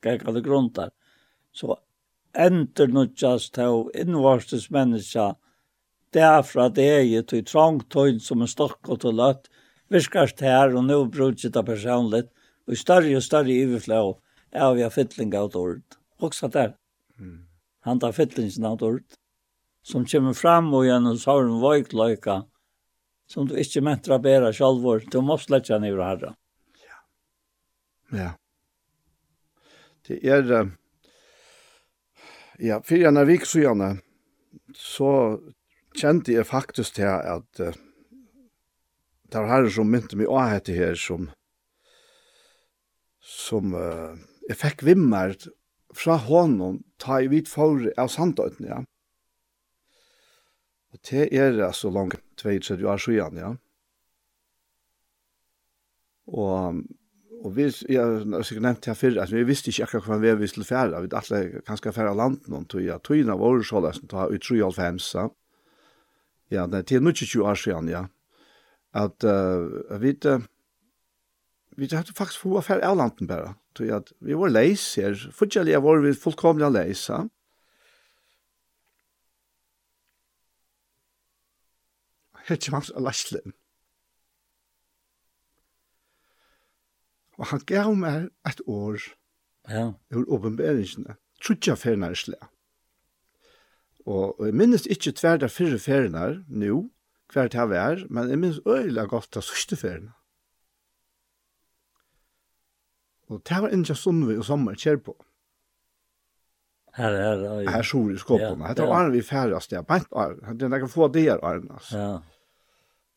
Gäckar 0.04 0.32
det 0.32 0.40
grundar. 0.40 0.90
Så 1.52 1.78
enter 2.32 2.86
nutjas 2.86 3.50
till 3.50 3.90
invarstes 3.94 4.70
människa 4.70 5.36
därför 6.10 6.60
att 6.60 6.74
det 6.74 6.88
är 6.88 7.00
ju 7.00 7.22
till 7.22 7.44
trångtöjd 7.44 8.22
som 8.22 8.40
en 8.40 8.48
stock 8.48 8.88
och 8.88 9.00
till 9.00 9.16
lött 9.16 9.50
viskast 9.88 10.40
här 10.40 10.76
och 10.76 10.84
nu 10.84 11.04
brukar 11.04 11.48
det 11.48 11.62
personligt 11.62 12.32
och 12.66 12.78
större 12.78 13.16
och 13.16 13.24
större 13.24 13.52
överflöd 13.52 14.14
av 14.54 14.78
jag 14.78 14.92
fytling 14.92 15.38
av 15.38 15.56
ord. 15.56 15.82
Också 16.18 16.48
där. 16.48 16.76
Han 17.80 18.00
tar 18.00 18.12
fyttlingen 18.12 18.64
av 18.64 18.82
ord 18.82 19.02
som 19.82 20.04
kommer 20.04 20.32
fram 20.32 20.74
och 20.74 20.86
genom 20.86 21.18
såren 21.18 21.60
vajklöjka 21.60 22.44
som 23.30 23.46
du 23.46 23.54
ikke 23.58 23.82
mentra 23.84 24.18
bæra 24.22 24.50
sjálfur, 24.54 25.04
du 25.06 25.20
må 25.22 25.36
slett 25.38 25.70
kjenne 25.70 25.90
i 25.90 25.94
herra. 25.94 26.34
Ja. 26.82 26.98
Ja. 28.18 28.30
Det 30.06 30.18
er, 30.26 30.70
ja, 32.58 32.80
fyrir 32.82 33.10
enn 33.12 33.22
vik 33.28 33.46
så 33.46 33.76
så 34.74 35.12
kjente 35.94 36.34
jeg 36.34 36.46
faktisk 36.46 36.98
til 36.98 37.06
at 37.06 37.62
uh, 37.62 37.74
det 39.30 39.38
var 39.38 39.50
herre 39.50 39.70
som 39.70 39.90
mynte 39.90 40.18
meg 40.18 40.26
av 40.26 40.50
hette 40.50 40.74
her, 40.74 40.98
som, 40.98 41.30
som 43.22 43.74
uh, 43.74 44.18
jeg 44.48 44.58
fikk 44.58 44.82
vimmer 44.82 45.36
fra 45.94 46.16
hånden, 46.18 46.82
ta 46.98 47.20
i 47.22 47.30
vidt 47.30 47.50
for 47.50 47.86
av 47.98 48.10
sandøyden, 48.10 48.66
ja. 48.66 48.82
Mm 48.82 48.99
Og 50.90 50.98
det 51.10 51.28
er 51.36 51.58
altså 51.64 51.90
langt 51.90 52.18
32 52.40 52.88
år 52.88 53.02
siden, 53.02 53.38
ja. 53.38 53.52
Og, 56.30 56.82
og 57.44 57.56
vi, 57.56 57.66
jeg 57.88 58.00
har 58.00 58.44
sikkert 58.46 58.66
nevnt 58.66 58.86
det 58.86 58.96
før, 58.98 59.16
altså, 59.22 59.36
vi 59.36 59.48
visste 59.48 59.72
ikke 59.72 59.86
akkurat 59.88 60.08
hva 60.10 60.18
vi 60.22 60.34
visste 60.42 60.60
til 60.60 60.68
fære. 60.68 61.02
Vi 61.02 61.10
hadde 61.14 61.62
kanskje 61.66 61.94
fære 61.94 62.14
land 62.18 62.50
noen 62.50 62.66
tog, 62.70 62.82
ja. 62.84 62.98
Togene 63.02 63.38
var 63.38 63.62
så 63.66 63.82
løsene, 63.82 64.10
ta 64.10 64.28
ut 64.30 64.46
3,5, 64.46 65.02
ja. 65.14 65.28
Ja, 66.50 66.66
det 66.66 66.80
er 66.80 66.88
til 66.88 67.12
20 67.14 67.46
år 67.46 67.58
siden, 67.58 67.90
ja. 67.90 68.04
At 68.94 69.22
uh, 69.22 70.00
vi, 70.02 70.16
uh, 70.26 70.42
vi 71.78 71.88
hadde 71.92 72.16
faktisk 72.16 72.42
få 72.42 72.56
affære 72.58 72.86
av 72.86 72.98
landen 72.98 73.30
bare. 73.30 73.54
Tog 73.78 73.92
at 73.94 74.10
vi 74.18 74.34
var 74.34 74.50
leis 74.50 74.82
her, 74.98 75.14
fortsatt 75.14 75.70
var 75.70 76.02
vi 76.02 76.14
fullkomlig 76.18 76.72
leis, 76.74 77.06
ja. 77.08 77.22
hittir 82.50 82.74
hans 82.76 82.90
av 82.94 83.06
læslen. 83.06 83.54
Og 87.40 87.48
han 87.54 87.64
gav 87.66 87.94
meg 87.96 88.28
et 88.48 88.60
år 88.68 89.00
ja. 89.70 89.92
ur 90.12 90.26
åpenberingene, 90.28 91.16
trutja 91.40 91.76
fernar 91.80 92.16
slæ. 92.18 92.36
Og 94.10 94.40
jeg 94.44 94.56
minnes 94.56 94.86
ikke 94.90 95.14
tverda 95.16 95.48
fyrre 95.52 95.78
fernar 95.80 96.40
nu, 96.48 96.90
hver 97.32 97.48
det 97.52 97.66
var, 97.70 98.04
men 98.10 98.28
jeg 98.28 98.40
minnes 98.42 98.60
øyla 98.66 99.06
godt 99.08 99.38
av 99.38 99.46
sørste 99.46 99.78
fernar. 99.80 100.16
Og 103.30 103.42
det 103.46 103.60
var 103.62 103.72
ikke 103.72 103.94
sånn 103.94 104.24
vi 104.26 104.36
og 104.40 104.46
sommer 104.48 104.78
kjær 104.78 104.98
på. 105.06 105.14
Her 106.98 107.14
er 107.14 107.36
det. 107.38 107.50
Her 107.70 107.86
sår 107.86 108.16
i 108.16 108.18
skåpene. 108.18 108.66
Her 108.66 108.88
var 108.90 109.12
vi 109.14 109.22
færre 109.22 109.60
sted. 109.62 109.84
Bant 109.86 110.08
var. 110.10 110.34
Det 110.34 110.66
er 110.66 110.72
noen 110.72 110.90
få 110.90 111.06
der, 111.14 111.38
Arne. 111.46 111.78
Ja. 111.94 112.08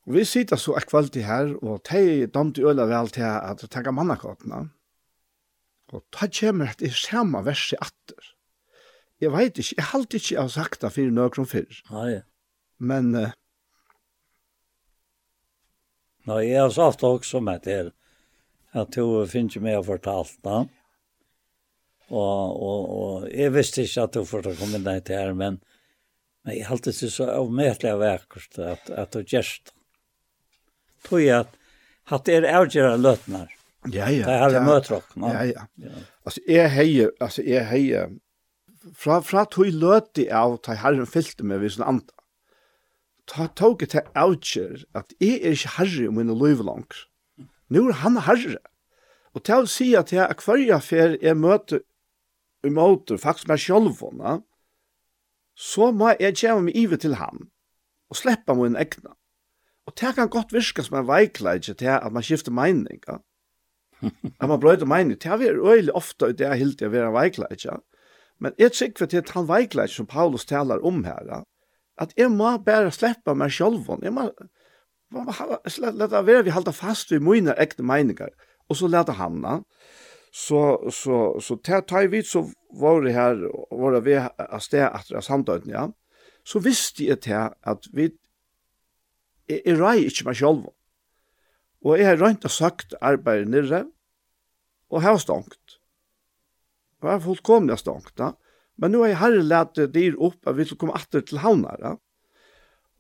Og 0.03 0.17
vi 0.17 0.25
sitter 0.27 0.59
så 0.59 0.75
et 0.75 0.87
kvalitet 0.89 1.23
her, 1.23 1.53
og 1.63 1.83
de 1.87 2.27
domte 2.27 2.63
øla 2.63 2.85
vel 2.89 3.11
til 3.13 3.23
at 3.23 3.63
tenke 3.71 3.93
mannakåtene. 3.95 4.65
Og 5.93 6.03
da 6.11 6.27
kommer 6.27 6.73
det 6.79 6.91
samme 6.97 7.43
vers 7.45 7.69
i 7.71 7.79
atter. 7.79 8.33
Jeg 9.21 9.31
vet 9.31 9.57
ikke, 9.61 9.75
jeg 9.77 9.89
halte 9.93 10.19
ikke 10.19 10.33
jeg 10.33 10.41
har 10.41 10.51
sagt 10.51 10.81
det 10.81 10.91
for 10.91 11.15
noen 11.15 11.47
før. 11.47 11.81
Nei. 11.91 12.07
Ja. 12.17 12.21
Men... 12.83 13.15
Uh, 13.15 13.31
Nei, 16.27 16.39
jeg 16.47 16.61
har 16.61 16.71
sagt 16.71 17.01
det 17.03 17.09
også 17.09 17.39
med 17.43 17.63
til 17.63 17.91
at 18.73 18.95
du 18.95 19.25
finner 19.29 19.63
meg 19.63 19.77
å 19.77 19.85
fortalt 19.85 20.37
da. 20.43 20.63
Og, 22.13 22.59
og, 22.63 22.81
og 22.95 23.27
jeg 23.31 23.53
visste 23.53 23.83
ikke 23.83 24.07
at 24.07 24.15
du 24.15 24.27
fortalte 24.27 24.59
komme 24.59 24.79
inn 24.79 25.03
til 25.05 25.19
her, 25.19 25.33
men, 25.37 25.59
men 26.43 26.57
jeg 26.57 26.67
halte 26.67 26.91
det 26.95 27.11
så 27.11 27.27
avmøtelig 27.31 27.91
av 27.91 28.03
vekkert 28.03 28.59
at, 28.65 28.91
at 28.91 29.15
du 29.15 29.23
gjerst 29.23 29.71
det 29.71 29.77
tog 31.03 31.21
jag 31.21 31.45
att 32.05 32.25
det 32.25 32.35
är 32.35 32.57
avgöra 32.57 32.95
lötnar. 32.95 33.53
Ja, 33.85 34.09
ja. 34.09 34.25
Det 34.25 34.31
här 34.31 34.53
är 34.53 34.61
mötrock. 34.61 35.05
Ja, 35.15 35.45
ja. 35.45 35.67
Alltså, 36.23 36.41
jag 36.47 36.69
hejer, 36.69 37.11
alltså, 37.19 37.41
jag 37.41 37.63
hejer, 37.63 38.09
fra, 38.95 39.21
fra 39.21 39.45
tog 39.45 39.71
løti 39.71 40.29
av, 40.31 40.57
ta 40.63 40.75
herren 40.79 41.07
fyllte 41.07 41.45
meg 41.47 41.63
vid 41.63 41.75
sånn 41.75 41.87
andre. 41.87 42.15
Ta 43.27 43.47
tog 43.55 43.83
til 43.87 44.03
avgjør 44.19 44.83
at 44.99 45.15
jeg 45.19 45.39
er 45.39 45.55
ikke 45.55 45.75
herre 45.77 46.07
om 46.11 46.19
mine 46.19 46.35
liv 46.35 46.63
langt. 46.63 47.05
Nå 47.71 47.87
er 47.89 47.99
han 48.03 48.19
herre. 48.27 48.59
Og 49.33 49.43
til 49.47 49.63
å 49.63 49.69
si 49.69 49.93
at 49.97 50.11
jeg 50.13 50.23
er 50.23 50.39
hver 50.45 50.63
affær 50.77 51.15
jeg 51.19 51.39
møter 51.39 51.83
imot 52.63 53.11
faktisk 53.19 53.49
meg 53.51 53.59
selv, 53.59 54.03
så 55.55 55.91
må 55.91 56.13
jeg 56.19 56.37
gjøre 56.43 56.67
meg 56.67 56.77
ivet 56.77 57.03
til 57.03 57.17
ham 57.19 57.47
og 58.11 58.19
slippe 58.19 58.55
min 58.57 58.77
egna. 58.77 59.15
Og 59.87 59.93
det 59.99 60.15
kan 60.15 60.31
godt 60.31 60.53
virke 60.53 60.83
som 60.83 60.97
en 60.99 61.07
veikleidje 61.07 61.73
til 61.73 61.91
at 61.91 62.11
man 62.11 62.23
skifter 62.23 62.51
mening. 62.51 63.01
Ja? 63.07 63.17
At 64.39 64.49
man 64.49 64.59
brøyder 64.59 64.85
mening. 64.85 65.19
Det 65.19 65.31
er 65.31 65.59
øyelig 65.59 65.95
ofte 65.95 66.29
i 66.29 66.37
det 66.37 66.47
jeg 66.47 66.61
hilder 66.61 66.87
å 66.87 66.93
være 66.93 67.09
en 67.11 67.17
veikleidje. 67.17 67.77
Men 68.39 68.55
jeg 68.59 68.71
tykker 68.71 69.05
til 69.05 69.23
at 69.23 69.33
han 69.35 69.47
veikleidje 69.47 69.95
som 69.95 70.07
Paulus 70.07 70.45
taler 70.45 70.83
om 70.85 71.03
her, 71.03 71.23
ja? 71.27 71.43
at 71.97 72.13
jeg 72.17 72.31
må 72.31 72.57
bare 72.65 72.91
slippe 72.91 73.35
meg 73.37 73.51
selv. 73.53 73.85
Jeg 74.01 74.13
må 74.13 74.29
må 75.13 75.25
lette 75.93 76.25
være 76.25 76.43
vi 76.47 76.53
halda 76.53 76.73
fast 76.73 77.11
ved 77.11 77.21
mine 77.23 77.53
ekte 77.61 77.85
meninger. 77.85 78.31
Og 78.69 78.79
så 78.79 78.89
lette 78.89 79.17
han 79.19 79.43
Ja? 79.43 79.59
Så, 80.33 80.89
så, 80.89 81.17
så 81.45 81.59
til 81.61 81.83
ta 81.85 81.99
i 82.01 82.07
vidt 82.09 82.25
så 82.25 82.47
var 82.81 83.03
det 83.05 83.13
her, 83.13 83.37
var 83.69 83.93
det 83.93 84.05
ved 84.05 84.31
av 84.39 84.63
sted 84.65 84.87
etter 84.87 85.21
samtøyden, 85.21 85.69
ja. 85.69 85.83
Så 86.41 86.57
visste 86.59 87.05
jeg 87.05 87.19
til 87.21 87.51
at 87.53 87.85
vi 87.93 88.07
jeg, 89.49 89.61
jeg 89.65 89.79
rei 89.79 89.97
ikke 90.07 90.27
meg 90.29 90.39
selv. 90.39 90.69
Og 91.83 91.99
jeg 91.99 92.07
har 92.07 92.21
rønt 92.21 92.45
og 92.47 92.53
sagt 92.53 92.95
arbeidet 93.01 93.49
nere, 93.51 93.83
og 94.93 95.03
har 95.03 95.19
stångt. 95.19 95.79
Og 97.01 97.09
jeg 97.09 97.17
har 97.17 97.25
fullkomlig 97.25 97.77
stångt, 97.81 98.13
da. 98.19 98.33
Men 98.79 98.93
nå 98.93 99.03
har 99.03 99.11
jeg 99.11 99.21
herre 99.21 99.45
lett 99.45 99.81
dyr 99.93 100.15
opp 100.17 100.47
at 100.49 100.57
vi 100.57 100.65
skal 100.65 100.79
komme 100.81 100.97
atter 100.97 101.25
til 101.25 101.41
havnere. 101.43 101.97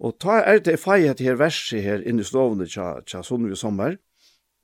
Og 0.03 0.17
ta 0.21 0.41
er 0.41 0.59
det 0.61 0.81
feiet 0.81 1.21
her 1.23 1.37
verset 1.39 1.85
her 1.85 2.03
inne 2.05 2.25
i 2.25 2.27
stovene 2.27 2.67
tja, 2.69 2.97
tja 3.07 3.23
Sundby 3.23 3.55
sommer. 3.57 3.95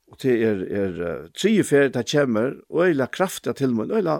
Og 0.09 0.19
det 0.23 0.35
er, 0.43 0.61
er 0.65 0.99
tre 1.37 1.53
ferie 1.63 1.93
til 1.93 2.07
kommer, 2.11 2.57
og 2.69 2.87
jeg 2.87 2.97
la 2.97 3.07
kraftig 3.13 3.55
til 3.59 3.75
meg, 3.77 3.91
og 3.91 3.99
jeg 3.99 4.07
la 4.07 4.17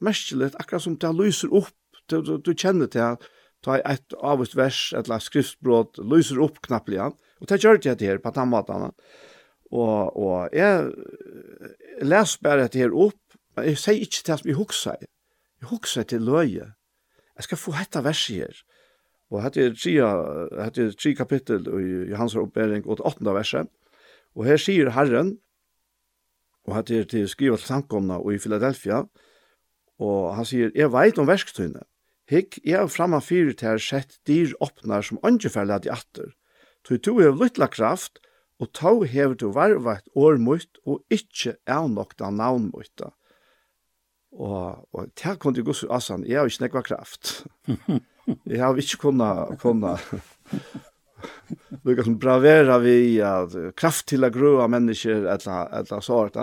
merkelig, 0.00 0.50
akkurat 0.56 0.82
som 0.82 0.96
det 0.98 1.12
lyser 1.14 1.52
opp, 1.54 1.74
du, 2.10 2.20
du, 2.24 2.36
du 2.40 2.52
kjenner 2.54 2.88
til 2.90 3.04
at 3.04 3.26
ta 3.62 3.78
ett 3.78 4.12
avvist 4.12 4.54
vers 4.54 4.94
eller 4.96 5.18
skriftbrot 5.18 5.98
lyser 5.98 6.42
upp 6.42 6.58
ja. 6.86 7.12
och 7.40 7.46
det 7.46 7.64
gjør 7.64 7.78
det 7.78 8.00
här 8.00 8.18
på 8.18 8.30
tammatan 8.30 8.92
och 9.70 10.16
och 10.16 10.48
jag 10.52 10.92
läs 12.02 12.40
bara 12.40 12.68
det 12.68 12.78
här 12.78 13.06
upp 13.06 13.22
jeg 13.56 13.78
säger 13.78 14.00
inte 14.00 14.32
det 14.32 14.38
som 14.38 14.50
jag 14.50 14.56
huxar 14.56 14.96
jag 15.60 15.68
huxar 15.68 16.02
till 16.02 16.24
löje 16.24 16.72
Jeg 17.36 17.44
ska 17.44 17.56
få 17.56 17.72
hette 17.72 18.00
verset 18.00 18.36
her. 18.36 18.62
och 19.30 19.42
hade 19.42 19.60
er 19.60 19.74
tre 19.74 20.00
hade 20.62 20.92
tre 20.92 21.14
kapitel 21.14 21.66
i 21.80 22.10
Johans 22.10 22.34
uppbäring 22.34 22.82
det 22.82 23.02
åttende 23.02 23.32
verset. 23.32 23.66
Och 24.34 24.44
här 24.44 24.56
säger 24.56 24.86
Herren 24.86 25.38
og 26.64 26.74
hade 26.74 27.04
til 27.04 27.28
skrivet 27.28 27.60
samkomna 27.60 28.18
och 28.18 28.34
i 28.34 28.38
Philadelphia 28.38 29.04
och 29.98 30.34
han 30.34 30.44
säger 30.44 30.70
jag 30.74 30.88
vet 30.88 31.18
om 31.18 31.26
verktygen 31.26 31.82
Hikk, 32.26 32.58
jeg 32.66 32.80
er 32.80 32.88
framme 32.90 33.20
fyrir 33.22 33.54
til 33.54 33.78
sett 33.78 34.16
dyr 34.26 34.54
åpner 34.64 35.04
som 35.06 35.20
andre 35.26 35.50
færre 35.52 35.78
i 35.86 35.90
atter. 35.94 36.32
Tui 36.82 36.98
tu 36.98 37.12
hev 37.20 37.38
lytla 37.38 37.68
kraft, 37.70 38.18
og 38.58 38.72
tau 38.74 39.04
hev 39.06 39.36
du 39.38 39.52
varvagt 39.54 40.08
år 40.16 40.40
mot, 40.42 40.66
og 40.86 41.04
ikkje 41.12 41.54
er 41.66 41.86
navn 42.34 42.70
mot. 42.72 43.06
Og, 44.32 44.88
og 44.92 45.14
til 45.14 45.38
kom 45.38 45.54
til 45.54 45.64
Guds 45.64 45.84
Asan, 45.84 46.26
jeg 46.26 46.40
har 46.40 46.50
ikke 46.50 46.66
nekva 46.66 46.82
kraft. 46.82 47.46
Jeg 48.26 48.58
har 48.58 48.74
ikke 48.74 48.98
kunna, 49.04 49.54
kunna, 49.62 49.92
lukka 51.86 52.02
som 52.02 52.16
bravera 52.18 52.80
vi 52.82 53.20
at 53.22 53.54
kraft 53.78 54.08
til 54.10 54.26
a 54.26 54.32
grua 54.34 54.66
mennesker, 54.66 55.28
etla, 55.30 55.60
etla 55.78 56.00
såret 56.02 56.34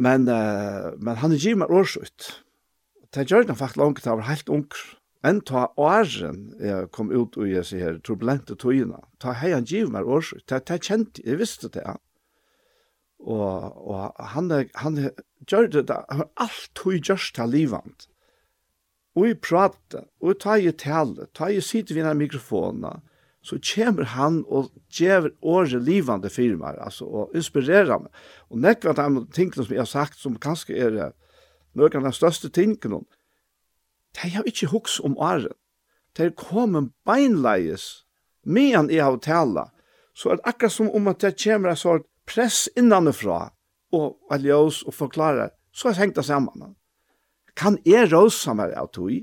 Men, 0.00 0.24
uh, 0.24 0.96
men 0.96 1.20
han 1.20 1.36
er 1.36 1.42
gir 1.44 1.60
meg 1.60 1.68
årsut 1.68 2.43
det 3.14 3.28
gjør 3.30 3.46
det 3.48 3.58
faktisk 3.58 3.80
langt, 3.80 4.04
det 4.04 4.10
var 4.10 4.28
helt 4.28 4.50
ung. 4.52 4.68
Enn 5.24 5.40
ta 5.40 5.68
åren 5.80 6.40
jeg 6.60 6.90
kom 6.92 7.12
ut 7.12 7.38
og 7.40 7.48
jeg 7.48 7.64
sier 7.64 8.00
turbulente 8.04 8.56
togene, 8.60 9.00
ta 9.22 9.32
hei 9.40 9.54
han 9.54 9.64
giv 9.64 9.88
meg 9.92 10.04
års, 10.04 10.34
det, 10.50 10.66
det 10.68 10.82
kjente, 10.84 11.22
jeg 11.24 11.40
visste 11.40 11.70
det. 11.72 11.86
Og, 13.24 13.78
og 13.88 14.26
han, 14.34 14.50
han 14.76 14.98
gjør 15.48 15.70
det, 15.78 15.86
han 15.88 16.28
alt 16.36 16.68
tog 16.76 16.98
gjørst 16.98 17.38
til 17.38 17.54
livet. 17.54 18.08
Og 19.14 19.30
jeg 19.30 19.40
prater, 19.40 20.04
og 20.20 20.34
jeg 20.34 20.40
tar 20.42 20.60
i 20.60 20.76
tale, 20.84 21.26
tar 21.32 21.54
i 21.54 21.62
sitter 21.64 21.96
ved 21.96 22.14
mikrofonen, 22.18 23.00
så 23.44 23.58
kommer 23.60 24.08
han 24.12 24.42
og 24.48 24.72
gjør 24.92 25.30
året 25.40 25.82
livende 25.84 26.30
firmaer, 26.32 26.80
altså, 26.80 27.04
og 27.04 27.36
inspirerer 27.36 28.00
meg. 28.00 28.12
Og 28.50 28.60
nekker 28.64 28.92
at 28.92 29.00
han 29.00 29.26
tingene 29.36 29.64
som 29.64 29.72
jeg 29.72 29.84
har 29.84 29.90
sagt, 29.90 30.20
som 30.20 30.36
kanskje 30.40 30.76
er 30.80 30.96
det, 30.96 31.10
nøkene 31.74 32.10
av 32.10 32.16
største 32.16 32.50
tingene, 32.54 33.02
de 34.14 34.30
har 34.30 34.46
ikke 34.46 34.70
huks 34.70 35.00
om 35.02 35.16
året. 35.18 35.56
De 36.14 36.30
kommer 36.30 36.90
beinleies, 37.06 38.04
medan 38.46 38.90
jeg 38.90 39.02
har 39.02 39.18
tala, 39.18 39.68
så 40.14 40.30
er 40.30 40.38
det 40.38 40.46
akkurat 40.46 40.72
som 40.72 40.90
om 40.94 41.10
at 41.10 41.20
det 41.24 41.34
kommer 41.42 41.72
en 41.72 41.80
sort 41.80 42.06
press 42.26 42.68
innanifra, 42.78 43.50
og 43.94 44.16
aljøs 44.30 44.82
og 44.86 44.94
forklarer, 44.94 45.50
så 45.74 45.88
er 45.88 45.94
det 45.94 46.02
hengt 46.02 46.16
det 46.16 46.24
sammen. 46.24 46.74
Kan 47.58 47.78
jeg 47.86 48.10
råse 48.12 48.54
meg 48.54 48.74
av 48.78 48.90
tog? 48.94 49.22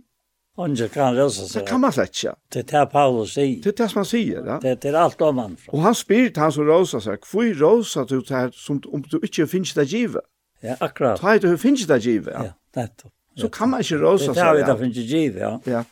Onge 0.60 0.88
kan 0.92 1.16
røsa 1.16 1.46
seg. 1.48 1.62
Det 1.62 1.70
kan 1.70 1.80
man 1.80 1.94
fletja. 1.96 2.34
Det 2.52 2.66
er 2.66 2.68
det 2.72 2.82
Paulus 2.92 3.34
sier. 3.38 3.62
Det 3.64 3.72
er 3.72 3.78
det 3.80 3.88
som 3.92 4.02
han 4.02 4.10
sier, 4.10 4.42
ja. 4.46 4.58
Det, 4.62 4.76
det 4.84 4.92
er 4.92 4.98
alt 5.00 5.22
om 5.24 5.40
han 5.40 5.56
fra. 5.60 5.72
Og 5.76 5.86
han 5.86 5.96
spyrt 5.96 6.40
han 6.42 6.52
som 6.52 6.68
rosa 6.68 7.00
seg, 7.04 7.24
hvor 7.32 7.48
rosa 7.62 8.04
du 8.08 8.18
det 8.20 8.36
her 8.36 8.52
som 8.56 8.82
om 8.92 9.04
du 9.08 9.18
ikke 9.24 9.48
finnes 9.48 9.72
det 9.78 9.88
givet? 9.92 10.28
Ja, 10.62 10.76
akkurat. 10.80 11.20
Ta 11.20 11.38
du 11.38 11.58
finnes 11.58 11.88
det 11.88 12.00
givet. 12.06 12.34
Ja, 12.34 12.44
Ja, 12.44 12.54
det. 12.74 13.12
Så 13.36 13.50
kan 13.50 13.70
man 13.70 13.82
ikke 13.82 13.98
rosa 13.98 14.26
så. 14.26 14.34
Det 14.34 14.42
har 14.42 14.78
vi 14.78 14.88
det 14.90 15.02
givet, 15.02 15.42
ja. 15.42 15.60
Ja. 15.66 15.84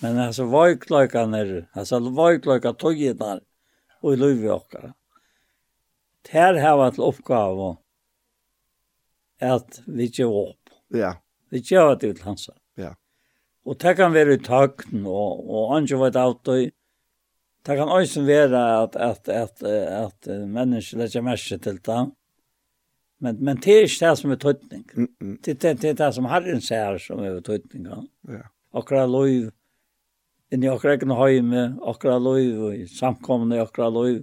Men 0.00 0.18
alltså 0.18 0.44
vojklökan 0.44 1.34
är, 1.34 1.68
alltså 1.72 1.98
vojklökan 1.98 2.74
tog 2.74 3.00
i 3.00 3.12
där 3.12 3.40
och 4.00 4.12
i 4.14 4.16
löv 4.16 4.46
och. 4.46 4.74
Här 6.28 6.54
har 6.54 6.76
varit 6.76 6.98
oppgave 6.98 7.76
at 9.40 9.80
vi 9.86 10.04
ger 10.04 10.26
opp. 10.26 10.70
Ja. 10.88 11.16
Vi 11.50 11.58
ger 11.58 11.96
det 11.96 12.06
ut 12.06 12.22
hans. 12.22 12.50
Ja. 12.74 12.94
Og 13.64 13.78
det 13.78 13.94
kan 13.96 14.12
være 14.12 14.34
i 14.34 14.38
tagn 14.44 15.06
og, 15.06 15.44
og 15.50 15.76
andre 15.76 15.98
vet 16.00 16.16
alt 16.16 16.48
og 16.48 16.70
det 17.64 17.76
kan 17.78 17.88
også 17.88 18.22
være 18.22 18.82
at, 18.82 18.96
at, 18.96 19.28
at, 19.28 19.62
at, 19.62 20.28
at 20.28 20.48
mennesker 20.48 20.98
lägger 20.98 21.22
mest 21.22 21.48
til 21.62 21.78
det. 21.86 22.10
Men, 23.20 23.38
men 23.44 23.56
det 23.62 23.72
er 23.72 23.86
ikke 23.86 24.08
det 24.08 24.18
som 24.18 24.30
er 24.30 24.36
tøytning. 24.36 24.84
Mm 24.94 25.08
-mm. 25.20 25.36
Det, 25.44 25.62
det, 25.62 25.82
det 25.82 25.90
er 25.90 26.06
det 26.06 26.14
som 26.14 26.24
Herren 26.24 26.60
ser 26.60 26.98
som 26.98 27.18
er 27.18 27.40
tøytning. 27.40 27.86
Ja. 28.28 28.42
Akkurat 28.74 29.10
lov, 29.10 29.50
inni 30.52 30.68
akkurat 30.68 31.02
egen 31.02 31.10
høyme, 31.10 31.78
akkurat 31.86 32.22
lov, 32.22 32.66
og 32.66 32.88
samkomne 32.98 33.60
akkurat 33.60 33.92
lov, 33.92 34.20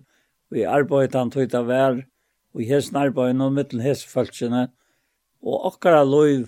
og 0.51 0.57
i 0.57 0.63
arbeidet 0.63 1.15
han 1.15 1.31
tøyta 1.31 1.61
vær, 1.61 2.03
og 2.53 2.61
i 2.61 2.65
hesten 2.65 2.97
arbeidet 2.97 3.35
noen 3.35 3.53
mittelen 3.53 3.97
och 4.11 4.69
og 5.41 5.73
akkurat 5.73 6.07
lov, 6.07 6.47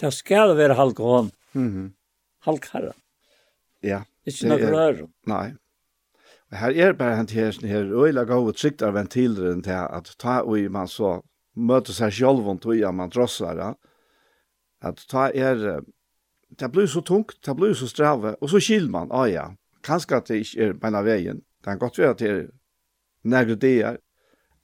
det 0.00 0.12
skal 0.12 0.56
være 0.56 0.74
halvgående. 0.74 1.30
Mm 1.52 1.92
-hmm. 2.46 2.92
Ja. 3.82 4.02
Ikke 4.26 4.48
noe 4.48 4.70
rørum. 4.70 5.10
Nei, 5.26 5.52
her 6.52 6.70
er 6.70 6.92
bare 6.92 7.16
han 7.16 7.26
til 7.26 7.68
her 7.68 8.04
øyla 8.04 8.24
gode 8.24 8.52
trygtar 8.52 8.92
ventileren 8.92 9.62
til 9.62 9.70
at 9.70 10.14
ta 10.18 10.40
og 10.40 10.58
man 10.70 10.88
så 10.88 11.20
møter 11.56 11.92
seg 11.92 12.12
selv 12.12 12.48
om 12.48 12.58
tog 12.58 12.94
man 12.94 13.10
drossar 13.10 13.76
at 14.82 15.04
ta 15.08 15.30
er 15.34 15.80
det 16.60 16.72
blir 16.72 16.86
så 16.86 17.00
tungt, 17.00 17.38
det 17.46 17.56
blir 17.56 17.72
så 17.72 17.88
strave 17.88 18.36
og 18.36 18.50
så 18.50 18.60
kyl 18.60 18.90
man, 18.90 19.08
ah 19.10 19.30
ja, 19.30 19.46
kanskje 19.82 20.16
at 20.16 20.28
det 20.28 20.36
ikke 20.36 20.62
er 20.62 20.72
beina 20.72 21.00
veien, 21.02 21.36
det 21.36 21.64
kan 21.64 21.78
godt 21.78 21.98
være 21.98 22.10
at 22.10 22.18
det 22.18 22.30
er 22.30 22.46
nærmere 23.24 23.56
det 23.56 23.80
er 23.82 23.96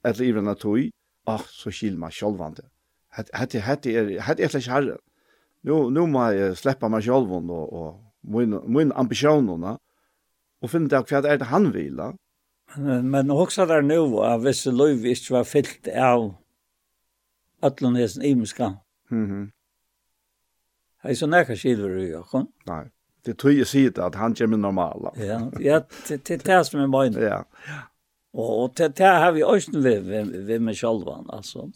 eller 0.05 0.25
i 0.25 0.31
vrena 0.31 0.53
tog, 0.53 0.79
ah, 1.27 1.41
så 1.41 1.71
kyl 1.71 1.97
man 1.97 2.11
sjølvande 2.11 2.69
hette, 3.15 3.61
hette 3.61 3.93
er, 3.93 4.11
hette 4.23 4.43
er 4.43 4.53
slik 4.53 4.69
herre. 4.69 4.97
Nu, 5.65 5.89
nu 5.89 6.05
må 6.07 6.29
jeg 6.35 6.57
sleppa 6.59 6.89
meg 6.91 7.03
sjølvande 7.03 7.55
og, 7.55 7.73
og 7.73 8.33
min, 8.35 8.55
min 8.71 8.93
ambisjonene 8.95 9.77
og 10.61 10.71
finne 10.71 10.89
ut 10.91 11.11
hva 11.11 11.21
er 11.23 11.39
det 11.39 11.51
han 11.51 11.71
vil. 11.73 11.95
Da. 11.97 12.11
Men, 12.77 13.09
men 13.09 13.31
også 13.31 13.65
der 13.69 13.81
nå, 13.81 14.01
at 14.25 14.43
hvis 14.43 14.65
løyv 14.65 15.05
ikke 15.13 15.39
var 15.39 15.47
fyllt 15.47 15.87
av 15.89 16.33
atlen 17.65 17.95
hesten 17.95 18.23
imenska. 18.23 18.75
Mm 19.11 19.27
-hmm. 19.27 19.51
Jeg 21.03 21.17
så 21.17 21.27
nekka 21.27 21.55
skilver 21.55 21.97
i 21.97 22.09
Jakob. 22.11 22.47
Nei, 22.67 22.83
det 23.25 23.37
tror 23.37 23.51
jeg 23.51 23.67
sier 23.67 23.89
det, 23.89 24.03
at 24.03 24.15
han 24.15 24.35
kommer 24.35 24.57
normala. 24.57 25.11
ja, 25.17 25.39
ja 25.59 25.79
det, 26.07 26.27
det 26.27 26.33
er 26.33 26.37
det 26.37 26.65
som 26.67 26.79
er 26.79 26.87
mine. 26.87 27.21
Ja. 27.21 27.43
Og, 28.33 28.49
og 28.63 28.77
det, 28.77 28.97
det 28.97 29.05
har 29.05 29.31
vi 29.31 29.43
også 29.43 29.71
vi, 29.73 29.99
vi, 29.99 30.39
vi 30.39 30.57
med 30.57 30.75
selv, 30.75 31.09
altså. 31.29 31.71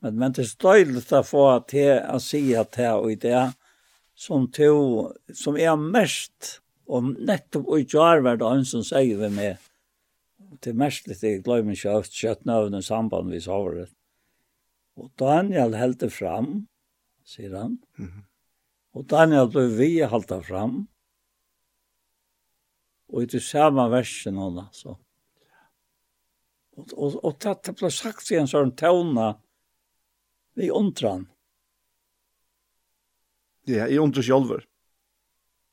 Men, 0.00 0.18
men 0.18 0.32
det 0.32 0.44
er 0.44 0.48
støylet 0.48 1.12
å 1.12 1.22
få 1.22 1.46
til 1.68 2.00
å 2.14 2.18
si 2.18 2.54
at 2.54 2.76
det 2.76 2.92
og 2.92 3.22
det 3.22 3.52
som 4.14 4.46
to, 4.52 5.12
som 5.34 5.56
er 5.56 5.76
mest 5.76 6.60
Og 6.86 7.14
nettopp 7.18 7.66
og 7.66 7.82
ikke 7.82 8.02
har 8.02 8.22
vært 8.22 8.44
han 8.46 8.64
som 8.68 8.84
sier 8.86 9.18
vi 9.18 9.30
med 9.34 9.62
til 10.62 10.76
glemmer 10.76 11.74
ikke 11.74 11.90
at 11.90 12.06
kjøtt 12.06 12.18
kjøttnøvnen 12.20 12.82
samband 12.84 13.32
vi 13.32 13.40
sa 13.40 13.58
det. 13.74 13.88
Og 14.96 15.10
Daniel 15.18 15.74
held 15.76 15.98
det 16.00 16.12
fram, 16.12 16.68
sier 17.24 17.56
han. 17.56 17.78
Mm 17.98 18.06
-hmm. 18.06 18.24
Og 18.94 19.04
Daniel 19.10 19.50
ble 19.50 19.66
vi 19.76 20.00
holdt 20.00 20.28
det 20.28 20.44
fram. 20.46 20.88
Og 23.08 23.22
i 23.22 23.26
det 23.26 23.42
samme 23.42 23.90
versen 23.90 24.36
hon, 24.36 24.58
altså. 24.58 24.96
Og, 26.76 26.88
og, 26.96 27.24
og 27.24 27.36
det 27.40 27.76
ble 27.78 27.90
sagt 27.90 28.30
i 28.30 28.36
en 28.36 28.48
sånn 28.48 28.74
tøvna 28.76 29.34
vi 30.54 30.70
undran. 30.70 31.26
Ja, 33.66 33.86
jeg 33.86 34.00
undrer 34.00 34.22
sjølver. 34.22 34.66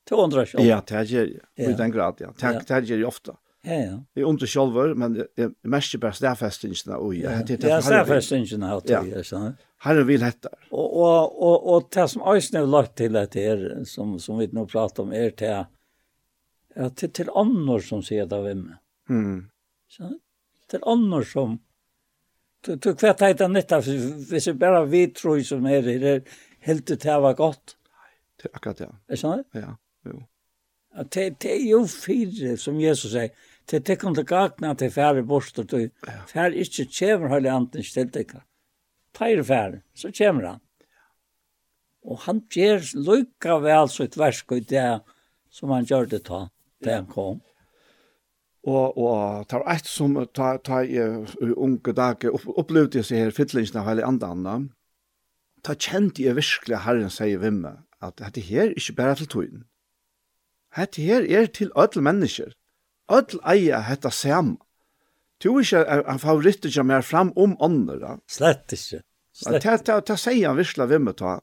200 0.08 0.46
sjálv. 0.50 0.66
Ja, 0.66 0.82
det 0.86 1.00
er 1.00 1.32
ja. 1.32 1.70
i 1.70 1.72
den 1.78 1.92
grad, 1.94 2.20
ja. 2.20 2.32
Det 2.36 2.70
er 2.70 2.80
det 2.84 3.04
ofte. 3.08 3.36
Ja, 3.64 3.76
ja. 3.80 3.92
Det 4.12 4.20
er 4.20 4.28
under 4.28 4.46
sjálver, 4.46 4.94
men 4.94 5.14
det 5.16 5.28
er 5.40 5.52
mest 5.72 5.94
bare 6.00 6.12
stedfestingene. 6.16 6.98
og 6.98 7.14
ja. 7.16 7.38
Ja, 7.48 7.78
stærfestingene 7.80 8.68
har 8.68 8.82
det, 8.84 8.98
ja, 9.08 9.22
sånn. 9.24 9.54
Herre 9.84 10.04
vil 10.08 10.24
hetta. 10.24 10.50
Og, 10.70 10.84
og, 10.84 11.38
og, 11.40 11.68
og 11.72 11.86
det 11.92 12.04
som 12.12 12.24
Øysen 12.28 12.58
har 12.60 12.68
lagt 12.68 12.96
til 13.00 13.16
at 13.16 13.32
det 13.32 13.44
er, 13.48 13.64
som, 13.88 14.18
som 14.20 14.40
vi 14.40 14.50
nå 14.52 14.66
prater 14.68 15.04
om, 15.04 15.14
er 15.16 15.32
til 15.36 15.64
ja, 16.74 16.88
til, 16.90 17.12
til 17.14 17.30
andre 17.36 17.78
som 17.84 18.02
sier 18.04 18.28
det 18.28 18.36
av 18.36 18.48
hjemme. 18.48 18.78
Mm. 19.08 19.40
Så, 19.92 20.10
til 20.72 20.84
andre 20.90 21.22
som 21.28 21.60
Du, 22.64 22.70
du 22.80 22.86
vet 22.88 22.96
kvært 22.96 23.20
heita 23.20 23.44
nytt, 23.44 23.74
hvis 24.30 24.46
det 24.48 24.54
bare 24.56 24.86
vi 24.88 25.02
tror 25.12 25.42
som 25.44 25.66
er 25.68 25.84
det, 25.84 26.14
helt 26.64 26.86
til 26.88 26.96
det 26.96 27.16
var 27.20 27.34
godt. 27.36 27.74
Nei, 27.92 28.12
det 28.40 28.46
er 28.48 28.54
akkurat 28.56 28.78
det. 28.80 28.86
Er 29.12 29.20
sånn? 29.20 29.42
Ja. 29.52 29.74
At 30.94 31.10
det, 31.14 31.42
det 31.42 31.52
er 31.56 31.64
jo 31.66 31.84
fire, 31.90 32.56
som 32.60 32.80
Jesus 32.80 33.12
sier, 33.14 33.32
det 33.70 33.80
er 33.80 33.86
tekken 33.88 34.14
til 34.14 34.26
gagna 34.28 34.74
til 34.76 34.92
færre 34.92 35.24
bort, 35.26 35.56
og 35.58 35.70
du 35.70 35.88
færre 36.30 36.54
ikke 36.60 36.86
kommer 36.98 37.32
høylig 37.32 37.50
anten 37.50 37.86
til 37.86 38.10
tekken. 38.12 38.44
Teir 39.14 39.42
færre, 39.42 39.80
så 39.94 40.12
kommer 40.12 40.48
han. 40.48 40.60
Og 42.04 42.20
han 42.26 42.42
gjør 42.52 42.84
lykka 43.00 43.58
vel 43.64 43.88
så 43.88 44.04
et 44.04 44.18
versk 44.20 44.52
i 44.52 44.60
det 44.60 45.00
som 45.54 45.72
han 45.72 45.86
gjør 45.88 46.10
det 46.12 46.24
ta, 46.28 46.44
det 46.84 46.92
han 46.98 47.08
kom. 47.08 47.40
Og, 48.64 48.96
og 48.96 49.44
det 49.48 49.60
var 49.60 49.74
et 49.74 49.88
som 49.88 50.16
ta, 50.32 50.54
ta, 50.64 50.80
i 50.84 51.00
unge 51.52 51.92
dager, 51.96 52.32
upp, 52.36 52.46
opplevde 52.60 53.00
jeg 53.00 53.08
seg 53.08 53.22
her 53.24 53.36
fytlingsene 53.36 53.82
av 53.82 53.90
hele 53.90 54.06
andre 54.08 54.30
andre, 54.36 54.54
ta 55.64 55.76
kjente 55.76 56.24
jeg 56.24 56.36
virkelig 56.36 56.80
herren 56.84 57.12
sier 57.12 57.40
ved 57.40 57.60
meg 57.60 57.80
at 58.04 58.18
dette 58.20 58.44
her 58.44 58.68
er 58.68 58.76
ikke 58.76 58.96
bare 59.00 59.16
til 59.20 59.30
tøyen. 59.32 59.64
Hette 60.74 61.02
her 61.02 61.26
er 61.28 61.46
til 61.46 61.70
ødel 61.78 62.02
mennesker. 62.02 62.52
Ødel 63.12 63.40
eier 63.46 63.84
hetta 63.86 64.10
sam. 64.10 64.56
Du 65.42 65.56
er 65.56 65.60
ikke 65.62 66.02
en 66.10 66.18
favoritt 66.18 66.66
som 66.72 66.90
er 66.90 67.02
fram 67.04 67.32
om 67.36 67.56
ånder. 67.62 68.20
Slett 68.30 68.72
ikkje. 68.72 69.02
Slett. 69.34 69.66
Det 69.86 69.98
ta, 70.06 70.16
sier 70.16 70.48
han 70.48 70.58
virkelig 70.58 70.88
vi 70.90 71.00
med 71.02 71.18
ta. 71.18 71.40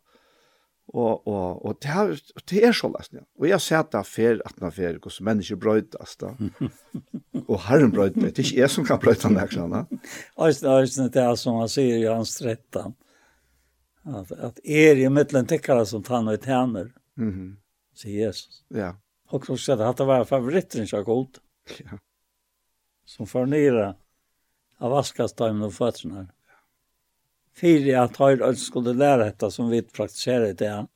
Og, 0.92 1.28
og, 1.28 1.66
og 1.66 1.78
det, 1.84 1.92
er, 1.92 2.10
det 2.50 2.64
er 2.68 2.74
så 2.76 2.90
løsning. 2.92 3.22
ja. 3.22 3.28
Og 3.40 3.48
jeg 3.48 3.64
ser 3.64 3.84
det 3.94 4.02
fer 4.08 4.42
at 4.46 4.58
man 4.60 4.74
fer, 4.76 4.98
hvordan 5.00 5.28
mennesker 5.30 5.60
brøytas 5.60 6.18
da. 6.20 6.34
og 7.52 7.62
herren 7.68 7.94
brøyt 7.96 8.18
meg, 8.20 8.34
det 8.36 8.44
er 8.44 8.50
ikke 8.50 8.60
jeg 8.60 8.74
som 8.74 8.88
kan 8.88 9.00
brøyta 9.00 9.30
den 9.30 9.40
her, 9.40 9.54
sånn. 9.54 9.78
Øystein, 10.36 10.74
Øystein, 10.82 11.14
det 11.14 11.24
er 11.24 11.38
som 11.40 11.62
han 11.62 11.72
sier 11.72 12.02
i 12.02 12.10
hans 12.10 12.34
trettan. 12.42 12.98
At, 14.04 14.34
at 14.36 14.60
er 14.66 15.00
i 15.00 15.08
mittlen 15.14 15.48
tekkara 15.48 15.86
som 15.88 16.04
tann 16.04 16.28
og 16.28 16.42
tjener, 16.44 16.92
mm 17.16 17.32
-hmm. 17.32 17.50
sier 17.96 18.28
Jesus. 18.28 18.64
Ja. 18.70 18.96
Och 19.32 19.46
så 19.46 19.58
sa 19.58 19.76
det 19.76 19.88
att 19.88 19.98
det 19.98 20.06
var 20.06 20.26
favoriten 20.26 20.88
så 20.88 21.04
god. 21.04 21.38
Ja. 21.78 21.98
Som 23.06 23.28
förnira 23.28 23.96
av 24.78 24.94
askastajmen 24.94 25.62
och 25.62 25.74
fötterna. 25.74 26.28
Fyra 27.62 28.04
att 28.04 28.18
ha 28.18 28.32
ett 28.32 28.60
skulle 28.60 28.94
lära 28.94 29.26
detta 29.26 29.52
som 29.52 29.70
vi 29.70 29.82
praktiserar 29.82 30.54
det. 30.54 30.88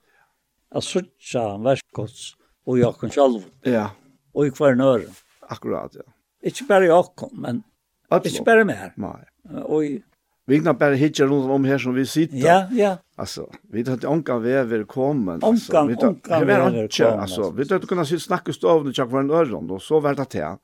Att 0.70 0.84
sucha 0.84 1.58
verskots 1.58 2.36
och 2.64 2.80
jag 2.80 3.00
kan 3.00 3.10
själv. 3.10 3.42
Ja. 3.62 3.92
Och 4.32 4.48
i 4.48 4.52
kvar 4.52 4.76
nöre. 4.76 5.06
Akkurat, 5.40 5.92
ja. 5.96 6.14
Inte 6.42 6.64
bara 6.64 6.86
jag 6.86 7.16
kom, 7.16 7.42
men 7.42 7.64
Absolut. 8.10 8.40
inte 8.40 8.44
bara 8.52 8.66
mer. 8.66 8.94
Nej. 8.96 9.64
Och 9.64 9.86
i 9.86 10.04
Vi 10.48 10.60
kan 10.60 10.78
bare 10.78 10.96
hitta 10.96 11.26
rundt 11.26 11.52
om 11.52 11.66
her 11.66 11.78
som 11.78 11.94
vi 11.94 12.06
sitter. 12.06 12.38
Ja, 12.38 12.68
ja. 12.72 12.98
Altså, 13.18 13.48
vi 13.64 13.84
vet 13.84 13.88
inte 13.88 14.08
onka 14.08 14.38
väver 14.40 14.84
kommen. 14.84 15.44
Onka, 15.44 15.82
onka 15.82 16.40
väver 16.40 16.88
kommen. 16.88 17.20
Altså, 17.20 17.52
vi 17.52 17.64
vet 17.64 17.72
inte 17.72 17.88
kunna 17.88 18.06
sitta 18.06 18.20
snacka 18.20 18.54
stovna 18.54 18.90
och 18.90 18.96
tjacka 18.96 19.20
en 19.20 19.32
öron 19.32 19.72
og 19.72 19.82
så 19.82 20.00
vart 20.00 20.32
det 20.32 20.40
här. 20.40 20.58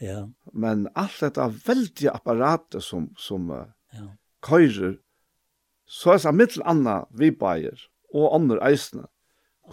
Ja. 0.00 0.28
Men 0.52 0.88
allt 0.94 1.20
detta 1.20 1.48
veldige 1.66 2.10
apparater 2.10 2.80
som, 2.80 3.10
som 3.16 3.50
ja. 3.50 4.06
køyrer, 4.42 4.96
så 5.86 6.12
er 6.14 6.18
det 6.22 6.34
mittel 6.34 6.62
anna 6.64 7.04
vi 7.10 7.30
bæger, 7.30 7.78
och 8.14 8.34
andra 8.34 8.70
eisene, 8.70 9.06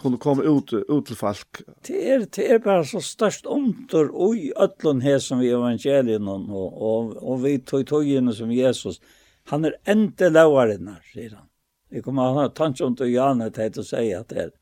kunne 0.00 0.18
komme 0.18 0.42
ut, 0.44 0.72
ut 0.72 1.06
til 1.06 1.16
folk. 1.16 1.62
Det 1.86 2.10
är, 2.10 2.26
det 2.36 2.50
är 2.50 2.58
bara 2.58 2.84
så 2.84 3.00
størst 3.00 3.46
omtor 3.46 4.10
og 4.12 4.36
i 4.36 4.52
ötlun 4.56 5.00
her 5.00 5.18
som 5.18 5.38
vi 5.38 5.50
evangelien 5.50 6.28
och, 6.28 6.82
och, 6.82 7.16
och 7.16 7.44
vi 7.44 7.58
tog 7.58 7.86
tog 7.86 8.34
som 8.34 8.52
Jesus. 8.52 9.00
Han 9.50 9.64
er 9.64 9.76
ente 9.86 10.30
lauarinnar, 10.30 11.02
sier 11.12 11.36
han. 11.36 11.48
Vi 11.88 12.02
kommer 12.02 12.34
ha 12.34 12.48
tanke 12.50 12.84
om 12.84 12.96
til 12.98 13.12
Janne 13.12 13.50
til 13.54 13.78
å 13.78 13.86
si 13.86 14.08
at 14.14 14.32
det 14.32 14.40
er. 14.48 14.52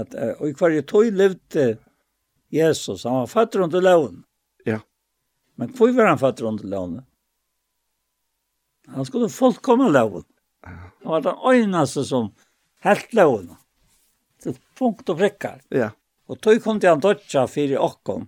At, 0.00 0.14
og 0.38 0.46
i 0.46 0.54
hver 0.56 0.80
tog 0.88 1.10
levde 1.12 1.66
Jesus, 2.54 3.04
han 3.04 3.20
var 3.20 3.30
fatter 3.30 3.64
under 3.66 3.82
loven. 3.82 4.22
Ja. 4.64 4.80
Men 5.60 5.72
hvor 5.76 5.92
var 5.94 6.12
han 6.12 6.20
fatter 6.20 6.48
under 6.48 6.64
loven? 6.64 7.00
Han 8.90 9.06
skulle 9.06 9.28
fullkomna 9.28 9.88
loven. 9.88 10.24
Han 11.02 11.12
var 11.12 11.20
den 11.26 11.44
øynaste 11.46 12.04
som 12.04 12.32
helt 12.86 13.14
loven. 13.14 13.52
Til 14.40 14.56
punkt 14.78 15.10
og 15.12 15.20
prikkar. 15.20 15.60
Ja. 15.68 15.90
Og 16.30 16.40
tog 16.40 16.62
kom 16.64 16.80
til 16.80 16.94
han 16.94 17.02
dødja 17.02 17.44
fyrir 17.50 17.82
okkom. 17.82 18.24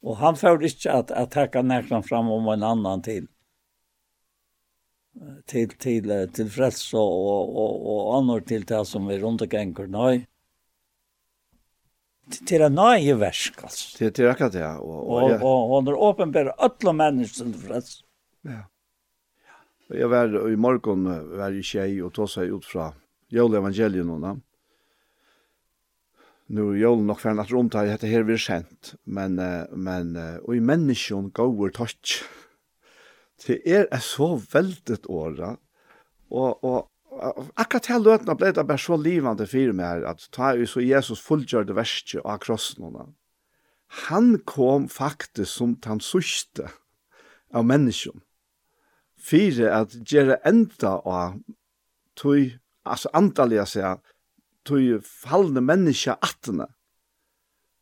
Og 0.00 0.16
han 0.16 0.36
får 0.36 0.64
ikke 0.64 0.92
at, 0.94 1.10
at 1.10 1.34
her 1.36 1.50
kan 1.52 1.68
nærkene 1.68 2.04
fram 2.06 2.30
om 2.32 2.48
en 2.52 2.64
annan 2.64 3.02
til 3.04 3.26
til 5.50 5.72
til 5.82 6.10
til 6.32 6.50
frels 6.50 6.82
og 6.94 7.14
og 7.30 7.56
og 7.62 7.86
og 7.92 8.18
annor 8.18 8.44
til 8.46 8.64
det 8.66 8.86
som 8.86 9.08
er 9.10 9.20
rundt 9.22 9.42
gänger 9.50 9.88
nei 9.90 10.26
Til 12.30 12.62
en 12.62 12.76
nøye 12.78 13.16
versk, 13.18 13.64
altså. 13.66 13.96
Til, 13.98 14.12
til 14.14 14.28
akkurat 14.30 14.52
det, 14.54 14.60
ja. 14.60 14.76
Og, 14.78 14.98
og, 15.10 15.32
og, 15.42 15.72
og, 15.74 15.88
er 15.88 15.96
åpenbærer 15.98 16.52
alle 16.62 16.92
mennesker 16.94 17.44
til 17.44 17.62
frels 17.64 18.04
Ja. 18.46 18.62
Jeg 19.90 20.10
var 20.10 20.30
i 20.46 20.54
morgen, 20.54 21.08
var 21.38 21.50
i 21.50 21.62
tjej 21.62 21.98
og 22.06 22.12
tog 22.14 22.30
seg 22.30 22.52
ut 22.54 22.64
fra 22.64 22.92
jøle 23.34 23.58
evangelien 23.58 24.10
og 24.14 24.22
da 24.22 24.36
Nu 26.46 26.70
er 26.70 26.78
jævlig 26.78 27.06
nok 27.06 27.20
for 27.20 27.40
at 27.40 27.52
rundt 27.52 27.74
her 27.74 27.90
dette 27.90 28.06
her 28.06 28.22
vi 28.22 28.32
er 28.32 28.42
kjent, 28.42 28.94
men, 29.04 29.36
men, 29.74 30.16
og 30.46 30.54
i 30.54 30.60
menneskjon 30.60 31.30
går 31.30 31.70
touch 31.70 32.22
Det 33.40 33.60
er 33.64 33.86
et 33.88 34.04
så 34.04 34.34
veldig 34.52 34.98
åra, 35.08 35.54
og, 36.30 36.64
og 36.64 36.90
akkurat 37.58 37.86
til 37.88 38.04
løtene 38.04 38.36
ble 38.38 38.52
det 38.54 38.66
bare 38.68 38.80
så 38.80 38.98
livende 39.00 39.46
for 39.48 39.72
meg 39.76 39.86
her, 39.86 40.06
at 40.12 40.26
ta 40.34 40.52
jo 40.58 40.68
så 40.68 40.82
Jesus 40.84 41.22
fullgjør 41.24 41.68
det 41.68 41.76
verste 41.78 42.22
av 42.24 42.40
krossen 42.44 42.86
henne. 42.86 43.08
Han 44.06 44.36
kom 44.46 44.86
faktisk 44.88 45.50
som 45.50 45.74
den 45.82 46.02
sørste 46.04 46.68
av 47.50 47.66
mennesken. 47.66 48.22
Fire 49.18 49.72
at 49.80 49.96
gjøre 50.06 50.38
enda 50.46 51.00
av 51.02 51.40
tog, 52.16 52.54
altså 52.86 53.10
antallet 53.16 53.68
seg, 53.68 53.98
tog 54.64 55.02
fallende 55.04 55.64
mennesker 55.64 56.20
attene. 56.22 56.68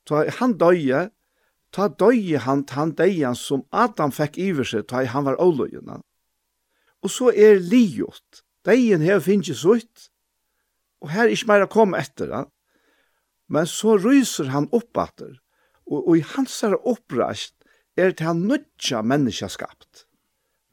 Så 0.09 0.25
han 0.39 0.57
døye, 0.57 1.09
Ta 1.74 1.89
døye 1.89 2.40
han 2.45 2.65
han 2.73 2.95
deian 2.97 3.36
som 3.36 3.65
Adam 3.70 4.12
fekk 4.15 4.39
iver 4.40 4.69
seg 4.69 4.86
ta 4.89 5.05
han 5.05 5.27
var 5.27 5.40
oløyna. 5.43 6.01
Og 7.05 7.11
så 7.12 7.32
er 7.32 7.61
liot. 7.61 8.45
Deien 8.66 9.05
her 9.05 9.20
finnes 9.20 9.51
ikke 9.53 9.61
sutt. 9.61 10.09
Og 11.01 11.12
her 11.12 11.28
er 11.28 11.35
ikke 11.35 11.51
mer 11.51 11.66
å 11.66 11.73
komme 11.73 12.01
etter 12.01 12.32
han. 12.35 12.49
Men 13.49 13.69
så 13.69 13.97
ryser 14.01 14.51
han 14.53 14.69
opp 14.73 14.99
etter. 14.99 15.39
Og, 15.89 16.03
og 16.03 16.16
i 16.19 16.24
hans 16.35 16.57
er 16.66 16.77
oppreist 16.77 17.55
er 17.99 18.12
det 18.12 18.27
han 18.27 18.45
nødja 18.49 19.03
menneska 19.03 19.49
skapt. 19.51 20.05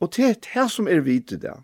Og 0.01 0.11
det 0.15 0.25
er 0.27 0.41
det 0.43 0.65
som 0.71 0.89
er 0.91 1.05
vidt 1.05 1.33
i 1.35 1.39
det. 1.41 1.55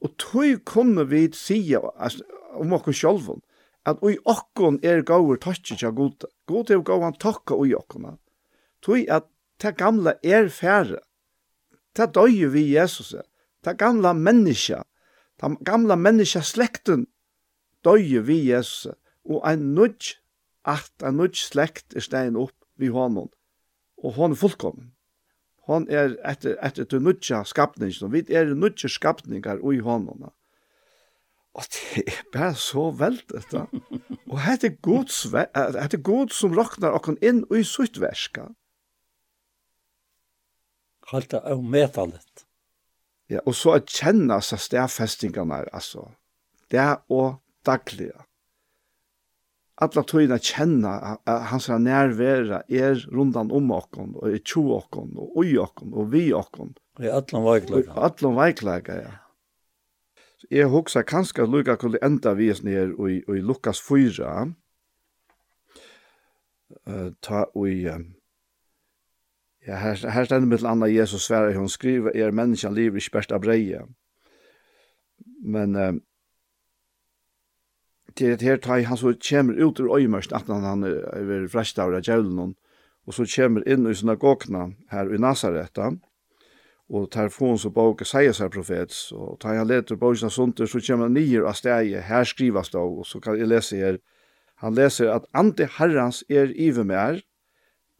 Og 0.00 0.16
tog 0.20 0.64
kommer 0.64 1.08
vi 1.08 1.28
sige 1.36 1.80
om 1.80 2.72
okkur 2.76 2.96
sjálfum 2.96 3.40
at 3.88 4.02
oi 4.04 4.16
okkon 4.28 4.78
er 4.84 5.02
gaur 5.08 5.38
tøtsi 5.40 5.76
tja 5.80 5.90
gode. 5.96 6.28
Gode 6.48 6.76
er 6.76 6.84
gaur 6.84 7.04
han 7.06 7.16
takka 7.16 7.56
oi 7.56 7.72
okkona 7.76 8.16
tog 8.82 9.08
at 9.08 9.28
det 9.62 9.76
gamla 9.76 10.14
er 10.24 10.48
færre. 10.48 11.00
Det 11.96 12.14
døy 12.14 12.46
vi 12.52 12.72
Jesus. 12.74 13.14
Det 13.64 13.78
gamla 13.78 14.12
menneska, 14.12 14.82
det 15.40 15.56
gamla 15.64 15.96
menneska 15.96 16.40
slekten 16.40 17.06
døy 17.84 18.20
vi 18.24 18.38
Jesus. 18.50 18.94
Og 19.24 19.44
ein 19.44 19.74
nudj, 19.74 20.16
at 20.64 21.04
ein 21.04 21.18
nudj 21.20 21.36
slekt 21.36 21.94
er 21.96 22.04
stein 22.04 22.38
opp 22.40 22.56
vi 22.80 22.88
honom. 22.88 23.28
Og 24.00 24.16
hon 24.16 24.32
er 24.32 24.40
fullkommen. 24.40 24.92
Hon 25.68 25.86
er 25.92 26.16
etter, 26.26 26.56
etter 26.64 26.88
til 26.88 27.02
nudja 27.04 27.44
skapningen. 27.44 28.12
Vi 28.12 28.24
er 28.34 28.54
nudja 28.56 28.88
skapningar 28.88 29.60
ui 29.62 29.78
honom. 29.84 30.30
Og 31.54 31.66
det 31.74 32.06
er 32.06 32.22
bare 32.32 32.54
så 32.54 32.88
veldig 32.94 33.42
da. 33.52 33.66
Og 34.30 34.38
dette 34.46 34.70
er 34.70 36.02
god, 36.02 36.32
som 36.34 36.54
råkner 36.56 36.94
okken 36.96 37.18
inn 37.22 37.44
i 37.54 37.62
suttverska 37.66 38.48
helt 41.12 41.34
av 41.34 41.62
metalet. 41.64 42.46
Ja, 43.30 43.42
og 43.46 43.54
så 43.54 43.76
at 43.78 43.90
kjenne 43.90 44.40
seg 44.42 44.62
stedfestingene, 44.64 45.62
altså. 45.72 46.08
Det 46.70 46.80
er 46.82 46.98
og 47.10 47.38
daglige. 47.66 48.26
Alla 49.80 50.02
tøyna 50.04 50.36
kjenna 50.44 51.16
hans 51.48 51.70
nærværa 51.70 52.60
er 52.68 53.00
rundan 53.14 53.50
om 53.54 53.70
okkon, 53.72 54.12
og 54.20 54.34
i 54.34 54.42
tjo 54.44 54.66
okkon, 54.76 55.14
og 55.16 55.38
oi 55.40 55.54
okkon, 55.62 55.94
og 55.96 56.10
vi 56.12 56.26
okkon. 56.36 56.74
Og 56.98 57.06
i 57.06 57.08
allan 57.08 57.46
veiklega. 57.46 57.94
Og 57.94 58.04
allan 58.10 58.36
veiklega, 58.36 58.98
ja. 59.06 59.14
Så 60.40 60.50
jeg 60.52 60.68
hugsa 60.72 61.02
kanskje 61.02 61.46
at 61.46 61.52
Luka 61.52 61.76
kunne 61.80 62.00
enda 62.04 62.34
vis 62.36 62.62
ned 62.64 62.94
og 62.98 63.10
i, 63.12 63.20
i 63.24 63.40
Lukas 63.44 63.80
4, 63.80 64.52
uh, 66.86 67.10
ta 67.22 67.44
og 67.54 67.68
i... 67.68 67.84
Um, 67.88 68.19
Ja, 69.66 69.76
her, 69.76 70.10
her 70.10 70.24
stender 70.24 70.48
mitt 70.48 70.62
landa 70.62 70.86
Jesus 70.88 71.26
svære, 71.28 71.54
hun 71.58 71.68
skriver, 71.68 72.10
er 72.14 72.30
menneskene 72.32 72.74
liv 72.74 72.96
i 72.96 73.00
spørst 73.00 73.32
av 73.32 73.42
breie. 73.44 73.82
Men 75.44 75.76
det 75.76 76.00
til 78.16 78.32
et 78.32 78.42
her 78.42 78.56
tag, 78.56 78.86
han 78.86 78.96
så 78.96 79.14
kommer 79.28 79.64
ut 79.64 79.80
ur 79.80 79.96
øymørst, 79.96 80.32
at 80.32 80.48
han 80.48 80.84
er 80.84 81.22
ved 81.24 81.48
frest 81.48 81.78
av 81.78 81.92
djævlen, 82.00 82.54
og 83.06 83.14
så 83.14 83.26
kommer 83.36 83.64
inn 83.66 83.86
i 83.86 83.94
synagogna 83.94 84.70
her 84.90 85.14
i 85.14 85.18
Nazareta, 85.18 85.90
og 86.90 87.10
tar 87.10 87.30
få 87.30 87.54
så 87.56 87.70
bak 87.70 88.02
sier 88.06 88.34
seg 88.34 88.50
profets, 88.50 89.12
og 89.12 89.38
tar 89.40 89.60
han 89.60 89.68
leter 89.70 89.96
på 89.96 90.14
sånt, 90.14 90.58
så 90.58 90.80
kommer 90.86 91.06
han 91.06 91.14
nyer 91.14 91.46
av 91.46 91.54
steget, 91.54 92.02
her 92.02 92.24
skrivas 92.24 92.70
det, 92.70 92.80
og 92.80 93.06
så 93.06 93.20
kan 93.20 93.38
jeg 93.38 93.48
lese 93.48 93.76
her, 93.76 93.98
han 94.56 94.74
leser 94.74 95.12
at 95.12 95.24
ante 95.34 95.68
herrans 95.78 96.24
er 96.28 96.52
ive 96.56 96.84
er, 96.92 97.22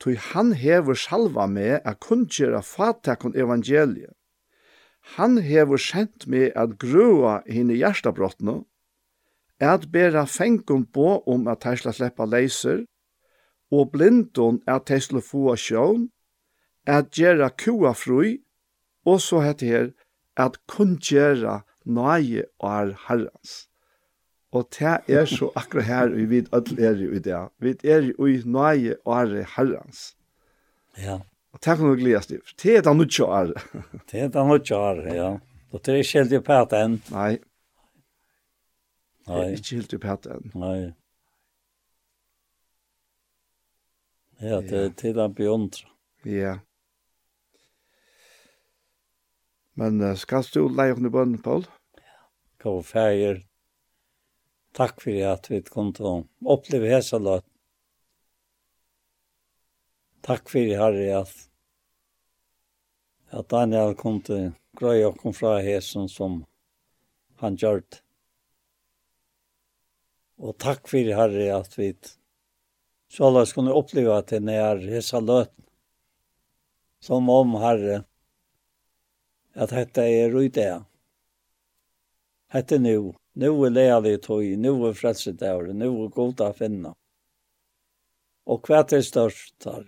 tog 0.01 0.16
han 0.32 0.52
hever 0.56 0.97
salva 0.97 1.47
med 1.47 1.81
at 1.85 2.01
kunngjera 2.01 2.62
fatakon 2.64 3.36
evangeliet. 3.36 4.14
Han 5.16 5.39
hever 5.39 5.77
sendt 5.77 6.27
med 6.27 6.52
at 6.56 6.78
grua 6.78 7.40
henne 7.48 7.77
hjertabrottene, 7.77 8.62
at 9.60 9.90
bera 9.93 10.24
fengum 10.24 10.86
på 10.86 11.20
om 11.28 11.48
at 11.48 11.64
de 11.64 11.77
skal 11.77 11.97
sleppa 11.97 12.24
leiser, 12.24 12.85
og 13.70 13.93
blindon 13.93 14.60
at 14.66 14.89
de 14.89 15.01
skal 15.01 15.22
få 15.24 15.56
sjån, 15.56 16.09
at 16.86 17.12
gjera 17.16 17.51
kua 17.52 17.93
frui, 17.94 18.40
og 19.06 19.20
så 19.20 19.40
hette 19.44 19.66
her 19.66 19.90
at 20.36 20.56
kunngjera 20.68 21.60
nøye 21.85 22.47
og 22.60 22.70
er 22.70 22.94
herrens. 23.09 23.69
Og 24.52 24.66
det 24.74 24.97
er 25.09 25.24
så 25.31 25.52
akkurat 25.55 25.86
her 25.86 26.09
vi 26.10 26.24
vet 26.31 26.48
alle 26.52 26.86
er 26.86 27.02
i 27.06 27.18
det. 27.22 27.43
Vi 27.62 27.74
er 27.86 28.09
i 28.10 28.39
nøye 28.44 28.97
åre 29.06 29.44
herrens. 29.56 30.16
Ja. 30.98 31.20
Og 31.52 31.60
det 31.64 31.77
kan 31.77 31.86
du 31.86 31.94
gledes 31.94 32.27
til. 32.27 32.40
Det 32.62 32.77
er 32.77 32.82
det 32.82 32.97
nødvendig 32.97 33.27
åre. 33.27 33.55
det 34.10 34.20
er 34.20 34.28
det 34.28 34.35
nødvendig 34.35 34.77
åre, 34.77 35.14
ja. 35.14 35.31
Og 35.70 35.86
det 35.86 35.94
er 35.94 36.02
ikke 36.02 36.18
helt 36.18 36.32
i 36.32 36.40
pæt 36.47 36.72
enn. 36.74 36.97
Nei. 37.10 37.39
Nei. 39.28 39.36
Det 39.36 39.44
er 39.44 39.52
ikke 39.55 39.77
helt 39.77 39.93
i 39.93 40.01
pæt 40.02 40.27
enn. 40.27 40.51
Nei. 40.55 40.81
Ja, 44.40 44.59
det 44.64 44.81
er 44.81 44.90
til 44.97 45.20
å 45.20 45.28
beundre. 45.28 45.86
Ja. 46.27 46.56
Men 49.78 50.02
uh, 50.02 50.16
skal 50.18 50.43
du 50.51 50.66
leie 50.66 50.97
henne 50.97 51.06
i 51.06 51.14
bønnen, 51.14 51.39
Paul? 51.44 51.68
Ja. 52.01 52.18
Gå 52.64 52.81
og 52.81 52.89
feir 52.89 53.44
Takk 54.76 55.01
for 55.02 55.22
at 55.26 55.48
vi 55.51 55.60
kom 55.66 55.90
til 55.97 56.06
å 56.06 56.16
oppleve 56.55 56.90
hese 56.92 57.18
løt. 57.18 57.47
Takk 60.22 60.51
for 60.52 60.74
Herre 60.82 61.06
at, 61.22 61.32
at 63.34 63.48
Daniel 63.51 63.97
kom 63.98 64.20
til 64.22 64.52
grøy 64.78 65.02
og 65.09 65.18
kom 65.22 65.34
fra 65.34 65.56
hesen 65.64 66.06
som 66.12 66.42
han 67.42 67.56
gjør 67.59 67.82
det. 67.82 68.02
Og 70.40 70.56
takk 70.60 70.86
for 70.88 71.14
Herre 71.18 71.48
at 71.56 71.74
vi 71.76 71.90
så 73.10 73.28
la 73.32 73.42
oss 73.42 73.56
kunne 73.56 73.74
oppleve 73.74 74.14
at 74.14 74.30
det 74.30 74.55
er 74.55 74.84
hese 74.92 75.18
løt. 75.24 75.52
Som 77.02 77.28
om 77.32 77.56
Herre 77.60 78.05
at 79.56 79.72
dette 79.74 80.05
er 80.05 80.36
ute. 80.36 80.68
Hette 82.52 82.78
nu. 82.78 83.19
Nu 83.39 83.52
er 83.65 83.70
leali 83.70 84.16
tog, 84.19 84.43
nu 84.59 84.73
er 84.89 84.97
frelset 84.98 85.43
av, 85.47 85.69
nu 85.70 85.89
er 86.05 86.12
god 86.15 86.43
å 86.43 86.51
finne. 86.57 86.94
Og 88.51 88.66
hva 88.66 88.82
er 88.82 89.05
størst 89.07 89.69
her? 89.69 89.85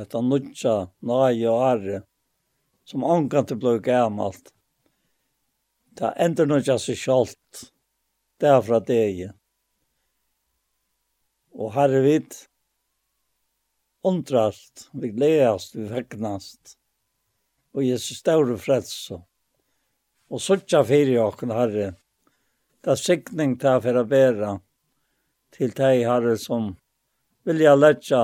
Etta 0.00 0.22
nutja, 0.24 0.88
nøye 1.06 1.50
og 1.50 1.62
ære, 1.62 2.00
som 2.88 3.04
ankan 3.06 3.46
til 3.46 3.60
blei 3.60 3.78
gammalt. 3.84 4.50
Det 5.96 6.10
ender 6.24 6.48
nutja 6.48 6.78
seg 6.80 6.98
sjalt, 6.98 7.68
det 8.40 8.48
er 8.50 8.64
fra 8.64 8.80
deg. 8.80 9.22
Og 11.56 11.72
herre 11.76 12.02
vidt, 12.04 12.40
undrast, 14.06 14.88
vi 14.92 15.12
gledast, 15.14 15.76
vi 15.76 15.86
fegnast, 15.92 16.76
og 17.76 17.84
Jesus 17.84 18.20
større 18.24 18.58
frelse. 18.60 19.20
Og 20.32 20.42
suttja 20.42 20.82
fyrir 20.84 21.22
okken, 21.22 21.52
herre, 21.54 21.92
det 22.86 22.94
sikning 23.02 23.56
ta 23.58 23.80
for 23.82 23.98
å 23.98 24.04
bæra 24.06 24.52
til 25.56 25.72
deg, 25.74 26.04
Herre, 26.06 26.36
som 26.38 26.76
vilja 27.46 27.72
letja 27.74 28.20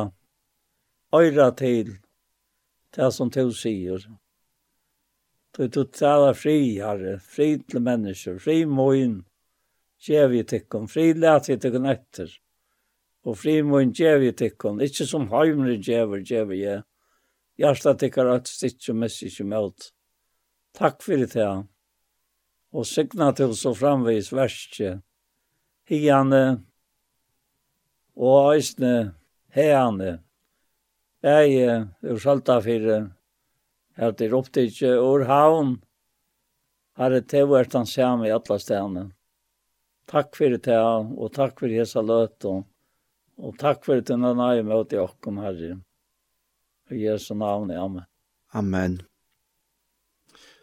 øyra 1.14 1.48
til 1.58 1.96
det 2.94 3.08
som 3.16 3.30
du 3.34 3.50
sier. 3.58 4.04
Du 5.56 5.66
totala 5.66 6.30
fri, 6.38 6.78
Herre, 6.78 7.16
fri 7.18 7.56
til 7.58 7.82
mennesker, 7.82 8.38
fri 8.38 8.62
moin, 8.64 9.18
gjev 9.98 10.38
i 10.38 10.44
tikkum, 10.46 10.86
fri 10.86 11.10
let 11.18 11.50
i 11.50 11.58
tikkum 11.58 11.90
etter, 11.90 12.30
og 13.26 13.38
fri 13.42 13.58
moin 13.66 13.90
gjev 13.90 14.28
i 14.28 14.32
tikkum, 14.44 14.78
ikkje 14.78 15.08
som 15.10 15.26
heimre 15.34 15.74
gjever, 15.82 16.22
gjever 16.22 16.58
jeg. 16.60 16.86
Hjertet 17.58 17.98
tikkar 17.98 18.30
at 18.38 18.48
stikkje 18.48 18.94
messi 18.94 19.26
ikkje 19.26 19.50
møt. 19.50 19.90
Takk 20.78 21.02
fyrir 21.02 21.28
det, 21.34 21.50
og 22.72 22.86
signa 22.88 23.32
til 23.36 23.54
så 23.56 23.74
framvis 23.76 24.32
verskje. 24.32 25.00
Hiane 25.88 26.62
og 28.16 28.54
eisne 28.54 29.14
heane. 29.52 30.20
Bæje 31.22 31.88
ur 32.02 32.18
at 33.96 34.18
det 34.18 34.28
til 34.28 34.34
opptidje 34.34 34.92
ur 34.98 35.24
havn, 35.28 35.76
her 36.96 37.12
er 37.12 37.20
tevert 37.28 37.76
han 37.76 37.86
samme 37.86 38.26
i 38.28 38.32
alle 38.32 38.58
stedene. 38.58 39.04
Takk 40.08 40.34
fyrir 40.36 40.58
det, 40.58 40.76
og 40.76 41.32
takk 41.32 41.60
fyrir 41.60 41.82
hesa 41.82 42.02
løt, 42.02 42.44
og, 42.44 42.64
og 43.38 43.56
takk 43.60 43.84
fyrir 43.84 44.02
det 44.02 44.18
nødvendig 44.18 44.66
møte 44.66 44.96
i 44.96 45.02
okkom, 45.02 45.40
Herre. 45.44 45.78
I 46.90 47.04
Jesu 47.06 47.34
navn, 47.34 47.70
Amen. 47.70 48.04
Amen. 48.52 49.00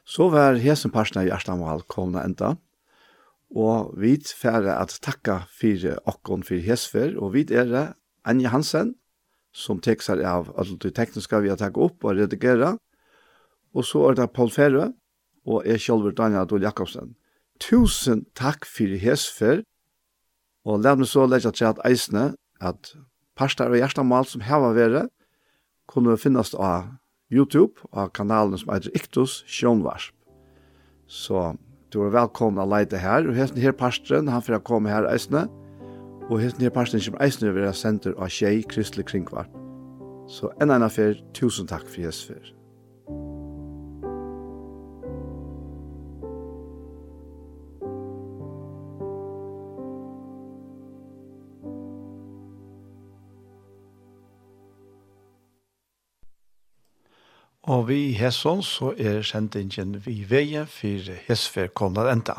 Så 0.10 0.26
var 0.34 0.58
hesen 0.58 0.90
parten 0.90 1.22
i 1.22 1.30
Arstanval 1.30 1.84
komna 1.86 2.24
enda, 2.26 2.56
og 3.54 3.92
vi 4.02 4.16
færre 4.18 4.80
at 4.82 4.96
takka 5.06 5.44
fyrir 5.54 6.00
okkon 6.10 6.42
fyrir 6.46 6.66
hesfer, 6.66 7.14
og 7.22 7.36
vi 7.36 7.44
er 7.54 7.68
det 7.70 7.84
Anja 8.26 8.50
Hansen, 8.50 8.96
som 9.54 9.78
teksar 9.82 10.22
av 10.26 10.50
alt 10.58 10.82
det 10.82 10.96
tekniska 10.98 11.42
vi 11.44 11.52
har 11.54 11.60
takka 11.62 11.82
opp 11.86 12.06
og 12.06 12.18
redigera, 12.18 12.76
og 13.74 13.86
så 13.86 14.08
er 14.10 14.18
det 14.18 14.32
Paul 14.34 14.50
Ferre, 14.50 14.88
og 15.46 15.66
jeg 15.70 15.82
sjálfur 15.86 16.16
Daniel 16.18 16.42
Adol 16.42 16.66
Jakobsen. 16.66 17.14
Tusen 17.62 18.26
takk 18.34 18.66
fyrir 18.66 18.98
hesfer, 19.04 19.62
og 20.66 20.82
la 20.82 20.96
meg 20.98 21.10
så 21.10 21.28
leggja 21.30 21.54
til 21.54 21.70
at 21.70 21.84
eisne, 21.86 22.32
at 22.62 22.96
parter 23.38 23.70
og 23.70 23.78
hjertemål 23.78 24.26
som 24.26 24.42
heva 24.42 24.74
vere, 24.74 25.06
kunne 25.90 26.18
finnast 26.18 26.58
av 26.58 26.90
YouTube 27.32 27.86
og 27.92 28.14
kanalen 28.14 28.58
som 28.58 28.74
heter 28.74 28.94
Iktus 28.98 29.44
Sjånvarsp. 29.48 30.14
Så 31.10 31.54
du 31.94 32.04
er 32.06 32.14
velkommen 32.14 32.62
å 32.62 32.68
leite 32.70 33.00
her. 33.02 33.26
Og 33.30 33.38
hesten 33.38 33.62
her 33.62 33.74
pastoren, 33.74 34.30
han 34.30 34.46
får 34.46 34.62
komme 34.66 34.92
her 34.94 35.08
eisne. 35.10 35.48
Og 36.30 36.42
hesten 36.44 36.66
her 36.66 36.74
pastoren 36.74 37.06
kommer 37.06 37.26
eisne 37.26 37.50
over 37.50 37.72
senter 37.74 38.14
av 38.18 38.30
Kjei 38.34 38.62
Kristelig 38.70 39.10
Kringvarp. 39.10 39.54
Så 40.30 40.52
enn 40.62 40.70
enn 40.74 40.86
affær, 40.86 41.18
tusen 41.34 41.70
takk 41.70 41.88
for 41.90 42.06
Jesfer. 42.06 42.59
Og 57.70 57.84
vi 57.86 58.16
hesson 58.18 58.64
så 58.66 58.96
er 58.98 59.22
sendingen 59.28 60.00
vi 60.02 60.24
veien 60.26 60.66
for 60.66 61.10
hesfer 61.28 61.68
kommer 61.70 62.08
enda. 62.10 62.34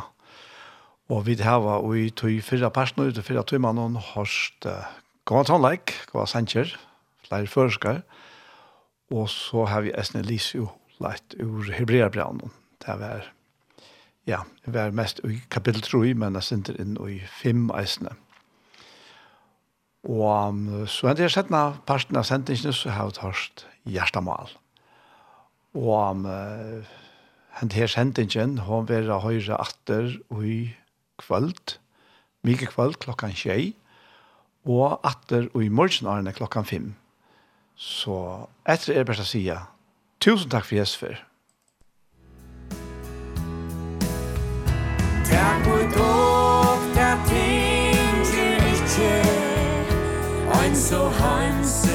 Og 1.07 1.23
vi 1.29 1.37
har 1.39 1.61
vært 1.63 1.99
i 2.01 2.09
tog 2.11 2.39
fyrre 2.43 2.71
personer 2.75 3.13
ut 3.13 3.19
og 3.21 3.27
fyrre 3.29 3.45
tog 3.47 3.61
mannen 3.63 3.99
hørst 4.11 4.67
uh, 4.67 4.89
gammel 5.31 5.47
tannleik, 5.47 5.93
gammel 6.11 6.27
sanger, 6.31 6.73
flere 7.29 7.47
førskar. 7.47 8.01
Og 9.15 9.29
så 9.31 9.69
har 9.71 9.85
vi 9.87 9.93
Esne 9.95 10.25
Lisio 10.27 10.67
lagt 10.99 11.37
ur 11.39 11.71
Hebreabraunen. 11.77 12.51
Det 12.83 12.97
var, 12.99 13.29
ja, 14.27 14.41
det 14.65 14.75
var 14.75 14.91
mest 14.91 15.23
i 15.23 15.39
kapittel 15.51 15.85
3, 15.87 16.15
men 16.19 16.41
jeg 16.41 16.49
sender 16.49 16.81
inn 16.83 16.97
i 17.07 17.21
fem 17.43 17.69
eisene. 17.79 18.17
Og 20.11 20.27
um, 20.27 20.67
så 20.91 21.13
enn 21.13 21.23
jeg 21.23 21.31
sett 21.37 21.55
sett 21.55 21.87
parten 21.87 22.19
av 22.19 22.27
sendingen, 22.27 22.75
så 22.75 22.91
har 22.97 23.13
vi 23.13 23.23
hørst 23.29 23.65
hjertemål. 23.87 24.51
Hjertemål. 24.51 24.59
Og 25.75 26.11
um, 26.11 26.27
hent 27.61 27.73
her 27.73 27.87
sendingen, 27.87 28.59
hon 28.67 28.89
vera 28.89 29.21
høyre 29.23 29.59
atter 29.61 30.17
i 30.43 30.73
kvöld, 31.21 31.77
mye 32.43 32.67
kvöld 32.67 32.99
klokkan 33.03 33.35
tjei, 33.37 33.75
og 34.67 34.99
atter 35.07 35.47
i 35.55 35.69
morgenarene 35.69 36.33
klokkan 36.33 36.67
fem. 36.67 36.95
Så 37.77 38.47
etter 38.69 38.99
er 38.99 39.07
best 39.09 39.23
å 39.23 39.29
sige, 39.29 39.59
tusen 40.21 40.51
takk 40.51 40.67
for 40.67 40.81
Jesper. 40.81 41.23
Takk 45.31 45.69
for 45.69 45.87
dog, 45.95 46.91
der 46.97 47.23
ting 47.31 48.27
til 48.33 48.67
ikke, 48.75 49.15
ein 50.59 50.77
so 50.77 51.07
hans 51.21 51.90